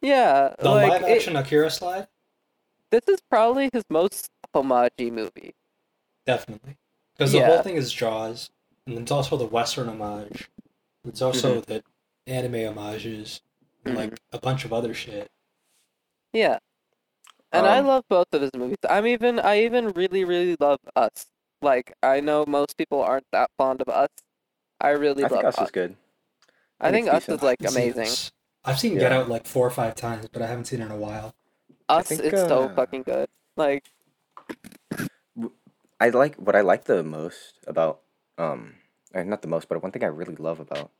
yeah. 0.00 0.54
The 0.60 0.70
like 0.70 0.90
live 0.90 1.02
it- 1.02 1.10
action 1.16 1.36
Akira 1.36 1.70
slide? 1.70 2.06
this 2.90 3.02
is 3.08 3.20
probably 3.30 3.70
his 3.72 3.84
most 3.90 4.30
homage 4.54 4.92
movie. 5.00 5.54
Definitely. 6.26 6.76
Because 7.16 7.32
the 7.32 7.44
whole 7.44 7.62
thing 7.62 7.76
is 7.76 7.92
Jaws, 7.92 8.50
and 8.86 8.98
it's 8.98 9.10
also 9.10 9.36
the 9.36 9.46
Western 9.46 9.88
homage. 9.88 10.48
It's 11.06 11.20
also 11.22 11.60
Mm-hmm. 11.60 11.72
the 11.72 11.82
anime 12.26 12.74
homages, 12.74 13.40
and 13.84 13.94
like 13.96 14.20
a 14.32 14.38
bunch 14.38 14.64
of 14.64 14.72
other 14.72 14.94
shit. 14.94 15.30
Yeah. 16.32 16.58
And 17.52 17.66
I 17.66 17.78
Um, 17.78 17.86
love 17.86 18.04
both 18.08 18.32
of 18.32 18.40
his 18.42 18.50
movies. 18.54 18.78
I'm 18.88 19.06
even 19.06 19.38
I 19.38 19.62
even 19.64 19.90
really 19.90 20.24
really 20.24 20.56
love 20.58 20.80
Us. 20.96 21.26
Like 21.60 21.92
I 22.02 22.20
know 22.20 22.44
most 22.46 22.76
people 22.76 23.02
aren't 23.02 23.26
that 23.32 23.50
fond 23.58 23.80
of 23.82 23.88
Us. 23.88 24.08
I 24.80 24.90
really 24.90 25.24
I 25.24 25.28
think 25.28 25.42
love 25.42 25.54
Us 25.54 25.60
is 25.60 25.70
good. 25.70 25.96
I 26.80 26.90
think 26.90 27.06
think 27.06 27.08
Us 27.08 27.22
decent. 27.22 27.38
is 27.38 27.42
like 27.42 27.58
amazing. 27.64 28.08
I've 28.64 28.78
seen 28.78 28.96
Get 28.98 29.12
Out 29.12 29.28
like 29.28 29.46
four 29.46 29.66
or 29.66 29.70
five 29.70 29.94
times, 29.94 30.26
but 30.32 30.42
I 30.42 30.46
haven't 30.46 30.66
seen 30.66 30.80
it 30.80 30.86
in 30.86 30.90
a 30.92 30.96
while. 30.96 31.34
Us 31.88 32.06
think, 32.08 32.22
is 32.22 32.40
so 32.40 32.64
uh, 32.64 32.74
fucking 32.74 33.02
good. 33.02 33.28
Like 33.56 33.84
I 36.00 36.08
like 36.08 36.36
what 36.36 36.56
I 36.56 36.62
like 36.62 36.84
the 36.84 37.02
most 37.02 37.58
about 37.66 38.00
um 38.38 38.74
not 39.14 39.42
the 39.42 39.48
most, 39.48 39.68
but 39.68 39.82
one 39.82 39.92
thing 39.92 40.04
I 40.04 40.08
really 40.08 40.36
love 40.36 40.58
about 40.60 40.90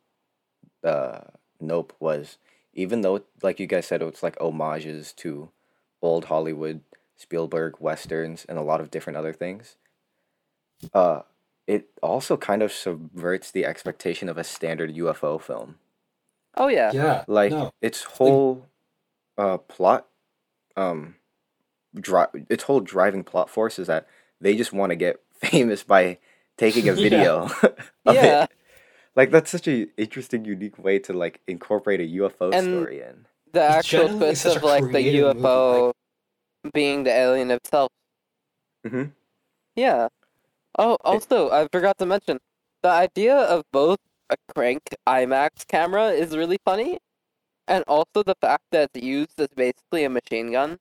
uh 0.85 1.21
Nope 1.61 1.93
was 2.01 2.39
even 2.75 3.03
though 3.03 3.23
like 3.43 3.61
you 3.61 3.67
guys 3.67 3.87
said 3.87 4.03
it's 4.03 4.23
like 4.23 4.39
homages 4.41 5.13
to 5.15 5.51
old 6.03 6.27
Hollywood, 6.27 6.81
Spielberg 7.17 7.77
westerns 7.81 8.45
and 8.49 8.59
a 8.59 8.63
lot 8.63 8.81
of 8.81 8.91
different 8.91 9.17
other 9.17 9.33
things. 9.33 9.77
Uh 10.95 11.23
it 11.67 11.89
also 12.03 12.37
kind 12.37 12.63
of 12.63 12.73
subverts 12.73 13.51
the 13.53 13.65
expectation 13.65 14.29
of 14.29 14.37
a 14.39 14.45
standard 14.45 14.95
UFO 14.97 15.41
film. 15.41 15.77
oh 16.57 16.69
yeah. 16.69 16.93
Yeah. 16.93 17.25
Like 17.29 17.53
no. 17.53 17.73
its 17.81 18.03
whole 18.05 18.67
uh 19.39 19.59
plot 19.59 20.07
um 20.77 21.17
dri- 21.95 22.47
its 22.51 22.65
whole 22.65 22.81
driving 22.81 23.25
plot 23.25 23.51
force 23.51 23.79
is 23.79 23.87
that 23.87 24.07
they 24.41 24.57
just 24.57 24.73
want 24.73 24.91
to 24.91 24.97
get 24.97 25.21
famous 25.33 25.83
by 25.85 26.19
taking 26.57 26.89
a 26.89 26.93
Yeah. 26.97 27.03
video 27.03 27.45
of 28.07 28.15
Yeah. 28.17 28.45
it. 28.45 28.51
Like 29.15 29.31
that's 29.31 29.51
such 29.51 29.69
a 29.69 29.89
interesting, 29.97 30.45
unique 30.45 30.79
way 30.79 30.99
to 31.01 31.13
like 31.13 31.41
incorporate 31.47 32.01
a 32.01 32.09
UFO 32.21 32.53
And- 32.55 32.65
story 32.83 33.01
in. 33.01 33.27
The 33.53 33.61
actual 33.61 34.05
generally 34.09 34.19
twist 34.19 34.47
of 34.47 34.63
like 34.63 34.83
the 34.85 34.91
creative 34.91 35.37
movie, 35.37 35.41
UFO 35.47 35.93
being 36.73 37.05
the 37.05 37.11
alien 37.11 37.51
itself. 37.51 37.91
hmm 38.87 39.05
Yeah. 39.77 40.09
Oh, 40.79 40.97
also, 41.05 41.51
I 41.51 41.69
forgot 41.71 41.99
to 41.99 42.07
mention 42.07 42.39
the 42.83 42.89
idea 42.89 43.37
of 43.37 43.65
both 43.71 43.99
a 44.31 44.37
crank 44.55 44.81
IMAX 45.07 45.67
camera 45.69 46.09
is 46.13 46.35
really 46.35 46.57
funny, 46.65 46.97
and 47.69 47.85
also 47.87 48.23
the 48.23 48.37
fact 48.41 48.65
that 48.71 48.89
it's 48.95 49.05
used 49.05 49.39
as 49.39 49.49
basically 49.55 50.05
a 50.05 50.09
machine 50.09 50.51
gun. 50.53 50.79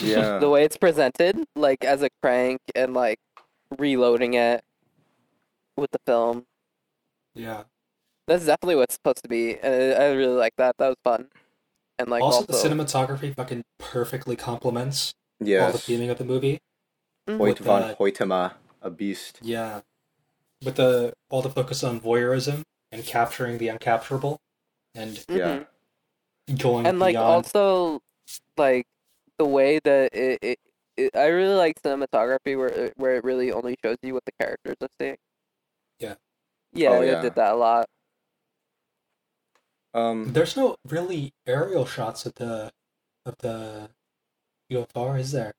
Yeah. 0.00 0.38
The 0.42 0.48
way 0.48 0.62
it's 0.64 0.76
presented, 0.76 1.42
like 1.56 1.82
as 1.84 2.02
a 2.02 2.08
crank, 2.22 2.60
and 2.76 2.94
like 2.94 3.18
reloading 3.76 4.34
it 4.34 4.62
with 5.76 5.90
the 5.90 5.98
film. 6.06 6.46
Yeah. 7.34 7.64
That's 8.26 8.46
definitely 8.46 8.76
what 8.76 8.84
it's 8.84 8.94
supposed 8.94 9.22
to 9.22 9.28
be, 9.28 9.58
and 9.58 9.74
I 9.74 10.04
I 10.06 10.12
really 10.12 10.34
like 10.34 10.54
that. 10.56 10.76
That 10.78 10.88
was 10.88 10.96
fun, 11.04 11.28
and 11.98 12.08
like 12.08 12.22
also, 12.22 12.40
also, 12.40 12.68
the 12.68 12.74
cinematography 12.74 13.34
fucking 13.34 13.64
perfectly 13.78 14.34
complements 14.34 15.12
all 15.40 15.44
the 15.44 15.50
yes. 15.50 15.86
theming 15.86 16.10
of 16.10 16.16
the 16.16 16.24
movie. 16.24 16.60
Mhm. 17.28 17.36
Hoyt 17.36 17.58
with 17.58 17.66
von 17.66 17.88
the- 17.88 17.94
Hoytema, 17.96 18.54
a 18.80 18.88
beast. 18.90 19.40
Yeah. 19.42 19.82
With 20.64 20.76
the 20.76 21.12
all 21.28 21.42
the 21.42 21.50
focus 21.50 21.84
on 21.84 22.00
voyeurism 22.00 22.62
and 22.90 23.04
capturing 23.04 23.58
the 23.58 23.66
uncapturable 23.68 24.38
and 24.94 25.22
Yeah. 25.28 25.64
Mhm. 26.48 26.58
going 26.58 26.86
and 26.86 26.98
like 26.98 27.14
beyond. 27.14 27.26
also 27.44 28.00
like 28.56 28.86
the 29.38 29.44
way 29.44 29.80
that 29.84 30.14
it, 30.14 30.38
it, 30.40 30.58
it 30.96 31.16
I 31.16 31.26
really 31.26 31.56
like 31.56 31.82
cinematography 31.82 32.56
where 32.56 32.68
it, 32.68 32.94
where 32.96 33.16
it 33.16 33.24
really 33.24 33.52
only 33.52 33.76
shows 33.84 33.98
you 34.02 34.14
what 34.14 34.24
the 34.24 34.32
characters 34.40 34.76
are 34.80 34.88
seeing. 34.98 35.16
Yeah. 36.74 36.90
Yeah, 36.90 36.96
Oh, 36.98 37.00
it 37.02 37.06
yeah. 37.06 37.20
did 37.22 37.34
that 37.36 37.52
a 37.52 37.56
lot. 37.56 37.86
Um. 39.94 40.32
There's 40.32 40.56
no 40.56 40.76
really 40.88 41.32
aerial 41.46 41.86
shots 41.86 42.26
of 42.26 42.34
the 42.34 42.72
of 43.24 43.38
the 43.38 43.90
UFO, 44.72 45.18
is 45.18 45.32
there? 45.32 45.54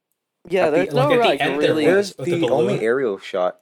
Yeah, 0.48 0.68
At 0.68 0.70
the- 0.72 0.76
there's 0.78 0.94
like, 0.94 1.10
no 1.10 1.16
the 1.18 1.24
like 1.24 1.42
end 1.42 1.62
there 1.62 1.70
really. 1.70 1.86
There's 1.86 2.14
the 2.16 2.24
the 2.26 2.50
only 2.50 2.82
aerial 2.82 3.18
shot 3.18 3.62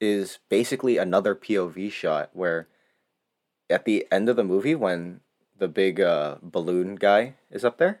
is 0.00 0.38
basically 0.48 0.96
another 0.98 1.34
POV 1.34 1.90
shot 1.92 2.30
where 2.32 2.68
at 3.70 3.84
the 3.84 4.06
end 4.10 4.28
of 4.28 4.36
the 4.36 4.44
movie 4.44 4.74
when 4.74 5.20
the 5.58 5.68
big 5.68 6.00
uh, 6.00 6.36
balloon 6.42 6.96
guy 6.96 7.34
is 7.50 7.64
up 7.64 7.78
there. 7.78 8.00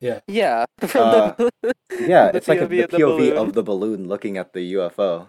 Yeah, 0.00 0.64
from 0.86 1.02
Uh, 1.02 1.50
Yeah, 1.98 2.30
the 2.30 2.38
it's 2.38 2.48
like 2.48 2.60
a, 2.60 2.66
POV 2.66 2.68
the 2.68 2.82
of 2.84 2.90
the 2.90 2.98
POV 2.98 3.32
of 3.32 3.52
the 3.54 3.62
balloon 3.62 4.06
looking 4.08 4.36
at 4.38 4.52
the 4.52 4.72
UFO, 4.74 5.28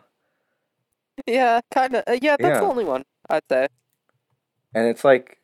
yeah, 1.28 1.62
kind 1.72 1.96
of. 1.96 2.04
Uh, 2.08 2.18
yeah, 2.22 2.36
that's 2.40 2.56
Yeah. 2.56 2.60
the 2.62 2.66
only 2.66 2.86
one 2.86 3.04
I'd 3.30 3.44
say. 3.50 3.68
and 4.74 4.88
it's 4.88 5.04
like, 5.04 5.38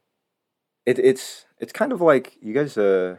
it 0.85 0.99
it's 0.99 1.45
it's 1.59 1.73
kind 1.73 1.91
of 1.91 2.01
like 2.01 2.37
you 2.41 2.53
guys 2.53 2.77
uh, 2.77 3.17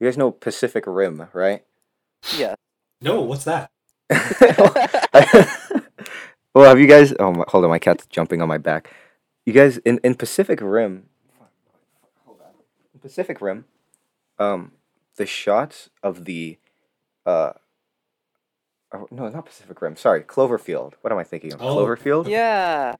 you 0.00 0.06
guys 0.06 0.16
know 0.16 0.30
Pacific 0.30 0.84
Rim, 0.86 1.28
right? 1.32 1.64
Yeah. 2.36 2.54
No, 3.02 3.22
what's 3.22 3.44
that? 3.44 3.70
well, 6.54 6.64
have 6.68 6.80
you 6.80 6.86
guys? 6.86 7.14
Oh, 7.18 7.32
my, 7.32 7.44
hold 7.48 7.64
on, 7.64 7.70
my 7.70 7.78
cat's 7.78 8.06
jumping 8.06 8.42
on 8.42 8.48
my 8.48 8.58
back. 8.58 8.92
You 9.46 9.52
guys 9.52 9.78
in 9.78 9.98
in 10.04 10.14
Pacific 10.14 10.60
Rim. 10.62 11.06
Pacific 13.00 13.40
Rim, 13.40 13.64
um, 14.38 14.72
the 15.16 15.24
shots 15.24 15.88
of 16.02 16.26
the, 16.26 16.58
uh, 17.24 17.52
oh, 18.92 19.08
no, 19.10 19.28
not 19.28 19.46
Pacific 19.46 19.80
Rim. 19.80 19.96
Sorry, 19.96 20.22
Cloverfield. 20.22 20.94
What 21.00 21.12
am 21.12 21.18
I 21.18 21.24
thinking 21.24 21.52
of? 21.52 21.62
Oh. 21.62 21.76
Cloverfield. 21.76 22.28
Yeah, 22.28 22.96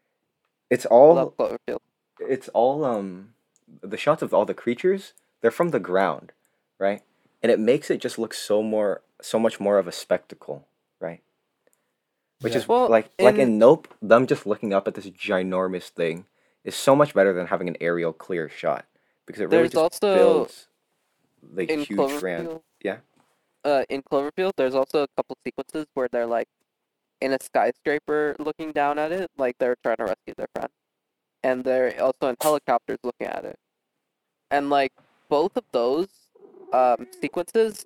It's 0.71 0.87
all 0.87 1.15
love 1.15 1.37
Cloverfield. 1.37 1.79
it's 2.21 2.49
all 2.51 2.85
um 2.85 3.35
the 3.83 3.97
shots 3.97 4.23
of 4.23 4.35
all 4.35 4.45
the 4.45 4.55
creatures 4.55 5.13
they're 5.41 5.51
from 5.51 5.71
the 5.71 5.79
ground 5.81 6.33
right 6.79 7.03
and 7.43 7.51
it 7.53 7.59
makes 7.59 7.89
it 7.91 8.01
just 8.01 8.19
look 8.19 8.35
so 8.35 8.63
more 8.63 9.01
so 9.23 9.39
much 9.39 9.59
more 9.61 9.79
of 9.79 9.87
a 9.87 9.93
spectacle 9.93 10.67
right 10.99 11.23
which 12.41 12.53
Yeah. 12.53 12.59
is 12.59 12.69
Well, 12.69 12.89
like 12.89 13.11
like 13.19 13.37
in- 13.37 13.41
in 13.43 13.59
nope 13.59 13.89
them 14.03 14.27
just 14.27 14.45
looking 14.47 14.75
up 14.75 14.87
at 14.89 14.95
this 14.95 15.07
ginormous 15.07 15.89
thing 15.89 16.27
is 16.65 16.75
so 16.75 16.95
much 16.97 17.15
better 17.15 17.33
than 17.33 17.47
having 17.47 17.69
an 17.69 17.77
aerial 17.81 18.13
clear 18.13 18.49
shot 18.49 18.85
because 19.25 19.41
it 19.41 19.45
really 19.47 19.69
There's 19.69 19.71
just 19.73 20.03
also 20.05 20.15
builds 20.15 20.67
the 21.43 21.73
in 21.73 21.81
huge 21.85 22.21
brand 22.21 22.49
Cloverfield. 22.49 22.63
yeah. 22.83 22.97
Uh, 23.65 23.85
in 23.91 24.03
Cloverfield, 24.03 24.53
there's 24.57 24.75
also 24.75 25.03
a 25.05 25.09
couple 25.17 25.37
sequences 25.47 25.87
where 25.95 26.09
they're 26.11 26.27
like 26.27 26.49
in 27.21 27.33
a 27.33 27.39
skyscraper 27.43 28.35
looking 28.39 28.73
down 28.73 28.99
at 28.99 29.13
it, 29.13 29.31
like 29.37 29.57
they're 29.59 29.77
trying 29.83 29.97
to 29.99 30.05
rescue 30.05 30.35
their 30.37 30.49
friend, 30.55 30.71
and 31.43 31.65
they're 31.65 32.03
also 32.03 32.29
in 32.29 32.37
helicopters 32.43 32.99
looking 33.05 33.27
at 33.27 33.45
it, 33.45 33.57
and 34.51 34.71
like 34.71 34.93
both 35.29 35.57
of 35.57 35.65
those 35.73 36.09
um, 36.73 37.07
sequences 37.21 37.85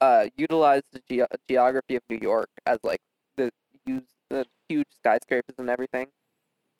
uh, 0.00 0.26
utilize 0.36 0.82
the 0.92 1.00
ge- 1.10 1.28
geography 1.48 1.96
of 1.96 2.02
New 2.08 2.18
York 2.22 2.48
as 2.66 2.78
like 2.84 3.00
the 3.36 3.50
use 3.86 4.02
the 4.30 4.46
huge 4.68 4.86
skyscrapers 4.96 5.56
and 5.58 5.68
everything 5.70 6.06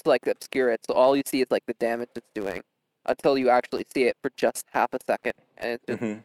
to 0.03 0.09
like 0.09 0.27
obscure 0.27 0.71
it, 0.71 0.81
so 0.87 0.95
all 0.95 1.17
you 1.17 1.23
see 1.27 1.41
is 1.43 1.49
like 1.51 1.65
the 1.67 1.75
damage 1.75 2.11
it's 2.17 2.31
doing 2.35 2.63
until 3.07 3.37
you 3.39 3.51
actually 3.51 3.85
see 3.95 4.05
it 4.05 4.17
for 4.23 4.31
just 4.37 4.65
half 4.73 4.93
a 4.95 4.99
second, 5.07 5.35
and 5.59 5.73
it's 5.73 5.85
just 5.87 6.01
Mhm. 6.01 6.25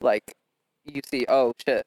like 0.00 0.34
you 0.84 1.00
see, 1.06 1.26
oh 1.28 1.52
shit. 1.66 1.86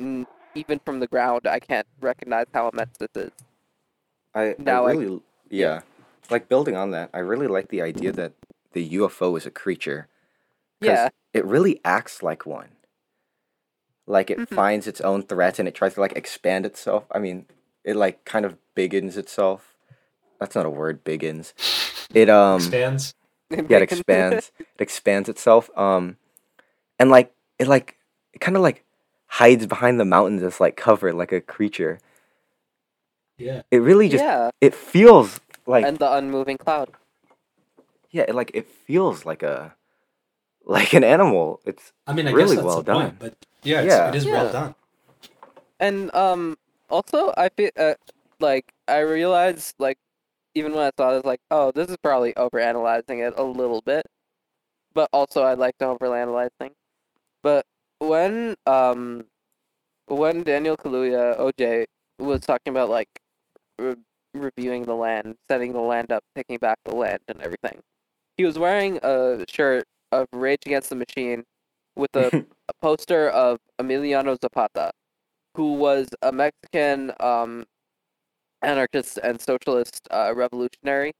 Mm, 0.00 0.26
even 0.54 0.80
from 0.84 1.00
the 1.00 1.06
ground, 1.06 1.46
I 1.46 1.58
can't 1.60 1.86
recognize 2.00 2.46
how 2.52 2.68
immense 2.68 2.96
this 2.98 3.08
is. 3.16 3.30
I, 4.34 4.54
Now 4.58 4.86
I 4.86 4.92
I- 4.92 5.20
yeah 5.50 5.82
like 6.30 6.48
building 6.48 6.74
on 6.74 6.90
that 6.92 7.10
i 7.12 7.18
really 7.18 7.46
like 7.46 7.68
the 7.68 7.82
idea 7.82 8.10
that 8.12 8.32
the 8.72 8.88
ufo 8.96 9.36
is 9.36 9.44
a 9.46 9.50
creature 9.50 10.08
'cause 10.80 10.88
Yeah, 10.88 11.08
it 11.34 11.44
really 11.44 11.80
acts 11.84 12.22
like 12.22 12.46
one. 12.46 12.70
Like 14.06 14.30
it 14.30 14.38
Mhm. 14.38 14.48
finds 14.48 14.86
its 14.86 15.00
own 15.00 15.22
threats 15.22 15.58
and 15.58 15.68
it 15.68 15.74
tries 15.74 15.94
to 15.94 16.00
like 16.00 16.12
expand 16.16 16.66
itself. 16.66 17.04
I 17.10 17.18
mean, 17.18 17.46
it 17.84 17.96
like 17.96 18.24
kind 18.24 18.44
of 18.44 18.58
biggens 18.76 19.16
itself. 19.16 19.76
That's 20.40 20.54
not 20.54 20.66
a 20.66 20.70
word, 20.70 21.04
biggins. 21.04 21.52
It 22.14 22.28
um 22.28 22.56
Expands. 22.60 23.14
yeah, 23.50 23.76
it 23.78 23.82
expands. 23.82 24.52
it 24.58 24.66
expands 24.80 25.28
itself. 25.28 25.70
Um 25.76 26.18
and 26.98 27.10
like 27.10 27.32
it 27.58 27.68
like 27.68 27.96
it 28.32 28.40
kind 28.40 28.56
of 28.56 28.62
like 28.62 28.84
hides 29.26 29.66
behind 29.66 30.00
the 30.00 30.04
mountains 30.04 30.42
as 30.42 30.60
like 30.60 30.76
cover 30.76 31.12
like 31.12 31.32
a 31.32 31.40
creature. 31.40 32.00
Yeah. 33.38 33.62
It 33.70 33.78
really 33.78 34.08
just 34.08 34.22
yeah, 34.24 34.50
it 34.60 34.74
feels 34.74 35.40
like 35.66 35.84
and 35.86 35.98
the 35.98 36.12
unmoving 36.12 36.58
cloud. 36.58 36.90
yeah, 38.10 38.24
it, 38.28 38.34
like 38.34 38.50
it 38.54 38.66
feels 38.68 39.26
like 39.26 39.42
a 39.42 39.74
like 40.64 40.94
an 40.94 41.04
animal. 41.04 41.60
It's 41.64 41.92
I 42.06 42.12
mean, 42.12 42.28
I 42.28 42.32
Really 42.32 42.56
guess 42.56 42.64
that's 42.64 42.66
well 42.66 42.82
the 42.82 42.92
point, 42.92 43.08
done. 43.10 43.16
but 43.20 43.34
yeah, 43.64 43.80
it's, 43.82 43.88
Yeah. 43.88 44.08
it 44.10 44.14
is 44.16 44.26
Yeah. 44.26 44.32
well 44.32 44.52
done. 44.52 44.74
And 45.80 46.14
um, 46.14 46.56
also 46.90 47.32
I 47.36 47.48
feel 47.50 47.70
uh, 47.78 47.94
like 48.40 48.72
I 48.88 49.00
realized 49.00 49.74
like 49.78 49.98
even 50.54 50.72
when 50.72 50.82
I 50.82 50.90
thought, 50.96 51.10
saw 51.10 51.16
this, 51.16 51.24
like 51.24 51.40
oh, 51.50 51.72
this 51.72 51.88
is 51.90 51.96
probably 52.02 52.32
overanalyzing 52.34 53.26
it 53.26 53.34
a 53.36 53.42
little 53.44 53.82
bit, 53.82 54.06
but 54.94 55.08
also 55.12 55.42
I 55.42 55.54
like 55.54 55.78
to 55.78 55.86
overanalyze 55.86 56.50
things. 56.60 56.74
But 57.44 57.66
when 57.98 58.56
um, 58.66 59.26
when 60.06 60.42
Daniel 60.42 60.76
Kaluuya 60.78 61.38
OJ 61.38 61.84
was 62.18 62.40
talking 62.40 62.72
about 62.72 62.88
like 62.88 63.08
re- 63.78 63.96
reviewing 64.32 64.84
the 64.84 64.94
land, 64.94 65.36
setting 65.48 65.74
the 65.74 65.80
land 65.80 66.10
up, 66.10 66.24
taking 66.34 66.56
back 66.56 66.78
the 66.86 66.94
land, 66.94 67.20
and 67.28 67.42
everything, 67.42 67.80
he 68.38 68.44
was 68.44 68.58
wearing 68.58 68.98
a 69.02 69.44
shirt 69.46 69.84
of 70.10 70.26
Rage 70.32 70.60
Against 70.64 70.88
the 70.88 70.96
Machine 70.96 71.44
with 71.96 72.16
a, 72.16 72.28
a 72.68 72.72
poster 72.80 73.28
of 73.28 73.58
Emiliano 73.78 74.38
Zapata, 74.40 74.90
who 75.54 75.74
was 75.74 76.08
a 76.22 76.32
Mexican 76.32 77.12
um, 77.20 77.66
anarchist 78.62 79.18
and 79.22 79.38
socialist 79.38 80.08
uh, 80.10 80.32
revolutionary, 80.34 81.12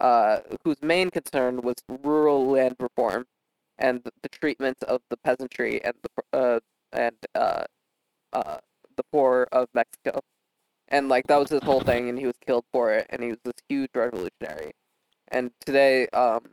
uh, 0.00 0.40
whose 0.64 0.76
main 0.82 1.08
concern 1.08 1.62
was 1.62 1.76
rural 1.88 2.46
land 2.46 2.76
reform 2.78 3.24
and 3.78 4.02
the 4.22 4.28
treatment 4.28 4.76
of 4.84 5.00
the 5.10 5.16
peasantry 5.16 5.82
and 5.84 5.94
the 6.02 6.38
uh, 6.38 6.60
and 6.92 7.16
uh, 7.34 7.64
uh, 8.32 8.58
the 8.96 9.02
poor 9.12 9.48
of 9.52 9.68
Mexico. 9.74 10.20
And 10.88 11.08
like 11.08 11.26
that 11.28 11.38
was 11.38 11.48
his 11.50 11.62
whole 11.62 11.80
thing, 11.80 12.08
and 12.08 12.18
he 12.18 12.26
was 12.26 12.36
killed 12.46 12.64
for 12.72 12.92
it, 12.92 13.06
and 13.10 13.22
he 13.22 13.30
was 13.30 13.38
this 13.44 13.54
huge 13.68 13.90
revolutionary. 13.94 14.72
And 15.28 15.50
today, 15.64 16.06
um, 16.08 16.44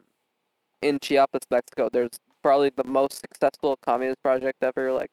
in 0.82 1.00
Chiapas, 1.00 1.42
Mexico, 1.52 1.90
there's 1.92 2.12
probably 2.42 2.70
the 2.70 2.86
most 2.86 3.20
successful 3.20 3.78
communist 3.86 4.24
project 4.24 4.64
ever. 4.64 4.94
Like 4.94 5.12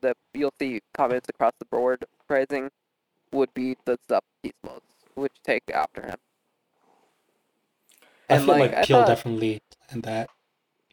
that 0.00 0.16
you'll 0.34 0.54
see 0.58 0.80
comments 0.94 1.28
across 1.28 1.52
the 1.60 1.64
board 1.66 2.04
praising 2.26 2.70
would 3.32 3.52
be 3.54 3.76
the 3.84 3.98
Zapatismos, 4.10 4.80
which 5.14 5.32
take 5.44 5.62
after 5.72 6.02
him. 6.02 6.16
I 8.28 8.34
And, 8.34 8.44
feel 8.44 8.58
like, 8.58 8.72
like, 8.72 8.86
Peele 8.86 8.98
thought- 9.00 9.06
definitely 9.06 9.60
planned 9.88 10.02
that. 10.04 10.30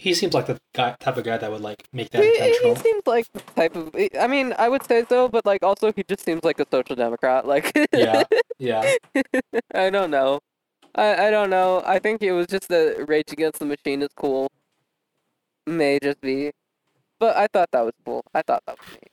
He 0.03 0.13
seems 0.13 0.33
like 0.33 0.47
the 0.47 0.59
guy, 0.73 0.97
type 0.99 1.15
of 1.15 1.23
guy 1.23 1.37
that 1.37 1.49
would 1.49 1.61
like 1.61 1.87
make 1.93 2.09
that 2.09 2.21
He, 2.21 2.29
he 2.61 2.75
seems 2.75 3.03
like 3.05 3.25
the 3.31 3.39
type 3.55 3.73
of. 3.73 3.95
I 4.19 4.27
mean, 4.27 4.53
I 4.57 4.67
would 4.67 4.83
say 4.83 5.05
so, 5.07 5.29
but 5.29 5.45
like 5.45 5.63
also 5.63 5.93
he 5.93 6.03
just 6.03 6.25
seems 6.25 6.43
like 6.43 6.59
a 6.59 6.65
social 6.69 6.97
democrat. 6.97 7.47
Like 7.47 7.71
Yeah, 7.93 8.25
yeah. 8.59 8.95
I 9.73 9.89
don't 9.89 10.11
know. 10.11 10.41
I 10.93 11.27
I 11.27 11.31
don't 11.31 11.49
know. 11.49 11.81
I 11.85 11.99
think 11.99 12.21
it 12.21 12.33
was 12.33 12.47
just 12.47 12.67
that 12.67 13.05
Rage 13.07 13.31
Against 13.31 13.59
the 13.59 13.65
Machine 13.65 14.01
is 14.01 14.09
cool. 14.17 14.51
May 15.65 15.99
just 16.03 16.19
be, 16.19 16.51
but 17.17 17.37
I 17.37 17.47
thought 17.53 17.69
that 17.71 17.85
was 17.85 17.93
cool. 18.03 18.25
I 18.33 18.41
thought 18.41 18.61
that 18.67 18.77
was 18.77 18.89
neat. 18.95 19.11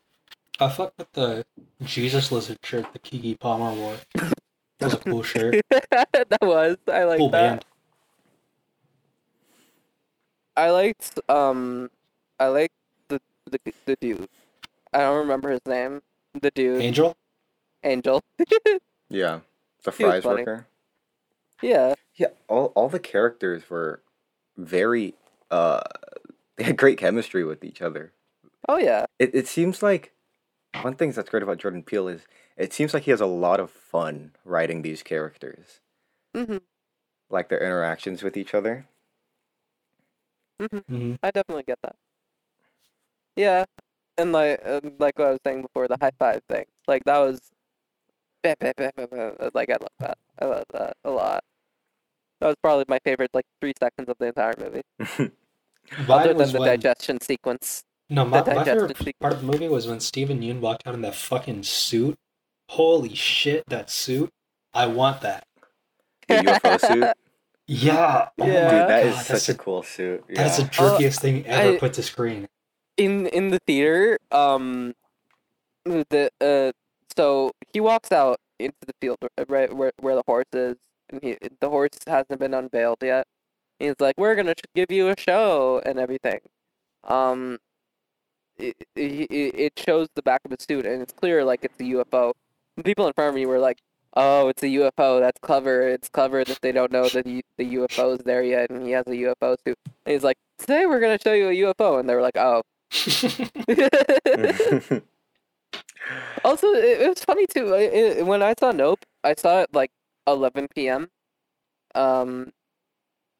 I 0.58 0.68
fuck 0.70 0.92
with 0.98 1.12
the 1.12 1.44
Jesus 1.84 2.32
lizard 2.32 2.58
shirt 2.64 2.92
the 2.92 2.98
Keke 2.98 3.38
Palmer 3.38 3.72
wore. 3.80 3.98
That 4.14 4.86
was 4.86 4.94
a 4.94 4.98
cool 4.98 5.22
shirt. 5.22 5.54
that 5.70 6.38
was. 6.42 6.78
I 6.88 7.04
like 7.04 7.18
cool 7.18 7.30
that. 7.30 7.62
band. 7.62 7.64
I 10.60 10.70
liked 10.70 11.18
um, 11.28 11.90
I 12.38 12.48
liked 12.48 12.74
the 13.08 13.20
the 13.50 13.58
the 13.86 13.96
dude. 14.00 14.28
I 14.92 14.98
don't 14.98 15.18
remember 15.18 15.50
his 15.50 15.64
name. 15.66 16.02
The 16.40 16.50
dude, 16.50 16.82
Angel. 16.82 17.16
Angel. 17.82 18.22
yeah, 19.08 19.40
the 19.84 19.90
He 19.90 20.04
fries 20.04 20.24
worker. 20.24 20.66
yeah. 21.62 21.94
Yeah, 22.16 22.28
all 22.48 22.66
all 22.76 22.88
the 22.88 22.98
characters 23.00 23.70
were 23.70 24.02
very 24.56 25.14
uh 25.50 25.80
they 26.56 26.64
had 26.64 26.76
great 26.76 26.98
chemistry 26.98 27.44
with 27.44 27.64
each 27.64 27.80
other. 27.80 28.12
Oh 28.68 28.76
yeah. 28.78 29.06
It 29.18 29.34
it 29.34 29.46
seems 29.48 29.82
like 29.82 30.12
one 30.82 30.94
thing 30.94 31.10
that's 31.12 31.30
great 31.30 31.42
about 31.42 31.58
Jordan 31.58 31.82
Peele 31.82 32.08
is 32.08 32.22
it 32.56 32.72
seems 32.74 32.92
like 32.92 33.04
he 33.04 33.10
has 33.10 33.20
a 33.22 33.26
lot 33.26 33.60
of 33.60 33.70
fun 33.70 34.32
writing 34.44 34.82
these 34.82 35.02
characters. 35.02 35.80
hmm 36.34 36.58
Like 37.30 37.48
their 37.48 37.60
interactions 37.64 38.22
with 38.22 38.36
each 38.36 38.54
other. 38.54 38.86
Hmm 40.60 41.14
I 41.22 41.30
definitely 41.30 41.64
get 41.64 41.78
that. 41.82 41.96
Yeah, 43.36 43.64
and 44.18 44.32
like 44.32 44.60
uh, 44.64 44.80
like 44.98 45.18
what 45.18 45.28
I 45.28 45.30
was 45.30 45.40
saying 45.46 45.62
before, 45.62 45.88
the 45.88 45.96
high 46.00 46.10
five 46.18 46.42
thing, 46.48 46.64
like 46.86 47.04
that 47.04 47.18
was, 47.18 47.40
like 48.44 49.70
I 49.70 49.76
love 49.80 49.96
that. 50.00 50.18
I 50.38 50.44
love 50.44 50.64
that 50.72 50.96
a 51.04 51.10
lot. 51.10 51.42
That 52.40 52.48
was 52.48 52.56
probably 52.62 52.84
my 52.88 52.98
favorite, 53.04 53.30
like 53.34 53.46
three 53.60 53.72
seconds 53.78 54.08
of 54.08 54.16
the 54.18 54.26
entire 54.26 54.54
movie, 54.58 54.82
other 55.00 55.30
Mine 56.06 56.28
than 56.28 56.36
was 56.36 56.52
the 56.52 56.58
when 56.58 56.68
digestion 56.68 57.20
sequence. 57.20 57.82
no, 58.10 58.24
my, 58.24 58.42
my 58.42 58.64
favorite 58.64 58.96
digestion 58.96 59.12
part 59.20 59.32
of 59.32 59.40
the 59.40 59.46
movie 59.46 59.68
was 59.68 59.86
when 59.86 60.00
Steven 60.00 60.40
Yeun 60.40 60.60
walked 60.60 60.86
out 60.86 60.94
in 60.94 61.02
that 61.02 61.14
fucking 61.14 61.62
suit. 61.62 62.16
Holy 62.70 63.14
shit, 63.14 63.64
that 63.68 63.90
suit! 63.90 64.30
I 64.74 64.86
want 64.86 65.22
that. 65.22 65.44
The 66.28 66.34
UFO 66.36 66.80
suit. 66.80 67.08
Yeah. 67.72 68.28
Oh 68.38 68.46
Yeah. 68.46 68.70
Dude, 68.70 68.88
that 68.88 69.04
God, 69.04 69.12
that's 69.14 69.26
such 69.28 69.48
a 69.48 69.52
the- 69.52 69.58
cool 69.58 69.82
suit. 69.82 70.24
Yeah. 70.28 70.42
That's 70.42 70.56
the 70.56 70.64
jerkiest 70.64 71.20
thing 71.20 71.46
ever 71.46 71.74
I- 71.74 71.78
put 71.78 71.92
to 71.94 72.02
screen. 72.02 72.48
in 72.96 73.26
in 73.28 73.48
the 73.50 73.58
theater 73.66 74.18
um 74.32 74.94
the 75.84 76.30
uh 76.40 76.72
so 77.16 77.52
he 77.72 77.80
walks 77.80 78.10
out 78.12 78.38
into 78.58 78.74
the 78.86 78.92
field 79.00 79.16
uh, 79.22 79.44
right 79.48 79.72
where 79.74 79.92
where 80.00 80.14
the 80.16 80.22
horse 80.26 80.52
is 80.52 80.76
and 81.10 81.22
he 81.22 81.36
the 81.60 81.68
horse 81.70 81.96
hasn't 82.06 82.38
been 82.40 82.52
unveiled 82.54 82.98
yet 83.02 83.26
he's 83.78 83.94
like 84.00 84.16
we're 84.18 84.34
gonna 84.34 84.54
give 84.74 84.90
you 84.90 85.08
a 85.08 85.14
show 85.18 85.80
and 85.86 85.98
everything 85.98 86.40
um 87.04 87.58
it, 88.58 88.76
it, 88.94 89.30
it 89.66 89.72
shows 89.78 90.08
the 90.14 90.22
back 90.22 90.40
of 90.44 90.50
the 90.50 90.58
suit 90.68 90.84
and 90.84 91.00
it's 91.00 91.12
clear 91.14 91.42
like 91.44 91.64
it's 91.64 91.78
a 91.80 91.84
ufo 91.84 92.32
the 92.76 92.82
people 92.82 93.06
in 93.06 93.12
front 93.14 93.30
of 93.30 93.34
me 93.34 93.46
were 93.46 93.58
like 93.58 93.78
oh, 94.14 94.48
it's 94.48 94.62
a 94.62 94.66
UFO. 94.66 95.20
That's 95.20 95.38
clever. 95.40 95.82
It's 95.88 96.08
clever 96.08 96.44
that 96.44 96.60
they 96.62 96.72
don't 96.72 96.92
know 96.92 97.08
that 97.08 97.24
the, 97.24 97.42
is 97.58 98.18
there 98.24 98.42
yet, 98.42 98.70
and 98.70 98.82
he 98.84 98.92
has 98.92 99.06
a 99.06 99.10
UFO 99.10 99.56
too. 99.64 99.74
And 100.06 100.12
he's 100.14 100.24
like, 100.24 100.38
today 100.58 100.86
we're 100.86 101.00
gonna 101.00 101.18
show 101.22 101.32
you 101.34 101.48
a 101.48 101.74
UFO, 101.74 102.00
and 102.00 102.08
they 102.08 102.14
were 102.14 102.22
like, 102.22 102.36
oh. 102.36 102.62
also, 106.44 106.68
it, 106.68 107.00
it 107.02 107.08
was 107.08 107.24
funny 107.24 107.46
too. 107.46 107.74
I- 107.74 107.78
it- 107.80 108.26
when 108.26 108.42
I 108.42 108.54
saw 108.58 108.72
Nope, 108.72 109.04
I 109.24 109.34
saw 109.34 109.62
it 109.62 109.70
like 109.72 109.90
11 110.26 110.68
p.m. 110.74 111.08
Um, 111.94 112.52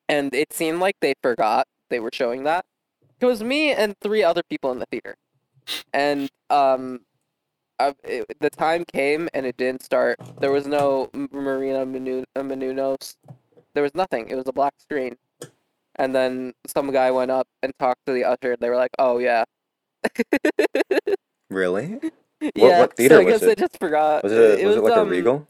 and 0.09 0.35
it 0.35 0.53
seemed 0.53 0.81
like 0.81 0.97
they 1.01 1.15
forgot 1.23 1.67
they 1.91 2.01
were 2.01 2.11
showing 2.13 2.45
that. 2.45 2.65
It 3.21 3.27
was 3.27 3.43
me 3.43 3.73
and 3.73 3.95
three 4.03 4.23
other 4.23 4.43
people 4.49 4.73
in 4.73 4.79
the 4.81 4.87
theater, 4.91 5.17
and 5.93 6.29
um, 6.51 7.01
I, 7.81 7.95
it, 8.05 8.27
the 8.41 8.51
time 8.51 8.85
came 8.85 9.29
and 9.35 9.47
it 9.47 9.57
didn't 9.57 9.83
start. 9.83 10.19
There 10.41 10.53
was 10.53 10.67
no 10.67 11.11
Marina 11.33 11.87
Menu- 11.87 12.25
uh, 12.37 12.41
Menounos. 12.41 13.17
There 13.75 13.83
was 13.83 13.95
nothing. 13.95 14.29
It 14.29 14.35
was 14.37 14.47
a 14.47 14.53
black 14.53 14.75
screen. 14.79 15.17
And 15.97 16.15
then 16.15 16.53
some 16.67 16.91
guy 16.93 17.11
went 17.11 17.31
up 17.31 17.49
and 17.63 17.73
talked 17.79 18.07
to 18.07 18.13
the 18.13 18.25
usher. 18.25 18.53
And 18.53 18.61
they 18.61 18.69
were 18.71 18.77
like, 18.77 18.93
"Oh 18.99 19.19
yeah, 19.19 19.45
really? 21.51 22.01
yeah." 22.55 22.81
what 22.81 22.97
theater 22.97 23.17
so 23.17 23.21
I 23.21 23.25
was 23.25 23.33
guess 23.35 23.43
it? 23.43 23.47
they 23.47 23.55
just 23.57 23.79
forgot. 23.79 24.23
Was 24.23 24.33
it, 24.33 24.65
was, 24.65 24.77
it 24.77 24.83
like 24.83 24.97
um, 24.97 25.09
a 25.09 25.11
Regal? 25.11 25.49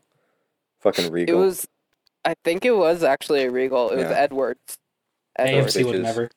Fucking 0.81 1.11
Regal. 1.13 1.35
It 1.35 1.39
Regal. 1.39 1.41
was. 1.47 1.69
I 2.25 2.35
think 2.45 2.65
it 2.65 2.73
was 2.77 3.03
actually 3.03 3.45
a 3.45 3.51
Regal. 3.51 3.91
It 3.91 3.97
was 3.97 4.07
Edwards. 4.07 4.79
Edwards. 5.37 5.77
AMC 5.77 5.85
would 5.87 6.03
never. 6.03 6.31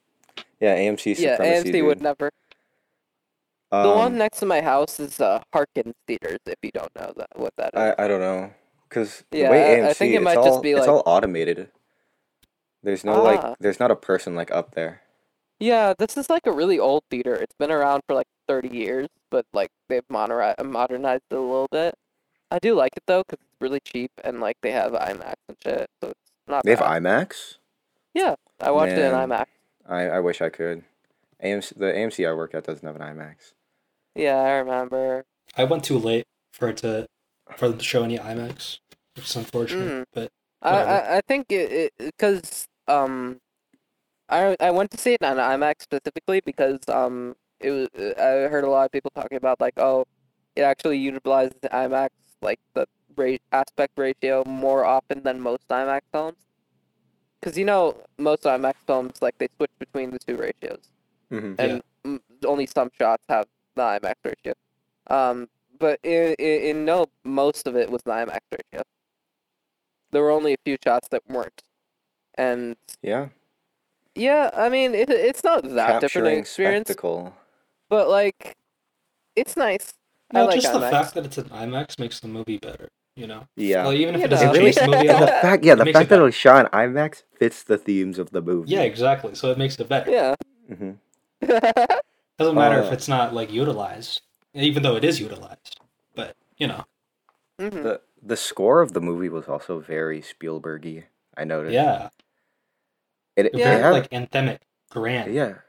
yeah, 0.59 0.75
AMC 0.77 1.17
Yeah, 1.17 1.37
supremacy. 1.37 1.71
AMC 1.71 1.85
would 1.85 2.01
never. 2.01 2.31
Um, 3.73 3.83
The 3.87 3.93
one 3.95 4.17
next 4.17 4.39
to 4.39 4.45
my 4.45 4.61
house 4.61 4.99
is 4.99 5.19
uh, 5.19 5.41
Harkins 5.51 5.95
Theaters. 6.05 6.39
If 6.45 6.57
you 6.61 6.71
don't 6.71 6.93
know 6.95 7.11
that, 7.17 7.29
what 7.35 7.53
that 7.57 7.71
is. 7.73 7.79
I, 7.97 8.05
I 8.05 8.07
don't 8.07 8.19
know, 8.21 8.51
cause 8.89 9.23
Yeah, 9.31 9.45
the 9.47 9.51
way 9.51 9.81
I- 9.81 9.87
I 9.87 9.91
AMC, 9.91 9.95
think 9.97 10.13
it 10.13 10.15
it's 10.17 10.23
might 10.23 10.37
all 10.37 10.45
just 10.45 10.61
be, 10.61 10.71
it's 10.71 10.81
like- 10.81 10.89
all 10.89 11.01
automated. 11.05 11.69
There's 12.83 13.03
no 13.03 13.13
Ah. 13.13 13.21
like, 13.23 13.57
there's 13.59 13.79
not 13.79 13.89
a 13.91 13.95
person 13.95 14.35
like 14.35 14.51
up 14.51 14.75
there. 14.75 15.01
Yeah, 15.59 15.93
this 15.97 16.17
is 16.17 16.29
like 16.29 16.45
a 16.45 16.51
really 16.51 16.77
old 16.77 17.03
theater. 17.09 17.33
It's 17.33 17.55
been 17.57 17.71
around 17.71 18.03
for 18.05 18.13
like 18.13 18.27
30 18.47 18.67
years, 18.75 19.07
but 19.31 19.45
like 19.53 19.69
they've 19.87 20.03
modernized 20.09 21.23
it 21.31 21.35
a 21.35 21.39
little 21.39 21.69
bit. 21.71 21.95
I 22.51 22.59
do 22.59 22.75
like 22.75 22.91
it 22.97 23.03
though 23.07 23.23
because 23.23 23.39
it's 23.41 23.61
really 23.61 23.79
cheap 23.79 24.11
and 24.23 24.39
like 24.41 24.57
they 24.61 24.71
have 24.71 24.91
IMAX 24.91 25.35
and 25.47 25.57
shit, 25.63 25.89
so 26.01 26.09
it's 26.09 26.19
not 26.47 26.63
They 26.65 26.71
have 26.71 26.79
IMAX. 26.81 27.55
Yeah, 28.13 28.35
I 28.61 28.69
watched 28.71 28.91
it 28.91 28.99
in 28.99 29.11
Man. 29.13 29.29
IMAX. 29.29 29.45
I, 29.87 30.01
I 30.09 30.19
wish 30.19 30.41
I 30.41 30.49
could. 30.49 30.83
AMC 31.43 31.77
the 31.77 31.85
AMC 31.85 32.27
I 32.29 32.33
work 32.33 32.53
at 32.53 32.65
doesn't 32.65 32.85
have 32.85 32.95
an 32.99 33.01
IMAX. 33.01 33.53
Yeah, 34.15 34.35
I 34.35 34.51
remember. 34.53 35.25
I 35.55 35.63
went 35.63 35.83
too 35.83 35.97
late 35.97 36.25
for 36.51 36.69
it 36.69 36.77
to 36.77 37.07
for 37.57 37.69
them 37.69 37.77
to 37.77 37.83
show 37.83 38.03
any 38.03 38.17
IMAX, 38.17 38.79
which 39.15 39.25
is 39.25 39.35
unfortunate. 39.35 39.89
Mm. 39.89 40.03
But 40.13 40.29
I, 40.61 40.71
Whatever. 40.71 40.91
I 40.91 41.17
I 41.17 41.21
think 41.27 41.47
it 41.51 41.93
because 41.97 42.67
um, 42.87 43.39
I 44.29 44.55
I 44.59 44.71
went 44.71 44.91
to 44.91 44.97
see 44.97 45.13
it 45.13 45.23
on 45.23 45.37
IMAX 45.37 45.81
specifically 45.83 46.41
because 46.45 46.79
um 46.87 47.35
it 47.59 47.71
was 47.71 47.87
I 48.17 48.49
heard 48.49 48.63
a 48.63 48.69
lot 48.69 48.85
of 48.85 48.91
people 48.91 49.11
talking 49.15 49.37
about 49.37 49.59
like 49.59 49.73
oh 49.77 50.05
it 50.55 50.61
actually 50.61 50.97
utilizes 50.97 51.57
IMAX 51.63 52.09
like 52.41 52.59
the 52.73 52.85
rate 53.15 53.41
aspect 53.51 53.93
ratio 53.97 54.43
more 54.45 54.85
often 54.85 55.23
than 55.23 55.39
most 55.39 55.67
IMAX 55.69 56.01
films. 56.11 56.37
Because 57.39 57.57
you 57.57 57.65
know 57.65 57.97
most 58.17 58.43
IMAX 58.43 58.75
films 58.87 59.21
like 59.21 59.37
they 59.37 59.47
switch 59.57 59.71
between 59.79 60.11
the 60.11 60.19
two 60.19 60.37
ratios 60.37 60.89
hmm 61.29 61.53
and 61.57 61.81
m- 62.05 62.21
only 62.45 62.65
some 62.65 62.89
shots 62.97 63.23
have 63.29 63.47
the 63.75 63.81
IMAX 63.83 64.15
ratio. 64.23 64.53
Um, 65.09 65.49
but 65.79 65.99
in, 66.03 66.33
in, 66.39 66.61
in 66.77 66.85
no, 66.85 67.07
most 67.23 67.67
of 67.67 67.75
it 67.75 67.89
was 67.89 68.01
the 68.03 68.11
IMAX 68.11 68.39
ratio. 68.51 68.83
There 70.11 70.21
were 70.21 70.31
only 70.31 70.53
a 70.53 70.57
few 70.65 70.77
shots 70.83 71.07
that 71.09 71.23
weren't, 71.27 71.61
and 72.35 72.75
Yeah, 73.01 73.29
yeah, 74.15 74.49
I 74.53 74.69
mean 74.69 74.93
it, 74.93 75.09
it's 75.09 75.43
not 75.43 75.63
that 75.63 75.99
different 76.01 76.27
an 76.27 76.33
experience, 76.39 76.89
spectacle. 76.89 77.33
but 77.89 78.09
like, 78.09 78.55
it's 79.35 79.57
nice. 79.57 79.93
I 80.31 80.39
no, 80.39 80.47
like 80.47 80.61
just 80.61 80.73
the 80.73 80.79
fact 80.81 81.13
that 81.15 81.25
it's 81.25 81.37
an 81.37 81.49
IMAX 81.49 81.99
makes 81.99 82.19
the 82.19 82.27
movie 82.27 82.57
better. 82.57 82.89
You 83.15 83.27
know, 83.27 83.43
Yeah, 83.55 83.85
like, 83.87 83.97
even 83.97 84.15
if 84.15 84.21
You 84.21 84.25
it 84.25 84.29
doesn't 84.29 84.53
know. 84.53 84.87
movie 84.87 85.07
the 85.19 85.27
fact, 85.41 85.63
yeah, 85.63 85.75
the 85.75 85.85
makes 85.85 85.95
it 85.95 85.99
fact 85.99 86.09
that 86.09 86.15
it 86.15 86.19
better. 86.19 86.25
was 86.25 86.35
shot 86.35 86.65
in 86.65 86.71
IMAX 86.71 87.23
fits 87.37 87.63
the 87.63 87.77
themes 87.77 88.17
of 88.19 88.31
the 88.31 88.41
movie. 88.41 88.71
Yeah, 88.71 88.81
exactly. 88.81 89.35
So 89.35 89.51
it 89.51 89.57
makes 89.57 89.79
it 89.79 89.87
better. 89.89 90.11
Yeah. 90.11 90.35
hmm 90.73 90.91
Doesn't 92.37 92.55
matter 92.55 92.79
if 92.79 92.89
Uh, 92.89 92.93
it's 92.93 93.07
not 93.07 93.33
like 93.33 93.51
utilized, 93.51 94.21
even 94.53 94.83
though 94.83 94.95
it 94.95 95.03
is 95.03 95.19
utilized. 95.19 95.79
But 96.15 96.35
you 96.57 96.67
know, 96.67 96.85
Mhm. 97.59 97.83
The 97.83 98.01
the 98.21 98.37
score 98.37 98.81
of 98.81 98.93
the 98.93 99.01
movie 99.01 99.29
was 99.29 99.47
also 99.47 99.79
very 99.79 100.21
Spielbergy. 100.21 101.05
I 101.37 101.43
noticed. 101.43 101.73
yeah, 101.73 102.09
It, 103.35 103.45
it 103.47 103.53
it 103.53 103.59
Yeah. 103.59 103.65
very 103.65 103.81
had- 103.83 103.91
like 103.91 104.09
anthemic, 104.11 104.59
grand. 104.89 105.33
yeah. 105.33 105.59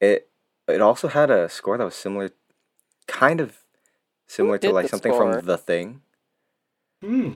It 0.00 0.30
it 0.68 0.80
also 0.80 1.08
had 1.08 1.30
a 1.30 1.48
score 1.48 1.76
that 1.78 1.84
was 1.84 1.94
similar, 1.94 2.30
kind 3.06 3.40
of 3.40 3.64
similar 4.26 4.58
to 4.58 4.70
like 4.72 4.88
something 4.88 5.12
score? 5.12 5.32
from 5.32 5.46
The 5.46 5.56
Thing. 5.58 6.02
Hmm. 7.02 7.32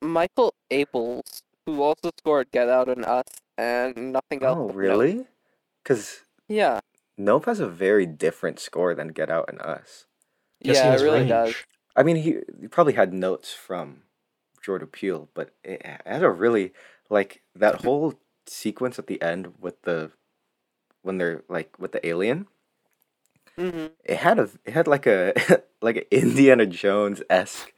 Michael 0.00 0.54
Abels, 0.70 1.42
who 1.66 1.82
also 1.82 2.10
scored 2.18 2.50
Get 2.52 2.68
Out 2.68 2.88
and 2.88 3.04
Us 3.04 3.24
and 3.58 4.12
nothing 4.12 4.42
else. 4.42 4.58
Oh, 4.58 4.68
really? 4.68 5.26
Because 5.82 6.22
Yeah. 6.48 6.80
Nope 7.18 7.46
has 7.46 7.60
a 7.60 7.68
very 7.68 8.06
different 8.06 8.60
score 8.60 8.94
than 8.94 9.08
Get 9.08 9.30
Out 9.30 9.46
and 9.48 9.60
Us. 9.62 10.06
Yes, 10.60 10.82
yeah, 10.84 10.92
it 10.94 11.00
really 11.02 11.20
range. 11.20 11.30
does. 11.30 11.54
I 11.96 12.02
mean, 12.02 12.16
he, 12.16 12.36
he 12.60 12.68
probably 12.68 12.92
had 12.92 13.12
notes 13.12 13.54
from 13.54 14.02
Jordan 14.62 14.88
Peele, 14.88 15.28
but 15.34 15.50
it 15.64 15.84
had 16.04 16.22
a 16.22 16.30
really 16.30 16.72
like 17.08 17.42
that 17.54 17.76
whole 17.82 18.14
sequence 18.46 18.98
at 18.98 19.06
the 19.06 19.20
end 19.22 19.54
with 19.60 19.80
the 19.82 20.10
when 21.02 21.18
they're 21.18 21.42
like 21.48 21.78
with 21.78 21.92
the 21.92 22.06
alien. 22.06 22.46
hmm 23.56 23.86
It 24.04 24.18
had 24.18 24.38
a 24.38 24.50
it 24.64 24.74
had 24.74 24.86
like 24.86 25.06
a 25.06 25.32
like 25.80 25.96
an 25.96 26.04
Indiana 26.10 26.66
Jones 26.66 27.22
esque 27.30 27.72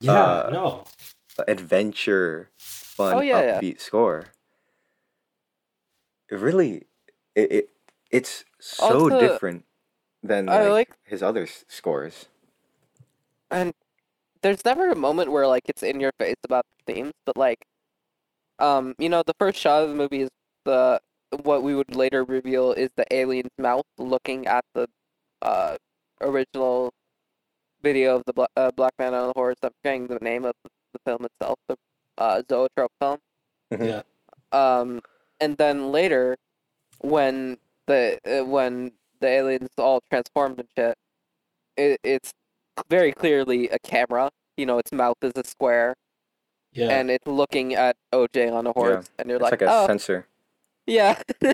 Yeah, 0.00 0.12
Uh, 0.14 0.50
no. 0.50 0.84
adventure, 1.46 2.50
fun, 2.58 3.18
Oh, 3.18 3.20
yeah, 3.20 3.42
yeah. 3.42 3.58
upbeat 3.58 3.80
score. 3.80 4.24
It 6.30 6.36
really, 6.38 6.86
it, 7.34 7.52
it 7.52 7.68
it's 8.10 8.44
so 8.62 8.84
Also, 9.04 9.20
different 9.20 9.64
than 10.22 10.48
I 10.48 10.68
like, 10.68 10.88
like- 10.90 10.98
his 11.04 11.22
other 11.22 11.42
s- 11.42 11.64
scores. 11.68 12.26
and 13.50 13.74
there's 14.42 14.64
never 14.64 14.90
a 14.90 14.96
moment 14.96 15.30
where 15.30 15.46
like 15.46 15.62
it's 15.68 15.82
in 15.82 16.00
your 16.00 16.12
face 16.18 16.36
about 16.44 16.64
the 16.86 16.92
themes, 16.94 17.12
but 17.26 17.36
like, 17.36 17.66
um, 18.58 18.94
you 18.98 19.08
know, 19.08 19.22
the 19.26 19.34
first 19.38 19.58
shot 19.58 19.82
of 19.82 19.88
the 19.90 19.94
movie 19.94 20.22
is 20.22 20.30
the 20.64 21.00
what 21.42 21.62
we 21.62 21.74
would 21.74 21.94
later 21.94 22.24
reveal 22.24 22.72
is 22.72 22.90
the 22.96 23.06
alien's 23.14 23.50
mouth 23.58 23.84
looking 23.98 24.46
at 24.46 24.64
the 24.74 24.86
uh 25.42 25.76
original 26.20 26.92
video 27.82 28.16
of 28.16 28.22
the 28.26 28.32
Bla- 28.32 28.46
uh, 28.56 28.70
Black 28.70 28.92
Man 28.98 29.12
on 29.14 29.28
the 29.28 29.32
Horse. 29.34 29.56
I'm 29.62 29.70
forgetting 29.82 30.06
the 30.06 30.18
name 30.20 30.44
of 30.44 30.54
the 30.64 30.98
film 31.04 31.24
itself, 31.24 31.58
the 31.68 31.76
uh, 32.18 32.42
Zoetrope 32.48 32.92
film. 33.00 33.18
Mhm. 33.72 33.86
Yeah. 33.88 34.02
Um, 34.52 35.00
and 35.40 35.56
then 35.56 35.90
later, 35.90 36.36
when 37.00 37.58
the 37.86 38.18
uh, 38.26 38.44
when 38.44 38.92
the 39.20 39.28
aliens 39.28 39.70
all 39.78 40.00
transformed 40.10 40.58
and 40.60 40.68
shit, 40.76 40.96
it, 41.76 42.00
it's 42.02 42.32
very 42.90 43.12
clearly 43.12 43.68
a 43.68 43.78
camera. 43.78 44.30
You 44.56 44.66
know, 44.66 44.78
its 44.78 44.92
mouth 44.92 45.16
is 45.22 45.32
a 45.36 45.44
square, 45.44 45.94
Yeah. 46.72 46.90
and 46.90 47.10
it's 47.10 47.26
looking 47.26 47.74
at 47.74 47.96
OJ 48.12 48.52
on 48.52 48.66
a 48.66 48.72
horse, 48.72 49.10
and 49.18 49.28
you're 49.28 49.36
It's 49.36 49.42
like, 49.42 49.52
like, 49.52 49.62
a 49.62 49.66
oh, 49.70 49.86
sensor. 49.86 50.26
yeah, 50.86 51.20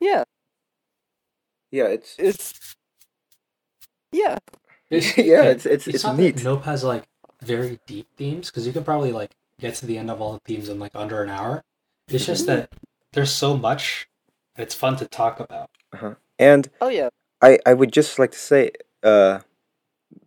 yeah, 0.00 0.24
Yeah, 1.70 1.84
it's 1.86 2.14
it's 2.18 2.76
yeah, 4.12 4.38
yeah, 4.90 5.42
it's 5.42 5.66
it's 5.66 5.86
it's, 5.86 6.04
not 6.04 6.16
neat. 6.16 6.42
Nope 6.42 6.64
has 6.64 6.84
like 6.84 7.04
very 7.42 7.78
deep 7.86 8.06
themes 8.16 8.50
because 8.50 8.66
you 8.66 8.72
can 8.72 8.84
probably 8.84 9.12
like 9.12 9.32
get 9.60 9.74
to 9.76 9.86
the 9.86 9.98
end 9.98 10.10
of 10.10 10.20
all 10.20 10.32
the 10.34 10.40
themes 10.40 10.68
in 10.68 10.78
like 10.78 10.92
under 10.94 11.22
an 11.22 11.30
hour. 11.30 11.62
It's 12.08 12.26
just 12.26 12.46
Mm-hmm. 12.46 12.60
that 12.60 12.70
there's 13.12 13.32
so 13.32 13.56
much, 13.56 14.08
and 14.56 14.62
it's 14.62 14.74
fun 14.74 14.96
to 14.96 15.06
talk 15.06 15.40
about. 15.40 15.70
Uh-huh. 15.92 16.14
And 16.38 16.68
oh 16.80 16.88
yeah, 16.88 17.08
I 17.42 17.58
I 17.66 17.74
would 17.74 17.92
just 17.92 18.18
like 18.18 18.32
to 18.32 18.38
say, 18.38 18.72
uh, 19.02 19.40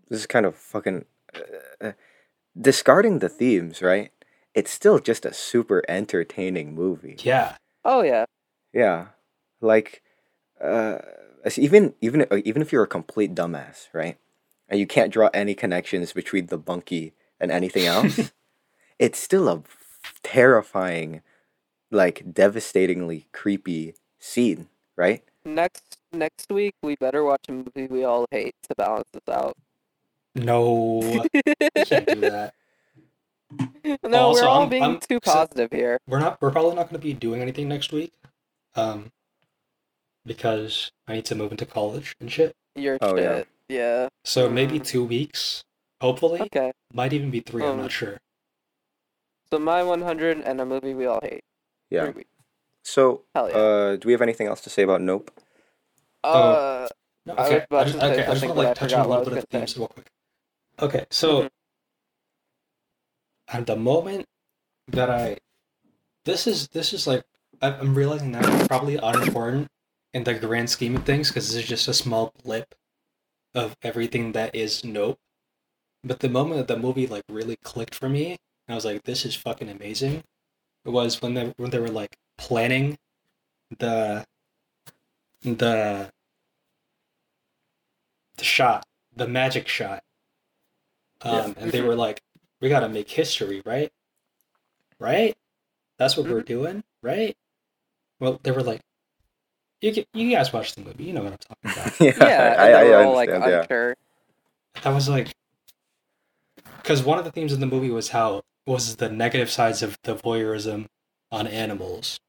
this 0.10 0.20
is 0.22 0.26
kind 0.28 0.46
of 0.46 0.56
fucking 0.56 1.06
uh, 1.36 1.40
uh, 1.88 1.92
discarding 2.60 3.20
the 3.20 3.30
themes, 3.30 3.82
right? 3.82 4.12
It's 4.54 4.72
still 4.72 5.00
just 5.00 5.26
a 5.26 5.34
super 5.34 5.84
entertaining 5.88 6.76
movie. 6.76 7.16
Yeah, 7.20 7.56
oh 7.86 8.02
yeah, 8.04 8.26
Yeah, 8.74 9.08
like, 9.62 10.02
uh, 10.60 11.00
even 11.58 11.94
even 12.02 12.28
uh, 12.30 12.42
even 12.44 12.62
if 12.62 12.72
you're 12.72 12.84
a 12.84 12.88
complete 12.88 13.34
dumbass, 13.34 13.88
right, 13.94 14.18
and 14.68 14.80
you 14.80 14.88
can't 14.88 15.14
draw 15.14 15.30
any 15.34 15.54
connections 15.54 16.14
between 16.14 16.48
the 16.48 16.58
bunkie 16.58 17.14
and 17.40 17.52
anything 17.52 17.86
else, 17.86 18.32
it's 19.00 19.20
still 19.20 19.48
a 19.48 19.64
terrifying, 20.24 21.22
like 21.92 22.34
devastatingly 22.34 23.28
creepy 23.34 23.96
scene, 24.20 24.68
right? 24.98 25.24
next 25.44 25.98
next 26.14 26.52
week 26.52 26.76
we 26.84 26.96
better 26.98 27.24
watch 27.24 27.46
a 27.50 27.52
movie 27.52 27.88
we 27.88 28.04
all 28.04 28.26
hate 28.32 28.54
to 28.64 28.76
balance 28.76 29.08
this 29.12 29.28
out. 29.34 29.58
No, 30.36 31.02
I 31.76 31.84
can't 31.84 32.06
do 32.08 32.22
that. 32.22 32.54
no, 34.04 34.20
Also, 34.28 34.44
we're 34.44 34.48
all 34.48 34.60
I'm- 34.62 34.70
being 34.70 34.84
I'm- 34.84 35.00
too 35.00 35.20
so- 35.24 35.32
positive 35.34 35.70
here. 35.72 35.98
We're 36.08 36.20
not. 36.20 36.42
We're 36.42 36.52
probably 36.52 36.76
not 36.76 36.90
going 36.90 37.02
to 37.02 37.06
be 37.06 37.14
doing 37.14 37.42
anything 37.42 37.68
next 37.68 37.92
week, 37.92 38.14
um, 38.76 39.12
because 40.26 40.92
I 41.08 41.16
need 41.16 41.26
to 41.26 41.36
move 41.36 41.52
into 41.52 41.66
college 41.66 42.16
and 42.22 42.32
shit. 42.32 42.56
Your 42.76 42.98
Oh, 43.02 43.18
yeah. 43.18 43.38
shit. 43.40 43.48
Yeah. 43.68 44.10
So 44.24 44.50
maybe 44.50 44.80
Mm. 44.80 44.86
two 44.86 45.04
weeks, 45.04 45.64
hopefully. 46.00 46.42
Okay. 46.42 46.72
Might 46.94 47.14
even 47.14 47.32
be 47.32 47.40
three. 47.42 47.64
I'm 47.64 47.72
Um, 47.72 47.78
not 47.82 47.92
sure. 47.92 48.20
So 49.52 49.60
my 49.60 49.84
100 49.84 50.40
and 50.40 50.62
a 50.62 50.66
movie 50.66 50.94
we 50.94 51.06
all 51.06 51.20
hate. 51.22 51.44
Yeah. 51.92 52.12
Three. 52.12 52.26
So, 52.84 53.24
Hell 53.36 53.50
yeah. 53.50 53.56
uh, 53.56 53.96
do 53.98 54.08
we 54.08 54.14
have 54.14 54.22
anything 54.24 54.48
else 54.48 54.62
to 54.62 54.70
say 54.72 54.82
about 54.82 55.02
Nope? 55.02 55.30
Uh, 56.24 56.88
No, 57.28 57.36
I 57.38 57.46
okay. 57.46 57.66
about 57.70 57.82
I 57.82 57.84
just, 57.92 57.96
okay. 57.98 58.24
I 58.26 58.34
just 58.34 58.46
want 58.46 58.56
to 58.56 58.62
like 58.64 58.76
touch 58.76 58.94
on 58.94 59.06
a 59.06 59.08
little 59.08 59.24
bit 59.26 59.34
of 59.38 59.42
the 59.42 59.48
gonna 59.52 59.66
themes 59.68 59.78
real 59.78 59.88
quick. 59.88 60.08
Okay, 60.80 61.06
so 61.12 61.44
Mhm. 61.44 61.50
at 63.50 63.68
the 63.68 63.76
moment 63.76 64.26
that 64.88 65.10
I, 65.10 65.38
this 66.26 66.48
is 66.48 66.68
this 66.70 66.94
is 66.94 67.06
like 67.06 67.24
I- 67.62 67.74
I'm 67.74 67.94
realizing 67.94 68.32
now 68.32 68.40
it's 68.56 68.68
probably 68.68 68.98
unimportant 68.98 69.68
in 70.14 70.24
the 70.24 70.34
grand 70.34 70.70
scheme 70.70 70.96
of 70.96 71.06
things 71.06 71.28
because 71.30 71.50
this 71.50 71.62
is 71.64 71.70
just 71.70 71.88
a 71.88 71.94
small 71.94 72.34
blip 72.44 72.74
of 73.54 73.76
everything 73.84 74.32
that 74.32 74.56
is 74.56 74.84
Nope. 74.84 75.20
But 76.04 76.20
the 76.22 76.30
moment 76.30 76.58
that 76.66 76.74
the 76.74 76.80
movie 76.80 77.06
like 77.06 77.24
really 77.30 77.58
clicked 77.58 77.94
for 77.94 78.10
me, 78.10 78.32
and 78.68 78.74
I 78.74 78.76
was 78.76 78.86
like, 78.86 79.04
"This 79.04 79.26
is 79.26 79.36
fucking 79.36 79.70
amazing," 79.70 80.16
it 80.16 80.26
was 80.86 81.22
when 81.22 81.34
they 81.34 81.54
when 81.58 81.70
they 81.70 81.80
were 81.80 81.90
like 81.90 82.18
planning 82.38 82.98
the 83.78 84.26
the 85.44 86.12
the 88.38 88.44
shot, 88.44 88.86
the 89.16 89.28
magic 89.28 89.68
shot. 89.68 90.04
Um, 91.22 91.32
Yeah. 91.32 91.54
and 91.58 91.72
they 91.72 91.82
were 91.82 91.96
like, 91.96 92.22
"We 92.62 92.70
gotta 92.70 92.90
make 92.90 93.10
history, 93.10 93.62
right? 93.66 93.92
Right? 95.00 95.36
That's 95.98 96.18
what 96.18 96.26
Mm-hmm. 96.26 96.34
we're 96.34 96.42
doing, 96.42 96.84
right?" 97.04 97.36
Well, 98.20 98.40
they 98.44 98.52
were 98.52 98.64
like, 98.64 98.82
"You 99.82 100.04
you 100.14 100.32
guys 100.32 100.52
watch 100.54 100.74
the 100.76 100.82
movie, 100.82 101.04
you 101.06 101.14
know 101.14 101.24
what 101.24 101.34
I'm 101.34 101.38
talking 101.40 101.72
about." 101.72 102.00
yeah, 102.00 102.14
yeah, 102.28 102.56
I, 102.58 102.68
and 102.68 102.76
I 102.76 102.84
they 102.84 102.90
were 102.90 102.98
all 103.04 103.14
like 103.16 103.30
understand. 103.30 103.52
yeah. 103.52 103.62
unsure. 103.62 103.96
that 104.84 104.94
was 104.94 105.10
like, 105.10 105.28
because 106.78 107.04
one 107.04 107.20
of 107.20 107.26
the 107.26 107.32
themes 107.32 107.54
in 107.54 107.60
the 107.60 107.68
movie 107.68 107.92
was 107.92 108.10
how 108.10 108.42
was 108.66 108.98
the 108.98 109.10
negative 109.10 109.50
sides 109.50 109.82
of 109.82 109.98
the 110.04 110.16
voyeurism 110.16 110.88
on 111.32 111.48
animals, 111.48 112.20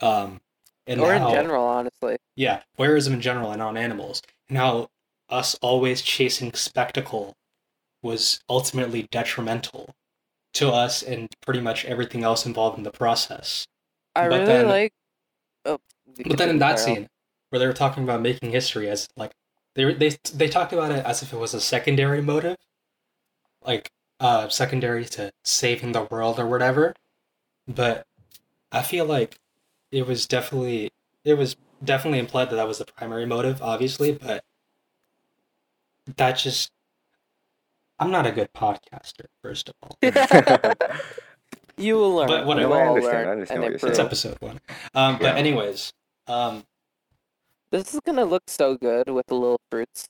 um, 0.00 0.40
and 0.86 1.00
Or 1.00 1.12
in 1.14 1.22
general, 1.30 1.64
honestly. 1.64 2.16
yeah, 2.36 2.62
voyeurism 2.78 3.12
in 3.14 3.20
general 3.20 3.52
and 3.52 3.62
on 3.62 3.76
animals, 3.76 4.22
and 4.48 4.58
how 4.58 4.90
us 5.28 5.54
always 5.62 6.02
chasing 6.02 6.52
spectacle 6.54 7.34
was 8.02 8.40
ultimately 8.48 9.04
detrimental 9.10 9.94
to 10.54 10.68
us 10.70 11.02
and 11.02 11.28
pretty 11.40 11.60
much 11.60 11.84
everything 11.84 12.22
else 12.24 12.44
involved 12.44 12.76
in 12.76 12.84
the 12.84 12.90
process. 12.90 13.66
I 14.14 14.28
But 14.28 14.40
really 14.40 14.46
then- 14.46 14.68
like. 14.68 14.92
Oh, 15.64 15.78
But 16.26 16.36
then 16.38 16.50
in 16.50 16.58
that 16.58 16.78
scene, 16.80 17.08
where 17.50 17.60
they 17.60 17.66
were 17.66 17.72
talking 17.72 18.02
about 18.02 18.20
making 18.20 18.50
history 18.50 18.90
as 18.90 19.08
like 19.16 19.32
they 19.74 19.84
were- 19.86 19.94
they 19.94 20.10
they 20.34 20.48
talked 20.48 20.72
about 20.72 20.90
it 20.90 21.04
as 21.06 21.22
if 21.22 21.32
it 21.32 21.36
was 21.38 21.54
a 21.54 21.60
secondary 21.60 22.20
motive, 22.20 22.56
like 23.62 23.90
uh 24.22 24.48
secondary 24.48 25.04
to 25.04 25.30
saving 25.44 25.92
the 25.92 26.04
world 26.04 26.38
or 26.38 26.46
whatever. 26.46 26.94
But 27.68 28.06
I 28.70 28.82
feel 28.82 29.04
like 29.04 29.36
it 29.90 30.06
was 30.06 30.26
definitely 30.26 30.90
it 31.24 31.34
was 31.34 31.56
definitely 31.84 32.20
implied 32.20 32.48
that 32.50 32.56
that 32.56 32.66
was 32.68 32.78
the 32.78 32.86
primary 32.86 33.26
motive, 33.26 33.60
obviously. 33.60 34.12
But 34.12 34.44
that 36.16 36.32
just 36.38 36.70
I'm 37.98 38.10
not 38.10 38.26
a 38.26 38.32
good 38.32 38.52
podcaster, 38.52 39.26
first 39.42 39.68
of 39.68 39.74
all. 39.82 39.96
you 41.76 41.96
will 41.96 42.14
learn. 42.16 42.28
But 42.28 42.46
whatever. 42.46 42.68
No, 42.70 42.74
I 42.74 42.82
will 42.88 42.88
understand, 42.96 43.18
learn 43.18 43.28
I 43.28 43.32
understand 43.32 43.60
what 43.62 43.66
you're 43.68 43.74
It's 43.74 43.82
saying. 43.82 43.92
improve. 43.92 44.06
episode 44.06 44.36
one. 44.40 44.60
Um, 44.94 45.18
but 45.18 45.34
Yeah. 45.34 45.34
anyways, 45.36 45.92
um, 46.26 46.64
This 47.70 47.94
is 47.94 48.00
gonna 48.00 48.24
look 48.24 48.42
so 48.48 48.76
good 48.76 49.08
with 49.08 49.26
the 49.26 49.34
little 49.34 49.60
fruits. 49.70 50.08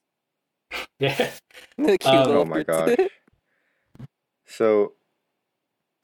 yeah. 0.99 1.31
the 1.77 1.99
cute 1.99 2.05
Um, 2.05 2.27
little 2.27 2.43
Oh 2.43 2.45
my 2.47 2.65
fruits. 2.65 2.69
gosh. 2.69 3.09
So, 4.53 4.93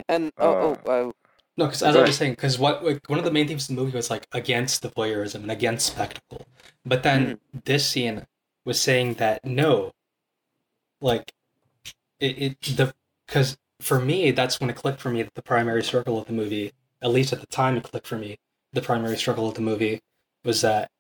and 0.09 0.33
oh, 0.39 0.79
oh, 0.87 0.91
uh, 0.91 1.13
No, 1.59 1.67
because 1.67 1.83
as 1.83 1.95
I 1.95 2.03
was 2.03 2.17
saying, 2.17 2.33
because 2.33 2.59
what 2.59 2.83
like, 2.83 3.07
one 3.09 3.19
of 3.19 3.25
the 3.27 3.31
main 3.31 3.47
themes 3.47 3.69
of 3.69 3.77
the 3.77 3.83
movie 3.83 3.95
was 3.95 4.09
like 4.09 4.27
against 4.33 4.81
the 4.81 4.89
voyeurism 4.89 5.43
and 5.43 5.51
against 5.51 5.87
spectacle, 5.87 6.47
but 6.87 7.03
then 7.03 7.41
this 7.65 7.87
scene 7.87 8.27
was 8.65 8.81
saying 8.81 9.15
that 9.15 9.45
no, 9.45 9.93
like 11.03 11.31
it, 12.21 12.39
it 12.43 12.61
the 12.77 12.95
because 13.27 13.59
for 13.81 14.01
me 14.01 14.31
that's 14.31 14.61
when 14.61 14.71
it 14.71 14.77
clicked 14.77 15.01
for 15.01 15.11
me 15.11 15.23
that 15.23 15.35
the 15.35 15.43
primary 15.43 15.85
struggle 15.85 16.19
of 16.19 16.27
the 16.27 16.33
movie, 16.33 16.73
at 17.03 17.11
least 17.11 17.35
at 17.35 17.41
the 17.41 17.47
time 17.49 17.77
it 17.77 17.83
clicked 17.85 18.07
for 18.07 18.17
me, 18.17 18.39
the 18.73 18.81
primary 18.81 19.19
struggle 19.19 19.47
of 19.47 19.57
the 19.57 19.61
movie 19.61 20.01
was 20.43 20.63
that 20.63 20.91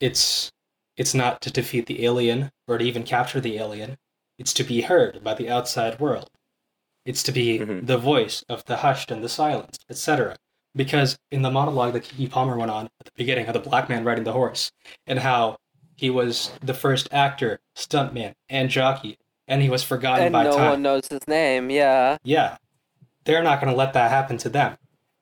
it's 0.00 0.50
it's 0.96 1.14
not 1.14 1.40
to 1.42 1.50
defeat 1.50 1.86
the 1.86 2.04
alien 2.04 2.50
or 2.66 2.76
to 2.78 2.84
even 2.84 3.04
capture 3.04 3.40
the 3.40 3.56
alien, 3.56 3.96
it's 4.36 4.52
to 4.54 4.64
be 4.64 4.80
heard 4.80 5.22
by 5.22 5.34
the 5.34 5.48
outside 5.48 6.00
world. 6.00 6.30
It's 7.06 7.22
to 7.22 7.32
be 7.32 7.58
Mhm. 7.60 7.86
the 7.86 7.96
voice 7.96 8.44
of 8.48 8.64
the 8.66 8.78
hushed 8.78 9.10
and 9.10 9.22
the 9.24 9.28
silenced, 9.28 9.84
etc. 9.88 10.36
Because 10.74 11.18
in 11.30 11.40
the 11.42 11.50
monologue 11.50 11.94
that 11.94 12.02
Keke 12.04 12.30
Palmer 12.30 12.56
went 12.58 12.70
on 12.70 12.86
at 13.00 13.06
the 13.06 13.12
beginning 13.16 13.46
of 13.46 13.54
the 13.54 13.60
black 13.60 13.88
man 13.88 14.04
riding 14.04 14.24
the 14.24 14.32
horse, 14.34 14.72
and 15.06 15.20
how 15.20 15.56
he 15.94 16.10
was 16.10 16.50
the 16.62 16.74
first 16.74 17.08
actor, 17.12 17.60
stuntman, 17.74 18.34
and 18.50 18.68
jockey, 18.68 19.16
and 19.48 19.62
he 19.62 19.70
was 19.70 19.82
forgotten 19.82 20.24
and 20.26 20.32
by 20.32 20.42
no 20.44 20.52
time. 20.56 20.70
one 20.72 20.82
knows 20.82 21.08
his 21.08 21.26
name. 21.26 21.70
Yeah. 21.70 22.18
Yeah, 22.24 22.58
they're 23.24 23.42
not 23.42 23.60
gonna 23.60 23.74
let 23.74 23.94
that 23.94 24.10
happen 24.10 24.36
to 24.38 24.48
them, 24.50 24.76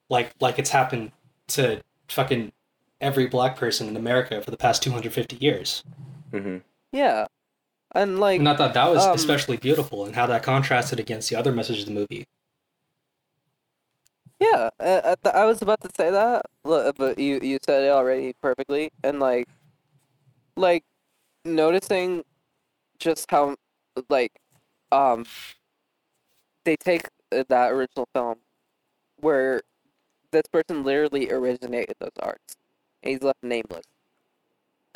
like 0.09 0.33
like 0.41 0.59
it's 0.59 0.71
happened 0.71 1.11
to 1.49 1.81
fucking 2.09 2.51
every 2.99 3.27
black 3.27 3.55
person 3.55 3.87
in 3.87 3.95
America 3.95 4.41
for 4.41 4.51
the 4.51 4.57
past 4.57 4.81
two 4.83 4.91
hundred 4.91 5.13
fifty 5.13 5.37
years. 5.37 5.83
mhm. 6.33 6.61
Yeah. 6.91 7.27
And 7.95 8.19
like, 8.19 8.39
And 8.39 8.49
I 8.49 8.55
thought 8.55 8.73
that 8.73 8.91
was 8.91 9.05
um, 9.05 9.15
especially 9.15 9.57
beautiful, 9.57 10.05
and 10.05 10.15
how 10.15 10.25
that 10.27 10.43
contrasted 10.43 10.99
against 10.99 11.29
the 11.29 11.35
other 11.37 11.51
message 11.51 11.79
of 11.79 11.85
the 11.85 11.93
movie. 11.93 12.25
yeah, 14.39 14.69
th- 14.79 15.17
I 15.33 15.45
was 15.45 15.61
about 15.61 15.81
to 15.81 15.89
say 15.95 16.11
that, 16.11 16.45
but 16.63 17.17
you 17.17 17.39
you 17.41 17.57
said 17.65 17.83
it 17.83 17.89
already 17.89 18.33
perfectly. 18.41 18.91
And 19.03 19.19
like, 19.19 19.47
like 20.57 20.83
noticing 21.45 22.23
just 22.99 23.29
how 23.31 23.55
like 24.09 24.31
um 24.91 25.25
they 26.65 26.75
take 26.75 27.07
uh, 27.31 27.43
that 27.49 27.71
original 27.71 28.07
film 28.13 28.37
where 29.17 29.61
this 30.31 30.43
person 30.51 30.83
literally 30.83 31.31
originated 31.31 31.95
those 31.99 32.11
arts 32.21 32.55
and 33.03 33.11
he's 33.11 33.21
left 33.21 33.41
nameless 33.43 33.85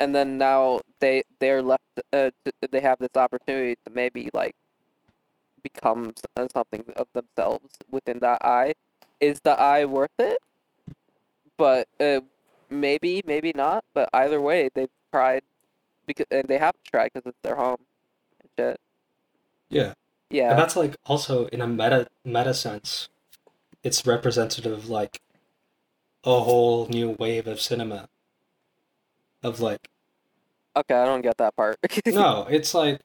and 0.00 0.14
then 0.14 0.38
now 0.38 0.80
they 1.00 1.22
they're 1.38 1.62
left 1.62 1.82
uh, 2.12 2.30
they 2.70 2.80
have 2.80 2.98
this 2.98 3.14
opportunity 3.16 3.76
to 3.86 3.92
maybe 3.92 4.30
like 4.34 4.54
become 5.62 6.12
uh, 6.36 6.48
something 6.52 6.82
of 6.96 7.06
themselves 7.12 7.76
within 7.90 8.18
that 8.18 8.42
eye 8.44 8.72
is 9.20 9.40
the 9.44 9.52
eye 9.60 9.84
worth 9.84 10.10
it 10.18 10.38
but 11.58 11.86
uh, 12.00 12.20
maybe 12.70 13.22
maybe 13.26 13.52
not 13.54 13.84
but 13.94 14.08
either 14.14 14.40
way 14.40 14.70
they've 14.74 14.88
tried 15.12 15.42
because 16.06 16.26
and 16.30 16.48
they 16.48 16.58
have 16.58 16.72
to 16.72 16.90
try 16.90 17.04
because 17.04 17.26
it's 17.26 17.38
their 17.42 17.56
home 17.56 17.76
and 18.40 18.48
shit 18.58 18.80
Yeah. 19.68 19.94
yeah 20.30 20.50
And 20.50 20.58
that's 20.58 20.76
like 20.76 20.96
also 21.04 21.46
in 21.46 21.60
a 21.60 21.66
meta 21.66 22.08
meta 22.24 22.54
sense, 22.54 23.08
it's 23.82 24.06
representative 24.06 24.72
of 24.72 24.88
like 24.88 25.20
a 26.24 26.40
whole 26.40 26.86
new 26.88 27.10
wave 27.18 27.46
of 27.46 27.60
cinema. 27.60 28.08
Of 29.42 29.60
like 29.60 29.88
okay 30.76 30.94
i 30.94 31.04
don't 31.04 31.22
get 31.22 31.36
that 31.38 31.56
part 31.56 31.78
no, 32.06 32.46
it's 32.50 32.74
like 32.74 33.00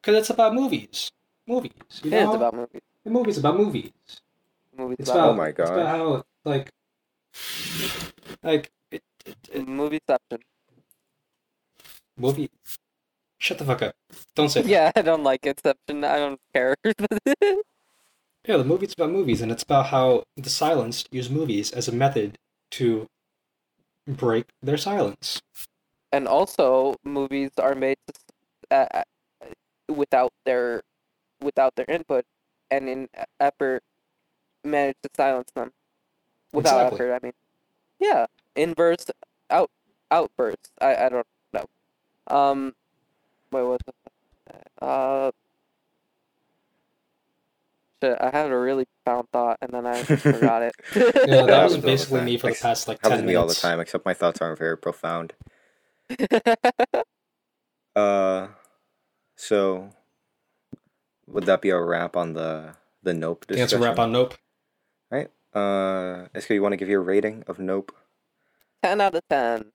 because 0.00 0.16
it's 0.20 0.30
about 0.30 0.54
movies, 0.54 1.10
movies. 1.46 1.72
You 2.02 2.10
it 2.12 2.22
know, 2.22 2.30
is 2.30 2.34
about 2.36 2.54
movies 2.54 2.82
the 3.04 3.10
movies 3.10 3.38
about 3.38 3.56
movies. 3.56 3.92
movies 4.76 4.96
It's 5.00 5.10
about, 5.10 5.30
about 5.30 5.34
Oh 5.34 5.36
my 5.36 5.48
It's 5.48 5.58
about 5.60 5.86
how 5.88 6.24
like 6.44 6.70
like 8.42 8.70
it, 8.90 9.02
it, 9.24 9.36
it, 9.52 9.66
movieception 9.66 10.40
movie. 12.16 12.50
Shut 13.38 13.58
the 13.58 13.64
fuck 13.64 13.82
up! 13.82 13.94
Don't 14.34 14.48
say 14.48 14.62
that. 14.62 14.68
yeah 14.68 14.92
i 14.96 15.02
don't 15.02 15.22
like 15.22 15.44
inception 15.46 16.04
i 16.04 16.16
don't 16.18 16.40
care 16.54 16.74
Yeah, 18.46 18.56
the 18.58 18.64
movie's 18.64 18.92
about 18.94 19.10
movies, 19.10 19.40
and 19.42 19.50
it's 19.50 19.64
about 19.64 19.86
how 19.86 20.24
the 20.36 20.48
silenced 20.50 21.08
use 21.12 21.28
movies 21.28 21.72
as 21.72 21.88
a 21.88 21.92
method 21.92 22.38
to 22.72 23.06
break 24.06 24.46
their 24.62 24.76
silence. 24.78 25.40
and 26.12 26.28
also 26.28 26.94
movies 27.04 27.50
are 27.58 27.74
made 27.74 27.98
uh, 28.70 29.02
without 29.88 30.32
their 30.44 30.82
without 31.42 31.74
their 31.76 31.86
input 31.88 32.24
and 32.70 32.88
in 32.88 33.08
effort 33.40 33.82
manage 34.64 34.96
to 35.02 35.10
silence 35.16 35.50
them 35.54 35.72
without 36.52 36.80
Exactly. 36.80 37.06
effort 37.06 37.14
i 37.14 37.20
mean 37.26 37.32
yeah 38.00 38.26
inverse 38.56 39.06
out 39.50 39.70
outbursts 40.10 40.70
i 40.80 41.06
i 41.06 41.08
don't 41.08 41.26
know 41.52 41.66
um 42.28 42.74
wait 43.52 43.64
what 43.64 43.80
the 43.86 43.92
fuck? 44.04 44.12
Uh, 44.80 45.30
shit, 48.02 48.18
I 48.20 48.30
had 48.30 48.50
a 48.52 48.58
really 48.58 48.86
profound 49.04 49.28
thought 49.32 49.58
and 49.62 49.72
then 49.72 49.86
I 49.86 50.02
just 50.04 50.24
forgot 50.30 50.62
it. 50.62 50.74
Yeah, 51.26 51.42
that 51.46 51.48
Yeah, 51.48 51.64
was 51.64 51.74
happens 51.82 51.84
basically 51.84 52.20
me 52.22 52.38
for 52.38 52.48
the 52.48 52.54
past 52.56 52.88
like 52.88 53.02
Happens 53.02 53.18
ten 53.18 53.22
to 53.22 53.26
me 53.26 53.34
all 53.34 53.46
the 53.46 53.54
time, 53.54 53.80
except 53.80 54.04
my 54.06 54.14
thoughts 54.14 54.40
aren't 54.42 54.58
very 54.58 54.78
profound. 54.78 55.34
Uh, 57.96 58.48
so 59.36 59.90
would 61.26 61.46
that 61.46 61.62
be 61.62 61.70
a 61.70 61.80
wrap 61.80 62.16
on 62.16 62.34
the 62.34 62.74
the 63.02 63.14
Nope 63.14 63.46
That's 63.48 63.72
discussion? 63.72 63.78
a 63.82 63.88
wrap 63.90 63.98
on 63.98 64.12
Nope. 64.12 64.34
Right. 65.10 65.30
Uh, 65.54 66.28
Iska, 66.34 66.50
you 66.54 66.62
want 66.62 66.72
to 66.74 66.76
give 66.76 66.88
your 66.88 67.02
rating 67.02 67.44
of 67.46 67.58
Nope? 67.58 67.92
10 68.82 69.00
out 69.00 69.14
of 69.14 69.22
10. 69.30 69.72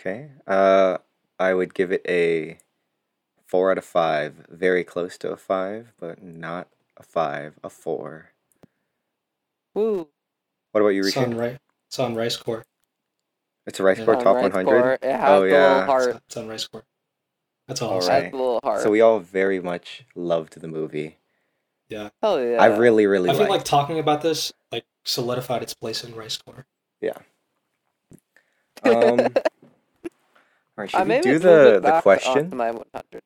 Okay. 0.00 0.30
Uh, 0.46 0.98
I 1.38 1.54
would 1.54 1.74
give 1.74 1.92
it 1.92 2.02
a 2.08 2.58
four 3.46 3.70
out 3.70 3.78
of 3.78 3.84
five. 3.84 4.46
Very 4.50 4.84
close 4.84 5.18
to 5.18 5.30
a 5.30 5.36
five, 5.36 5.92
but 5.98 6.22
not 6.22 6.68
a 7.02 7.04
five. 7.04 7.58
A 7.64 7.68
four. 7.70 8.30
Woo. 9.74 10.08
What 10.72 10.80
about 10.80 10.88
you, 10.90 11.02
Rishi? 11.04 11.14
Sunrise, 11.14 11.58
Sunrise 11.88 12.36
Core. 12.36 12.64
It's 13.66 13.78
a 13.80 13.82
Rice 13.82 13.98
Yeah. 13.98 14.04
Core 14.06 14.14
top 14.14 14.24
Sunrise 14.36 14.52
100. 14.52 14.64
Core, 14.64 14.92
It 14.94 15.02
has 15.04 15.28
Oh, 15.28 15.40
the 15.42 15.48
yeah. 15.50 15.68
little 15.68 15.84
heart. 15.84 16.22
Sunrise 16.28 16.66
Core. 16.66 16.84
That's 17.68 17.80
all. 17.82 17.90
All 17.90 17.94
I'll 17.96 18.00
It 18.00 18.02
say. 18.04 18.12
has 18.12 18.22
right. 18.24 18.30
the 18.32 18.36
little 18.38 18.60
heart. 18.62 18.82
So 18.82 18.90
we 18.90 19.00
all 19.00 19.18
very 19.20 19.60
much 19.60 20.04
loved 20.14 20.60
the 20.60 20.68
movie. 20.68 21.18
Yeah. 21.88 22.10
Hell 22.22 22.42
yeah. 22.42 22.56
I 22.60 22.66
really, 22.66 23.06
really 23.06 23.30
I 23.30 23.34
feel 23.34 23.48
like 23.48 23.64
talking 23.64 23.98
about 23.98 24.22
this 24.22 24.52
like 24.70 24.84
solidified 25.04 25.62
its 25.62 25.74
place 25.74 26.02
in 26.04 26.14
Rice 26.14 26.36
Core. 26.38 26.66
Yeah. 27.00 27.18
Um, 28.84 29.20
all 29.20 29.28
right, 30.76 30.90
should 30.90 31.00
I 31.00 31.04
we 31.04 31.20
do 31.20 31.38
the 31.38 31.74
the 31.74 31.80
back 31.82 31.92
onto 31.94 32.02
question? 32.02 32.56
my 32.56 32.72
100. 32.72 33.22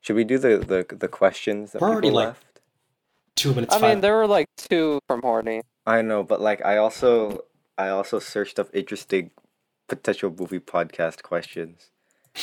Should 0.00 0.14
we 0.14 0.22
do 0.22 0.38
the 0.38 0.58
the, 0.58 0.94
the 0.96 1.08
questions 1.08 1.72
that 1.72 1.82
We're 1.82 1.88
already, 1.88 2.06
people 2.08 2.16
like, 2.18 2.26
left? 2.28 2.44
Two 3.38 3.54
minutes. 3.54 3.74
I 3.74 3.78
five. 3.78 3.90
mean, 3.90 4.00
there 4.00 4.16
were 4.16 4.26
like 4.26 4.48
two 4.56 5.00
from 5.06 5.22
Horny. 5.22 5.62
I 5.86 6.02
know, 6.02 6.22
but 6.22 6.40
like 6.40 6.64
I 6.64 6.76
also 6.76 7.44
I 7.78 7.88
also 7.88 8.18
searched 8.18 8.58
up 8.58 8.68
interesting 8.74 9.30
potential 9.88 10.34
movie 10.36 10.58
podcast 10.60 11.22
questions. 11.22 11.90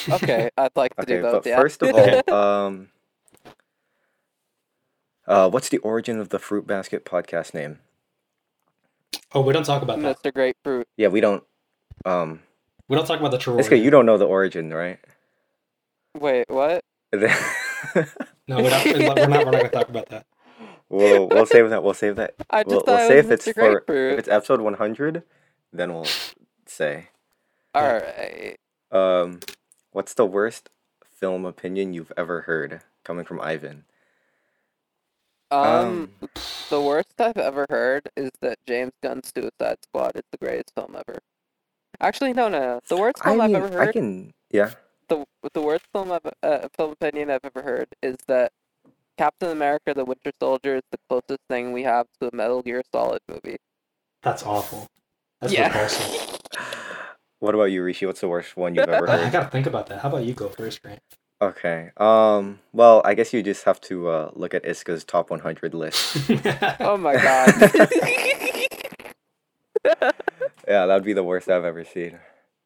Okay, 0.10 0.50
I'd 0.58 0.72
like 0.76 0.96
to 0.96 1.02
Okay, 1.04 1.16
do 1.18 1.22
both. 1.22 1.44
but 1.44 1.50
yeah. 1.50 1.58
first 1.60 1.82
of 1.84 1.94
all, 1.94 2.34
um, 2.34 2.90
uh, 5.28 5.50
what's 5.50 5.70
the 5.70 5.78
origin 5.80 6.20
of 6.20 6.30
the 6.30 6.40
Fruit 6.40 6.66
Basket 6.66 7.04
podcast 7.06 7.54
name? 7.54 7.80
oh, 9.34 9.42
we 9.42 9.52
don't 9.54 9.66
talk 9.66 9.82
about 9.82 10.00
that. 10.02 10.18
Mr. 10.24 10.34
Grapefruit. 10.34 10.88
Yeah, 10.98 11.10
we 11.10 11.20
don't. 11.22 11.44
Um, 12.06 12.42
We 12.88 12.96
don't 12.96 13.06
talk 13.06 13.20
about 13.20 13.32
the 13.32 13.38
true. 13.38 13.54
Iska, 13.56 13.72
origin. 13.72 13.84
you 13.84 13.90
don't 13.90 14.06
know 14.06 14.18
the 14.18 14.28
origin, 14.28 14.74
right? 14.74 15.00
Wait, 16.18 16.46
what? 16.48 16.82
No, 18.48 18.58
we're 18.58 18.70
not. 18.70 18.86
We're 18.86 18.98
not. 19.00 19.16
We're 19.18 19.28
not 19.28 19.46
gonna 19.46 19.70
talk 19.70 19.90
about 19.90 20.10
that. 20.10 20.26
We'll 20.90 21.28
we'll 21.30 21.46
save 21.46 21.70
that. 21.70 21.84
We'll 21.84 21.94
save 21.94 22.16
that. 22.18 22.36
I 22.50 22.64
just 22.64 22.70
We'll, 22.70 22.82
thought 22.82 23.00
we'll 23.00 23.08
say 23.08 23.20
if 23.20 23.32
it's 23.32 23.50
for 23.52 23.84
if 23.88 24.20
it's 24.20 24.28
episode 24.30 24.62
one 24.62 24.76
hundred, 24.76 25.24
then 25.74 25.94
we'll 25.94 26.08
say. 26.66 27.10
Alright. 27.76 28.58
Um, 28.92 29.40
what's 29.92 30.14
the 30.14 30.26
worst 30.26 30.70
film 31.12 31.46
opinion 31.46 31.94
you've 31.94 32.14
ever 32.18 32.42
heard 32.42 32.82
coming 33.04 33.26
from 33.26 33.42
Ivan? 33.42 33.86
Um, 35.52 36.10
the 36.70 36.82
worst 36.82 37.14
I've 37.20 37.38
ever 37.38 37.66
heard 37.70 38.10
is 38.18 38.32
that 38.42 38.58
James 38.68 38.94
Gunn's 39.04 39.32
Suicide 39.34 39.78
Squad 39.84 40.14
is 40.16 40.24
the 40.32 40.38
greatest 40.38 40.74
film 40.76 40.96
ever. 40.96 41.20
Actually, 42.02 42.34
no, 42.34 42.50
no, 42.50 42.60
no. 42.60 42.80
The 42.88 42.98
worst 42.98 43.20
I 43.22 43.26
film 43.26 43.40
mean, 43.40 43.42
I've 43.42 43.54
ever 43.54 43.70
heard. 43.70 43.90
I 43.90 43.92
can. 43.92 44.34
Yeah. 44.52 44.72
the 45.10 45.26
the 45.54 45.62
worst 45.62 45.86
film 45.94 46.12
I've 46.12 46.26
uh, 46.44 46.68
film 46.78 46.92
opinion 46.92 47.30
I've 47.32 47.46
ever 47.46 47.62
heard 47.62 47.90
is 48.02 48.18
that 48.28 48.52
Captain 49.18 49.50
America: 49.50 49.94
The 49.94 50.06
Winter 50.06 50.32
Soldier 50.40 50.76
is 50.78 50.84
the 50.92 50.98
closest 51.10 51.42
thing 51.50 51.72
we 51.74 51.84
have 51.84 52.08
to 52.20 52.30
a 52.32 52.36
Metal 52.36 52.62
Gear 52.62 52.84
Solid 52.94 53.22
movie. 53.28 53.58
That's 54.24 54.44
awful. 54.44 54.88
That's 55.42 55.54
yeah. 55.54 55.68
repulsive. 55.68 56.40
What 57.40 57.54
about 57.54 57.66
you, 57.66 57.84
Rishi? 57.84 58.06
What's 58.06 58.22
the 58.22 58.30
worst 58.30 58.56
one 58.58 58.74
you've 58.74 58.88
ever 58.90 59.08
I, 59.12 59.26
I 59.28 59.30
gotta 59.30 59.50
think 59.50 59.68
about 59.68 59.88
that. 59.88 60.00
How 60.00 60.10
about 60.10 60.24
you 60.24 60.34
go 60.34 60.48
first, 60.50 60.82
Grant? 60.82 61.02
Okay. 61.42 61.92
Um. 61.98 62.60
Well, 62.72 63.02
I 63.06 63.14
guess 63.14 63.34
you 63.34 63.44
just 63.44 63.66
have 63.66 63.80
to 63.82 64.08
uh, 64.08 64.32
look 64.34 64.54
at 64.54 64.66
Iska's 64.66 65.04
top 65.04 65.30
100 65.30 65.74
list. 65.74 66.18
oh 66.80 66.98
my 66.98 67.14
god. 67.14 67.54
Yeah, 70.68 70.86
that'd 70.88 71.04
be 71.04 71.14
the 71.14 71.24
worst 71.24 71.50
I've 71.50 71.66
ever 71.66 71.84
seen. 71.84 72.20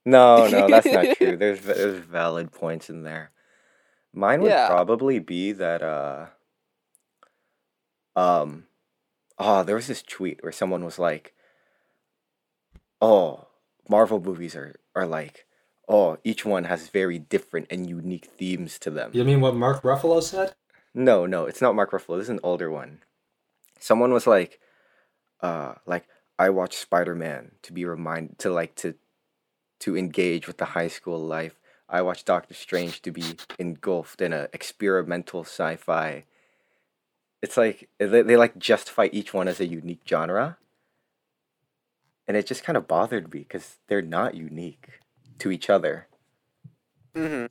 No, 0.06 0.48
no, 0.48 0.68
that's 0.68 0.86
not 0.88 1.18
true. 1.18 1.36
There's 1.36 1.62
there's 1.62 2.00
valid 2.00 2.52
points 2.52 2.90
in 2.90 3.04
there. 3.04 3.32
Mine 4.14 4.42
would 4.42 4.50
Yeah. 4.52 4.68
probably 4.68 5.20
be 5.20 5.52
that 5.52 5.82
uh 5.82 6.28
um 8.20 8.66
oh, 9.38 9.64
there 9.64 9.76
was 9.76 9.88
this 9.88 10.04
tweet 10.04 10.44
where 10.44 10.52
someone 10.52 10.84
was 10.84 11.00
like, 11.00 11.34
"Oh, 13.02 13.48
Marvel 13.88 14.20
movies 14.20 14.56
are 14.56 14.80
are 14.96 15.08
like, 15.08 15.46
oh, 15.88 16.18
each 16.24 16.46
one 16.46 16.66
has 16.66 16.90
very 16.90 17.18
different 17.18 17.68
and 17.70 17.90
unique 17.90 18.26
themes 18.26 18.78
to 18.80 18.90
them." 18.90 19.12
you 19.14 19.24
mean 19.24 19.42
what 19.42 19.56
Mark 19.56 19.82
Ruffalo 19.84 20.22
said? 20.22 20.54
No, 20.94 21.26
no, 21.26 21.46
it's 21.46 21.62
not 21.62 21.76
Mark 21.76 21.92
Ruffalo. 21.92 22.18
This 22.18 22.26
is 22.26 22.30
an 22.30 22.40
older 22.44 22.70
one. 22.70 23.00
Someone 23.80 24.12
was 24.12 24.28
like, 24.28 24.60
uh, 25.42 25.76
like 25.86 26.06
I 26.38 26.50
watch 26.50 26.76
Spider 26.76 27.16
Man 27.16 27.54
to 27.62 27.72
be 27.72 27.86
reminded 27.86 28.40
to 28.40 28.52
like 28.52 28.76
to, 28.76 28.96
to 29.80 29.98
engage 29.98 30.48
with 30.48 30.58
the 30.58 30.74
high 30.76 30.90
school 30.90 31.20
life. 31.20 31.56
I 31.88 32.02
watch 32.02 32.26
Doctor 32.26 32.54
Strange 32.54 33.02
to 33.04 33.12
be 33.12 33.24
engulfed 33.58 34.22
in 34.22 34.34
a 34.34 34.48
experimental 34.54 35.42
sci-fi. 35.42 36.26
It's 37.42 37.58
like 37.58 37.90
they, 38.00 38.22
they 38.22 38.36
like 38.38 38.58
justify 38.58 39.10
each 39.12 39.34
one 39.34 39.48
as 39.48 39.60
a 39.60 39.66
unique 39.66 40.02
genre, 40.08 40.58
and 42.28 42.36
it 42.38 42.46
just 42.46 42.64
kind 42.64 42.78
of 42.78 42.88
bothered 42.88 43.34
me 43.34 43.40
because 43.40 43.78
they're 43.88 44.02
not 44.02 44.36
unique 44.36 45.00
to 45.40 45.52
each 45.52 45.70
other. 45.70 46.08
hmm 47.16 47.46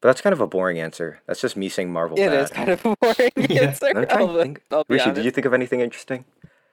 But 0.00 0.08
that's 0.08 0.20
kind 0.20 0.32
of 0.32 0.40
a 0.40 0.46
boring 0.46 0.78
answer. 0.78 1.20
That's 1.26 1.40
just 1.40 1.56
me 1.56 1.68
saying 1.68 1.92
Marvel. 1.92 2.18
It 2.18 2.28
bad. 2.28 2.44
is 2.44 2.50
kind 2.50 2.68
of 2.70 2.84
a 2.84 2.96
boring 3.00 3.30
Yeah. 3.50 3.62
answer. 3.64 3.86
I'm 3.94 4.06
trying 4.06 4.26
to 4.28 4.32
I'll, 4.32 4.42
think. 4.42 4.62
I'll 4.70 4.84
be 4.84 4.94
Rishi, 4.94 5.04
honest. 5.04 5.16
did 5.16 5.24
you 5.24 5.30
think 5.30 5.46
of 5.46 5.54
anything 5.54 5.80
interesting? 5.80 6.24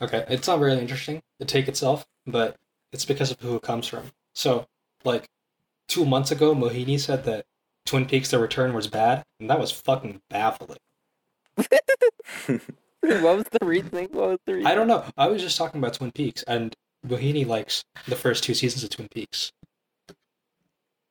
Okay, 0.02 0.26
it's 0.30 0.48
not 0.48 0.60
really 0.60 0.80
interesting, 0.80 1.22
the 1.40 1.46
take 1.46 1.68
itself, 1.68 2.06
but 2.28 2.56
it's 2.94 3.06
because 3.06 3.32
of 3.32 3.40
who 3.40 3.56
it 3.56 3.64
comes 3.64 3.88
from. 3.88 4.12
So, 4.36 4.68
like, 5.04 5.26
two 5.88 6.06
months 6.06 6.32
ago, 6.32 6.54
Mohini 6.54 7.00
said 7.00 7.24
that 7.26 7.46
Twin 7.86 8.06
Peaks 8.06 8.30
The 8.30 8.38
Return 8.40 8.74
was 8.74 8.88
bad, 8.88 9.24
and 9.40 9.50
that 9.50 9.60
was 9.60 9.72
fucking 9.72 10.22
baffling. 10.30 10.78
what 13.02 13.38
was 13.38 13.46
the 13.52 13.66
reasoning? 13.66 14.10
What 14.12 14.30
was 14.30 14.40
the 14.46 14.54
reasoning? 14.54 14.72
I 14.72 14.76
don't 14.76 14.88
know. 14.88 15.06
I 15.18 15.28
was 15.28 15.42
just 15.42 15.58
talking 15.58 15.80
about 15.80 15.94
Twin 15.96 16.12
Peaks, 16.12 16.44
and 16.44 16.74
Bohini 17.06 17.46
likes 17.46 17.84
the 18.08 18.16
first 18.16 18.44
two 18.44 18.54
seasons 18.54 18.84
of 18.84 18.90
Twin 18.90 19.08
Peaks. 19.14 19.52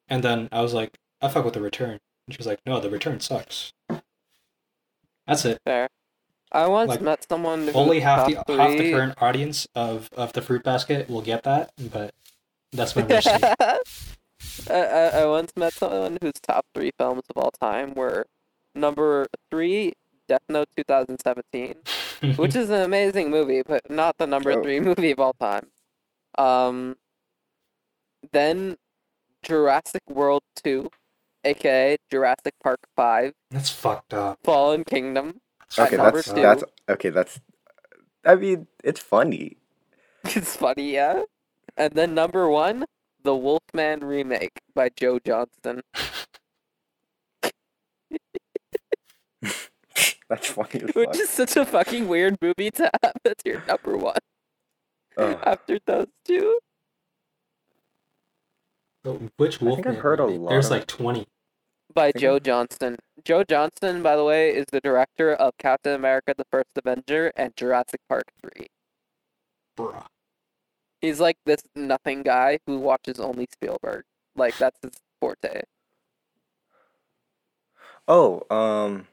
And 0.08 0.22
then 0.22 0.48
I 0.52 0.60
was 0.62 0.72
like, 0.72 0.96
I 1.20 1.28
fuck 1.28 1.44
with 1.44 1.54
The 1.54 1.60
Return. 1.60 1.98
And 2.26 2.34
she 2.34 2.38
was 2.38 2.46
like, 2.46 2.60
no, 2.64 2.80
The 2.80 2.90
Return 2.90 3.20
sucks. 3.20 3.72
That's 5.26 5.44
it. 5.44 5.58
Fair. 5.64 5.88
I 6.52 6.68
once 6.68 6.90
Like, 6.90 7.00
met 7.00 7.26
someone 7.28 7.66
who 7.66 7.72
Only 7.72 8.00
half 8.00 8.28
the 8.28 8.56
half 8.56 8.78
the 8.78 8.92
current 8.92 9.20
audience 9.20 9.66
of, 9.74 10.08
of 10.16 10.32
the 10.32 10.40
fruit 10.42 10.62
basket 10.62 11.10
will 11.10 11.22
get 11.22 11.42
that, 11.42 11.72
but 11.90 12.14
that's 12.72 12.94
my 12.94 13.02
take. 13.02 13.26
I, 13.26 13.80
I, 14.70 15.08
I 15.22 15.26
once 15.26 15.52
met 15.56 15.72
someone 15.72 16.18
whose 16.22 16.34
top 16.40 16.66
three 16.72 16.92
films 16.98 17.22
of 17.28 17.42
all 17.42 17.50
time 17.50 17.94
were 17.94 18.26
number 18.76 19.26
three, 19.50 19.94
Death 20.28 20.42
Note 20.48 20.68
2017, 20.76 21.74
which 22.36 22.54
is 22.56 22.70
an 22.70 22.82
amazing 22.82 23.30
movie, 23.30 23.62
but 23.62 23.88
not 23.90 24.16
the 24.18 24.26
number 24.26 24.52
Oh. 24.52 24.62
three 24.62 24.80
movie 24.80 25.10
of 25.12 25.20
all 25.20 25.34
time. 25.34 25.68
Um, 26.38 26.96
then 28.32 28.76
Jurassic 29.42 30.02
World 30.08 30.42
2, 30.64 30.90
aka 31.44 31.96
Jurassic 32.10 32.54
Park 32.62 32.80
5, 32.96 33.32
That's 33.50 33.70
fucked 33.70 34.12
up. 34.14 34.38
Fallen 34.44 34.84
Kingdom. 34.84 35.40
Okay, 35.78 35.96
that's 35.96 36.26
two. 36.32 36.40
that's 36.42 36.64
okay. 36.88 37.10
That's. 37.10 37.40
I 38.24 38.34
mean, 38.36 38.66
it's 38.84 39.00
funny. 39.00 39.56
It's 40.24 40.56
funny, 40.56 40.92
yeah. 40.94 41.22
And 41.76 41.92
then 41.94 42.14
number 42.14 42.48
one, 42.48 42.84
the 43.22 43.34
Wolfman 43.36 44.00
remake 44.04 44.60
by 44.74 44.88
Joe 44.88 45.18
Johnston. 45.18 45.82
That's 50.30 50.48
funny. 50.48 50.82
As 50.82 50.94
Which 50.94 51.06
fuck. 51.10 51.16
is 51.16 51.30
such 51.30 51.56
a 51.56 51.64
fucking 51.64 52.08
weird 52.08 52.36
movie 52.42 52.70
to 52.72 52.90
have 53.02 53.12
as 53.24 53.34
your 53.44 53.62
number 53.66 53.96
one 53.96 54.16
Ugh. 55.16 55.38
after 55.44 55.78
those 55.86 56.06
two. 56.24 56.58
But 59.04 59.20
Which 59.36 59.58
think 59.58 59.62
I've 59.70 59.76
Wolfman? 59.84 59.94
heard 59.96 60.20
a 60.20 60.26
lot 60.26 60.50
There's 60.50 60.66
of- 60.66 60.72
like 60.72 60.86
twenty. 60.86 61.26
By 61.94 62.10
think 62.12 62.20
Joe 62.22 62.38
Johnston. 62.40 62.96
Joe 63.24 63.42
Johnston, 63.44 64.02
by 64.02 64.16
the 64.16 64.24
way, 64.24 64.50
is 64.54 64.66
the 64.70 64.80
director 64.80 65.32
of 65.32 65.54
Captain 65.58 65.94
America 65.94 66.34
the 66.36 66.44
First 66.50 66.68
Avenger 66.76 67.32
and 67.36 67.56
Jurassic 67.56 68.00
Park 68.08 68.24
3. 68.42 68.66
Bruh. 69.78 70.04
He's 71.00 71.20
like 71.20 71.36
this 71.46 71.62
nothing 71.74 72.22
guy 72.22 72.58
who 72.66 72.78
watches 72.78 73.18
only 73.18 73.46
Spielberg. 73.50 74.04
Like, 74.34 74.58
that's 74.58 74.78
his 74.82 74.92
forte. 75.20 75.62
Oh, 78.08 78.42
um, 78.54 79.06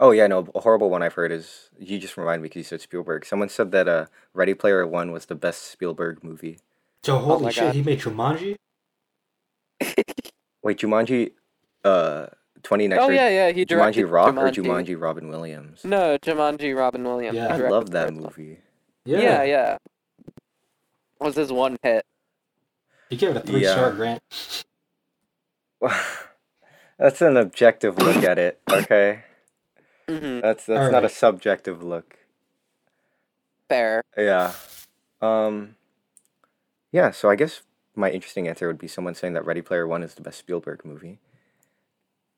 oh 0.00 0.10
yeah, 0.10 0.26
no, 0.26 0.48
a 0.54 0.60
horrible 0.60 0.90
one 0.90 1.02
I've 1.02 1.14
heard 1.14 1.30
is 1.30 1.70
you 1.78 1.98
just 2.00 2.16
reminded 2.16 2.42
me 2.42 2.46
because 2.48 2.58
you 2.60 2.64
said 2.64 2.80
Spielberg. 2.80 3.24
Someone 3.24 3.48
said 3.48 3.70
that 3.70 3.86
uh, 3.86 4.06
Ready 4.34 4.54
Player 4.54 4.84
One 4.86 5.12
was 5.12 5.26
the 5.26 5.34
best 5.36 5.70
Spielberg 5.70 6.24
movie. 6.24 6.58
So 7.04 7.18
holy 7.18 7.44
my 7.44 7.50
shit, 7.50 7.64
God. 7.64 7.74
he 7.76 7.82
made 7.82 8.00
Jumanji. 8.00 8.56
Wait, 10.62 10.78
Jumanji, 10.78 11.32
uh, 11.84 12.26
twenty 12.62 12.84
Oh 12.86 12.88
nineteen. 12.88 13.14
yeah, 13.14 13.28
yeah. 13.28 13.52
He 13.52 13.64
directed 13.64 14.04
Jumanji 14.06 14.10
Rock 14.10 14.34
Jumanji. 14.34 14.58
or 14.58 14.62
Jumanji 14.62 15.00
Robin 15.00 15.28
Williams? 15.28 15.84
No, 15.84 16.18
Jumanji. 16.18 16.76
Robin 16.76 17.04
Williams. 17.04 17.36
Yeah. 17.36 17.54
I 17.54 17.56
love 17.56 17.90
that 17.92 18.08
first 18.08 18.14
one. 18.20 18.22
movie. 18.36 18.58
Yeah. 19.06 19.42
yeah, 19.44 19.78
Was 21.20 21.36
his 21.36 21.50
one 21.50 21.78
hit? 21.82 22.04
He 23.08 23.16
gave 23.16 23.30
it 23.30 23.36
a 23.38 23.40
three 23.40 23.62
Yeah. 23.62 23.72
star 23.72 23.92
grant. 23.92 24.20
that's 26.98 27.22
an 27.22 27.36
objective 27.38 27.96
look 27.98 28.22
at 28.22 28.38
it. 28.38 28.60
Okay, 28.70 29.22
hmm 30.10 30.40
that's 30.40 30.66
that's 30.66 30.90
not 30.90 31.04
a 31.04 31.10
subjective 31.10 31.82
look. 31.82 32.18
Fair. 33.68 34.02
Yeah. 34.16 34.52
Um. 35.22 35.76
Yeah. 36.92 37.10
So 37.12 37.30
I 37.30 37.36
guess 37.36 37.62
my 37.96 38.10
interesting 38.10 38.48
answer 38.48 38.66
would 38.68 38.78
be 38.78 38.88
someone 38.88 39.14
saying 39.14 39.34
that 39.34 39.44
Ready 39.46 39.62
Player 39.62 39.86
One 39.86 40.02
is 40.02 40.14
the 40.14 40.22
best 40.22 40.38
Spielberg 40.38 40.84
movie. 40.84 41.18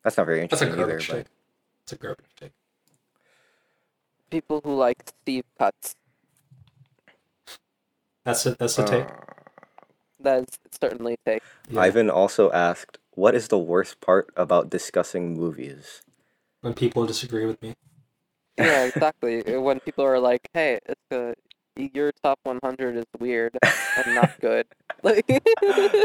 That's 0.04 0.16
not 0.16 0.26
very 0.26 0.40
That's 0.50 0.62
a 0.62 0.66
interesting 0.66 0.80
either. 0.80 0.98
garbage 0.98 1.08
But 1.08 1.16
take. 1.16 1.26
It's 1.84 1.92
a 1.92 1.96
garbage 1.96 2.34
take. 2.38 2.52
People 4.30 4.60
who 4.64 4.74
like 4.76 5.02
Steve 5.08 5.44
Cutts. 5.58 5.96
That's 8.24 8.46
it. 8.46 8.58
That's 8.58 8.76
the 8.76 8.84
take. 8.84 9.06
uh, 9.06 9.20
That 10.20 10.40
is 10.44 10.58
certainly 10.80 11.14
a 11.26 11.30
take. 11.30 11.42
Yeah. 11.70 11.80
Ivan 11.82 12.10
also 12.10 12.50
asked, 12.52 12.98
"What 13.12 13.34
is 13.34 13.48
the 13.48 13.58
worst 13.58 14.00
part 14.00 14.32
about 14.36 14.70
discussing 14.70 15.34
movies?" 15.34 16.02
When 16.62 16.74
people 16.74 17.05
disagree 17.06 17.44
with 17.44 17.60
me. 17.60 17.74
Yeah, 18.56 18.84
exactly. 18.89 19.43
when 19.59 19.80
people 19.80 20.05
are 20.05 20.18
like, 20.18 20.48
"Hey, 20.55 20.78
it's 20.86 21.01
uh 21.10 21.34
your 21.76 22.12
top 22.22 22.39
100 22.44 22.97
is 22.97 23.05
weird 23.18 23.56
and 23.62 24.14
not 24.14 24.39
good." 24.40 24.66
Like, 25.02 25.26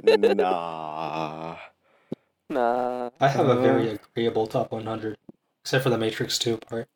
nah. 0.04 1.58
nah. 2.50 3.10
I 3.22 3.28
have 3.28 3.48
a 3.48 3.52
Uh. 3.52 3.62
very 3.62 3.90
agreeable 3.90 4.48
top 4.48 4.72
100, 4.72 5.18
except 5.64 5.84
for 5.84 5.90
the 5.92 5.98
Matrix 5.98 6.40
2 6.40 6.58
part. 6.58 6.88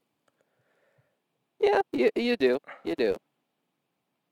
Yeah, 1.60 1.82
you 1.94 2.10
you 2.16 2.36
do. 2.38 2.58
You 2.84 2.96
do. 2.98 3.16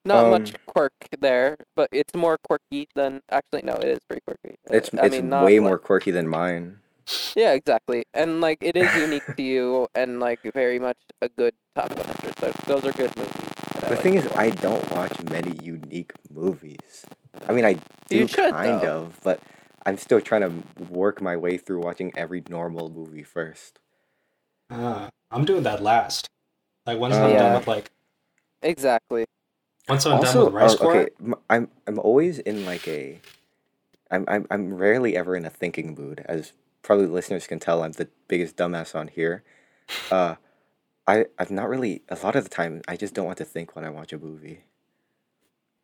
Not 0.05 0.31
much 0.31 0.55
Um, 0.55 0.61
quirk 0.65 0.93
there, 1.19 1.57
but 1.75 1.89
it's 1.91 2.15
more 2.15 2.37
quirky 2.41 2.87
than 2.95 3.21
actually 3.29 3.61
no, 3.61 3.73
it 3.75 3.85
is 3.85 3.99
pretty 4.09 4.21
quirky. 4.25 4.57
Uh, 4.65 4.73
It's 4.77 4.89
I 4.95 5.05
it's 5.05 5.15
mean, 5.21 5.29
not 5.29 5.45
way 5.45 5.59
like- 5.59 5.67
more 5.69 5.77
quirky 5.77 6.09
than 6.09 6.27
mine. 6.27 6.79
Yeah, 7.35 7.53
exactly. 7.53 8.03
And 8.13 8.41
like 8.41 8.57
it 8.61 8.75
is 8.75 8.95
unique 8.95 9.23
to 9.37 9.43
you 9.43 9.87
and 9.95 10.19
like 10.19 10.39
very 10.53 10.79
much 10.79 10.97
a 11.21 11.29
good 11.29 11.53
top 11.75 11.89
100. 11.95 12.39
So 12.39 12.51
those 12.67 12.85
are 12.85 12.91
good 12.93 13.15
movies. 13.17 13.33
The 13.81 13.95
like 13.95 13.99
thing 14.01 14.15
is. 14.15 14.27
I 14.35 14.49
don't 14.51 14.91
watch 14.91 15.13
many 15.29 15.55
unique 15.63 16.11
movies. 16.33 17.05
I 17.47 17.53
mean, 17.53 17.65
I 17.65 17.73
do 18.09 18.17
You 18.19 18.27
should, 18.27 18.51
kind 18.51 18.81
though. 18.81 18.87
of, 19.05 19.19
but 19.23 19.39
I'm 19.85 19.97
still 19.97 20.21
trying 20.21 20.41
to 20.41 20.51
work 20.89 21.21
my 21.21 21.35
way 21.35 21.57
through 21.57 21.81
watching 21.81 22.11
every 22.15 22.43
normal 22.49 22.89
movie 22.89 23.23
first. 23.23 23.79
Ah, 24.69 25.09
I'm 25.31 25.45
doing 25.45 25.63
that 25.63 25.81
last. 25.81 26.27
Like 26.85 26.99
once 26.99 27.15
Oh, 27.15 27.23
I'm 27.25 27.31
yeah. 27.33 27.39
done 27.39 27.53
with 27.53 27.67
like 27.67 27.89
exactly. 28.61 29.25
once 29.87 30.05
I'm 30.05 30.19
done 30.19 30.45
with 30.45 30.53
Rice 30.53 30.73
uh, 30.75 30.77
Core, 30.77 30.95
okay, 30.95 31.09
m- 31.21 31.35
I'm 31.49 31.69
I'm 31.87 31.99
always 31.99 32.39
in 32.39 32.65
like 32.65 32.87
a, 32.87 33.19
I'm 34.11 34.25
I'm 34.27 34.45
I'm 34.51 34.73
rarely 34.73 35.15
ever 35.17 35.35
in 35.35 35.45
a 35.45 35.49
thinking 35.49 35.95
mood, 35.95 36.23
as 36.27 36.53
probably 36.89 37.05
listeners 37.05 37.45
can 37.45 37.59
tell. 37.59 37.83
I'm 37.83 37.91
the 37.91 38.09
biggest 38.27 38.55
dumbass 38.57 38.95
on 38.95 39.09
here. 39.09 39.43
Uh, 40.09 40.35
I 41.05 41.25
I'm 41.37 41.53
not 41.53 41.69
really 41.69 42.01
a 42.09 42.15
lot 42.23 42.35
of 42.35 42.43
the 42.43 42.49
time. 42.49 42.81
I 42.87 42.95
just 42.97 43.13
don't 43.13 43.27
want 43.27 43.37
to 43.37 43.45
think 43.45 43.75
when 43.75 43.85
I 43.85 43.91
watch 43.91 44.11
a 44.11 44.17
movie. 44.17 44.61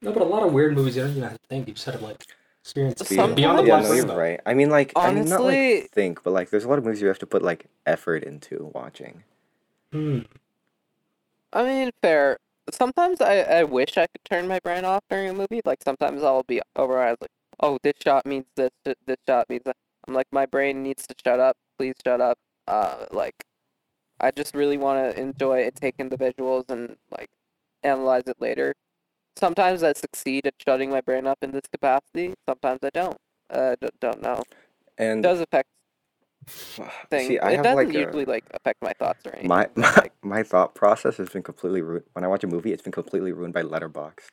no, 0.01 0.11
but 0.11 0.23
a 0.23 0.25
lot 0.25 0.41
of 0.41 0.51
weird 0.51 0.73
movies 0.73 0.95
you 0.95 1.03
don't 1.03 1.11
even 1.11 1.21
have 1.21 1.33
to 1.33 1.47
think. 1.47 1.67
You 1.67 1.75
just 1.75 1.85
have 1.85 1.99
to 1.99 2.03
like 2.03 2.25
experience 2.63 3.01
it. 3.01 3.05
Sometimes- 3.05 3.35
beyond 3.35 3.59
the 3.59 3.63
yeah, 3.65 3.79
black 3.81 3.83
no, 3.83 3.93
you're 3.93 4.17
right. 4.17 4.39
I 4.47 4.55
mean, 4.55 4.71
like, 4.71 4.93
I 4.95 5.13
mean, 5.13 5.25
not 5.29 5.41
Honestly- 5.41 5.81
like 5.81 5.91
think, 5.91 6.23
but 6.23 6.33
like, 6.33 6.49
there's 6.49 6.63
a 6.63 6.67
lot 6.67 6.79
of 6.79 6.85
movies 6.85 7.01
you 7.03 7.07
have 7.07 7.19
to 7.19 7.27
put 7.27 7.43
like 7.43 7.67
effort 7.85 8.23
into 8.23 8.71
watching. 8.73 9.23
Hmm. 9.91 10.21
I 11.53 11.63
mean, 11.65 11.91
fair. 12.01 12.39
Sometimes 12.71 13.21
I, 13.21 13.41
I 13.41 13.63
wish 13.63 13.95
I 13.95 14.07
could 14.07 14.25
turn 14.27 14.47
my 14.47 14.59
brain 14.59 14.85
off 14.85 15.03
during 15.07 15.29
a 15.29 15.33
movie. 15.35 15.61
Like 15.63 15.83
sometimes 15.83 16.23
I'll 16.23 16.41
be 16.41 16.61
override 16.75 17.17
like, 17.21 17.29
oh, 17.59 17.77
this 17.83 17.93
shot 18.03 18.25
means 18.25 18.45
this, 18.55 18.71
this 18.83 19.17
shot 19.27 19.47
means 19.49 19.61
that. 19.65 19.75
I'm 20.07 20.13
like, 20.15 20.27
my 20.31 20.45
brain 20.45 20.83
needs 20.83 21.07
to 21.07 21.15
shut 21.25 21.39
up. 21.39 21.57
Please 21.79 21.95
shut 22.05 22.21
up. 22.21 22.37
Uh, 22.67 23.05
like, 23.11 23.35
I 24.19 24.31
just 24.31 24.55
really 24.55 24.77
want 24.77 25.15
to 25.15 25.21
enjoy 25.21 25.63
and 25.65 25.75
take 25.75 25.95
in 25.99 26.09
the 26.09 26.17
visuals 26.17 26.69
and 26.69 26.97
like 27.11 27.29
analyze 27.83 28.23
it 28.27 28.37
later. 28.41 28.75
Sometimes 29.37 29.83
I 29.83 29.93
succeed 29.93 30.47
at 30.47 30.55
shutting 30.65 30.89
my 30.91 31.01
brain 31.01 31.27
up 31.27 31.39
in 31.43 31.51
this 31.51 31.67
capacity. 31.71 32.33
Sometimes 32.49 32.79
I 32.83 32.89
don't. 32.93 33.17
Uh, 33.49 33.75
d- 33.81 33.89
don't 34.01 34.21
know. 34.21 34.43
It 35.11 35.21
And 35.21 35.21
does 35.21 35.41
affect 35.41 35.69
things. 37.11 37.35
see, 37.35 37.39
I 37.39 37.51
it 37.51 37.61
have 37.61 37.71
doesn't 37.71 37.71
like 37.71 37.95
a, 37.95 38.15
usually 38.15 38.25
like 38.25 38.45
affect 38.53 38.81
my 38.83 38.93
thoughts 38.99 39.25
or 39.25 39.35
anything. 39.35 39.49
my 39.49 39.69
my, 39.75 39.93
like, 39.97 40.13
my 40.23 40.43
thought 40.43 40.75
process 40.75 41.17
has 41.17 41.29
been 41.29 41.43
completely 41.43 41.81
ruined. 41.81 42.05
When 42.13 42.23
I 42.25 42.27
watch 42.27 42.43
a 42.43 42.47
movie, 42.47 42.73
it's 42.73 42.83
been 42.83 42.91
completely 42.93 43.33
ruined 43.33 43.53
by 43.53 43.63
Letterboxd. 43.63 44.31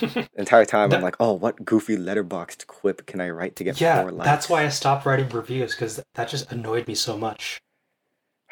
The 0.00 0.26
entire 0.42 0.64
time, 0.66 0.92
That- 0.92 0.94
I'm 0.94 1.02
like, 1.02 1.16
oh, 1.20 1.32
what 1.34 1.64
goofy 1.64 1.96
Letterboxd 1.96 2.66
quip 2.66 3.06
can 3.06 3.20
I 3.20 3.30
write 3.30 3.56
to 3.56 3.64
get 3.64 3.78
yeah, 3.78 3.78
four 3.78 4.12
likes? 4.12 4.30
that's 4.30 4.48
why 4.48 4.64
I 4.64 4.68
stopped 4.70 5.06
writing 5.06 5.28
reviews 5.30 5.74
because 5.74 6.02
that 6.14 6.28
just 6.28 6.52
annoyed 6.52 6.86
me 6.88 6.94
so 6.94 7.16
much. 7.18 7.60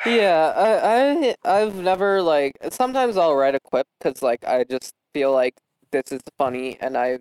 Yeah, 0.04 0.52
I, 0.56 1.34
I 1.44 1.60
I've 1.62 1.76
never 1.76 2.22
like 2.22 2.56
sometimes 2.70 3.16
I'll 3.16 3.34
write 3.36 3.54
a 3.56 3.60
quip 3.60 3.86
because 3.98 4.22
like 4.22 4.44
I 4.46 4.64
just 4.64 4.94
feel 5.12 5.32
like 5.32 5.54
this 5.90 6.12
is 6.12 6.22
funny 6.38 6.78
and 6.80 6.96
I 6.96 7.18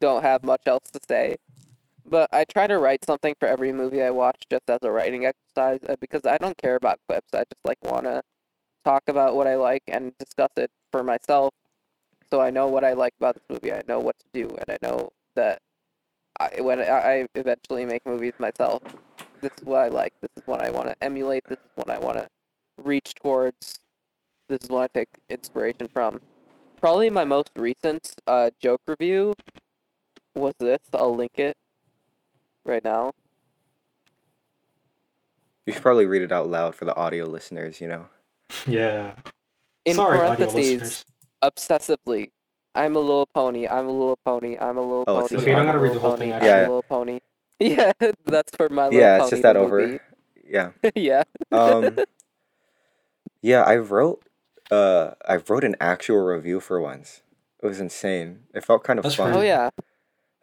don't 0.00 0.22
have 0.22 0.44
much 0.44 0.62
else 0.66 0.84
to 0.92 1.00
say. 1.08 1.36
But 2.06 2.28
I 2.32 2.44
try 2.46 2.66
to 2.68 2.78
write 2.78 3.04
something 3.06 3.34
for 3.40 3.48
every 3.48 3.72
movie 3.72 4.02
I 4.02 4.10
watch 4.10 4.42
just 4.50 4.64
as 4.70 4.80
a 4.82 4.90
writing 4.92 5.26
exercise 5.26 5.80
uh, 5.88 5.96
because 6.00 6.26
I 6.26 6.38
don't 6.38 6.56
care 6.58 6.76
about 6.76 7.00
clips. 7.08 7.28
I 7.34 7.40
just 7.40 7.64
like 7.64 7.78
want 7.84 8.04
to 8.06 8.22
talk 8.84 9.04
about 9.08 9.36
what 9.36 9.46
I 9.48 9.56
like 9.56 9.82
and 9.88 10.12
discuss 10.18 10.50
it 10.56 10.70
for 10.92 11.04
myself 11.04 11.54
so 12.30 12.40
I 12.40 12.50
know 12.50 12.66
what 12.68 12.84
I 12.84 12.92
like 12.92 13.14
about 13.18 13.34
this 13.34 13.44
movie. 13.48 13.72
I 13.72 13.82
know 13.88 14.00
what 14.00 14.16
to 14.18 14.24
do 14.32 14.48
and 14.48 14.64
I 14.68 14.78
know 14.82 15.10
that 15.34 15.60
I, 16.40 16.60
when 16.60 16.80
I, 16.80 16.84
I 16.84 17.26
eventually 17.34 17.84
make 17.84 18.04
movies 18.06 18.34
myself, 18.38 18.82
this 19.40 19.50
is 19.58 19.64
what 19.64 19.80
I 19.80 19.88
like. 19.88 20.12
This 20.20 20.30
is 20.36 20.42
what 20.46 20.62
I 20.62 20.70
want 20.70 20.88
to 20.88 20.96
emulate. 21.02 21.44
This 21.48 21.58
is 21.58 21.70
what 21.74 21.90
I 21.90 21.98
want 21.98 22.18
to 22.18 22.28
reach 22.82 23.14
towards. 23.14 23.80
This 24.48 24.62
is 24.62 24.68
what 24.68 24.90
I 24.94 24.98
take 24.98 25.08
inspiration 25.28 25.88
from. 25.92 26.20
Probably 26.80 27.10
my 27.10 27.24
most 27.24 27.50
recent 27.56 28.14
uh, 28.26 28.50
joke 28.60 28.80
review 28.86 29.34
was 30.34 30.54
this. 30.58 30.78
I'll 30.94 31.14
link 31.14 31.38
it 31.38 31.56
right 32.64 32.84
now. 32.84 33.12
You 35.66 35.72
should 35.72 35.82
probably 35.82 36.06
read 36.06 36.22
it 36.22 36.32
out 36.32 36.48
loud 36.48 36.74
for 36.74 36.84
the 36.84 36.94
audio 36.96 37.26
listeners. 37.26 37.80
You 37.80 37.88
know. 37.88 38.06
Yeah. 38.66 39.14
In 39.84 39.96
Sorry, 39.96 40.18
audio 40.18 40.46
parentheses, 40.46 40.80
listeners. 40.80 41.04
Obsessively. 41.42 42.30
I'm 42.74 42.96
a 42.96 43.00
little 43.00 43.26
pony. 43.34 43.66
I'm 43.68 43.86
a 43.88 43.92
little 43.92 44.18
pony. 44.24 44.56
I'm 44.58 44.78
a 44.78 44.82
little 44.82 45.06
Oh, 45.06 45.20
it's 45.20 45.30
pony. 45.30 45.42
okay, 45.42 45.50
you 45.50 45.56
don't 45.56 45.62
I'm 45.62 45.68
a 45.68 45.72
gotta 45.72 45.78
read 45.80 45.94
the 45.94 46.00
whole 46.00 46.12
pony, 46.12 46.26
thing, 46.30 46.32
I'm 46.34 46.42
a 46.42 46.46
Yeah. 46.46 46.60
little 46.62 46.84
pony. 46.84 47.20
Yeah, 47.60 47.92
that's 48.26 48.52
for 48.56 48.68
my 48.70 48.88
little 48.88 49.00
Yeah, 49.00 49.16
it's 49.18 49.24
pony. 49.24 49.30
just 49.30 49.42
that 49.44 49.54
the 49.54 49.60
over. 49.60 49.80
movie. 49.80 50.00
Yeah. 50.44 50.70
yeah. 50.94 51.24
Um. 51.52 51.96
yeah, 53.42 53.62
I 53.62 53.76
wrote. 53.76 54.22
Uh, 54.70 55.12
I 55.26 55.36
wrote 55.48 55.64
an 55.64 55.76
actual 55.80 56.18
review 56.18 56.60
for 56.60 56.80
once. 56.80 57.22
It 57.62 57.66
was 57.66 57.80
insane. 57.80 58.40
It 58.54 58.64
felt 58.64 58.84
kind 58.84 58.98
of 58.98 59.04
That's 59.04 59.16
fun. 59.16 59.34
Oh 59.34 59.42
yeah. 59.42 59.70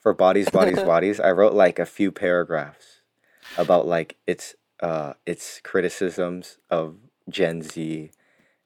for 0.02 0.14
bodies 0.14 0.50
bodies 0.50 0.82
bodies 0.82 1.20
i 1.20 1.32
wrote 1.32 1.54
like 1.54 1.80
a 1.80 1.86
few 1.86 2.12
paragraphs 2.12 3.02
about 3.58 3.88
like 3.88 4.18
its 4.28 4.56
uh 4.82 5.14
its 5.26 5.62
criticisms 5.64 6.60
of 6.70 6.98
gen 7.30 7.62
z 7.62 8.12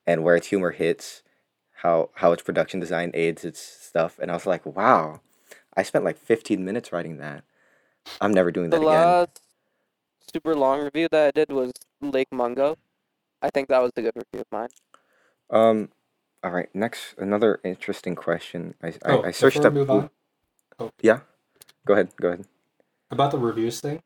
and 0.08 0.24
where 0.24 0.36
its 0.36 0.48
humor 0.48 0.72
hits 0.72 1.24
how 1.82 2.10
how 2.16 2.32
its 2.32 2.44
production 2.44 2.80
design 2.80 3.12
aids 3.14 3.44
its 3.46 3.60
stuff 3.60 4.20
and 4.20 4.30
i 4.32 4.34
was 4.34 4.46
like 4.46 4.66
wow 4.66 5.22
i 5.76 5.84
spent 5.84 6.04
like 6.06 6.18
15 6.18 6.64
minutes 6.64 6.92
writing 6.92 7.18
that 7.18 7.44
i'm 8.22 8.34
never 8.34 8.52
doing 8.52 8.70
The 8.70 8.78
that 8.80 8.86
again 8.86 9.08
last 9.10 9.42
super 10.34 10.56
long 10.56 10.82
review 10.82 11.08
that 11.12 11.28
I 11.28 11.32
did 11.32 11.52
was 11.52 11.72
Lake 12.02 12.28
Mungo. 12.32 12.78
I 13.42 13.50
think 13.50 13.68
that 13.70 13.82
was 13.82 13.92
a 13.98 14.02
good 14.02 14.14
review 14.16 14.42
of 14.42 14.48
mine. 14.52 14.70
um 15.50 15.90
all 16.44 16.52
right 16.52 16.70
next 16.74 17.16
another 17.18 17.60
interesting 17.64 18.16
question 18.16 18.76
i 18.84 18.88
i, 18.90 18.94
Oh, 19.06 19.24
I 19.24 19.32
searched 19.32 19.66
up 19.66 19.74
move 19.74 19.90
on, 19.90 20.10
Oh. 20.80 20.90
yeah 21.02 21.22
go 21.86 21.94
ahead 21.94 22.10
go 22.22 22.28
ahead 22.30 22.46
about 23.12 23.32
the 23.32 23.40
reviews 23.40 23.80
thing, 23.82 24.02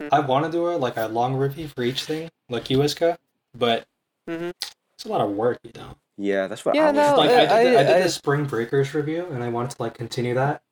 Hmm. 0.00 0.08
I 0.10 0.20
want 0.20 0.44
to 0.46 0.50
do 0.50 0.66
a 0.68 0.74
like 0.76 0.96
a 0.96 1.06
long 1.06 1.34
review 1.36 1.68
for 1.68 1.82
each 1.84 2.04
thing, 2.04 2.28
like 2.48 2.68
you, 2.70 2.78
Iska, 2.78 3.16
but 3.54 3.86
Mhm. 4.28 4.50
it's 4.94 5.04
a 5.04 5.08
lot 5.08 5.20
of 5.20 5.30
work, 5.30 5.58
you 5.62 5.70
know. 5.76 5.96
Yeah 6.22 6.46
that's 6.46 6.64
what 6.64 6.74
Yeah, 6.74 6.88
i 6.88 6.92
was 6.92 6.96
no, 6.96 7.16
like 7.16 7.30
uh, 7.30 7.34
I 7.54 7.62
did, 7.64 7.72
the, 7.74 7.78
I 7.78 7.80
I- 7.80 7.84
did 7.84 7.96
I- 7.96 8.00
the 8.02 8.10
Spring 8.10 8.44
Breakers 8.44 8.94
review, 8.94 9.26
and 9.30 9.42
I 9.42 9.48
wanted 9.48 9.70
to 9.72 9.82
like 9.82 9.94
continue 9.94 10.34
that 10.34 10.62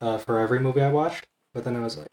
uh, 0.00 0.18
for 0.18 0.38
every 0.38 0.58
movie 0.58 0.82
I 0.82 0.90
watched, 0.90 1.26
but 1.54 1.64
then 1.64 1.76
I 1.76 1.80
was 1.80 1.96
like, 1.98 2.08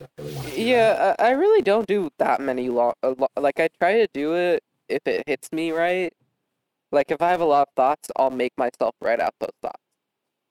I 0.00 0.06
really 0.18 0.34
want 0.34 0.46
that. 0.46 0.58
Yeah, 0.58 1.14
I, 1.18 1.28
I 1.28 1.30
really 1.32 1.62
don't 1.62 1.86
do 1.86 2.08
that 2.18 2.40
many 2.40 2.68
long. 2.70 2.94
Lo- 3.02 3.26
like 3.38 3.60
I 3.60 3.68
try 3.78 3.94
to 3.98 4.08
do 4.14 4.34
it 4.34 4.62
if 4.88 5.00
it 5.06 5.24
hits 5.26 5.52
me 5.52 5.72
right. 5.72 6.12
Like 6.92 7.10
if 7.10 7.20
I 7.20 7.30
have 7.30 7.40
a 7.40 7.44
lot 7.44 7.68
of 7.68 7.74
thoughts, 7.76 8.08
I'll 8.16 8.30
make 8.30 8.52
myself 8.56 8.94
write 9.02 9.20
out 9.20 9.34
those 9.40 9.50
thoughts. 9.62 9.82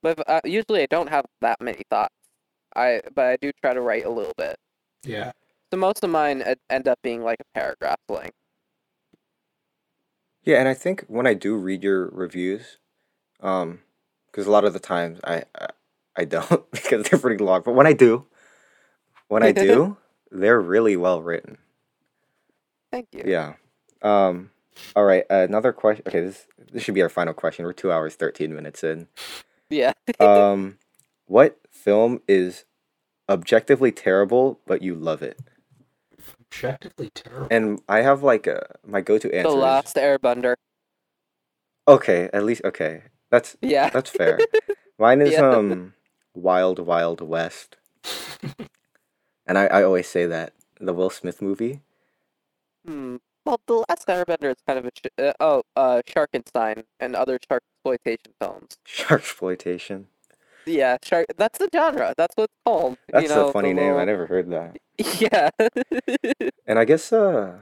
But 0.04 0.20
if, 0.20 0.24
uh, 0.28 0.42
usually 0.46 0.84
I 0.84 0.88
don't 0.88 1.10
have 1.10 1.26
that 1.42 1.60
many 1.62 1.82
thoughts. 1.90 2.14
I 2.76 3.02
but 3.16 3.26
I 3.26 3.38
do 3.42 3.52
try 3.62 3.74
to 3.74 3.82
write 3.82 4.06
a 4.06 4.10
little 4.10 4.34
bit. 4.38 4.56
Yeah. 5.04 5.32
So 5.72 5.78
most 5.78 6.04
of 6.04 6.10
mine 6.10 6.44
end 6.70 6.88
up 6.88 7.00
being 7.04 7.24
like 7.24 7.40
a 7.42 7.60
paragraph 7.60 7.98
length. 8.10 8.36
Yeah, 10.50 10.58
and 10.58 10.68
I 10.68 10.74
think 10.74 11.06
when 11.08 11.28
I 11.28 11.36
do 11.36 11.56
read 11.56 11.84
your 11.84 12.10
reviews, 12.10 12.78
um, 13.40 13.82
because 14.26 14.48
a 14.48 14.52
lot 14.52 14.66
of 14.66 14.74
the 14.74 14.80
times 14.80 15.20
I, 15.24 15.44
I 15.54 15.68
I 16.16 16.26
don't 16.26 16.50
because 16.72 17.06
they're 17.06 17.20
pretty 17.20 17.44
long, 17.44 17.62
but 17.64 17.76
when 17.76 17.86
I 17.86 17.94
do, 17.94 18.26
when 19.28 19.44
I 19.44 19.52
do, 19.68 19.98
they're 20.32 20.60
really 20.60 20.98
well 20.98 21.22
written. 21.22 21.60
Thank 22.92 23.10
you. 23.12 23.26
Yeah. 23.28 23.58
Um. 24.02 24.50
All 24.96 25.04
right. 25.04 25.24
another 25.30 25.72
question. 25.72 26.04
Okay. 26.08 26.22
This 26.22 26.48
this 26.74 26.82
should 26.82 26.96
be 26.96 27.04
our 27.04 27.10
final 27.10 27.36
question. 27.36 27.64
We're 27.64 27.74
two 27.74 27.92
hours 27.92 28.16
thirteen 28.16 28.56
minutes 28.56 28.84
in. 28.84 29.08
Yeah. 29.70 29.94
Um, 30.20 30.80
what 31.28 31.60
film 31.70 32.22
is 32.28 32.66
objectively 33.30 33.92
terrible 33.92 34.60
but 34.66 34.82
you 34.82 34.96
love 34.96 35.22
it? 35.22 35.40
Objectively 36.52 37.12
terrible. 37.14 37.48
And 37.52 37.82
I 37.88 38.02
have 38.02 38.24
like 38.24 38.48
a 38.48 38.66
my 38.86 39.02
go 39.02 39.18
to 39.18 39.34
answer. 39.34 39.50
The 39.50 39.56
Last 39.56 39.96
Airbender. 39.96 40.56
Okay. 41.88 42.30
At 42.34 42.44
least 42.44 42.62
okay. 42.66 43.04
That's 43.30 43.56
Yeah. 43.62 43.90
That's 43.90 44.10
fair. 44.10 44.40
Mine 44.98 45.22
is 45.22 45.32
Yeah. 45.34 45.48
um 45.50 45.94
Wild 46.34 46.80
Wild 46.80 47.22
West. 47.22 47.78
And 49.46 49.58
I, 49.58 49.66
I 49.68 49.84
always 49.84 50.08
say 50.08 50.26
that. 50.28 50.54
The 50.80 50.94
Will 50.94 51.10
Smith 51.10 51.42
movie. 51.42 51.82
Hmm. 52.86 53.18
Well, 53.46 53.60
The 53.68 53.84
Last 53.90 54.08
Airbender 54.08 54.52
is 54.52 54.58
kind 54.66 54.80
of 54.80 54.86
a 54.86 54.92
sh- 54.96 55.10
uh, 55.18 55.34
oh 55.40 55.64
uh 55.76 56.02
Sharkenstein 56.08 56.84
and 57.00 57.16
other 57.16 57.38
shark 57.48 57.64
exploitation 57.76 58.34
films. 58.40 58.78
Shark 58.86 59.22
exploitation. 59.22 60.08
Yeah, 60.66 60.98
shark. 61.04 61.28
That's 61.38 61.58
the 61.60 61.70
genre. 61.74 62.14
That's 62.18 62.36
what 62.36 62.46
it's 62.46 62.54
called. 62.66 62.98
That's 63.12 63.24
you 63.24 63.30
know, 63.30 63.48
a 63.50 63.54
funny 63.54 63.70
the 63.70 63.82
name. 63.82 63.96
I 63.96 64.06
never 64.06 64.26
heard 64.26 64.50
that. 64.52 64.78
Yeah. 65.20 65.50
And 66.68 66.78
I 66.78 66.86
guess 66.86 67.12
uh 67.14 67.54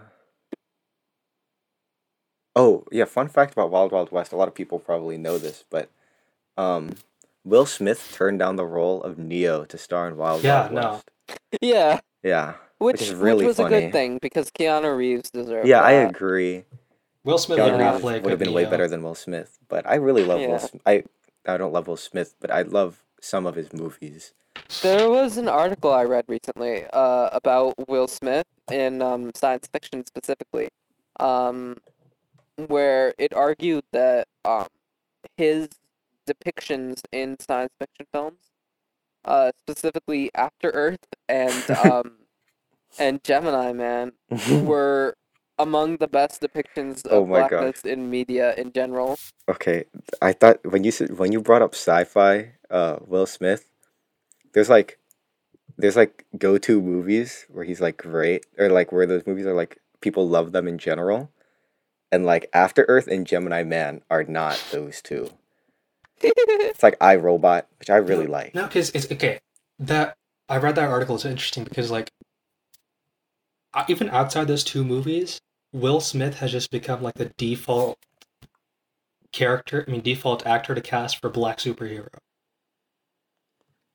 Oh, 2.55 2.85
yeah, 2.91 3.05
fun 3.05 3.27
fact 3.27 3.53
about 3.53 3.69
Wild 3.69 3.91
Wild 3.91 4.11
West. 4.11 4.31
A 4.31 4.35
lot 4.35 4.47
of 4.47 4.55
people 4.55 4.79
probably 4.79 5.17
know 5.17 5.37
this, 5.37 5.63
but 5.69 5.89
um 6.57 6.95
Will 7.45 7.65
Smith 7.65 8.11
turned 8.13 8.39
down 8.39 8.55
the 8.55 8.65
role 8.65 9.01
of 9.03 9.17
Neo 9.17 9.63
to 9.65 9.77
star 9.77 10.07
in 10.07 10.17
Wild 10.17 10.43
Yeah, 10.43 10.61
Wild 10.63 10.71
no. 10.73 10.91
West. 10.91 11.09
yeah. 11.61 11.69
Yeah. 11.71 11.99
Yeah. 12.23 12.53
Which, 12.79 13.01
is 13.01 13.09
which 13.11 13.19
really 13.19 13.45
was 13.45 13.59
a 13.59 13.69
good 13.69 13.91
thing 13.91 14.19
because 14.21 14.51
Keanu 14.51 14.95
Reeves 14.97 15.29
deserved 15.31 15.67
Yeah, 15.67 15.81
I 15.81 15.91
agree. 15.93 16.63
Will 17.23 17.37
Smith 17.37 17.59
Keanu 17.59 17.73
and 17.73 17.79
Reeves 17.79 18.03
Affleck 18.03 18.21
would 18.23 18.29
have 18.31 18.39
been 18.39 18.49
could 18.49 18.55
way 18.55 18.65
better 18.65 18.87
than 18.87 19.01
Will 19.03 19.15
Smith, 19.15 19.57
but 19.67 19.87
I 19.87 19.95
really 19.95 20.23
love 20.23 20.41
Yeah. 20.41 20.47
Will. 20.49 20.59
Smith. 20.59 20.81
I 20.85 21.03
I 21.47 21.57
don't 21.57 21.73
love 21.73 21.87
Will 21.87 21.97
Smith, 21.97 22.35
but 22.39 22.51
I 22.51 22.61
love 22.63 23.03
some 23.21 23.45
of 23.45 23.55
his 23.55 23.73
movies. 23.73 24.33
There 24.81 25.09
was 25.09 25.37
an 25.37 25.47
article 25.47 25.93
I 25.93 26.03
read 26.03 26.25
recently 26.27 26.85
uh, 26.91 27.29
about 27.31 27.75
Will 27.87 28.07
Smith 28.07 28.45
in 28.71 29.01
um, 29.01 29.31
science 29.35 29.67
fiction 29.71 30.05
specifically, 30.05 30.69
um, 31.19 31.77
where 32.67 33.13
it 33.17 33.33
argued 33.33 33.83
that 33.93 34.27
um, 34.43 34.67
his 35.37 35.69
depictions 36.27 37.01
in 37.11 37.37
science 37.39 37.71
fiction 37.79 38.05
films, 38.11 38.39
uh, 39.25 39.51
specifically 39.57 40.31
After 40.35 40.69
Earth 40.71 41.05
and 41.29 41.71
um, 41.85 42.13
and 42.99 43.23
Gemini 43.23 43.71
Man, 43.73 44.13
were 44.63 45.15
among 45.59 45.97
the 45.97 46.07
best 46.07 46.41
depictions 46.41 47.05
of 47.05 47.11
Oh 47.11 47.25
my 47.25 47.41
gosh. 47.41 47.49
blackness 47.49 47.81
in 47.85 48.09
media 48.09 48.53
in 48.55 48.71
general. 48.71 49.17
okay, 49.49 49.85
I 50.21 50.33
thought 50.33 50.59
when 50.65 50.83
you 50.83 50.91
said 50.91 51.17
when 51.17 51.31
you 51.31 51.41
brought 51.41 51.61
up 51.61 51.73
sci-fi, 51.73 52.53
uh, 52.69 52.97
Will 53.05 53.25
Smith, 53.25 53.69
there's 54.53 54.69
like, 54.69 54.99
there's 55.77 55.95
like 55.95 56.25
go-to 56.37 56.81
movies 56.81 57.45
where 57.49 57.63
he's 57.65 57.81
like 57.81 57.97
great, 57.97 58.45
or 58.57 58.69
like 58.69 58.91
where 58.91 59.05
those 59.05 59.25
movies 59.25 59.45
are 59.45 59.53
like 59.53 59.79
people 60.01 60.27
love 60.27 60.51
them 60.51 60.67
in 60.67 60.77
general, 60.77 61.31
and 62.11 62.25
like 62.25 62.49
After 62.53 62.85
Earth 62.87 63.07
and 63.07 63.25
Gemini 63.25 63.63
Man 63.63 64.01
are 64.09 64.23
not 64.23 64.61
those 64.71 65.01
two. 65.01 65.29
It's 66.21 66.81
like 66.83 66.97
I 66.99 67.15
Robot, 67.15 67.67
which 67.79 67.89
I 67.89 67.97
really 67.97 68.27
like. 68.27 68.53
No, 68.55 68.65
because 68.67 68.89
it's 68.91 69.11
okay. 69.11 69.39
That 69.79 70.15
I 70.49 70.57
read 70.57 70.75
that 70.75 70.89
article. 70.89 71.15
It's 71.15 71.25
interesting 71.25 71.63
because 71.63 71.91
like, 71.91 72.09
uh, 73.73 73.85
even 73.87 74.09
outside 74.09 74.47
those 74.47 74.63
two 74.63 74.83
movies, 74.83 75.39
Will 75.79 75.99
Smith 75.99 76.39
has 76.39 76.51
just 76.51 76.71
become 76.71 77.01
like 77.01 77.15
the 77.15 77.31
default 77.37 77.97
character. 79.31 79.85
I 79.87 79.91
mean, 79.91 80.01
default 80.01 80.45
actor 80.45 80.73
to 80.75 80.81
cast 80.81 81.21
for 81.21 81.29
black 81.29 81.57
superhero. 81.59 82.09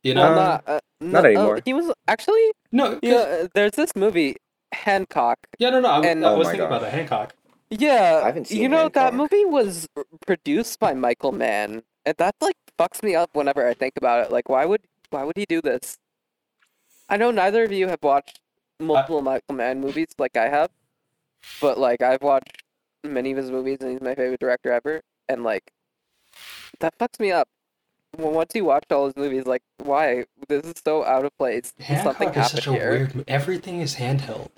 You 0.03 0.15
know? 0.15 0.23
Well, 0.23 0.35
not, 0.35 0.65
uh, 0.67 0.81
not 1.01 1.23
no- 1.25 1.29
oh, 1.29 1.33
anymore. 1.33 1.61
he 1.65 1.73
was 1.75 1.93
actually 2.09 2.53
no. 2.73 2.99
yeah. 3.03 3.15
uh, 3.15 3.49
There's 3.55 3.73
this 3.73 3.95
movie 3.97 4.37
Hancock. 4.73 5.39
yeah, 5.59 5.71
no, 5.71 5.81
no. 5.81 5.89
I, 5.89 6.01
and- 6.07 6.25
I 6.25 6.31
Oh 6.33 6.39
was 6.39 6.47
my 6.47 6.53
thinking 6.53 6.67
about 6.67 6.81
gosh. 6.83 6.91
the 6.91 6.97
Hancock. 6.97 7.35
Yeah, 7.71 8.21
I 8.23 8.27
haven't 8.27 8.49
seen. 8.49 8.59
you 8.59 8.65
seen 8.65 8.71
know 8.73 8.89
that 8.91 9.15
movie 9.15 9.45
was 9.47 9.89
produced 10.27 10.79
by 10.79 10.93
Michael 10.93 11.33
Mann, 11.33 11.83
and 12.05 12.15
that 12.19 12.35
like 12.43 12.57
fucks 12.79 13.03
me 13.03 13.15
up 13.15 13.31
whenever 13.35 13.67
I 13.67 13.73
think 13.75 13.95
about 13.97 14.27
it. 14.27 14.31
Like, 14.31 14.49
why 14.51 14.67
would 14.67 14.83
why 15.11 15.25
would 15.25 15.37
he 15.39 15.47
do 15.49 15.63
this? 15.63 15.97
I 17.09 17.17
know 17.17 17.31
neither 17.31 17.63
of 17.65 17.73
you 17.73 17.89
have 17.89 18.03
watched 18.03 18.41
multiple 18.79 19.23
Michael 19.23 19.55
Mann 19.55 19.81
movies 19.81 20.09
like 20.19 20.37
I 20.37 20.49
have, 20.51 20.69
but 21.61 21.79
like 21.79 22.03
I've 22.03 22.23
watched 22.23 22.63
many 23.05 23.33
of 23.33 23.37
his 23.39 23.51
movies, 23.51 23.79
and 23.81 23.91
he's 23.93 24.01
my 24.01 24.15
favorite 24.15 24.41
director 24.41 24.73
ever. 24.73 25.01
And 25.29 25.43
like, 25.45 25.73
that 26.81 26.97
fucks 26.99 27.19
me 27.21 27.33
up. 27.33 27.49
Well, 28.17 28.33
once 28.33 28.53
you 28.55 28.65
watch 28.65 28.85
all 28.91 29.07
his 29.07 29.17
movies, 29.17 29.47
like, 29.47 29.63
why 29.79 30.27
this 30.49 30.65
is 30.65 30.75
so 30.85 31.05
out 31.05 31.25
of 31.25 31.37
place? 31.39 31.73
Something 31.79 32.29
is 32.29 32.35
happened 32.35 32.45
such 32.45 32.67
a 32.67 32.73
here. 32.73 32.91
weird. 32.91 33.15
mo- 33.15 33.25
Everything 33.27 33.81
is 33.81 33.95
handheld 33.97 34.51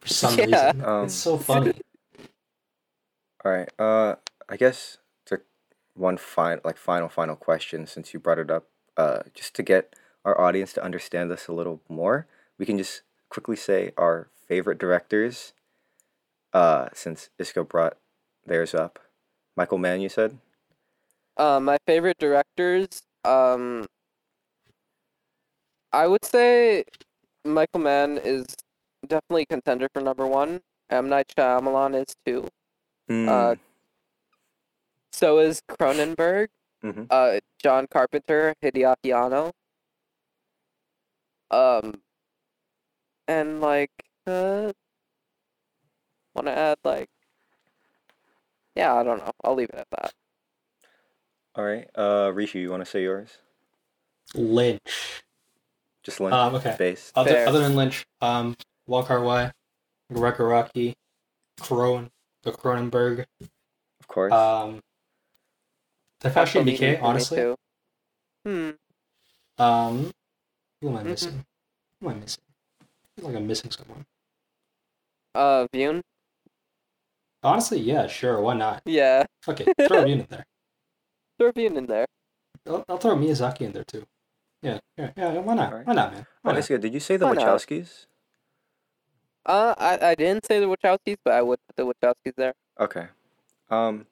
for 0.00 0.08
some 0.08 0.36
Yeah. 0.38 0.46
reason. 0.46 0.84
Um, 0.84 1.04
it's 1.04 1.14
so 1.14 1.36
funny. 1.36 1.72
All 3.44 3.52
right. 3.52 3.68
Uh, 3.78 4.16
I 4.48 4.56
guess 4.56 4.98
to 5.26 5.40
one 5.94 6.16
final, 6.16 6.60
like 6.64 6.76
final, 6.76 7.08
final 7.08 7.36
question, 7.36 7.86
since 7.86 8.14
you 8.14 8.20
brought 8.20 8.38
it 8.38 8.50
up, 8.50 8.66
uh, 8.96 9.20
just 9.34 9.54
to 9.56 9.62
get 9.62 9.94
our 10.24 10.40
audience 10.40 10.72
to 10.74 10.82
understand 10.84 11.30
us 11.32 11.48
a 11.48 11.52
little 11.52 11.80
more, 11.88 12.26
we 12.58 12.66
can 12.66 12.78
just 12.78 13.02
quickly 13.28 13.56
say 13.56 13.92
our 13.96 14.28
favorite 14.46 14.78
directors. 14.78 15.52
Uh, 16.56 16.88
since 16.94 17.28
Iska 17.38 17.68
brought 17.68 17.98
theirs 18.46 18.74
up, 18.74 18.98
Michael 19.58 19.76
Mann, 19.76 20.00
you 20.00 20.08
said. 20.08 20.38
Uh, 21.36 21.60
my 21.60 21.76
favorite 21.86 22.16
directors, 22.16 22.88
um, 23.24 23.84
I 25.92 26.06
would 26.06 26.24
say 26.24 26.84
Michael 27.44 27.80
Mann 27.80 28.16
is 28.16 28.46
definitely 29.06 29.44
contender 29.44 29.88
for 29.92 30.00
number 30.00 30.26
one. 30.26 30.62
M 30.88 31.10
Night 31.10 31.28
Shyamalan 31.36 31.92
is 32.06 32.14
two. 32.24 32.48
Uh, 33.10 33.12
Mm, 33.12 33.58
So 35.12 35.38
is 35.38 35.60
Cronenberg. 35.68 36.48
Mhm. 36.82 37.06
Uh, 37.10 37.38
John 37.62 37.86
Carpenter, 37.86 38.54
Hideaki 38.62 39.12
Anno. 39.12 39.52
Um, 41.50 42.00
and 43.28 43.60
like, 43.60 43.92
uh, 44.26 44.72
want 46.36 46.46
to 46.46 46.56
add 46.56 46.78
like, 46.84 47.08
yeah, 48.76 48.94
I 48.94 49.02
don't 49.02 49.18
know. 49.18 49.32
I'll 49.42 49.54
leave 49.54 49.70
it 49.70 49.74
at 49.76 49.88
that. 49.90 50.12
all 51.54 51.64
right. 51.64 51.88
Uh, 51.96 52.30
Rishi, 52.34 52.60
you 52.60 52.70
want 52.70 52.84
to 52.84 52.90
say 52.90 53.02
yours? 53.02 53.38
Lynch. 54.34 55.22
Just 56.04 56.20
Lynch 56.20 56.34
Um, 56.34 56.54
okay. 56.56 56.76
based. 56.78 57.12
Other, 57.16 57.30
Fair. 57.30 57.48
other 57.48 57.60
than 57.60 57.74
Lynch, 57.74 58.04
um, 58.20 58.54
Wong 58.86 59.04
Kar-wai, 59.06 59.50
Gregaraki, 60.12 60.94
Cron, 61.60 62.10
the 62.42 62.52
Cronenberg, 62.52 63.24
Of 64.00 64.06
course. 64.08 64.32
um, 64.32 64.80
That's 66.20 66.36
Takashi 66.36 66.56
what 66.56 66.66
Miike, 66.66 67.02
honestly. 67.02 67.54
Hmm. 68.44 68.70
Um, 69.58 70.12
who 70.80 70.88
am 70.90 70.96
I 70.96 71.02
Mhm. 71.02 71.06
missing? 71.06 71.44
Who 72.00 72.08
am 72.10 72.16
I 72.16 72.20
missing? 72.20 72.42
I 72.80 72.84
feel 73.20 73.28
like 73.28 73.36
I'm 73.36 73.46
missing 73.46 73.70
someone. 73.70 74.06
Uh, 75.34 75.66
Vune. 75.72 76.02
Honestly, 77.46 77.78
yeah, 77.78 78.08
sure, 78.08 78.40
why 78.40 78.54
not? 78.54 78.82
Yeah, 78.84 79.24
Okay, 79.46 79.66
throw 79.86 80.02
me 80.04 80.12
in 80.14 80.26
there. 80.28 80.44
throw 81.38 81.52
Vune 81.52 81.76
in 81.76 81.86
there. 81.86 82.06
I'll, 82.66 82.84
I'll 82.88 82.98
throw 82.98 83.14
Miyazaki 83.14 83.60
in 83.60 83.72
there 83.72 83.84
too. 83.84 84.04
Yeah, 84.62 84.80
yeah, 84.98 85.12
yeah. 85.16 85.32
Why 85.38 85.54
not? 85.54 85.70
Alright. 85.70 85.86
Why 85.86 85.94
not, 85.94 86.12
man? 86.12 86.26
Why 86.42 86.50
oh, 86.50 86.54
not? 86.54 86.62
Iska, 86.64 86.80
did 86.80 86.92
you 86.92 86.98
say 86.98 87.16
the 87.16 87.26
Why 87.26 87.34
not? 87.34 87.46
Wachowskis? 87.46 88.06
Uh, 89.44 89.74
I, 89.78 90.08
I 90.10 90.14
didn't 90.16 90.44
say 90.44 90.58
the 90.58 90.66
Wachowskis, 90.66 91.18
but 91.24 91.34
I 91.34 91.42
would 91.42 91.60
put 91.68 91.76
the 91.76 91.94
Wachowskis 91.94 92.34
there. 92.36 92.54
Okay. 92.80 93.06
Um, 93.70 94.06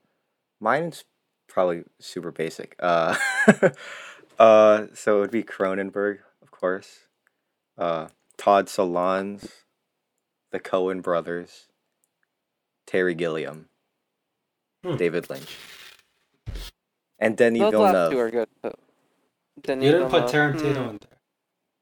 mine's 0.60 1.04
probably 1.48 1.82
super 1.98 2.30
basic. 2.30 2.76
Uh, 2.78 3.16
uh, 4.38 4.86
so 4.94 5.16
it 5.16 5.20
would 5.20 5.30
be 5.32 5.42
Cronenberg, 5.42 6.18
of 6.40 6.52
course. 6.52 7.08
Uh, 7.76 8.08
Todd 8.36 8.66
Solondz, 8.66 9.50
the 10.52 10.60
Coen 10.60 11.02
brothers, 11.02 11.66
Terry 12.86 13.14
Gilliam, 13.14 13.68
Hmm. 14.84 14.96
David 14.96 15.28
Lynch, 15.30 15.56
and 17.18 17.36
Denis 17.36 17.60
Those 17.70 17.74
last 17.74 18.10
two 18.12 18.18
are 18.18 18.30
good. 18.30 18.48
Too. 18.62 18.72
Denis 19.62 19.84
You 19.84 19.92
didn't 19.92 20.10
put 20.10 20.30
Villeneuve, 20.30 20.60
Tarantino 20.62 20.82
hmm. 20.84 20.90
in 20.90 20.98
there. 21.00 21.18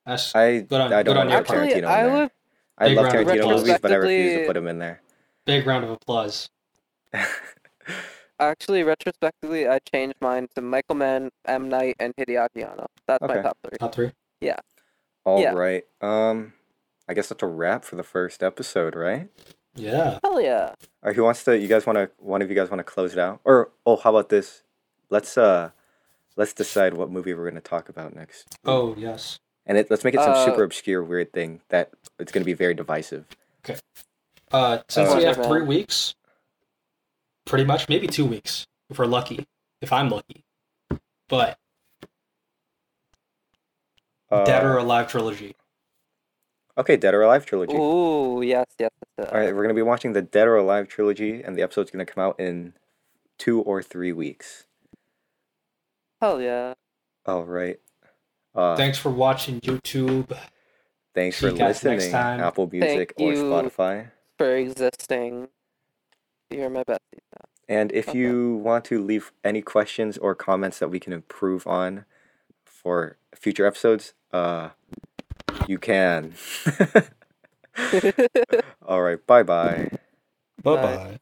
That's 0.07 0.35
I 0.35 0.61
Good 0.61 0.81
on- 0.81 0.93
I 0.93 1.03
don't 1.03 1.15
good 1.15 1.21
on 1.21 1.29
want 1.29 1.47
to 1.47 1.55
you. 1.55 1.61
put 1.61 1.69
Actually, 1.69 1.83
Tarantino 1.83 1.87
I 1.89 2.01
in 2.01 2.07
there. 2.07 2.17
would 2.23 2.31
I 2.79 2.87
love 2.89 3.13
Tarantino 3.13 3.57
movies, 3.57 3.79
but 3.81 3.93
I 3.93 3.95
refuse 3.97 4.35
to 4.41 4.47
put 4.47 4.57
him 4.57 4.67
in 4.69 4.79
there. 4.79 5.03
big 5.45 5.67
round 5.67 5.85
of 5.85 5.91
applause. 5.91 6.51
Actually, 8.41 8.83
retrospectively, 8.83 9.69
I 9.69 9.79
changed 9.93 10.17
mine 10.21 10.49
to 10.57 10.61
Michael 10.63 10.97
Mann, 10.97 11.31
M 11.45 11.69
Night, 11.69 11.97
and 12.01 12.15
Hideaki 12.17 12.69
Anno. 12.69 12.87
That's 13.07 13.23
my 13.23 13.37
top 13.41 13.57
three. 13.63 13.79
Top 13.79 13.95
three. 13.95 14.11
Yeah. 14.41 14.57
All 15.25 15.55
right. 15.55 15.85
Um, 16.01 16.55
I 17.09 17.15
guess 17.15 17.29
that's 17.29 17.43
a 17.43 17.47
wrap 17.47 17.85
for 17.85 17.95
the 17.95 18.03
first 18.03 18.43
episode, 18.43 18.97
right? 18.97 19.29
Yeah. 19.75 20.19
Hell 20.23 20.41
yeah! 20.41 20.67
All 20.69 20.77
right, 21.05 21.17
who 21.17 21.23
wants 21.25 21.45
to? 21.45 21.59
You 21.59 21.67
guys 21.69 21.87
want 21.87 21.97
to? 21.97 22.11
One 22.19 22.43
of 22.43 22.51
you 22.51 22.57
guys 22.57 22.71
want 22.71 22.81
to 22.81 22.85
close 22.85 23.13
it 23.13 23.19
out? 23.19 23.41
Or 23.45 23.71
oh, 23.87 23.97
how 23.97 24.11
about 24.11 24.29
this? 24.29 24.63
Let's 25.09 25.39
uh, 25.39 25.71
let's 26.37 26.53
decide 26.53 26.95
what 26.95 27.11
movie 27.11 27.33
we're 27.35 27.49
gonna 27.49 27.61
talk 27.63 27.89
about 27.89 28.15
next. 28.15 28.59
Oh 28.65 28.95
yes. 28.99 29.39
And 29.65 29.79
it, 29.79 29.91
let's 29.91 30.03
make 30.05 30.15
it 30.15 30.21
some 30.21 30.33
Uh, 30.35 30.45
super 30.45 30.63
obscure, 30.65 31.03
weird 31.03 31.33
thing 31.33 31.61
that 31.69 31.91
it's 32.19 32.33
gonna 32.33 32.45
be 32.45 32.53
very 32.53 32.75
divisive. 32.75 33.27
Okay. 33.65 33.79
Uh, 34.51 34.79
since 34.89 35.09
Uh, 35.11 35.17
we 35.17 35.25
have 35.25 35.37
Wonderman. 35.39 35.47
three 35.49 35.63
weeks, 35.63 36.15
pretty 37.47 37.65
much 37.65 37.89
maybe 37.89 38.07
two 38.07 38.27
weeks 38.27 38.67
if 38.91 38.99
we're 38.99 39.07
lucky, 39.07 39.47
if 39.81 39.93
I'm 39.93 40.11
lucky. 40.11 40.45
But 41.29 41.59
Uh, 44.31 44.45
Dead 44.45 44.65
or 44.65 44.77
Alive 44.79 45.09
trilogy. 45.09 45.55
Okay, 46.79 46.97
Dead 46.97 47.15
or 47.15 47.23
Alive 47.23 47.45
trilogy. 47.45 47.75
Ooh, 47.77 48.41
yes, 48.43 48.67
yes. 48.79 48.91
yes, 49.19 49.29
All 49.31 49.39
right, 49.39 49.55
we're 49.55 49.63
gonna 49.63 49.75
be 49.75 49.83
watching 49.83 50.13
the 50.15 50.23
Dead 50.23 50.49
or 50.49 50.57
Alive 50.57 50.89
trilogy, 50.89 51.43
and 51.43 51.55
the 51.57 51.63
episode's 51.63 51.91
gonna 51.91 52.07
come 52.07 52.25
out 52.25 52.41
in 52.41 52.73
two 53.39 53.61
or 53.61 53.83
three 53.83 54.13
weeks. 54.13 54.65
Hell 56.21 56.41
yeah! 56.41 56.75
All 57.27 57.45
right. 57.45 57.79
Uh, 58.55 58.77
Thanks 58.77 58.99
for 58.99 59.11
watching 59.11 59.61
YouTube. 59.61 60.37
thanks 61.15 61.37
see 61.39 61.47
for 61.47 61.53
you 61.53 61.59
guys 61.59 61.83
next 61.85 62.05
listening, 62.05 62.13
time. 62.13 62.41
Apple 62.41 62.69
Music 62.71 63.13
or 63.19 63.33
you. 63.33 63.43
Spotify. 63.45 64.11
For 64.39 64.57
existing, 64.57 65.49
you're 66.51 66.71
my 66.71 66.85
bestie. 66.85 66.99
now. 67.33 67.49
And 67.69 67.93
if 67.93 68.09
Okay. 68.11 68.19
you 68.19 68.57
want 68.57 68.85
to 68.87 69.03
leave 69.03 69.33
any 69.45 69.63
questions 69.63 70.17
or 70.19 70.35
comments 70.35 70.79
that 70.81 70.89
we 70.89 70.99
can 71.01 71.13
improve 71.13 71.67
on 71.67 72.05
for 72.65 73.17
future 73.35 73.67
episodes, 73.67 74.15
uh, 74.33 74.71
you 75.69 75.79
can. 75.79 76.35
All 78.87 79.03
right. 79.03 79.25
Bye 79.27 79.43
bye. 79.43 79.89
Bye 80.63 80.77
Bye. 80.77 80.79
bye. 80.83 81.19